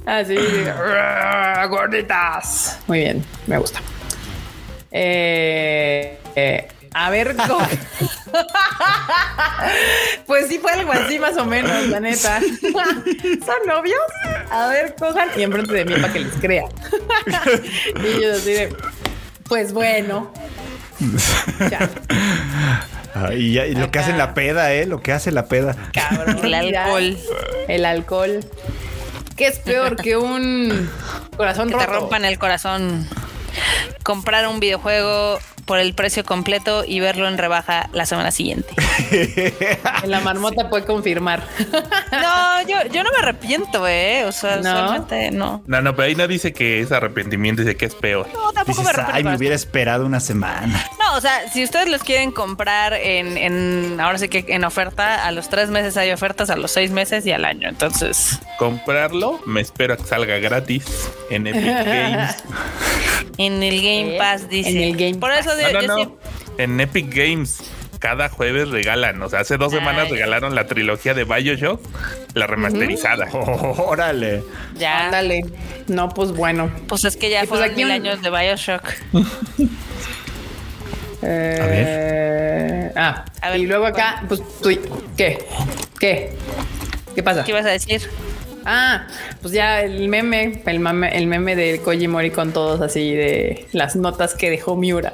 Así, 0.05 0.34
de, 0.34 0.68
"Arr, 0.76 1.68
gorditas. 1.68 2.80
Muy 2.88 2.99
bien, 2.99 3.24
me 3.47 3.57
gusta. 3.59 3.78
Eh, 4.90 6.18
eh, 6.34 6.68
a 6.92 7.11
ver, 7.11 7.36
pues 10.26 10.49
sí 10.49 10.59
fue 10.59 10.72
algo 10.72 10.90
así 10.90 11.20
más 11.20 11.36
o 11.36 11.44
menos, 11.44 11.86
la 11.86 12.01
neta. 12.01 12.40
¿Son 12.40 13.66
novios? 13.68 14.01
A 14.51 14.66
ver, 14.70 14.97
cojan 14.99 15.28
y 15.36 15.42
enfrente 15.44 15.72
de 15.72 15.84
mí 15.84 15.94
para 16.01 16.12
que 16.12 16.18
les 16.20 16.34
crea. 16.34 16.64
y 18.03 18.22
yo 18.22 18.32
así 18.34 18.53
de, 18.55 18.76
pues 19.49 19.72
bueno. 19.72 20.32
Ya, 21.70 21.88
Ah, 23.19 23.33
y, 23.33 23.55
ya- 23.55 23.64
y 23.67 23.75
lo 23.75 23.91
que 23.91 23.99
hace 23.99 24.12
la 24.12 24.35
peda, 24.35 24.75
¿eh? 24.75 24.85
Lo 24.85 25.01
que 25.01 25.12
hace 25.12 25.33
la 25.33 25.47
peda. 25.47 25.75
cabrón. 25.95 26.45
El 26.45 26.55
alcohol. 26.55 27.17
El 27.67 27.85
alcohol. 27.87 28.41
¿Qué 29.37 29.47
es 29.47 29.59
peor 29.59 29.97
que 29.97 30.17
un 30.19 30.91
corazón 31.37 31.71
Que 31.71 31.77
te 31.77 31.87
rompan 31.87 32.25
el 32.27 32.39
corazón. 32.39 33.09
Comprar 34.03 34.47
un 34.49 34.61
videojuego 34.61 35.39
por 35.67 35.79
el 35.81 35.95
precio 35.95 36.25
completo 36.25 36.85
y 36.87 37.01
verlo 37.01 37.29
en 37.29 37.37
rebaja 37.37 37.91
la 37.93 38.07
semana 38.07 38.31
siguiente. 38.31 38.73
En 40.03 40.11
la 40.11 40.21
marmota 40.21 40.69
puede 40.71 40.85
confirmar. 40.85 41.43
No, 42.12 42.62
yo, 42.62 42.77
yo 42.93 43.03
no 43.03 43.11
me 43.12 43.19
arrepiento, 43.19 43.87
¿eh? 43.87 44.25
O 44.25 44.33
sea, 44.33 44.57
¿No? 44.57 45.07
no. 45.33 45.62
No, 45.67 45.83
no, 45.83 45.95
pero 45.97 46.07
ahí 46.09 46.14
no 46.14 46.27
dice 46.27 46.53
que 46.53 46.81
es 46.81 46.93
arrepentimiento, 46.93 47.62
dice 47.62 47.77
que 47.77 47.85
es 47.87 47.95
peor. 47.95 48.29
No, 48.33 48.53
tampoco 48.53 48.81
Dices, 48.81 48.97
me 48.97 49.03
el 49.03 49.09
ay, 49.12 49.25
me 49.25 49.37
hubiera 49.37 49.55
esperado 49.55 50.07
una 50.07 50.21
semana. 50.21 50.85
No, 50.99 51.17
o 51.17 51.21
sea, 51.21 51.51
si 51.53 51.62
ustedes 51.64 51.89
los 51.89 52.03
quieren 52.03 52.31
comprar 52.33 52.95
en, 52.95 53.37
en 53.37 54.01
ahora 54.01 54.19
sí 54.19 54.29
que 54.29 54.45
en 54.49 54.64
oferta, 54.64 55.27
a 55.27 55.33
los 55.33 55.49
tres 55.49 55.69
meses 55.69 55.97
hay 55.97 56.11
ofertas, 56.12 56.49
a 56.51 56.57
los 56.57 56.71
seis 56.71 56.91
meses 56.91 57.27
y 57.27 57.33
al 57.33 57.45
año. 57.45 57.69
Entonces, 57.69 58.39
Comprarlo, 58.59 59.41
me 59.47 59.61
espero 59.61 59.95
a 59.95 59.97
que 59.97 60.05
salga 60.05 60.39
gratis 60.39 60.85
en 61.31 61.47
Epic 61.47 61.64
Games. 61.87 62.37
en 63.39 63.62
el 63.62 63.77
Game. 63.83 64.17
Pass 64.19 64.49
dice. 64.49 64.71
En 64.71 64.79
el 64.79 64.97
Game 64.97 65.17
Por 65.19 65.33
eso 65.33 65.56
de- 65.57 65.73
no, 65.73 65.81
yo 65.83 65.87
no. 65.89 65.97
sí- 65.97 66.09
En 66.59 66.81
Epic 66.81 67.13
Games. 67.15 67.63
Cada 67.99 68.29
jueves 68.29 68.69
regalan. 68.69 69.23
O 69.23 69.29
sea, 69.31 69.41
hace 69.41 69.57
dos 69.57 69.73
semanas 69.73 70.05
Ay. 70.05 70.13
regalaron 70.13 70.55
la 70.55 70.67
trilogía 70.67 71.15
de 71.15 71.25
Bioshock, 71.25 71.81
la 72.35 72.47
remasterizada. 72.47 73.27
Órale. 73.33 74.43
ya. 74.79 75.07
Ándale. 75.07 75.47
No, 75.89 76.11
pues 76.11 76.33
bueno. 76.33 76.71
Pues 76.89 77.05
es 77.07 77.17
que 77.17 77.31
ya 77.31 77.43
Y 77.43 77.47
pues 77.47 77.59
fueron 77.61 77.71
aquí 77.73 77.77
mil 77.85 77.87
un- 77.87 77.93
años 77.93 78.23
de 78.23 78.31
Bioshock. 78.31 78.83
Eh, 81.23 82.93
Ah, 82.95 83.25
A 83.43 83.51
ver, 83.51 83.61
y 83.61 83.67
luego 83.67 83.87
acá, 83.87 84.23
pues 84.29 84.41
tú, 84.63 84.71
¿qué? 85.17 85.45
¿Qué? 85.99 86.33
¿Qué 87.15 87.23
pasa? 87.23 87.45
¿Qué 87.45 87.51
ibas 87.53 87.67
a 87.67 87.71
decir? 87.71 88.09
Ah, 88.65 89.07
pues 89.43 89.53
ya 89.55 89.81
el 89.83 90.09
meme, 90.09 90.63
el 90.67 90.79
meme, 90.81 91.17
el 91.17 91.27
meme 91.27 91.57
de 91.57 91.81
Koji 91.81 92.09
Mori 92.09 92.31
con 92.31 92.53
todos 92.53 92.81
así 92.81 93.15
de 93.15 93.67
las 93.73 93.97
notas 93.97 94.35
que 94.35 94.51
dejó 94.51 94.77
Miura. 94.77 95.13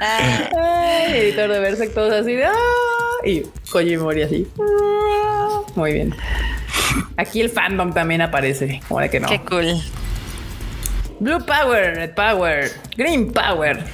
Ay, 0.00 1.16
editor 1.18 1.50
de 1.50 1.58
Berserk, 1.60 1.94
todos 1.94 2.12
así 2.12 2.34
de 2.34 2.44
"Ah", 2.46 2.52
y 3.24 3.42
Koji 3.70 3.96
Mori 3.96 4.22
así. 4.22 4.46
"Ah". 4.58 5.60
Muy 5.74 5.92
bien. 5.92 6.14
Aquí 7.16 7.40
el 7.40 7.50
fandom 7.50 7.92
también 7.92 8.22
aparece, 8.22 8.80
de 8.88 9.08
que 9.10 9.20
no. 9.20 9.28
Qué 9.28 9.40
cool. 9.40 9.80
Blue 11.20 11.44
Power, 11.44 11.94
Red 11.96 12.14
Power, 12.14 12.70
Green 12.96 13.32
Power. 13.32 13.84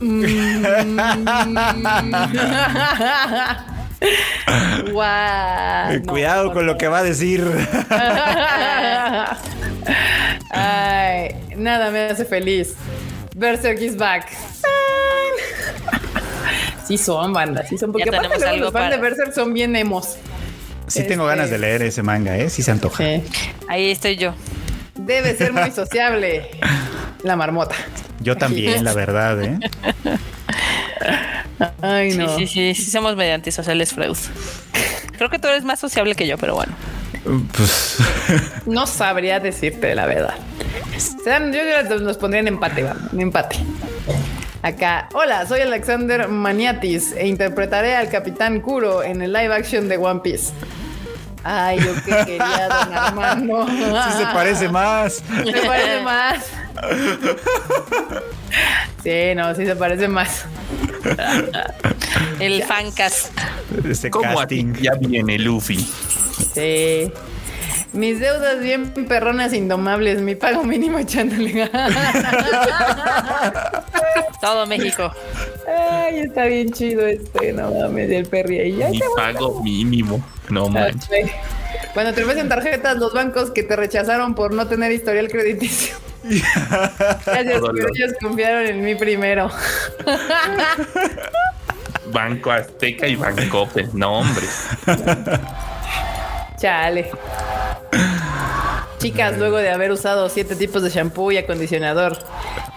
Mm. 0.00 0.64
no, 4.86 6.02
Cuidado 6.06 6.44
por 6.46 6.54
con 6.54 6.66
lo 6.66 6.76
que 6.78 6.88
va 6.88 6.98
a 6.98 7.02
decir. 7.02 7.44
Ay, 10.50 11.34
nada 11.56 11.90
me 11.90 12.00
hace 12.04 12.24
feliz. 12.24 12.74
Berserk 13.34 13.80
is 13.80 13.96
back. 13.96 14.28
Sí 16.86 16.98
son, 16.98 17.32
banda, 17.32 17.64
sí 17.66 17.78
son. 17.78 17.92
Porque 17.92 18.10
Ya 18.10 18.18
aparte 18.18 18.56
los 18.58 18.72
fans 18.72 18.90
de 18.90 18.96
Berserk 18.98 19.32
son 19.32 19.54
bien 19.54 19.74
emos. 19.76 20.16
Sí 20.88 21.04
tengo 21.06 21.24
Este- 21.24 21.36
ganas 21.36 21.50
de 21.50 21.58
leer 21.58 21.82
ese 21.82 22.02
manga, 22.02 22.36
¿eh? 22.36 22.50
Sí 22.50 22.62
se 22.62 22.70
antoja. 22.70 23.02
Sí. 23.02 23.22
Ahí 23.68 23.90
estoy 23.90 24.16
yo. 24.16 24.34
Debe 24.96 25.34
ser 25.36 25.52
muy 25.52 25.70
sociable. 25.74 26.50
La 27.22 27.36
marmota. 27.36 27.74
Yo 28.20 28.36
también, 28.36 28.84
la 28.84 28.92
verdad, 28.94 29.42
¿eh? 29.42 29.58
Ay, 31.80 32.14
no. 32.14 32.36
Sí, 32.36 32.46
sí, 32.46 32.74
sí, 32.74 32.84
sí, 32.84 32.90
somos 32.90 33.16
medio 33.16 33.34
antisociales, 33.34 33.92
Freud. 33.92 34.16
Creo 35.16 35.30
que 35.30 35.38
tú 35.38 35.48
eres 35.48 35.64
más 35.64 35.78
sociable 35.78 36.14
que 36.14 36.26
yo, 36.26 36.38
pero 36.38 36.54
bueno. 36.54 36.72
Pues 37.56 37.98
No 38.66 38.86
sabría 38.86 39.38
decirte 39.38 39.94
la 39.94 40.06
verdad. 40.06 40.34
Yo 41.24 41.60
creo 41.60 41.88
que 41.88 42.04
nos 42.04 42.16
pondría 42.16 42.40
en 42.40 42.48
empate, 42.48 42.82
va, 42.82 42.96
en 43.12 43.20
empate. 43.20 43.56
Acá, 44.62 45.08
hola, 45.12 45.46
soy 45.46 45.60
Alexander 45.60 46.28
Maniatis 46.28 47.12
e 47.12 47.26
interpretaré 47.26 47.96
al 47.96 48.08
Capitán 48.08 48.60
Kuro 48.60 49.02
en 49.02 49.20
el 49.22 49.32
live 49.32 49.54
action 49.54 49.88
de 49.88 49.96
One 49.96 50.20
Piece. 50.20 50.52
Ay, 51.44 51.80
yo 51.80 51.94
que 52.04 52.24
quería, 52.24 52.68
don 52.68 52.94
Armando. 52.96 53.66
sí 53.68 54.18
se 54.18 54.24
parece 54.26 54.68
más. 54.68 55.14
Se 55.14 55.52
parece 55.66 56.00
más. 56.02 56.44
Sí, 59.02 59.34
no, 59.34 59.54
sí 59.54 59.66
se 59.66 59.74
parece 59.74 60.06
más. 60.08 60.44
El 62.40 62.62
fancast. 62.64 63.32
Ese 63.88 64.10
¿Cómo 64.10 64.40
a 64.40 64.46
ti 64.46 64.64
casting. 64.64 64.82
ya 64.82 64.94
viene 64.94 65.38
Luffy? 65.38 65.78
Sí. 66.54 67.12
Mis 67.92 68.20
deudas 68.20 68.60
bien 68.60 68.90
perronas 69.06 69.52
indomables, 69.52 70.22
mi 70.22 70.34
pago 70.34 70.64
mínimo 70.64 70.98
echándole 70.98 71.68
Todo 74.40 74.66
México. 74.66 75.12
Ay, 75.68 76.20
está 76.20 76.46
bien 76.46 76.72
chido 76.72 77.06
este, 77.06 77.52
no 77.52 77.70
mames, 77.70 78.10
el 78.10 78.26
perri 78.26 78.60
ahí. 78.60 78.72
Mi 78.90 79.00
pago 79.14 79.62
mínimo. 79.62 80.24
No 80.48 80.68
manches. 80.68 81.08
bueno. 81.08 81.30
Cuando 81.94 82.14
te 82.14 82.24
ofrecen 82.24 82.48
tarjetas 82.48 82.96
los 82.96 83.12
bancos 83.12 83.50
que 83.50 83.62
te 83.62 83.76
rechazaron 83.76 84.34
por 84.34 84.54
no 84.54 84.66
tener 84.66 84.90
historial 84.92 85.28
crediticio. 85.28 85.94
Gracias, 87.26 87.62
ellos 87.94 88.12
confiaron 88.20 88.66
en 88.66 88.84
mí 88.84 88.94
primero. 88.94 89.50
Banco 92.12 92.50
Azteca 92.50 93.06
y 93.06 93.16
Bancope. 93.16 93.88
No, 93.92 94.18
hombre. 94.20 94.46
Chale. 96.58 97.10
Chicas, 98.98 99.36
luego 99.36 99.56
de 99.56 99.70
haber 99.70 99.90
usado 99.90 100.28
siete 100.28 100.54
tipos 100.54 100.82
de 100.82 100.90
shampoo 100.90 101.32
y 101.32 101.38
acondicionador. 101.38 102.16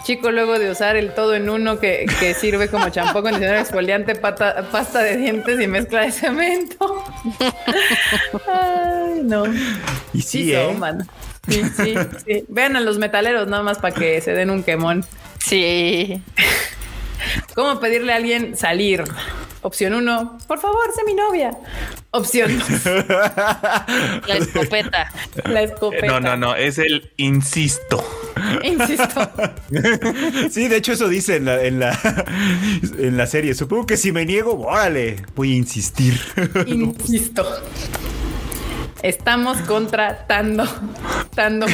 Chico, 0.02 0.30
luego 0.32 0.58
de 0.58 0.70
usar 0.70 0.96
el 0.96 1.14
todo 1.14 1.34
en 1.34 1.48
uno 1.48 1.78
que, 1.78 2.06
que 2.18 2.34
sirve 2.34 2.68
como 2.68 2.88
champú, 2.88 3.18
acondicionador, 3.18 3.60
exfoliante, 3.60 4.14
pata- 4.16 4.66
pasta 4.72 5.00
de 5.00 5.16
dientes 5.16 5.60
y 5.60 5.66
mezcla 5.68 6.00
de 6.02 6.10
cemento. 6.12 7.04
Ay, 8.52 9.20
no. 9.22 9.44
Y 10.12 10.20
Sí, 10.22 10.44
sí, 10.44 10.52
¿eh? 10.54 10.64
son, 10.66 10.78
man. 10.80 11.08
Sí, 11.48 11.62
sí, 11.76 11.94
sí. 12.26 12.44
Vean 12.48 12.76
a 12.76 12.80
los 12.80 12.98
metaleros 12.98 13.46
nada 13.48 13.62
más 13.62 13.78
para 13.78 13.94
que 13.94 14.20
se 14.20 14.32
den 14.32 14.50
un 14.50 14.62
quemón. 14.62 15.04
Sí. 15.38 16.20
¿Cómo 17.54 17.80
pedirle 17.80 18.12
a 18.12 18.16
alguien 18.16 18.56
salir? 18.56 19.04
Opción 19.62 19.94
uno, 19.94 20.38
por 20.46 20.60
favor, 20.60 20.84
sé 20.94 21.02
mi 21.04 21.14
novia. 21.14 21.50
Opción 22.12 22.56
dos, 22.56 22.84
La 24.28 24.36
escopeta. 24.36 25.10
la 25.44 25.62
escopeta. 25.62 26.06
No, 26.06 26.20
no, 26.20 26.36
no. 26.36 26.54
Es 26.54 26.78
el 26.78 27.10
insisto. 27.16 28.04
Insisto. 28.62 29.28
Sí, 30.50 30.68
de 30.68 30.76
hecho 30.76 30.92
eso 30.92 31.08
dice 31.08 31.36
en 31.36 31.46
la, 31.46 31.64
en 31.64 31.80
la, 31.80 31.98
en 32.98 33.16
la 33.16 33.26
serie. 33.26 33.54
Supongo 33.54 33.86
que 33.86 33.96
si 33.96 34.12
me 34.12 34.24
niego, 34.24 34.52
órale, 34.66 35.16
voy 35.34 35.52
a 35.54 35.56
insistir. 35.56 36.20
Insisto. 36.66 37.44
Estamos 39.02 39.58
contratando. 39.62 40.64
Tando. 41.34 41.66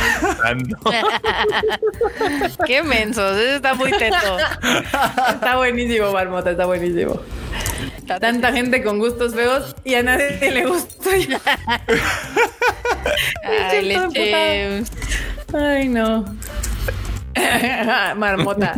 Ando. 0.45 0.77
Qué 2.67 2.83
mensos. 2.83 3.37
Eso 3.39 3.57
está 3.57 3.75
muy 3.75 3.91
teto. 3.93 4.39
Está 5.35 5.57
buenísimo, 5.57 6.13
Marmota, 6.13 6.51
está 6.51 6.67
buenísimo. 6.67 7.21
Tanta 8.21 8.53
gente 8.53 8.83
con 8.83 8.99
gustos 8.99 9.35
feos 9.35 9.75
y 9.85 9.95
a 9.95 10.03
nadie 10.03 10.51
le 10.51 10.67
gusta. 10.67 11.11
Ay, 13.45 13.85
leche. 13.85 14.85
Ay, 15.55 15.89
no. 15.89 16.25
Marmota. 18.17 18.75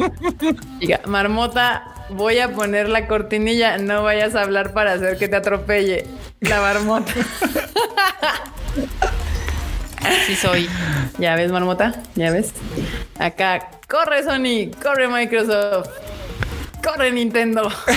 Diga, 0.79 1.01
Marmota, 1.07 1.94
voy 2.11 2.39
a 2.39 2.53
poner 2.53 2.89
la 2.89 3.07
cortinilla. 3.07 3.79
No 3.79 4.03
vayas 4.03 4.35
a 4.35 4.43
hablar 4.43 4.73
para 4.73 4.93
hacer 4.93 5.19
que 5.19 5.29
te 5.29 5.37
atropelle. 5.37 6.07
La 6.41 6.61
marmota. 6.61 7.13
Sí 10.27 10.37
soy. 10.37 10.69
¿Ya 11.19 11.35
ves, 11.35 11.51
Marmota? 11.51 11.95
¿Ya 12.15 12.31
ves? 12.31 12.53
Acá, 13.19 13.71
corre 13.89 14.23
Sony, 14.23 14.71
corre 14.83 15.09
Microsoft, 15.09 15.89
corre 16.85 17.11
Nintendo. 17.13 17.71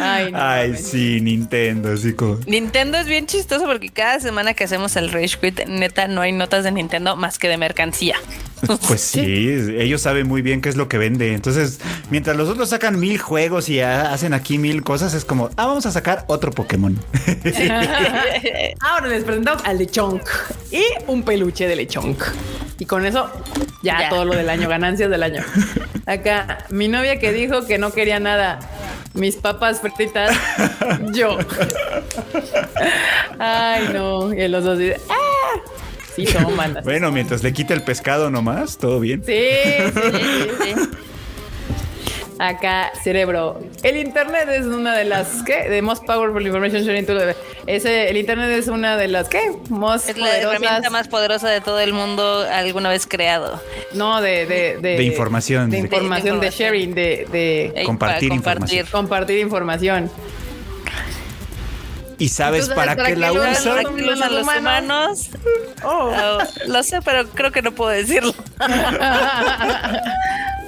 Ay, 0.00 0.32
no. 0.32 0.38
Ay, 0.38 0.70
mames. 0.70 0.86
sí, 0.88 1.20
Nintendo, 1.20 1.92
así 1.92 2.14
como. 2.14 2.38
Nintendo 2.46 2.98
es 2.98 3.06
bien 3.06 3.26
chistoso 3.26 3.64
porque 3.66 3.90
cada 3.90 4.20
semana 4.20 4.54
que 4.54 4.64
hacemos 4.64 4.96
el 4.96 5.10
Rage 5.12 5.38
Quit, 5.40 5.66
neta, 5.66 6.08
no 6.08 6.20
hay 6.20 6.32
notas 6.32 6.64
de 6.64 6.72
Nintendo 6.72 7.16
más 7.16 7.38
que 7.38 7.48
de 7.48 7.56
mercancía. 7.56 8.16
Pues 8.86 9.00
sí, 9.00 9.20
ellos 9.76 10.00
saben 10.02 10.28
muy 10.28 10.40
bien 10.40 10.60
qué 10.60 10.68
es 10.68 10.76
lo 10.76 10.88
que 10.88 10.96
vende. 10.96 11.34
Entonces, 11.34 11.80
mientras 12.10 12.36
los 12.36 12.48
otros 12.48 12.68
sacan 12.68 12.96
mil 13.00 13.18
juegos 13.18 13.68
y 13.68 13.80
hacen 13.80 14.34
aquí 14.34 14.56
mil 14.56 14.84
cosas, 14.84 15.14
es 15.14 15.24
como, 15.24 15.50
ah, 15.56 15.66
vamos 15.66 15.84
a 15.86 15.90
sacar 15.90 16.24
otro 16.28 16.52
Pokémon. 16.52 16.96
Ahora 18.80 19.08
les 19.08 19.24
presentamos 19.24 19.64
al 19.64 19.78
Lechonk 19.78 20.22
y 20.70 20.84
un 21.08 21.24
peluche 21.24 21.66
de 21.66 21.74
Lechonk. 21.74 22.22
Y 22.78 22.86
con 22.86 23.04
eso, 23.04 23.28
ya, 23.82 24.02
Ya. 24.02 24.08
todo 24.10 24.24
lo 24.26 24.36
del 24.36 24.48
año, 24.48 24.68
ganancias 24.68 25.10
del 25.10 25.24
año. 25.24 25.42
Acá, 26.06 26.66
mi 26.70 26.88
novia 26.88 27.18
que 27.18 27.32
dijo 27.32 27.64
que 27.66 27.78
no 27.78 27.92
quería 27.92 28.18
nada, 28.18 28.58
mis 29.14 29.36
papas 29.36 29.80
fritas, 29.80 30.36
yo. 31.12 31.38
Ay, 33.38 33.90
no. 33.92 34.32
Y 34.32 34.48
los 34.48 34.64
dos 34.64 34.78
dicen, 34.78 35.00
¡ah! 35.08 35.60
Sí, 36.14 36.26
bandas. 36.56 36.84
bueno, 36.84 37.10
mientras 37.10 37.42
le 37.42 37.52
quita 37.54 37.72
el 37.72 37.82
pescado 37.84 38.30
nomás, 38.30 38.76
todo 38.76 39.00
bien. 39.00 39.22
Sí, 39.24 39.32
sí, 39.94 40.10
sí, 40.12 40.74
sí. 40.74 40.81
Acá, 42.44 42.90
cerebro. 43.04 43.60
El 43.84 43.96
internet 43.98 44.48
es 44.48 44.66
una 44.66 44.96
de 44.96 45.04
las 45.04 45.44
¿qué? 45.46 45.68
De 45.68 45.80
most 45.80 46.04
powerful 46.04 46.44
information 46.44 46.82
sharing 46.82 47.06
tool. 47.06 47.36
Ese, 47.68 48.10
el 48.10 48.16
internet 48.16 48.50
es 48.50 48.66
una 48.66 48.96
de 48.96 49.06
las 49.06 49.28
¿qué? 49.28 49.52
Most 49.68 50.08
Es 50.08 50.16
la 50.18 50.36
herramienta 50.38 50.90
más 50.90 51.06
poderosa 51.06 51.48
de 51.48 51.60
todo 51.60 51.78
el 51.78 51.92
mundo 51.92 52.44
alguna 52.52 52.88
vez 52.88 53.06
creado. 53.06 53.62
No, 53.94 54.20
de, 54.20 54.46
de, 54.46 54.76
de, 54.78 54.96
De 54.96 55.02
información. 55.04 55.70
De 55.70 55.76
De- 55.76 55.82
información, 55.84 56.40
de, 56.40 56.50
sharing, 56.50 56.94
de, 56.94 57.82
Compartir 57.86 58.30
para 58.30 58.34
información. 58.34 58.86
compartir 58.90 59.38
información. 59.38 60.10
¿Y 62.18 62.28
sabes 62.28 62.62
¿Tú 62.68 62.74
sabes 62.74 62.76
para 62.86 62.96
para 62.96 63.08
qué 63.08 63.14
qué 63.14 63.20
la 63.20 63.28
lo 63.30 63.40
¿Sabes 63.42 63.60
usan? 63.60 63.82
para 63.84 63.94
qué 63.96 64.02
lo 64.02 64.12
usan 64.14 64.34
los 64.34 64.42
humanos? 64.42 65.30
Oh. 65.84 66.12
Oh, 66.12 66.38
lo 66.66 66.82
sé, 66.82 67.00
pero 67.02 67.28
creo 67.28 67.52
que 67.52 67.62
no 67.62 67.70
puedo 67.72 67.90
decirlo. 67.90 68.34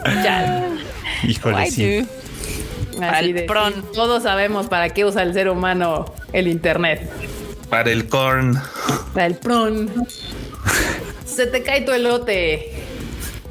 Ya. 0.05 0.71
Híjole, 1.23 1.71
sí. 1.71 2.07
Así 3.03 3.33
de, 3.33 3.43
pron. 3.43 3.85
todos 3.93 4.23
sabemos 4.23 4.67
para 4.67 4.91
qué 4.91 5.05
usa 5.05 5.23
el 5.23 5.35
ser 5.35 5.49
humano 5.49 6.15
el 6.33 6.49
internet. 6.49 7.11
Para 7.69 7.91
el 7.91 8.09
corn. 8.09 8.61
Para 9.13 9.27
el 9.27 9.37
pron. 9.37 9.91
Se 11.25 11.47
te 11.47 11.63
cae 11.63 11.83
tu 11.83 11.93
elote. 11.93 12.73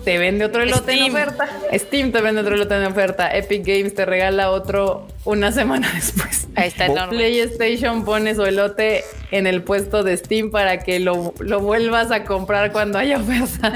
Te 0.04 0.18
vende 0.18 0.46
otro 0.46 0.62
elote 0.62 0.92
en 0.92 0.98
Steam. 0.98 1.14
oferta. 1.16 1.50
Steam 1.74 2.12
te 2.12 2.22
vende 2.22 2.42
otro 2.42 2.56
elote 2.56 2.76
en 2.76 2.86
oferta. 2.86 3.30
Epic 3.32 3.66
Games 3.66 3.96
te 3.96 4.06
regala 4.06 4.52
otro 4.52 5.08
una 5.26 5.52
semana 5.52 5.90
después. 5.96 6.48
Ahí 6.56 6.68
está 6.68 6.86
enorme. 6.86 7.18
PlayStation 7.18 8.04
pone 8.06 8.36
su 8.36 8.44
elote 8.44 9.04
en 9.32 9.48
el 9.48 9.64
puesto 9.64 10.04
de 10.04 10.18
Steam 10.18 10.52
para 10.52 10.80
que 10.80 11.00
lo, 11.00 11.34
lo 11.40 11.60
vuelvas 11.60 12.12
a 12.12 12.26
comprar 12.26 12.72
cuando 12.72 13.00
haya 13.00 13.18
oferta. 13.18 13.72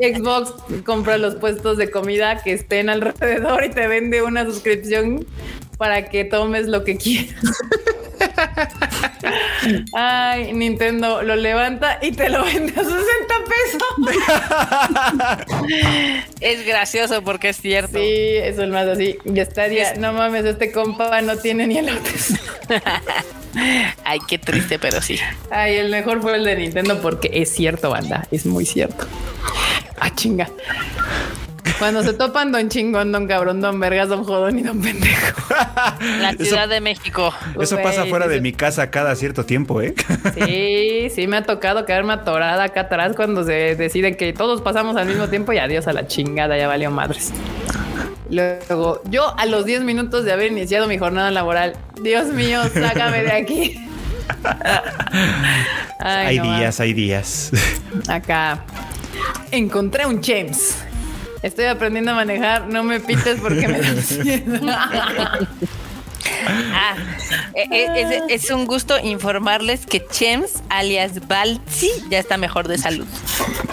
Xbox 0.00 0.52
compra 0.84 1.16
los 1.16 1.36
puestos 1.36 1.78
de 1.78 1.90
comida 1.90 2.42
que 2.42 2.52
estén 2.52 2.88
alrededor 2.88 3.64
y 3.64 3.70
te 3.70 3.86
vende 3.86 4.22
una 4.22 4.44
suscripción 4.44 5.26
para 5.78 6.08
que 6.08 6.24
tomes 6.24 6.66
lo 6.66 6.84
que 6.84 6.96
quieras. 6.96 7.34
Ay, 9.92 10.52
Nintendo 10.52 11.22
lo 11.22 11.36
levanta 11.36 11.98
y 12.02 12.12
te 12.12 12.28
lo 12.28 12.44
vende 12.44 12.72
a 12.72 12.84
60 12.84 12.96
pesos. 13.48 13.82
Es 16.40 16.66
gracioso 16.66 17.22
porque 17.22 17.50
es 17.50 17.56
cierto. 17.58 17.98
Sí, 17.98 18.36
eso 18.36 18.62
es 18.62 18.70
más 18.70 18.86
así. 18.86 19.18
Y 19.24 19.40
Stadia, 19.40 19.94
no 19.94 20.12
mames, 20.12 20.44
este 20.44 20.72
compa 20.72 21.20
no 21.22 21.36
tiene 21.36 21.66
ni 21.66 21.78
elotes. 21.78 22.34
Ay, 24.04 24.18
qué 24.28 24.38
triste, 24.38 24.78
pero 24.78 25.00
sí. 25.00 25.18
Ay, 25.50 25.76
el 25.76 25.90
mejor 25.90 26.20
fue 26.20 26.36
el 26.36 26.44
de 26.44 26.56
Nintendo 26.56 27.00
porque 27.00 27.30
es 27.32 27.50
cierto, 27.50 27.90
banda. 27.90 28.26
Es 28.30 28.46
muy 28.46 28.66
cierto. 28.66 29.06
Ah, 29.98 30.14
chinga. 30.14 30.48
Cuando 31.78 32.02
se 32.02 32.12
topan 32.14 32.52
Don 32.52 32.68
Chingón, 32.68 33.12
Don 33.12 33.26
Cabrón, 33.26 33.60
Don 33.60 33.78
Vergas, 33.78 34.08
Don 34.08 34.24
Jodón 34.24 34.58
y 34.58 34.62
Don 34.62 34.80
Pendejo. 34.80 35.42
La 36.20 36.30
Eso- 36.30 36.44
Ciudad 36.44 36.68
de 36.68 36.80
México. 36.80 37.32
Eso 37.60 37.78
pasa 37.82 38.06
fuera 38.06 38.26
de 38.28 38.40
mi 38.40 38.52
casa 38.52 38.90
cada 38.90 39.14
cierto 39.16 39.44
tiempo, 39.44 39.82
¿eh? 39.82 39.94
Sí, 40.34 41.08
sí 41.14 41.26
me 41.26 41.36
ha 41.36 41.42
tocado 41.44 41.84
quedarme 41.84 42.14
atorada 42.14 42.64
acá 42.64 42.82
atrás 42.82 43.12
cuando 43.14 43.44
se 43.44 43.76
deciden 43.76 44.16
que 44.16 44.32
todos 44.32 44.62
pasamos 44.62 44.96
al 44.96 45.06
mismo 45.06 45.28
tiempo 45.28 45.52
y 45.52 45.58
adiós 45.58 45.86
a 45.86 45.92
la 45.92 46.06
chingada, 46.06 46.56
ya 46.56 46.66
valió 46.68 46.90
madres. 46.90 47.32
Luego, 48.30 49.02
yo 49.04 49.38
a 49.38 49.46
los 49.46 49.64
10 49.64 49.82
minutos 49.82 50.24
de 50.24 50.32
haber 50.32 50.50
iniciado 50.50 50.88
mi 50.88 50.98
jornada 50.98 51.30
laboral, 51.30 51.74
Dios 52.02 52.26
mío, 52.28 52.60
sácame 52.74 53.22
de 53.22 53.32
aquí. 53.32 53.88
Ay, 56.00 56.26
hay 56.26 56.38
no 56.38 56.44
días, 56.58 56.80
hay 56.80 56.92
días. 56.92 57.50
Acá 58.08 58.64
encontré 59.50 60.06
un 60.06 60.22
James. 60.22 60.76
Estoy 61.42 61.66
aprendiendo 61.66 62.12
a 62.12 62.14
manejar, 62.14 62.66
no 62.68 62.82
me 62.82 63.00
pites 63.00 63.38
porque 63.40 63.68
me 63.68 63.80
da. 63.80 65.38
Ah, 66.48 66.96
eh, 67.54 67.66
eh, 67.70 68.20
es, 68.28 68.44
es 68.44 68.50
un 68.50 68.66
gusto 68.66 68.98
informarles 69.00 69.86
que 69.86 70.04
Chems, 70.06 70.62
alias 70.68 71.26
Balsi, 71.28 71.90
ya 72.10 72.18
está 72.18 72.36
mejor 72.36 72.66
de 72.68 72.78
salud. 72.78 73.06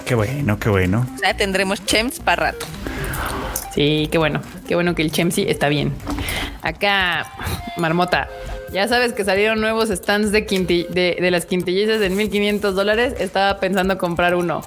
qué 0.06 0.14
bueno, 0.16 0.60
qué 0.60 0.70
bueno. 0.70 1.08
O 1.16 1.18
sea, 1.18 1.36
tendremos 1.36 1.84
Chems 1.86 2.20
para 2.20 2.52
rato. 2.52 2.66
Sí, 3.74 4.08
qué 4.12 4.18
bueno. 4.20 4.42
Qué 4.68 4.76
bueno 4.76 4.94
que 4.94 5.02
el 5.02 5.12
Chemsy 5.12 5.46
está 5.48 5.68
bien. 5.68 5.94
Acá, 6.62 7.26
Marmota. 7.78 8.28
Ya 8.72 8.88
sabes 8.88 9.14
que 9.14 9.26
salieron 9.26 9.60
nuevos 9.62 9.90
stands 9.90 10.32
de, 10.32 10.46
quinti- 10.46 10.88
de, 10.90 11.18
de 11.20 11.32
las 11.32 11.46
quintillizas 11.46 12.02
en 12.02 12.16
1500 12.16 12.76
dólares. 12.76 13.16
Estaba 13.20 13.60
pensando 13.60 13.98
comprar 13.98 14.36
uno. 14.36 14.62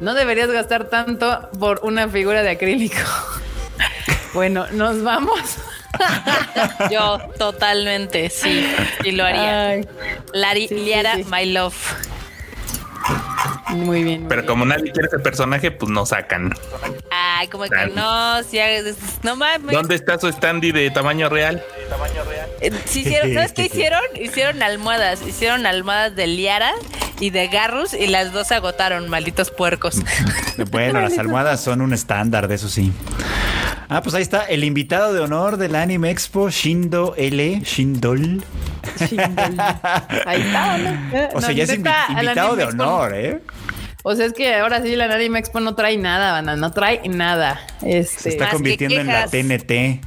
No 0.00 0.14
deberías 0.14 0.50
gastar 0.50 0.84
tanto 0.84 1.48
por 1.58 1.80
una 1.82 2.08
figura 2.08 2.42
de 2.42 2.50
acrílico. 2.50 2.96
bueno, 4.34 4.66
nos 4.72 5.02
vamos. 5.02 5.56
Yo 6.90 7.18
totalmente, 7.38 8.30
sí, 8.30 8.66
sí 9.02 9.12
lo 9.12 9.24
haría. 9.24 9.68
Ay, 9.68 9.88
Lari, 10.32 10.68
sí, 10.68 10.74
Liara, 10.76 11.16
sí. 11.16 11.24
my 11.30 11.46
love. 11.52 11.76
muy 13.68 14.02
bien. 14.04 14.20
muy 14.20 14.28
Pero 14.28 14.42
bien. 14.42 14.46
como 14.46 14.64
nadie 14.64 14.92
quiere 14.92 15.08
ese 15.08 15.18
personaje, 15.18 15.70
pues 15.70 15.90
no 15.90 16.06
sacan. 16.06 16.54
Ay, 17.10 17.48
como 17.48 17.64
que 17.64 17.86
no, 17.94 18.42
si 18.44 18.58
hagas- 18.58 18.96
no 19.22 19.36
mames. 19.36 19.74
¿Dónde 19.74 19.94
está 19.96 20.18
su 20.18 20.28
standy 20.32 20.72
de 20.72 20.90
tamaño 20.90 21.28
real? 21.28 21.56
Eh, 21.76 21.86
sí 22.86 23.00
hicieron, 23.00 23.34
¿Sabes 23.34 23.52
qué 23.52 23.66
hicieron? 23.66 24.00
Hicieron 24.20 24.62
almohadas. 24.62 25.22
Hicieron 25.26 25.66
almohadas 25.66 26.14
de 26.16 26.26
Liara 26.26 26.72
y 27.20 27.30
de 27.30 27.48
Garrus 27.48 27.92
y 27.94 28.06
las 28.06 28.32
dos 28.32 28.48
se 28.48 28.54
agotaron, 28.54 29.08
malditos 29.08 29.50
puercos. 29.50 29.96
Bueno, 30.70 31.00
las 31.00 31.16
almohadas 31.18 31.62
son 31.62 31.80
un 31.80 31.94
estándar, 31.94 32.46
de 32.46 32.56
eso 32.56 32.68
sí. 32.68 32.92
Ah, 33.88 34.02
pues 34.02 34.14
ahí 34.14 34.20
está 34.22 34.44
el 34.44 34.62
invitado 34.62 35.14
de 35.14 35.20
honor 35.20 35.56
del 35.56 35.74
Anime 35.74 36.10
Expo, 36.10 36.50
Shindo 36.50 37.14
L. 37.16 37.60
Shindol. 37.64 38.44
Ahí 40.26 40.40
está, 40.42 40.78
¿no? 40.78 41.16
Eh, 41.16 41.28
O 41.34 41.40
sea, 41.40 41.50
no, 41.50 41.54
ya 41.56 41.64
es 41.64 41.78
invi- 41.78 42.10
invitado 42.10 42.56
de 42.56 42.64
honor, 42.64 43.14
¿eh? 43.14 43.40
O 44.02 44.14
sea, 44.14 44.26
es 44.26 44.32
que 44.32 44.54
ahora 44.54 44.82
sí 44.82 44.96
la 44.96 45.06
Anime 45.06 45.38
Expo 45.38 45.60
no 45.60 45.74
trae 45.74 45.96
nada, 45.96 46.32
banda, 46.32 46.56
no 46.56 46.72
trae 46.72 47.00
nada. 47.08 47.60
Se 47.80 47.98
Este, 47.98 48.28
está 48.30 48.46
que 48.46 48.52
convirtiendo 48.52 49.00
en 49.00 49.06
la. 49.08 49.26
TNT. 49.26 50.00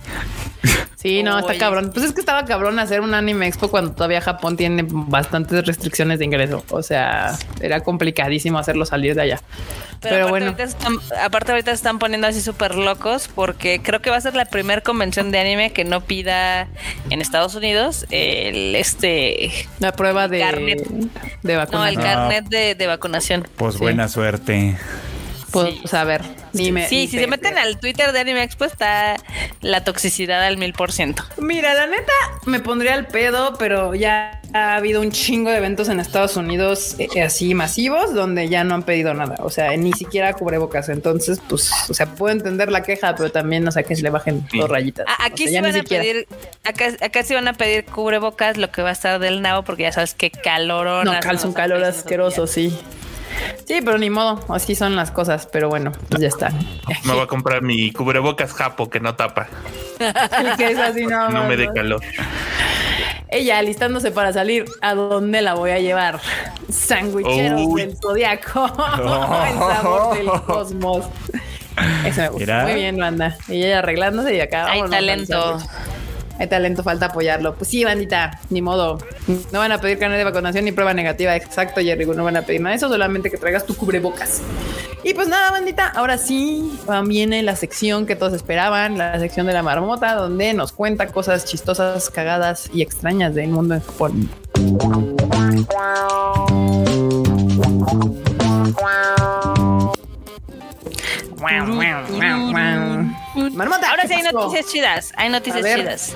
sí, 0.95 1.23
no, 1.23 1.37
está 1.39 1.51
Oye. 1.51 1.59
cabrón. 1.59 1.91
Pues 1.93 2.05
es 2.05 2.13
que 2.13 2.19
estaba 2.21 2.45
cabrón 2.45 2.79
hacer 2.79 3.01
un 3.01 3.13
Anime 3.13 3.47
Expo 3.47 3.69
cuando 3.69 3.91
todavía 3.91 4.21
Japón 4.21 4.55
tiene 4.57 4.85
bastantes 4.87 5.65
restricciones 5.65 6.19
de 6.19 6.25
ingreso. 6.25 6.63
O 6.69 6.81
sea, 6.81 7.37
era 7.61 7.81
complicadísimo 7.81 8.57
hacerlo 8.59 8.85
salir 8.85 9.15
de 9.15 9.21
allá. 9.21 9.41
Pero, 9.99 10.15
aparte 10.15 10.29
bueno, 10.31 10.45
ahorita 10.47 10.63
están- 10.63 10.97
aparte 11.23 11.51
ahorita 11.53 11.71
se 11.71 11.75
están 11.75 11.97
poniendo 11.97 12.27
así 12.27 12.41
súper 12.41 12.75
locos 12.75 13.29
porque 13.33 13.79
creo 13.81 14.01
que 14.01 14.09
va 14.09 14.17
a 14.17 14.21
ser 14.21 14.35
la 14.35 14.43
primera 14.45 14.81
convención 14.81 15.31
de 15.31 15.39
anime 15.39 15.71
que 15.71 15.85
no 15.85 16.01
pida 16.01 16.67
en 17.09 17.21
Estados 17.21 17.55
Unidos 17.55 18.05
el 18.11 18.75
este 18.75 19.51
la 19.79 19.93
prueba 19.93 20.27
de, 20.27 20.39
carnet. 20.41 20.87
de 21.41 21.53
no 21.53 21.59
vacunación. 21.59 21.87
el 21.87 22.03
carnet 22.05 22.45
de, 22.49 22.75
de 22.75 22.87
vacunación. 22.87 23.47
Pues 23.55 23.75
Sí. 23.75 23.79
buena 23.79 24.09
suerte. 24.09 24.77
Pues 25.53 25.93
a 25.93 26.03
ver, 26.03 26.21
dime. 26.51 26.87
sí, 26.87 27.07
si 27.07 27.19
se 27.19 27.27
meten 27.27 27.57
al 27.57 27.79
Twitter 27.79 28.11
de 28.11 28.19
Anime 28.19 28.43
Expo 28.43 28.65
está 28.65 29.15
la 29.61 29.83
toxicidad 29.83 30.43
al 30.43 30.57
mil 30.57 30.73
por 30.73 30.91
ciento. 30.91 31.23
Mira, 31.37 31.73
la 31.73 31.87
neta 31.87 32.11
me 32.45 32.59
pondría 32.59 32.95
al 32.95 33.07
pedo, 33.07 33.55
pero 33.59 33.93
ya 33.93 34.41
ha 34.53 34.75
habido 34.75 35.01
un 35.01 35.11
chingo 35.11 35.49
de 35.49 35.57
eventos 35.57 35.89
en 35.89 35.99
Estados 35.99 36.37
Unidos 36.37 36.95
eh, 36.99 37.21
así 37.21 37.53
masivos 37.53 38.13
donde 38.13 38.49
ya 38.49 38.63
no 38.63 38.75
han 38.75 38.83
pedido 38.83 39.13
nada. 39.13 39.35
O 39.39 39.49
sea, 39.49 39.75
ni 39.77 39.93
siquiera 39.93 40.33
cubrebocas. 40.33 40.89
Entonces, 40.89 41.39
pues, 41.47 41.71
o 41.89 41.93
sea, 41.93 42.07
puedo 42.07 42.33
entender 42.33 42.71
la 42.71 42.83
queja, 42.83 43.15
pero 43.15 43.31
también, 43.31 43.67
o 43.67 43.71
sea, 43.71 43.83
que 43.83 43.95
se 43.95 44.01
le 44.01 44.09
bajen 44.09 44.45
dos 44.53 44.69
rayitas. 44.69 45.05
Aquí 45.19 45.45
O 45.45 45.47
sea, 45.49 45.59
sí 45.59 45.61
van 45.61 45.75
a 45.75 45.83
pedir, 45.83 46.27
acá, 46.63 46.85
acá 47.01 47.23
sí 47.23 47.33
van 47.33 47.47
a 47.47 47.53
pedir 47.53 47.85
cubrebocas, 47.85 48.57
lo 48.57 48.71
que 48.71 48.81
va 48.81 48.89
a 48.89 48.93
estar 48.93 49.19
del 49.19 49.41
nabo, 49.41 49.63
porque 49.63 49.83
ya 49.83 49.91
sabes 49.91 50.13
qué 50.13 50.31
calor. 50.31 51.05
No, 51.05 51.19
calza 51.19 51.47
un 51.47 51.53
calor 51.53 51.83
asqueroso, 51.83 52.47
sí. 52.47 52.77
Sí, 53.65 53.79
pero 53.83 53.97
ni 53.97 54.09
modo, 54.09 54.39
así 54.53 54.75
son 54.75 54.95
las 54.95 55.11
cosas, 55.11 55.47
pero 55.51 55.69
bueno, 55.69 55.91
pues 56.09 56.21
ya 56.21 56.27
está. 56.27 56.51
Me 57.05 57.13
voy 57.13 57.21
a 57.21 57.27
comprar 57.27 57.61
mi 57.61 57.91
cubrebocas 57.91 58.53
japo 58.53 58.89
que 58.89 58.99
no 58.99 59.15
tapa, 59.15 59.47
El 59.99 60.55
que 60.57 60.71
es 60.71 60.79
así 60.79 61.05
no 61.05 61.29
me 61.45 61.57
dé 61.57 61.67
¿no? 61.67 61.73
calor. 61.73 62.01
Ella 63.29 63.57
alistándose 63.57 64.11
para 64.11 64.31
salir, 64.31 64.65
¿a 64.81 64.93
dónde 64.93 65.41
la 65.41 65.55
voy 65.55 65.71
a 65.71 65.79
llevar? 65.79 66.19
Sándwicheros 66.69 67.61
Uy. 67.65 67.81
del 67.81 67.97
zodiaco. 67.97 68.65
El 68.67 69.57
sabor 69.57 70.17
del 70.17 70.41
cosmos. 70.43 71.05
Eso 72.05 72.21
me 72.21 72.29
gusta. 72.29 72.63
Muy 72.63 72.75
bien, 72.75 72.97
banda. 72.97 73.35
Y 73.47 73.63
ella 73.63 73.79
arreglándose 73.79 74.35
y 74.35 74.39
acá. 74.39 74.69
Hay 74.69 74.83
talento. 74.87 75.57
Hay 76.39 76.47
talento, 76.47 76.83
falta 76.83 77.07
apoyarlo. 77.07 77.55
Pues 77.55 77.69
sí, 77.69 77.83
bandita, 77.83 78.39
ni 78.49 78.61
modo. 78.61 78.97
No 79.51 79.59
van 79.59 79.71
a 79.71 79.79
pedir 79.79 79.99
carnet 79.99 80.17
de 80.17 80.23
vacunación 80.23 80.65
ni 80.65 80.71
prueba 80.71 80.93
negativa. 80.93 81.35
Exacto, 81.35 81.81
Jerry. 81.81 82.05
No 82.05 82.23
van 82.23 82.37
a 82.37 82.41
pedir 82.41 82.61
nada 82.61 82.71
de 82.71 82.77
eso, 82.77 82.89
solamente 82.89 83.29
que 83.29 83.37
traigas 83.37 83.65
tu 83.65 83.75
cubrebocas. 83.75 84.41
Y 85.03 85.13
pues 85.13 85.27
nada, 85.27 85.51
bandita. 85.51 85.87
Ahora 85.87 86.17
sí 86.17 86.79
ah, 86.87 87.03
viene 87.05 87.43
la 87.43 87.55
sección 87.55 88.05
que 88.05 88.15
todos 88.15 88.33
esperaban, 88.33 88.97
la 88.97 89.19
sección 89.19 89.45
de 89.45 89.53
la 89.53 89.61
marmota, 89.61 90.15
donde 90.15 90.53
nos 90.53 90.71
cuenta 90.71 91.07
cosas 91.07 91.45
chistosas, 91.45 92.09
cagadas 92.09 92.69
y 92.73 92.81
extrañas 92.81 93.35
del 93.35 93.49
mundo 93.49 93.75
en 93.75 93.81
Japón. 93.81 94.29
Marmota, 103.51 103.89
Ahora 103.89 104.03
¿qué 104.03 104.07
sí 104.09 104.13
hay 104.15 104.23
pasó? 104.23 104.39
noticias 104.39 104.71
chidas, 104.71 105.13
hay 105.15 105.29
noticias 105.29 105.63
chidas. 105.75 106.15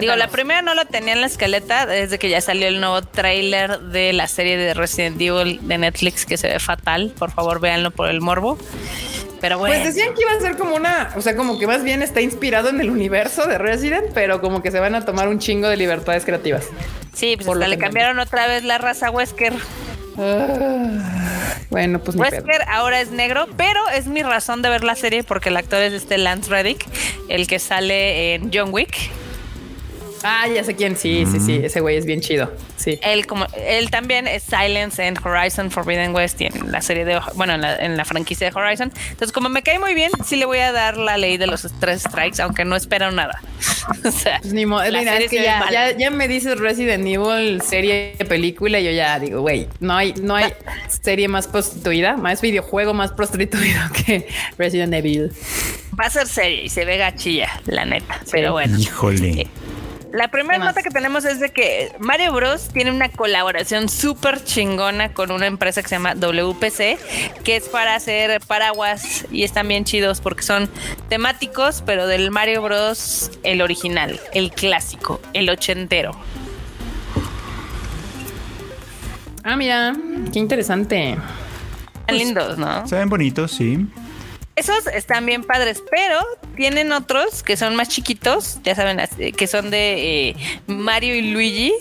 Digo, 0.00 0.16
la 0.16 0.28
primera 0.28 0.60
no 0.60 0.74
lo 0.74 0.84
tenía 0.84 1.14
en 1.14 1.22
la 1.22 1.26
escaleta 1.26 1.86
desde 1.86 2.18
que 2.18 2.28
ya 2.28 2.40
salió 2.42 2.68
el 2.68 2.78
nuevo 2.80 3.00
tráiler 3.02 3.80
de 3.80 4.12
la 4.12 4.28
serie 4.28 4.58
de 4.58 4.74
Resident 4.74 5.18
Evil 5.20 5.60
de 5.66 5.78
Netflix 5.78 6.26
que 6.26 6.36
se 6.36 6.48
ve 6.48 6.58
fatal. 6.60 7.14
Por 7.18 7.30
favor, 7.30 7.58
véanlo 7.60 7.90
por 7.90 8.08
el 8.10 8.20
morbo. 8.20 8.58
Pero 9.40 9.56
bueno, 9.58 9.74
Pues 9.76 9.94
decían 9.94 10.14
que 10.14 10.22
iba 10.22 10.32
a 10.32 10.40
ser 10.40 10.56
como 10.56 10.74
una, 10.74 11.12
o 11.16 11.22
sea, 11.22 11.36
como 11.36 11.58
que 11.58 11.66
más 11.66 11.84
bien 11.84 12.02
está 12.02 12.20
inspirado 12.20 12.68
en 12.70 12.80
el 12.80 12.90
universo 12.90 13.46
de 13.46 13.56
Resident, 13.56 14.06
pero 14.12 14.40
como 14.40 14.62
que 14.62 14.70
se 14.72 14.80
van 14.80 14.94
a 14.96 15.04
tomar 15.04 15.28
un 15.28 15.38
chingo 15.38 15.68
de 15.68 15.76
libertades 15.76 16.24
creativas. 16.24 16.66
sí, 17.14 17.36
pues 17.36 17.46
por 17.46 17.56
hasta 17.56 17.68
le 17.68 17.78
cambiaron 17.78 18.18
otra 18.18 18.46
vez 18.48 18.64
la 18.64 18.78
raza 18.78 19.10
Wesker. 19.10 19.54
Bueno, 21.70 21.98
pues. 22.00 22.16
Wesker 22.16 22.62
ahora 22.66 23.00
es 23.00 23.10
negro, 23.10 23.46
pero 23.56 23.80
es 23.90 24.06
mi 24.06 24.22
razón 24.22 24.62
de 24.62 24.70
ver 24.70 24.84
la 24.84 24.94
serie 24.94 25.22
porque 25.22 25.50
el 25.50 25.56
actor 25.56 25.80
es 25.80 25.92
este 25.92 26.16
Lance 26.16 26.50
Reddick, 26.50 26.86
el 27.28 27.46
que 27.46 27.58
sale 27.58 28.34
en 28.34 28.50
John 28.52 28.70
Wick. 28.72 29.10
Ah, 30.22 30.46
ya 30.48 30.64
sé 30.64 30.74
quién. 30.74 30.96
Sí, 30.96 31.24
sí, 31.30 31.38
sí. 31.40 31.60
Ese 31.62 31.80
güey 31.80 31.96
es 31.96 32.04
bien 32.04 32.20
chido. 32.20 32.52
Sí. 32.76 32.98
Él 33.02 33.26
como 33.26 33.46
él 33.56 33.90
también 33.90 34.26
es 34.26 34.42
Silence 34.42 35.04
en 35.06 35.14
Horizon 35.24 35.70
Forbidden 35.70 36.14
West 36.14 36.40
y 36.40 36.46
en 36.46 36.72
la 36.72 36.80
serie 36.82 37.04
de 37.04 37.20
bueno 37.34 37.54
en 37.54 37.60
la, 37.60 37.76
en 37.76 37.96
la 37.96 38.04
franquicia 38.04 38.50
de 38.50 38.58
Horizon. 38.58 38.92
Entonces 39.10 39.32
como 39.32 39.48
me 39.48 39.62
cae 39.62 39.78
muy 39.78 39.94
bien, 39.94 40.10
sí 40.24 40.36
le 40.36 40.44
voy 40.46 40.58
a 40.58 40.72
dar 40.72 40.96
la 40.96 41.16
ley 41.18 41.36
de 41.36 41.46
los 41.46 41.66
tres 41.80 42.02
strikes, 42.02 42.40
aunque 42.42 42.64
no 42.64 42.76
espero 42.76 43.10
nada. 43.10 43.40
o 44.04 44.10
sea, 44.10 44.38
Pues 44.40 44.52
ni 44.52 44.66
modo. 44.66 44.84
la 44.90 44.98
Mira, 45.00 45.12
serie 45.12 45.26
es 45.26 45.30
que 45.30 45.42
ya, 45.42 45.58
mala. 45.58 45.90
ya, 45.92 45.96
ya 45.98 46.10
me 46.10 46.28
dices 46.28 46.58
Resident 46.58 47.06
Evil 47.06 47.60
serie 47.62 48.14
película 48.28 48.78
y 48.80 48.84
yo 48.84 48.90
ya 48.90 49.18
digo, 49.18 49.40
güey, 49.40 49.68
no 49.80 49.94
hay, 49.96 50.14
no 50.20 50.34
hay 50.36 50.52
serie 51.02 51.28
más 51.28 51.46
prostituida, 51.46 52.16
más 52.16 52.40
videojuego 52.40 52.94
más 52.94 53.12
prostituido 53.12 53.80
que 54.06 54.26
Resident 54.56 54.94
Evil. 54.94 55.32
va 55.98 56.06
a 56.06 56.10
ser 56.10 56.26
serie 56.26 56.64
y 56.64 56.68
se 56.68 56.84
ve 56.84 56.96
gachilla, 56.96 57.48
la 57.66 57.84
neta. 57.84 58.20
Pero 58.30 58.52
bueno. 58.52 58.78
Híjole. 58.78 59.46
La 60.12 60.28
primera 60.28 60.58
nota 60.58 60.82
que 60.82 60.88
tenemos 60.88 61.26
es 61.26 61.38
de 61.38 61.50
que 61.50 61.92
Mario 61.98 62.32
Bros 62.32 62.68
tiene 62.72 62.90
una 62.90 63.10
colaboración 63.10 63.90
súper 63.90 64.42
chingona 64.42 65.12
con 65.12 65.30
una 65.30 65.46
empresa 65.46 65.82
que 65.82 65.88
se 65.88 65.96
llama 65.96 66.14
WPC, 66.14 67.42
que 67.44 67.56
es 67.56 67.68
para 67.68 67.94
hacer 67.94 68.40
paraguas 68.46 69.26
y 69.30 69.44
están 69.44 69.68
bien 69.68 69.84
chidos 69.84 70.22
porque 70.22 70.42
son 70.42 70.70
temáticos, 71.10 71.82
pero 71.84 72.06
del 72.06 72.30
Mario 72.30 72.62
Bros 72.62 73.30
el 73.42 73.60
original, 73.60 74.18
el 74.32 74.50
clásico, 74.50 75.20
el 75.34 75.50
ochentero. 75.50 76.12
Ah, 79.44 79.56
mira, 79.56 79.94
qué 80.32 80.38
interesante. 80.38 81.18
Están 82.00 82.18
lindos, 82.18 82.56
¿no? 82.56 82.86
Se 82.86 82.96
ven 82.96 83.10
bonitos, 83.10 83.52
sí. 83.52 83.86
Esos 84.58 84.86
están 84.88 85.24
bien 85.26 85.44
padres, 85.44 85.82
pero 85.90 86.18
tienen 86.56 86.90
otros 86.92 87.42
que 87.42 87.56
son 87.56 87.76
más 87.76 87.88
chiquitos, 87.88 88.58
ya 88.64 88.74
saben, 88.74 88.98
así- 89.00 89.32
que 89.32 89.46
son 89.46 89.70
de 89.70 90.30
eh, 90.30 90.36
Mario 90.66 91.14
y 91.14 91.30
Luigi. 91.30 91.72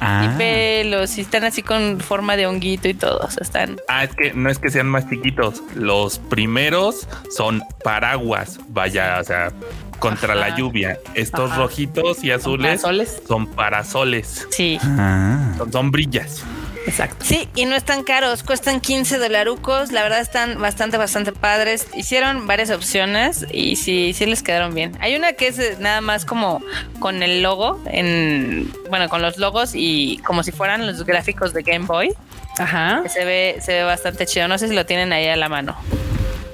Ah, 0.00 0.28
Y 0.34 0.36
pelos, 0.38 1.16
y 1.18 1.20
están 1.22 1.44
así 1.44 1.62
con 1.62 2.00
forma 2.00 2.36
de 2.36 2.46
honguito 2.46 2.88
y 2.88 2.94
todo. 2.94 3.18
O 3.20 3.30
sea, 3.30 3.42
están. 3.42 3.80
Ah, 3.88 4.04
es 4.04 4.14
que 4.14 4.34
no 4.34 4.50
es 4.50 4.58
que 4.58 4.68
sean 4.70 4.88
más 4.88 5.08
chiquitos. 5.08 5.62
Los 5.74 6.18
primeros 6.18 7.08
son 7.34 7.62
paraguas, 7.82 8.58
vaya, 8.68 9.18
o 9.20 9.24
sea, 9.24 9.52
contra 10.00 10.34
la 10.34 10.56
lluvia. 10.56 10.98
Estos 11.14 11.50
Ajá. 11.52 11.60
rojitos 11.62 12.22
y 12.24 12.32
azules 12.32 12.66
parasoles? 12.82 13.22
son 13.26 13.46
parasoles, 13.46 14.46
Sí. 14.50 14.78
ah. 14.82 15.54
son 15.56 15.72
sombrillas. 15.72 16.42
Exacto. 16.86 17.24
Sí, 17.24 17.48
y 17.54 17.64
no 17.64 17.74
están 17.76 18.04
caros, 18.04 18.42
cuestan 18.42 18.80
15 18.80 19.18
dolarucos, 19.18 19.90
la 19.92 20.02
verdad 20.02 20.20
están 20.20 20.60
bastante, 20.60 20.96
bastante 20.96 21.32
padres. 21.32 21.86
Hicieron 21.94 22.46
varias 22.46 22.70
opciones 22.70 23.46
y 23.50 23.76
sí, 23.76 24.12
sí 24.14 24.26
les 24.26 24.42
quedaron 24.42 24.74
bien. 24.74 24.96
Hay 25.00 25.16
una 25.16 25.32
que 25.32 25.48
es 25.48 25.58
eh, 25.58 25.76
nada 25.80 26.00
más 26.00 26.24
como 26.24 26.62
con 26.98 27.22
el 27.22 27.42
logo, 27.42 27.82
en 27.86 28.70
bueno, 28.90 29.08
con 29.08 29.22
los 29.22 29.38
logos 29.38 29.72
y 29.74 30.18
como 30.26 30.42
si 30.42 30.52
fueran 30.52 30.86
los 30.86 31.04
gráficos 31.04 31.52
de 31.54 31.62
Game 31.62 31.86
Boy, 31.86 32.12
Ajá. 32.58 33.00
que 33.02 33.08
se 33.08 33.24
ve, 33.24 33.56
se 33.60 33.72
ve 33.72 33.84
bastante 33.84 34.26
chido. 34.26 34.46
No 34.48 34.58
sé 34.58 34.68
si 34.68 34.74
lo 34.74 34.84
tienen 34.84 35.12
ahí 35.12 35.26
a 35.26 35.36
la 35.36 35.48
mano. 35.48 35.76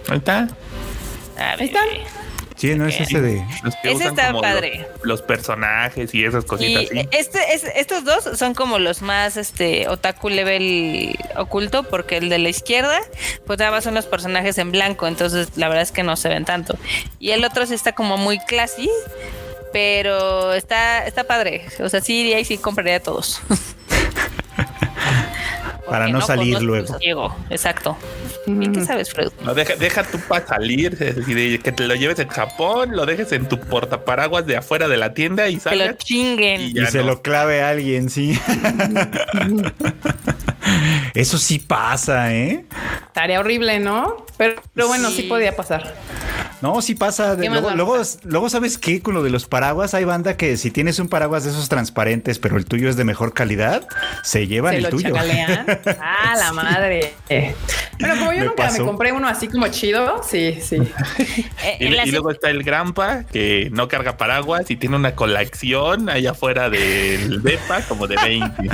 Ahí 0.08 0.18
está. 0.18 0.48
A 1.38 1.56
ver. 1.56 1.62
están. 1.62 1.86
Sí, 2.60 2.74
no 2.74 2.86
es 2.86 3.00
ese 3.00 3.22
de. 3.22 3.42
Los 3.62 3.74
que 3.76 3.92
Ese 3.92 4.08
está 4.08 4.32
padre. 4.38 4.86
Los, 4.98 5.04
los 5.06 5.22
personajes 5.22 6.14
y 6.14 6.24
esas 6.26 6.44
Y 6.44 6.46
cositas 6.46 6.84
así. 6.90 7.08
este, 7.10 7.54
es- 7.54 7.64
estos 7.74 8.04
dos 8.04 8.38
son 8.38 8.52
como 8.54 8.78
los 8.78 9.00
más 9.00 9.38
este 9.38 9.88
otaku 9.88 10.28
level 10.28 11.16
oculto, 11.36 11.84
porque 11.84 12.18
el 12.18 12.28
de 12.28 12.38
la 12.38 12.50
izquierda, 12.50 12.98
pues 13.46 13.58
nada 13.58 13.70
más 13.70 13.84
son 13.84 13.94
los 13.94 14.04
personajes 14.04 14.58
en 14.58 14.72
blanco, 14.72 15.06
entonces 15.08 15.48
la 15.56 15.68
verdad 15.68 15.82
es 15.84 15.90
que 15.92 16.02
no 16.02 16.16
se 16.16 16.28
ven 16.28 16.44
tanto. 16.44 16.76
Y 17.18 17.30
el 17.30 17.42
otro 17.44 17.64
sí 17.64 17.72
está 17.74 17.92
como 17.92 18.18
muy 18.18 18.38
classy, 18.40 18.90
pero 19.72 20.52
está, 20.52 21.06
está 21.06 21.24
padre. 21.24 21.64
O 21.82 21.88
sea, 21.88 22.02
sí 22.02 22.20
iría 22.20 22.40
y 22.40 22.44
sí 22.44 22.58
compraría 22.58 23.00
todos. 23.02 23.40
Para 25.88 26.04
Porque 26.04 26.12
no 26.12 26.20
salir 26.20 26.60
luego. 26.62 26.98
ciego. 26.98 27.36
Exacto. 27.50 27.96
¿Y 28.46 28.72
qué 28.72 28.84
sabes, 28.84 29.12
Freud? 29.12 29.30
No, 29.44 29.54
deja, 29.54 29.76
deja 29.76 30.02
tú 30.02 30.18
para 30.28 30.46
salir, 30.46 30.96
de 30.96 31.58
que 31.58 31.72
te 31.72 31.86
lo 31.86 31.94
lleves 31.94 32.18
en 32.18 32.28
Japón, 32.28 32.96
lo 32.96 33.06
dejes 33.06 33.32
en 33.32 33.48
tu 33.48 33.60
portaparaguas 33.60 34.46
de 34.46 34.56
afuera 34.56 34.88
de 34.88 34.96
la 34.96 35.14
tienda 35.14 35.48
y 35.48 35.58
Que 35.58 35.76
lo 35.76 35.84
salgas. 35.84 35.98
chinguen. 35.98 36.60
Y 36.62 36.86
se 36.86 36.98
no. 36.98 37.04
lo 37.04 37.22
clave 37.22 37.62
a 37.62 37.70
alguien, 37.70 38.10
sí. 38.10 38.38
Eso 41.14 41.38
sí 41.38 41.58
pasa, 41.58 42.34
¿eh? 42.34 42.64
Estaría 43.06 43.40
horrible, 43.40 43.78
¿no? 43.80 44.24
Pero, 44.36 44.60
pero 44.74 44.88
bueno, 44.88 45.10
sí. 45.10 45.16
Sí. 45.16 45.22
podía 45.24 45.54
pasar. 45.56 45.94
No, 46.62 46.82
sí 46.82 46.94
pasa. 46.94 47.36
¿Qué 47.40 47.48
más 47.48 47.62
Luego, 47.62 47.76
luego, 47.76 48.02
luego, 48.24 48.50
¿sabes 48.50 48.76
qué? 48.76 49.00
Con 49.00 49.14
lo 49.14 49.22
de 49.22 49.30
los 49.30 49.46
paraguas, 49.46 49.94
hay 49.94 50.04
banda 50.04 50.36
que 50.36 50.56
si 50.56 50.70
tienes 50.70 50.98
un 50.98 51.08
paraguas 51.08 51.44
de 51.44 51.50
esos 51.50 51.68
transparentes, 51.68 52.38
pero 52.38 52.56
el 52.58 52.66
tuyo 52.66 52.88
es 52.90 52.96
de 52.96 53.04
mejor 53.04 53.32
calidad, 53.32 53.86
se 54.22 54.46
llevan 54.46 54.72
Se 54.72 54.76
el 54.78 54.82
lo 54.84 54.90
tuyo. 54.90 55.08
chacalean. 55.14 55.66
Ah, 56.00 56.34
la 56.36 56.52
madre. 56.52 57.14
Bueno, 57.98 58.16
como 58.18 58.32
yo 58.32 58.38
Me 58.40 58.44
nunca 58.46 58.64
pasó. 58.64 58.78
me 58.80 58.84
compré 58.86 59.12
uno 59.12 59.26
así 59.26 59.48
como 59.48 59.68
chido, 59.68 60.22
sí, 60.22 60.58
sí. 60.60 60.76
Eh, 61.64 61.76
Y, 61.80 62.10
luego 62.10 62.30
está 62.30 62.50
el 62.50 62.62
Grampa 62.62 63.24
que 63.24 63.68
no 63.72 63.88
carga 63.88 64.16
paraguas 64.16 64.70
y 64.70 64.76
tiene 64.76 64.96
una 64.96 65.14
colección 65.14 66.08
allá 66.08 66.32
afuera 66.32 66.68
del 66.70 67.42
DEPA 67.42 67.82
como 67.88 68.06
de 68.06 68.16
20. 68.16 68.68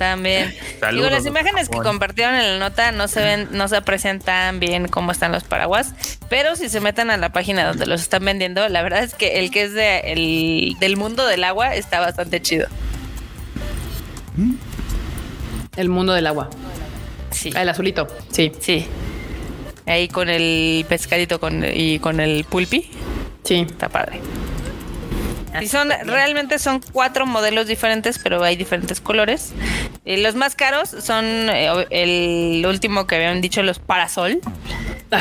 También. 0.00 0.54
Saludos, 0.80 1.10
Digo, 1.10 1.10
las 1.10 1.26
imágenes 1.26 1.68
que 1.68 1.76
compartieron 1.76 2.34
en 2.34 2.58
la 2.58 2.58
nota 2.70 2.90
no 2.90 3.06
se 3.06 3.20
ven, 3.20 3.48
no 3.50 3.68
se 3.68 3.76
aprecian 3.76 4.18
tan 4.18 4.58
bien 4.58 4.88
cómo 4.88 5.12
están 5.12 5.30
los 5.30 5.44
paraguas, 5.44 5.92
pero 6.30 6.56
si 6.56 6.70
se 6.70 6.80
meten 6.80 7.10
a 7.10 7.18
la 7.18 7.32
página 7.34 7.66
donde 7.66 7.84
los 7.84 8.00
están 8.00 8.24
vendiendo, 8.24 8.66
la 8.70 8.80
verdad 8.82 9.02
es 9.02 9.12
que 9.14 9.40
el 9.40 9.50
que 9.50 9.64
es 9.64 9.74
de, 9.74 9.98
el, 10.06 10.76
del 10.80 10.96
mundo 10.96 11.26
del 11.26 11.44
agua 11.44 11.74
está 11.74 12.00
bastante 12.00 12.40
chido. 12.40 12.66
El 15.76 15.90
mundo 15.90 16.14
del 16.14 16.26
agua. 16.28 16.48
Sí. 17.30 17.52
Ah, 17.54 17.60
El 17.60 17.68
azulito. 17.68 18.08
Sí, 18.30 18.52
Sí. 18.58 18.86
Ahí 19.84 20.08
con 20.08 20.30
el 20.30 20.86
pescadito 20.88 21.38
con, 21.40 21.62
y 21.62 21.98
con 21.98 22.20
el 22.20 22.44
pulpi. 22.44 22.90
sí. 23.44 23.66
Está 23.68 23.90
padre. 23.90 24.20
Y 25.60 25.66
son, 25.66 25.90
realmente 26.04 26.58
son 26.58 26.80
cuatro 26.92 27.26
modelos 27.26 27.66
diferentes, 27.66 28.18
pero 28.18 28.42
hay 28.44 28.56
diferentes 28.56 29.00
colores. 29.00 29.52
Y 30.04 30.18
los 30.18 30.34
más 30.34 30.54
caros 30.54 30.90
son 30.90 31.24
eh, 31.24 31.86
el 31.90 32.64
último 32.66 33.06
que 33.06 33.16
habían 33.16 33.40
dicho, 33.40 33.62
los 33.62 33.78
Parasol. 33.78 34.40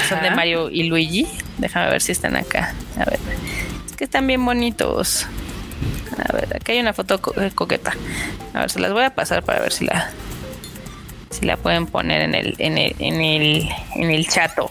Son 0.07 0.21
de. 0.21 0.29
Mario 0.31 0.69
y 0.69 0.83
Luigi. 0.83 1.27
Déjame 1.57 1.89
ver 1.89 2.01
si 2.01 2.11
están 2.11 2.35
acá. 2.35 2.75
A 2.95 3.05
ver. 3.05 3.19
Es 3.89 3.95
que 3.95 4.03
están 4.03 4.27
bien 4.27 4.45
bonitos. 4.45 5.25
A 6.27 6.31
ver, 6.33 6.55
aquí 6.55 6.73
hay 6.73 6.79
una 6.79 6.93
foto 6.93 7.19
co- 7.21 7.33
eh, 7.41 7.51
coqueta. 7.55 7.93
A 8.53 8.59
ver, 8.59 8.69
se 8.69 8.79
las 8.79 8.91
voy 8.91 9.03
a 9.03 9.15
pasar 9.15 9.41
para 9.43 9.61
ver 9.61 9.71
si 9.73 9.85
la 9.85 10.11
si 11.29 11.45
la 11.45 11.57
pueden 11.57 11.85
poner 11.85 12.21
en 12.21 12.35
el 12.35 12.55
en 12.59 12.77
el 12.77 12.95
en 12.99 13.21
el, 13.21 13.69
en 13.95 14.09
el 14.11 14.27
chato. 14.27 14.65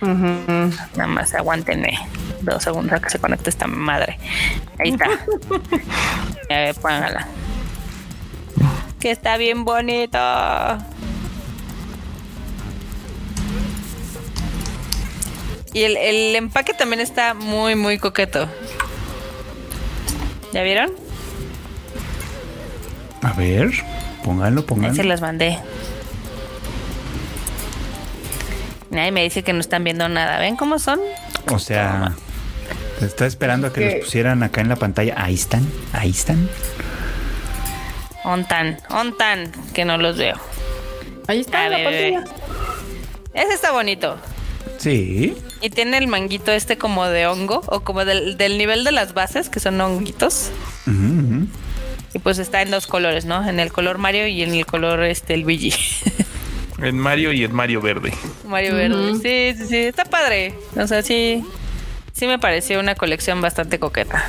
Ujú. 0.00 0.72
Nada 0.96 1.06
más 1.06 1.34
aguántenme 1.34 1.98
dos 2.40 2.62
segundos 2.62 2.94
a 2.94 3.00
que 3.00 3.10
se 3.10 3.18
conecte 3.18 3.50
esta 3.50 3.66
madre. 3.66 4.18
Ahí 4.78 4.90
está. 4.90 5.06
A 6.50 6.54
ver, 6.54 6.74
póngala. 6.76 7.28
Que 8.98 9.10
está 9.10 9.36
bien 9.36 9.64
bonito. 9.64 10.18
Y 15.72 15.84
el, 15.84 15.96
el 15.96 16.34
empaque 16.36 16.74
también 16.74 17.00
está 17.00 17.34
muy, 17.34 17.76
muy 17.76 17.98
coqueto. 17.98 18.48
¿Ya 20.52 20.62
vieron? 20.64 20.90
A 23.22 23.32
ver, 23.34 23.70
pónganlo, 24.24 24.60
Ahí 24.62 24.66
pónganlo. 24.66 24.96
se 24.96 25.04
las 25.04 25.20
mandé. 25.20 25.58
Nadie 28.90 29.12
me 29.12 29.22
dice 29.22 29.42
que 29.42 29.52
no 29.52 29.60
están 29.60 29.84
viendo 29.84 30.08
nada. 30.08 30.38
¿Ven 30.38 30.56
cómo 30.56 30.78
son? 30.78 31.00
O 31.48 31.58
sea, 31.58 32.12
te 32.98 33.06
estaba 33.06 33.28
esperando 33.28 33.68
a 33.68 33.72
que 33.72 33.80
¿Qué? 33.80 33.94
los 33.96 34.04
pusieran 34.04 34.42
acá 34.42 34.60
en 34.60 34.68
la 34.68 34.76
pantalla. 34.76 35.14
Ahí 35.16 35.34
están, 35.34 35.66
ahí 35.92 36.10
están. 36.10 36.48
Ontan, 38.24 38.78
ontan, 38.90 39.52
que 39.72 39.84
no 39.84 39.96
los 39.96 40.18
veo. 40.18 40.36
Ahí 41.28 41.40
está 41.40 41.68
la 41.68 41.76
pantalla. 41.76 42.24
Ese 43.32 43.54
está 43.54 43.72
bonito. 43.72 44.18
Sí. 44.78 45.36
Y 45.60 45.70
tiene 45.70 45.98
el 45.98 46.08
manguito 46.08 46.52
este 46.52 46.76
como 46.76 47.06
de 47.06 47.26
hongo 47.26 47.62
o 47.66 47.80
como 47.80 48.04
del, 48.04 48.36
del 48.36 48.58
nivel 48.58 48.82
de 48.82 48.92
las 48.92 49.14
bases, 49.14 49.48
que 49.48 49.60
son 49.60 49.80
honguitos. 49.80 50.50
Y 52.12 52.18
pues 52.18 52.38
está 52.38 52.60
en 52.62 52.70
dos 52.70 52.86
colores, 52.86 53.24
¿no? 53.24 53.48
En 53.48 53.60
el 53.60 53.72
color 53.72 53.98
Mario 53.98 54.26
y 54.26 54.42
en 54.42 54.54
el 54.54 54.66
color 54.66 55.04
este 55.04 55.36
Luigi. 55.36 55.72
En 56.82 56.98
Mario 56.98 57.32
y 57.32 57.44
en 57.44 57.54
Mario 57.54 57.80
Verde. 57.80 58.12
Mario 58.44 58.74
Verde. 58.74 59.14
Sí, 59.14 59.58
sí, 59.58 59.68
sí. 59.68 59.76
Está 59.76 60.04
padre. 60.04 60.54
O 60.76 60.86
sea, 60.86 61.02
sí. 61.02 61.44
Sí 62.12 62.26
me 62.26 62.38
pareció 62.38 62.80
una 62.80 62.94
colección 62.94 63.40
bastante 63.40 63.78
coqueta. 63.78 64.24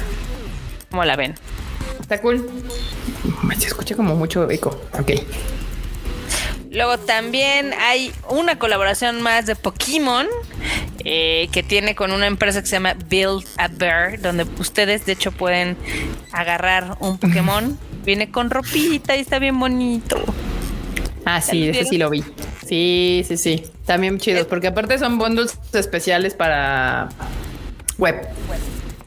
¿Cómo 0.90 1.06
la 1.06 1.16
ven? 1.16 1.36
Está 2.00 2.22
cool. 2.22 2.50
Me 3.44 3.56
se 3.56 3.68
escucha 3.68 3.96
como 3.96 4.16
mucho 4.16 4.50
eco. 4.50 4.82
Ok. 5.00 5.12
Luego 6.70 6.98
también 7.00 7.74
hay 7.74 8.14
una 8.30 8.58
colaboración 8.58 9.22
más 9.22 9.46
de 9.46 9.56
Pokémon 9.56 10.26
eh, 11.04 11.50
que 11.52 11.64
tiene 11.64 11.96
con 11.96 12.14
una 12.14 12.28
empresa 12.28 12.62
que 12.62 12.68
se 12.68 12.78
llama 12.78 12.96
Build 13.10 13.46
a 13.58 13.68
Bear, 13.68 14.22
donde 14.22 14.46
ustedes 14.58 15.06
de 15.06 15.14
hecho 15.14 15.32
pueden 15.32 15.76
agarrar 16.32 16.96
un 17.00 17.18
Pokémon. 17.18 17.78
Viene 18.06 18.32
con 18.32 18.50
ropita 18.50 19.16
y 19.16 19.20
está 19.20 19.38
bien 19.38 19.60
bonito. 19.60 20.24
Ah, 21.26 21.42
sí, 21.42 21.66
¿Ya 21.66 21.72
ese 21.72 21.86
sí 21.86 21.98
lo 21.98 22.10
vi. 22.10 22.24
Sí, 22.66 23.24
sí, 23.28 23.38
sí. 23.38 23.64
También 23.86 24.20
chidos, 24.20 24.46
porque 24.48 24.68
aparte 24.68 24.98
son 24.98 25.18
bundles 25.18 25.58
especiales 25.74 26.34
para 26.34 27.10
web. 27.98 28.28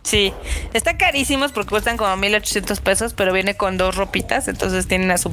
Sí, 0.03 0.33
está 0.75 0.99
carísimos 0.99 1.53
porque 1.53 1.71
cuestan 1.71 1.97
como 1.97 2.15
1800 2.17 2.81
pesos, 2.81 3.15
pero 3.15 3.33
viene 3.33 3.57
con 3.57 3.79
dos 3.79 3.97
ropitas, 3.97 4.49
entonces 4.49 4.87
tienen 4.87 5.11
a 5.11 5.19
su 5.19 5.33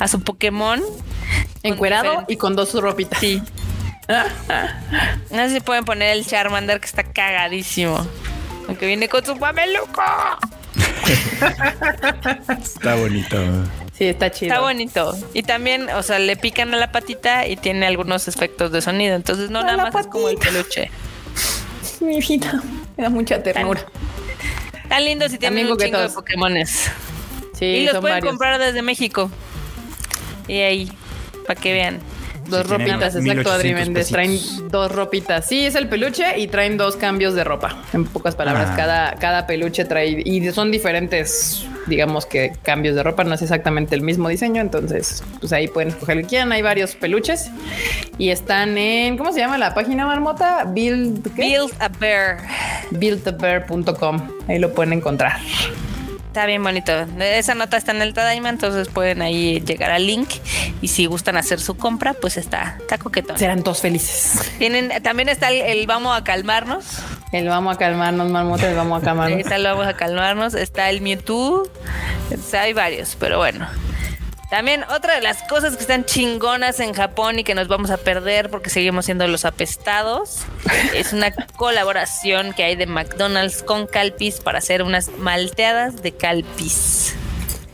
a 0.00 0.08
su 0.08 0.22
Pokémon 0.22 0.82
Encuerado 1.62 2.24
y 2.28 2.36
con 2.36 2.56
dos 2.56 2.74
ropitas. 2.74 3.18
Sí. 3.18 3.42
No 5.32 5.48
sé 5.48 5.54
si 5.54 5.60
pueden 5.60 5.84
poner 5.84 6.16
el 6.16 6.24
Charmander 6.24 6.78
que 6.78 6.86
está 6.86 7.02
cagadísimo. 7.02 8.06
Aunque 8.68 8.86
viene 8.86 9.08
con 9.08 9.24
su 9.26 9.34
mameluco. 9.34 10.00
Está 12.62 12.94
bonito. 12.94 13.36
Sí, 13.96 14.04
está 14.04 14.30
chido. 14.30 14.52
Está 14.52 14.60
bonito. 14.62 15.16
Y 15.32 15.42
también, 15.42 15.88
o 15.90 16.02
sea, 16.02 16.18
le 16.18 16.36
pican 16.36 16.74
a 16.74 16.76
la 16.76 16.92
patita 16.92 17.46
y 17.46 17.56
tiene 17.56 17.86
algunos 17.86 18.28
efectos 18.28 18.70
de 18.72 18.82
sonido. 18.82 19.14
Entonces 19.16 19.48
no 19.50 19.60
A 19.60 19.64
nada 19.64 19.90
más 19.90 19.94
es 19.94 20.06
como 20.08 20.28
el 20.28 20.36
peluche. 20.36 20.90
Mi 22.00 22.20
vida. 22.20 22.62
Me 22.96 23.04
da 23.04 23.10
mucha 23.10 23.42
ternura. 23.42 23.84
Tan 24.88 25.04
lindo 25.04 25.28
si 25.28 25.38
tienen 25.38 25.70
un 25.70 25.78
chingo 25.78 25.98
de. 25.98 26.08
Pokémones. 26.10 26.90
Sí, 27.58 27.64
y 27.64 27.84
los 27.84 27.92
son 27.94 28.00
pueden 28.02 28.16
varios. 28.16 28.30
comprar 28.32 28.58
desde 28.60 28.82
México. 28.82 29.30
Y 30.46 30.60
ahí, 30.60 30.92
para 31.46 31.58
que 31.60 31.72
vean. 31.72 31.98
Dos 32.48 32.62
Sí, 32.64 32.68
ropitas, 32.72 32.94
exacto, 33.16 33.22
1800 33.22 33.52
Adri 33.54 33.74
Méndez. 33.74 34.08
Traen 34.08 34.38
dos 34.70 34.92
ropitas. 34.92 35.48
Sí, 35.48 35.66
es 35.66 35.74
el 35.74 35.88
peluche 35.88 36.38
y 36.38 36.46
traen 36.46 36.76
dos 36.76 36.94
cambios 36.96 37.34
de 37.34 37.42
ropa. 37.42 37.82
En 37.92 38.04
pocas 38.04 38.36
palabras, 38.36 38.68
Ah. 38.72 38.76
cada, 38.76 39.14
cada 39.16 39.46
peluche 39.48 39.84
trae 39.84 40.22
y 40.24 40.52
son 40.52 40.70
diferentes, 40.70 41.66
digamos 41.86 42.26
que 42.26 42.52
cambios 42.62 42.94
de 42.94 43.02
ropa. 43.02 43.24
No 43.24 43.34
es 43.34 43.42
exactamente 43.42 43.94
el 43.94 44.02
mismo 44.02 44.28
diseño. 44.28 44.60
Entonces, 44.60 45.22
pues 45.40 45.52
ahí 45.52 45.68
pueden 45.68 45.90
escoger 45.90 46.18
el 46.18 46.22
que 46.22 46.28
quieran. 46.28 46.52
Hay 46.52 46.62
varios 46.62 46.94
peluches 46.94 47.50
y 48.18 48.30
están 48.30 48.76
en, 48.78 49.16
¿cómo 49.16 49.32
se 49.32 49.40
llama 49.40 49.58
la 49.58 49.74
página 49.74 50.06
marmota? 50.06 50.64
Build, 50.64 51.34
¿qué? 51.34 51.42
Build 51.42 51.72
a 51.80 51.88
bear. 51.88 52.38
buildabear.com. 52.90 54.20
Ahí 54.48 54.58
lo 54.58 54.72
pueden 54.72 54.92
encontrar. 54.92 55.38
Está 56.36 56.44
bien 56.44 56.62
bonito. 56.62 56.92
Esa 57.18 57.54
nota 57.54 57.78
está 57.78 57.92
en 57.92 58.02
el 58.02 58.12
Tadaima, 58.12 58.50
entonces 58.50 58.88
pueden 58.88 59.22
ahí 59.22 59.58
llegar 59.60 59.90
al 59.90 60.06
link. 60.06 60.28
Y 60.82 60.88
si 60.88 61.06
gustan 61.06 61.38
hacer 61.38 61.58
su 61.60 61.78
compra, 61.78 62.12
pues 62.12 62.36
está, 62.36 62.76
está 62.78 62.98
coquetón. 62.98 63.38
Serán 63.38 63.62
todos 63.62 63.80
felices. 63.80 64.52
Tienen, 64.58 65.02
también 65.02 65.30
está 65.30 65.48
el, 65.48 65.62
el 65.62 65.86
vamos 65.86 66.14
a 66.14 66.24
calmarnos. 66.24 66.84
El 67.32 67.48
vamos 67.48 67.76
a 67.76 67.78
calmarnos, 67.78 68.30
marmota, 68.30 68.68
el 68.68 68.76
vamos 68.76 69.00
a 69.00 69.04
calmarnos. 69.06 69.40
Está 69.40 69.56
el 69.56 69.64
vamos 69.64 69.86
a 69.86 69.94
calmarnos. 69.94 70.52
Está 70.52 70.90
el 70.90 71.00
Mewtwo. 71.00 71.62
O 71.62 72.42
sea, 72.46 72.60
hay 72.64 72.74
varios, 72.74 73.16
pero 73.18 73.38
bueno. 73.38 73.66
También 74.50 74.84
otra 74.84 75.14
de 75.16 75.22
las 75.22 75.42
cosas 75.44 75.74
que 75.74 75.82
están 75.82 76.04
chingonas 76.04 76.78
en 76.78 76.94
Japón 76.94 77.38
y 77.38 77.44
que 77.44 77.54
nos 77.54 77.66
vamos 77.66 77.90
a 77.90 77.96
perder 77.96 78.48
porque 78.48 78.70
seguimos 78.70 79.06
siendo 79.06 79.26
los 79.26 79.44
apestados 79.44 80.44
es 80.94 81.12
una 81.12 81.32
colaboración 81.32 82.52
que 82.52 82.62
hay 82.62 82.76
de 82.76 82.86
McDonald's 82.86 83.62
con 83.62 83.86
Calpis 83.86 84.40
para 84.40 84.58
hacer 84.58 84.82
unas 84.82 85.08
malteadas 85.18 86.00
de 86.02 86.12
Calpis. 86.12 87.14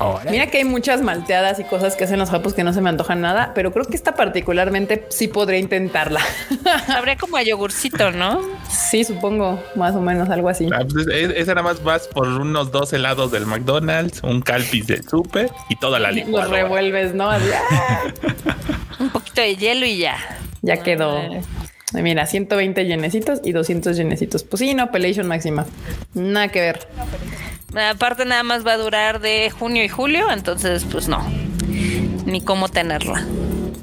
Ahora. 0.03 0.31
Mira 0.31 0.47
que 0.49 0.59
hay 0.59 0.65
muchas 0.65 1.01
malteadas 1.01 1.61
y 1.61 1.65
cosas 1.65 1.95
que 1.97 2.05
hacen 2.05 2.19
los 2.19 2.31
japos 2.31 2.55
que 2.55 2.65
no 2.65 2.73
se 2.73 2.81
me 2.81 2.89
antojan 2.89 3.21
nada, 3.21 3.53
pero 3.55 3.73
creo 3.73 3.85
que 3.85 3.95
esta 3.95 4.15
particularmente 4.17 5.07
sí 5.11 5.29
podría 5.29 5.59
intentarla. 5.61 6.21
Habría 6.89 7.17
como 7.17 7.37
a 7.37 7.43
yogurcito, 7.43 8.11
¿no? 8.11 8.41
sí, 8.69 9.05
supongo, 9.05 9.63
más 9.77 9.95
o 9.95 10.01
menos 10.01 10.29
algo 10.31 10.49
así. 10.49 10.69
Ah, 10.75 10.85
pues, 10.91 11.07
es- 11.09 11.31
Esa 11.37 11.55
nada 11.55 11.63
más 11.63 11.83
vas 11.85 12.09
por 12.09 12.27
unos 12.29 12.73
dos 12.73 12.93
helados 12.93 13.31
del 13.31 13.47
McDonald's, 13.47 14.23
un 14.23 14.41
calpis 14.43 14.87
del 14.87 15.09
super 15.09 15.51
y 15.69 15.77
toda 15.77 15.99
la 16.01 16.09
Los 16.09 16.17
licuadora. 16.27 16.63
revuelves, 16.63 17.15
¿no? 17.15 17.31
¡ah! 17.31 17.39
Un 18.99 19.11
poquito 19.11 19.41
de 19.41 19.57
hielo 19.57 19.87
y 19.87 19.99
ya. 19.99 20.17
Ya 20.63 20.77
quedó. 20.83 21.21
Mira, 21.95 22.27
120 22.27 22.85
llenecitos 22.85 23.41
y 23.45 23.53
200 23.53 23.97
llenecitos. 23.97 24.45
Pues 24.45 24.61
sí, 24.61 24.75
no, 24.75 24.91
pelation 24.91 25.27
máxima. 25.27 25.67
Nada 26.15 26.49
que 26.49 26.61
ver. 26.61 26.89
Aparte 27.91 28.25
nada 28.25 28.43
más 28.43 28.67
va 28.67 28.73
a 28.73 28.77
durar 28.77 29.21
de 29.21 29.51
junio 29.51 29.83
y 29.85 29.89
julio, 29.89 30.31
entonces 30.31 30.85
pues 30.91 31.09
no. 31.09 31.25
Ni 32.27 32.41
cómo 32.43 32.69
tenerla. 32.69 33.25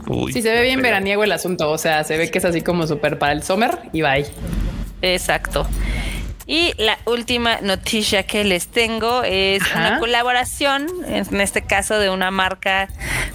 Uy, 0.08 0.34
Sí, 0.34 0.42
se 0.42 0.52
ve 0.52 0.62
bien 0.64 0.82
veraniego 0.82 1.24
el 1.24 1.32
asunto. 1.32 1.70
O 1.70 1.78
sea, 1.78 2.04
se 2.04 2.18
ve 2.18 2.30
que 2.32 2.38
es 2.40 2.46
así 2.46 2.62
como 2.62 2.88
súper 2.88 3.20
para 3.20 3.34
el 3.34 3.44
summer 3.44 3.80
y 3.94 4.02
bye. 4.02 4.26
Exacto. 5.02 5.68
Y 6.52 6.74
la 6.78 6.98
última 7.06 7.62
noticia 7.62 8.24
que 8.24 8.44
les 8.44 8.68
tengo 8.68 9.22
es 9.24 9.62
Ajá. 9.62 9.80
una 9.90 10.00
colaboración, 10.00 10.88
en 11.08 11.42
este 11.42 11.62
caso 11.62 12.00
de 12.00 12.10
una 12.10 12.32
marca, 12.32 12.88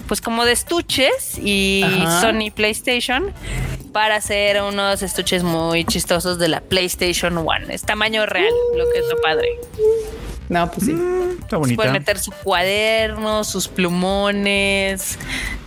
pues 0.05 0.19
como 0.19 0.43
de 0.43 0.51
estuches 0.51 1.37
y 1.41 1.81
Ajá. 1.83 2.19
Sony 2.21 2.51
PlayStation, 2.53 3.31
para 3.95 4.17
hacer 4.17 4.61
unos 4.61 5.01
estuches 5.03 5.41
muy 5.41 5.85
chistosos 5.85 6.37
de 6.37 6.49
la 6.49 6.59
PlayStation 6.59 7.37
One. 7.37 7.73
Es 7.73 7.83
tamaño 7.83 8.25
real, 8.25 8.51
lo 8.75 8.83
que 8.91 8.99
es 8.99 9.05
lo 9.09 9.21
padre. 9.21 9.47
No, 10.49 10.69
pues 10.69 10.87
sí. 10.87 10.97
Está 11.39 11.55
bonita. 11.55 11.77
Pueden 11.77 11.93
meter 11.93 12.19
su 12.19 12.31
cuaderno, 12.31 13.45
sus 13.45 13.69
plumones. 13.69 15.17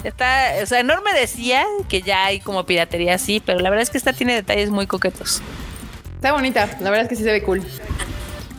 Está, 0.04 0.56
o 0.62 0.66
sea, 0.66 0.82
Norme 0.82 1.10
decía 1.18 1.64
que 1.88 2.02
ya 2.02 2.26
hay 2.26 2.40
como 2.40 2.66
piratería 2.66 3.14
así, 3.14 3.40
pero 3.40 3.60
la 3.60 3.70
verdad 3.70 3.84
es 3.84 3.88
que 3.88 3.96
esta 3.96 4.12
tiene 4.12 4.34
detalles 4.34 4.68
muy 4.68 4.86
coquetos. 4.86 5.40
Está 6.16 6.32
bonita. 6.32 6.68
La 6.80 6.90
verdad 6.90 7.04
es 7.04 7.08
que 7.08 7.16
sí 7.16 7.22
se 7.22 7.32
ve 7.32 7.42
cool. 7.42 7.62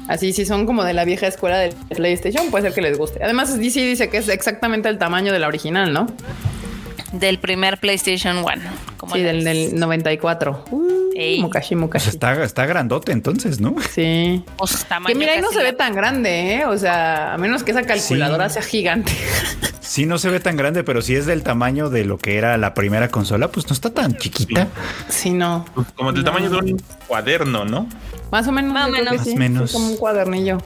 Así, 0.07 0.33
si 0.33 0.47
son 0.47 0.65
como 0.65 0.83
de 0.83 0.93
la 0.93 1.05
vieja 1.05 1.27
escuela 1.27 1.59
de 1.59 1.75
PlayStation, 1.95 2.49
puede 2.49 2.63
ser 2.63 2.73
que 2.73 2.81
les 2.81 2.97
guste. 2.97 3.23
Además, 3.23 3.55
DC 3.55 3.81
dice 3.81 4.09
que 4.09 4.17
es 4.17 4.29
exactamente 4.29 4.89
el 4.89 4.97
tamaño 4.97 5.31
de 5.31 5.37
la 5.37 5.47
original, 5.47 5.93
¿no? 5.93 6.07
Del 7.13 7.39
primer 7.39 7.79
PlayStation 7.79 8.37
One. 8.37 8.61
como 8.97 9.15
Sí, 9.15 9.21
la 9.21 9.27
del, 9.33 9.43
del 9.43 9.79
94. 9.79 10.65
Ey. 11.15 11.41
Mukashi, 11.41 11.75
Pues 11.75 12.07
está, 12.07 12.41
está 12.43 12.65
grandote 12.65 13.11
entonces, 13.11 13.59
¿no? 13.59 13.75
Sí. 13.91 14.43
Pues, 14.57 14.85
tamaño 14.85 15.07
Que 15.13 15.19
mira, 15.19 15.33
ahí 15.33 15.41
no 15.41 15.49
se 15.51 15.61
ve 15.61 15.73
tan 15.73 15.93
grande, 15.93 16.53
¿eh? 16.55 16.65
O 16.65 16.77
sea, 16.77 17.33
a 17.33 17.37
menos 17.37 17.63
que 17.63 17.71
esa 17.71 17.81
calculadora 17.83 18.47
Sí. 18.49 18.53
sea 18.53 18.61
gigante. 18.63 19.11
Sí, 19.81 20.05
no 20.05 20.17
se 20.19 20.29
ve 20.29 20.39
tan 20.39 20.55
grande, 20.55 20.83
pero 20.83 21.01
si 21.01 21.15
es 21.15 21.25
del 21.25 21.41
tamaño 21.43 21.89
de 21.89 22.05
lo 22.05 22.19
que 22.19 22.37
era 22.37 22.55
la 22.57 22.73
primera 22.75 23.09
consola, 23.09 23.47
pues 23.49 23.67
no 23.67 23.73
está 23.73 23.89
tan 23.89 24.15
chiquita. 24.17 24.67
Sí, 25.09 25.31
no. 25.31 25.65
Pues, 25.73 25.87
Como 25.95 26.13
del 26.13 26.23
tamaño 26.23 26.49
de 26.51 26.57
un 26.57 26.81
cuaderno, 27.07 27.65
¿no? 27.65 27.89
Más 28.31 28.47
o 28.47 28.51
menos. 28.51 28.71
Más 28.71 28.87
o 28.87 28.91
menos. 28.91 29.13
sí, 29.23 29.29
Más 29.29 29.35
o 29.35 29.39
menos. 29.39 29.71
sí, 29.71 29.77
como 29.77 29.89
un 29.89 29.97
cuadernillo. 29.97 30.59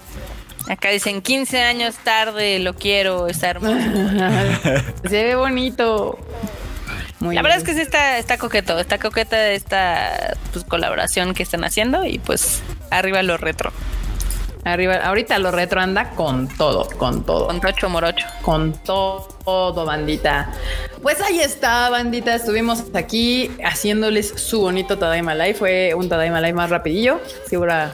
Acá 0.70 0.90
dicen 0.90 1.22
15 1.22 1.62
años 1.62 1.96
tarde, 2.04 2.60
lo 2.60 2.74
quiero, 2.74 3.28
está 3.28 3.50
hermoso. 3.50 3.76
se 5.10 5.24
ve 5.24 5.36
bonito. 5.36 6.18
Muy 7.20 7.36
La 7.36 7.42
verdad 7.42 7.58
es 7.58 7.64
que 7.64 7.74
sí 7.74 7.82
está, 7.82 8.18
está 8.18 8.38
coqueto, 8.38 8.80
está 8.80 8.98
coqueta 8.98 9.52
esta 9.52 10.36
pues, 10.52 10.66
colaboración 10.66 11.34
que 11.34 11.44
están 11.44 11.64
haciendo 11.64 12.06
y 12.06 12.20
pues 12.20 12.62
arriba 12.90 13.24
lo 13.24 13.38
retro, 13.38 13.72
Arriba, 14.66 14.96
ahorita 14.96 15.40
lo 15.40 15.52
retro 15.52 15.82
anda 15.82 16.12
con 16.12 16.48
todo, 16.48 16.88
con 16.98 17.26
todo. 17.26 17.48
con 17.48 17.60
tocho 17.60 17.90
morocho. 17.90 18.26
con 18.42 18.72
todo, 18.84 19.28
bandita. 19.46 20.52
Pues 21.02 21.22
ahí 21.22 21.40
está, 21.40 21.90
bandita. 21.90 22.36
Estuvimos 22.36 22.84
aquí 22.94 23.52
haciéndoles 23.64 24.30
su 24.38 24.62
bonito 24.62 24.98
Tadaima 24.98 25.36
Live. 25.36 25.56
Fue 25.56 25.94
un 25.96 26.08
Tadaima 26.10 26.40
Live 26.40 26.54
más 26.54 26.70
rapidillo. 26.70 27.20
Segura, 27.48 27.94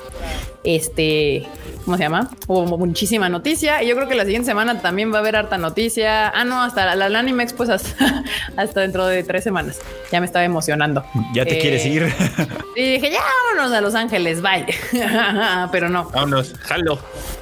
este, 0.64 1.48
¿cómo 1.86 1.98
se 1.98 2.04
llama? 2.04 2.30
Hubo 2.48 2.78
muchísima 2.78 3.30
noticia. 3.30 3.82
Y 3.82 3.88
yo 3.88 3.96
creo 3.96 4.08
que 4.08 4.16
la 4.16 4.26
siguiente 4.26 4.46
semana 4.46 4.80
también 4.82 5.12
va 5.12 5.18
a 5.18 5.20
haber 5.22 5.36
harta 5.36 5.58
noticia. 5.58 6.30
Ah, 6.30 6.44
no, 6.46 6.62
hasta 6.62 6.96
la, 6.96 7.10
la 7.10 7.20
Anime 7.20 7.44
Expo 7.44 7.64
es 7.64 7.70
hasta, 7.70 8.24
hasta 8.58 8.82
dentro 8.82 9.08
de 9.08 9.24
tres 9.24 9.44
semanas. 9.44 9.80
Ya 10.12 10.20
me 10.20 10.28
estaba 10.28 10.46
emocionando. 10.46 11.04
¿Ya 11.34 11.46
te 11.46 11.58
Eh, 11.58 11.62
quieres 11.62 11.86
ir? 11.86 12.14
Y 12.76 12.94
dije, 12.94 13.12
ya 13.12 13.20
vámonos 13.52 13.76
a 13.78 13.82
Los 13.82 13.94
Ángeles, 13.94 14.42
bye. 14.42 14.66
Pero 15.72 15.90
no, 15.90 16.06
Vámonos, 16.12 16.54
jalo. 16.62 16.98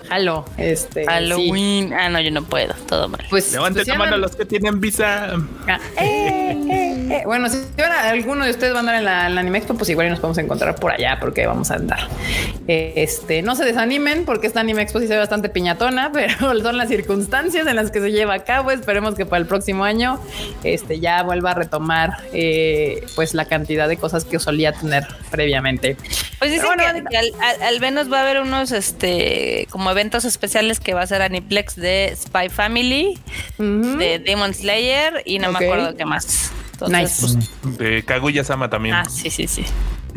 Jalo. 0.10 0.46
Este, 0.58 1.02
sí. 1.02 1.08
Halloween. 1.08 1.94
Ah, 1.94 2.10
no, 2.10 2.20
yo 2.22 2.32
no 2.32 2.44
puedo, 2.44 2.74
todo 2.88 3.08
mal. 3.08 3.24
Pues 3.30 3.52
Levanten 3.52 3.76
pues, 3.84 3.88
la 3.88 3.96
mano 3.96 4.16
andan- 4.16 4.22
los 4.22 4.36
que 4.36 4.46
tienen 4.46 4.80
visa. 4.80 5.34
Ah, 5.68 5.80
eh, 6.02 6.56
eh, 6.70 7.08
eh. 7.12 7.22
Bueno, 7.26 7.50
si 7.50 7.58
van 7.78 7.92
a- 7.92 8.10
alguno 8.10 8.46
de 8.46 8.52
ustedes 8.52 8.74
va 8.74 8.78
a 8.78 8.80
andar 8.82 8.96
en 8.96 9.06
la, 9.06 9.28
en 9.28 9.36
la 9.36 9.42
Anime 9.42 9.58
Expo, 9.60 9.76
pues 9.76 9.90
igual 9.90 10.08
y 10.08 10.10
nos 10.10 10.20
podemos 10.20 10.38
encontrar 10.38 10.76
por 10.76 10.92
allá 10.92 11.18
porque 11.20 11.46
vamos 11.48 11.72
a 11.72 11.76
andar. 11.76 12.08
Este, 12.68 13.42
no 13.42 13.56
se 13.56 13.64
desanimen 13.66 14.26
porque 14.26 14.48
esta 14.48 14.60
Anime 14.60 14.82
Expo 14.82 15.00
sí 15.00 15.08
se 15.08 15.14
ve 15.14 15.20
bastante 15.20 15.50
piñatona, 15.50 16.12
pero 16.14 16.38
son 16.62 16.78
las 16.78 16.90
circunstancias 16.90 17.66
en 17.68 17.76
las 17.76 17.92
que 17.92 18.00
se 18.02 18.12
lleva 18.12 18.34
a 18.36 18.44
cabo. 18.44 18.72
Esperemos 18.72 19.16
que 19.16 19.26
para 19.26 19.40
el 19.42 19.48
próximo 19.48 19.84
año 19.86 20.20
este, 20.64 21.00
ya 21.00 21.24
vuelva 21.24 21.52
a 21.52 21.54
retomar 21.54 22.12
eh, 22.34 23.06
pues 23.16 23.34
la 23.34 23.46
cantidad 23.46 23.88
de 23.88 23.98
cosas 23.98 24.26
que 24.26 24.40
solía 24.40 24.74
tener 24.74 25.06
previamente. 25.32 25.98
Pues 26.40 26.52
dicen 26.52 26.68
bueno, 26.68 26.84
que 27.10 27.18
al, 27.18 27.32
al- 27.42 27.62
al 27.64 27.80
menos 27.80 28.12
va 28.12 28.20
a 28.20 28.22
haber 28.24 28.42
unos 28.42 28.72
este 28.72 29.68
como 29.70 29.94
eventos 29.98 30.26
especiales 30.26 30.80
que 30.80 30.94
va 30.94 31.02
a 31.02 31.08
ser 31.08 31.22
Aniplex 31.24 31.76
de 31.76 32.14
Spy 32.16 32.50
Family, 32.50 33.18
de 33.58 34.20
Demon 34.24 34.54
Slayer 34.54 35.24
y 35.26 35.40
no 35.40 35.52
me 35.52 35.58
acuerdo 35.66 35.96
qué 35.96 36.06
más. 36.06 36.52
Entonces, 36.74 37.00
Nice. 37.24 37.38
pues, 37.64 37.78
De 37.80 38.04
Kaguya 38.04 38.44
Sama 38.44 38.70
también. 38.70 38.94
ah, 38.96 39.06
sí, 39.10 39.32
sí, 39.32 39.48
sí. 39.48 39.66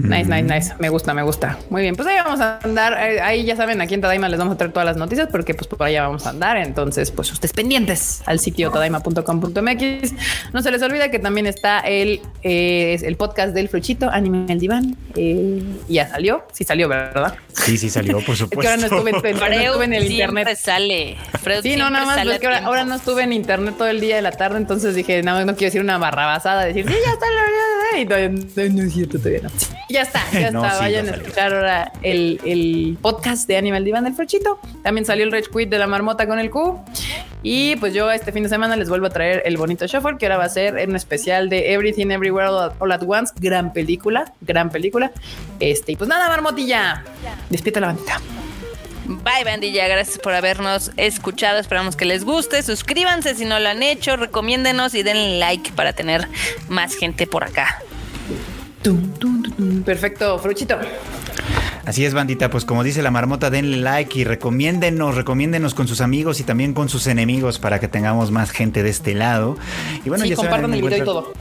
Nice, 0.03 0.25
nice, 0.29 0.43
nice. 0.43 0.75
Me 0.79 0.89
gusta, 0.89 1.15
me 1.15 1.23
gusta. 1.23 1.59
Muy 1.71 1.83
bien, 1.83 1.95
pues 1.97 2.09
ahí 2.09 2.17
vamos 2.17 2.41
a 2.41 2.59
andar. 2.63 2.95
Eh, 3.01 3.21
Ahí 3.21 3.45
ya 3.45 3.57
saben, 3.57 3.81
aquí 3.81 3.95
en 3.95 4.01
Tadaima 4.01 4.29
les 4.29 4.39
vamos 4.39 4.55
a 4.55 4.59
traer 4.59 4.73
todas 4.73 4.87
las 4.87 4.97
noticias 4.97 5.29
porque 5.31 5.55
pues 5.55 5.67
por 5.69 5.83
allá 5.83 6.03
vamos 6.03 6.27
a 6.27 6.31
andar. 6.31 6.57
Entonces, 6.57 7.11
pues 7.11 7.31
ustedes 7.33 7.53
pendientes 7.53 8.23
al 8.27 8.39
sitio 8.41 8.71
tadaima.com.mx. 8.71 10.13
No 10.53 10.63
se 10.63 10.71
les 10.71 10.83
olvide 10.83 11.11
que 11.11 11.19
también 11.19 11.47
está 11.47 11.81
el, 11.81 12.21
eh, 12.43 12.95
es 12.95 13.03
el 13.03 13.17
podcast 13.17 13.55
del 13.55 13.69
Fruchito, 13.69 14.09
Anime 14.11 14.45
en 14.45 14.51
el 14.51 14.59
Diván. 14.59 14.97
Eh, 15.17 15.63
ya 15.89 16.09
salió. 16.09 16.45
Sí 16.53 16.65
salió, 16.65 16.89
¿verdad? 16.89 17.35
Sí, 17.53 17.77
sí 17.77 17.91
salió, 17.91 18.15
por 18.21 18.35
Es 18.35 18.41
que 18.41 18.45
supuesto. 18.45 18.71
ahora 18.71 18.77
no 18.81 18.87
estuve, 18.87 19.11
en- 19.11 19.17
no 19.17 19.21
Freud 19.21 19.61
estuve 19.61 19.85
en 19.85 19.93
el 19.95 20.07
siempre 20.09 20.41
internet. 20.43 20.59
sale. 20.59 21.17
Freud 21.43 21.63
Sí, 21.63 21.77
no, 21.77 21.91
nada 21.91 22.07
más, 22.07 22.25
pues 22.25 22.39
que 22.39 22.47
ahora, 22.47 22.85
no 22.85 22.95
estuve 22.95 23.23
en 23.23 23.33
internet 23.33 23.75
todo 23.77 23.89
el 23.89 24.01
día 24.01 24.17
de 24.17 24.23
la 24.23 24.33
tarde, 24.33 24.57
entonces 24.59 24.95
dije, 24.95 25.23
no, 25.23 25.33
no 25.45 25.55
quiero 25.55 25.67
decir 25.69 25.81
una 25.81 25.99
barrabasada, 25.99 26.65
decir, 26.65 26.87
sí, 26.87 26.95
ya 27.05 27.13
está, 27.13 27.27
la- 27.27 27.80
y 27.99 28.05
todavía, 28.05 28.29
no, 28.29 28.39
no 28.39 28.83
es 28.83 28.93
cierto, 28.93 29.19
todavía 29.19 29.43
no. 29.43 29.51
Ya 29.89 30.03
está, 30.03 30.21
ya 30.33 30.51
No, 30.53 30.65
está, 30.65 30.77
sí, 30.77 30.85
vayan 30.85 31.07
ya 31.07 31.13
a 31.13 31.17
escuchar 31.17 31.55
ahora 31.55 31.93
el, 32.03 32.41
el 32.45 32.99
podcast 33.01 33.49
de 33.49 33.57
Animal 33.57 33.85
Divan 33.85 34.05
del 34.05 34.15
Frochito. 34.15 34.61
También 34.83 35.05
salió 35.05 35.25
el 35.25 35.33
Rage 35.33 35.49
Quit 35.51 35.69
de 35.69 35.79
la 35.79 35.87
marmota 35.87 36.27
con 36.27 36.39
el 36.39 36.51
Q. 36.51 36.79
Y 37.43 37.77
pues 37.77 37.95
yo 37.95 38.11
este 38.11 38.33
fin 38.33 38.43
de 38.43 38.49
semana 38.49 38.77
les 38.77 38.89
vuelvo 38.89 39.07
a 39.07 39.11
traer 39.11 39.43
el 39.47 39.57
bonito 39.57 39.87
shuffle, 39.87 40.19
que 40.19 40.27
ahora 40.27 40.39
va 40.39 40.45
a 40.45 40.49
ser 40.49 40.75
un 40.89 40.95
especial 40.95 41.49
de 41.49 41.73
Everything 41.73 42.11
Everywhere 42.11 42.49
All, 42.49 42.73
All 42.79 42.93
at 42.93 43.03
Once. 43.07 43.33
Gran 43.41 43.73
película, 43.73 44.33
gran 44.41 44.71
película. 44.71 45.11
Este, 45.59 45.93
y 45.93 45.97
pues 45.97 46.09
nada, 46.09 46.29
marmotilla. 46.29 47.03
Despierta 47.49 47.81
la 47.81 47.87
bandita. 47.89 48.21
Bye, 49.07 49.45
bandilla. 49.45 49.89
Gracias 49.89 50.19
por 50.19 50.35
habernos 50.35 50.91
escuchado. 50.97 51.59
Esperamos 51.59 51.97
que 51.97 52.05
les 52.05 52.25
guste. 52.25 52.63
Suscríbanse 52.63 53.35
si 53.35 53.45
no 53.45 53.59
lo 53.59 53.69
han 53.69 53.83
hecho. 53.83 54.17
Recomiéndenos 54.17 54.95
y 54.95 55.03
denle 55.03 55.39
like 55.39 55.73
para 55.73 55.93
tener 55.93 56.29
más 56.69 56.95
gente 56.95 57.27
por 57.27 57.45
acá. 57.45 57.83
Perfecto, 59.85 60.39
Fruchito. 60.39 60.79
Así 61.87 62.05
es, 62.05 62.15
bandita. 62.15 62.51
Pues 62.51 62.65
como 62.65 62.85
dice 62.85 63.03
la 63.03 63.11
marmota, 63.11 63.51
denle 63.51 63.79
like 63.79 64.19
y 64.19 64.25
recomiéndenos, 64.25 65.15
recomiéndenos 65.15 65.75
con 65.75 65.89
sus 65.89 66.01
amigos 66.01 66.39
y 66.41 66.45
también 66.45 66.75
con 66.75 66.89
sus 66.89 67.07
enemigos 67.07 67.59
para 67.59 67.81
que 67.81 67.89
tengamos 67.89 68.31
más 68.31 68.51
gente 68.51 68.83
de 68.83 68.91
este 68.91 69.15
lado. 69.15 69.57
Y 70.05 70.09
bueno, 70.09 70.25
sí, 70.25 70.31
ya 70.31 70.37
compartan 70.37 70.73
el 70.75 70.83
video 70.83 70.99
y 70.99 71.05
todo. 71.05 71.33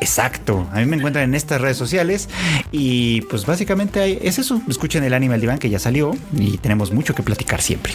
Exacto. 0.00 0.66
A 0.72 0.80
mí 0.80 0.86
me 0.86 0.96
encuentran 0.96 1.24
en 1.24 1.34
estas 1.34 1.60
redes 1.60 1.76
sociales 1.76 2.28
y 2.72 3.22
pues 3.22 3.46
básicamente 3.46 4.00
hay- 4.00 4.18
es 4.22 4.38
eso. 4.38 4.60
Escuchen 4.68 5.04
el 5.04 5.14
anime 5.14 5.34
al 5.34 5.40
diván 5.40 5.58
que 5.58 5.70
ya 5.70 5.78
salió 5.78 6.16
y 6.36 6.58
tenemos 6.58 6.92
mucho 6.92 7.14
que 7.14 7.22
platicar 7.22 7.62
siempre. 7.62 7.92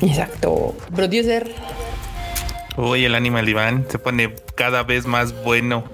Exacto. 0.00 0.76
Producer. 0.94 1.54
Uy, 2.76 3.04
el 3.04 3.14
Animal 3.14 3.48
Iván 3.48 3.86
se 3.88 3.98
pone 3.98 4.34
cada 4.56 4.82
vez 4.82 5.06
más 5.06 5.32
bueno. 5.44 5.84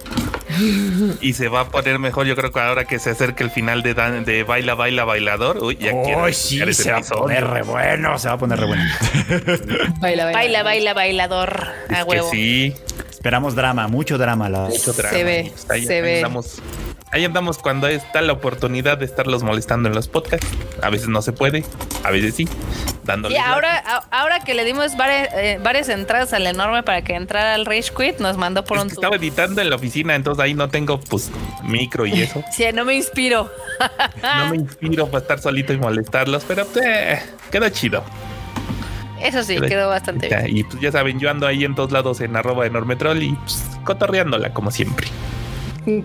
Y 1.21 1.33
se 1.35 1.49
va 1.49 1.61
a 1.61 1.69
poner 1.69 1.99
mejor, 1.99 2.27
yo 2.27 2.37
creo 2.37 2.51
que 2.53 2.61
ahora 2.61 2.85
que 2.85 2.99
se 2.99 3.11
acerca 3.11 3.45
el 3.45 3.51
final 3.51 3.83
de, 3.83 3.95
Dan- 3.95 4.25
de 4.25 4.43
Baila, 4.45 4.75
Baila, 4.75 5.05
Bailador. 5.05 5.59
Uy, 5.59 5.77
ya 5.77 5.91
quiero 6.03 6.25
Uy, 6.25 6.33
sí, 6.35 6.61
se 6.75 6.93
va 6.93 6.99
a 6.99 7.03
poner 7.03 7.47
re 7.47 7.63
bueno, 7.63 8.19
se 8.19 8.29
va 8.29 8.35
a 8.35 8.39
poner 8.39 8.61
re 8.61 8.67
bueno. 8.67 8.85
Baila, 10.01 10.25
baila. 10.25 10.33
Baila, 10.33 10.63
baila, 10.63 10.95
bailador. 10.95 11.67
Es 11.89 11.97
A 11.99 12.05
que 12.05 12.23
sí, 12.31 12.75
Esperamos 13.11 13.55
drama, 13.55 13.87
mucho 13.89 14.17
drama. 14.19 14.49
La... 14.49 14.61
mucho 14.69 14.93
drama. 14.93 15.17
Se 15.17 15.25
ve, 15.25 15.53
Pues 15.53 15.71
ahí, 15.71 15.85
se 15.87 15.95
ahí 15.97 16.01
ve. 16.01 16.17
Andamos, 16.17 16.63
ahí 17.13 17.25
andamos 17.25 17.59
cuando 17.59 17.87
está 17.89 18.23
la 18.23 18.33
oportunidad 18.33 18.97
de 18.99 19.05
estarlos 19.05 19.43
molestando 19.43 19.89
en 19.89 19.95
los 19.95 20.09
podcasts. 20.09 20.47
A 20.83 20.89
veces 20.91 21.09
no 21.09 21.21
se 21.21 21.33
puede, 21.33 21.65
a 22.05 22.11
veces 22.11 22.35
sí. 22.35 22.49
Dándole 23.05 23.35
Y 23.35 23.39
ahora, 23.39 23.79
a- 23.85 24.05
ahora 24.21 24.41
que 24.41 24.55
le 24.55 24.65
dimos 24.65 24.97
varias, 24.97 25.29
eh, 25.35 25.59
varias 25.63 25.89
entradas 25.89 26.33
al 26.33 26.47
enorme 26.47 26.83
para 26.83 27.03
que 27.03 27.15
entrara 27.15 27.55
al 27.55 27.65
Rage 27.67 27.91
Quit, 27.97 28.19
nos 28.19 28.37
mandó 28.37 28.65
por 28.65 28.77
Es 28.77 28.83
un 28.85 28.89
que 28.91 28.95
estaba 28.95 29.17
editando 29.17 29.61
en 29.63 29.71
la 29.71 29.77
oficina, 29.77 30.15
entonces 30.15 30.43
ahí 30.45 30.55
no 30.55 30.69
tengo 30.69 31.01
pues 31.01 31.31
micro 31.63 32.07
y 32.07 32.21
eso. 32.23 32.43
Sí, 32.53 32.65
no 32.75 32.85
me 32.85 32.95
inspiro. 32.95 33.51
No 34.23 34.51
me 34.51 34.57
inspiro 34.57 35.07
para 35.07 35.23
estar 35.23 35.39
solito 35.41 35.73
y 35.73 35.79
molestarlos, 35.79 36.45
pero 36.47 36.67
eh, 36.85 37.19
queda 37.51 37.71
chido. 37.73 38.05
Eso 39.23 39.43
sí, 39.43 39.59
quedó 39.61 39.89
bastante 39.89 40.29
bien. 40.29 40.57
Y 40.57 40.65
pues 40.65 40.81
ya 40.81 40.91
saben, 40.93 41.19
yo 41.21 41.31
ando 41.31 41.47
ahí 41.47 41.65
en 41.65 41.75
todos 41.75 41.91
lados 41.93 42.21
en 42.21 42.37
arroba 42.37 42.67
enormetrol 42.67 43.23
y 43.23 43.33
pues, 43.35 43.63
cotorreándola 43.85 44.53
como 44.55 44.71
siempre. 44.71 45.07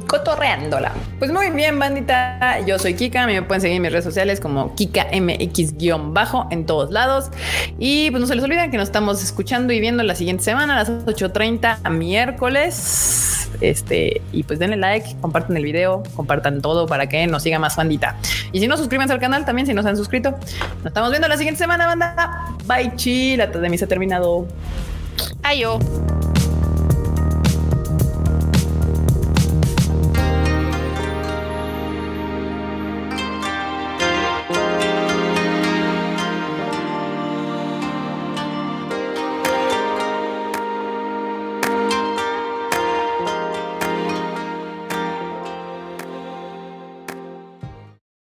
Cotorreándola. 0.08 0.92
Pues 1.20 1.32
muy 1.32 1.50
bien, 1.50 1.78
bandita. 1.78 2.62
Yo 2.66 2.80
soy 2.80 2.94
Kika. 2.94 3.24
A 3.24 3.28
mí 3.28 3.34
me 3.34 3.42
pueden 3.42 3.62
seguir 3.62 3.76
en 3.76 3.82
mis 3.82 3.92
redes 3.92 4.06
sociales 4.06 4.40
como 4.40 4.74
KikaMX-bajo 4.76 6.48
en 6.52 6.66
todos 6.66 6.92
lados. 6.92 7.30
Y 7.78 8.10
pues 8.12 8.22
no 8.22 8.28
se 8.28 8.36
les 8.36 8.44
olviden 8.44 8.72
que 8.72 8.78
nos 8.78 8.88
estamos 8.88 9.24
escuchando 9.24 9.74
y 9.74 9.80
viendo 9.80 10.04
la 10.04 10.16
siguiente 10.16 10.44
semana 10.44 10.76
a 10.76 10.78
las 10.78 10.90
8.30 10.90 11.80
a 11.84 11.90
miércoles. 11.90 13.50
Este, 13.62 14.22
y 14.32 14.44
pues 14.44 14.60
denle 14.60 14.78
like, 14.78 15.16
compartan 15.22 15.56
el 15.56 15.64
video, 15.64 16.04
compartan 16.16 16.62
todo 16.62 16.88
para 16.88 17.08
que 17.08 17.26
nos 17.28 17.44
siga 17.44 17.60
más 17.60 17.76
bandita. 17.76 18.18
Y 18.52 18.60
si 18.60 18.68
no, 18.68 18.78
suscríbanse 18.78 19.14
al 19.14 19.20
canal 19.20 19.46
también 19.46 19.66
si 19.66 19.74
no 19.74 19.82
se 19.82 19.90
han 19.90 19.98
suscrito. 19.98 20.32
Nos 20.78 20.88
estamos 20.88 21.10
viendo 21.10 21.28
la 21.28 21.38
siguiente 21.38 21.60
semana, 21.60 21.86
banda. 21.86 22.56
Bye, 22.66 22.96
chi. 22.96 23.38
La 23.38 23.48
de 23.48 23.70
mí 23.70 23.78
se 23.78 23.86
ha 23.86 23.88
terminado. 23.88 24.48
Ay, 25.44 25.62
yo. 25.62 25.80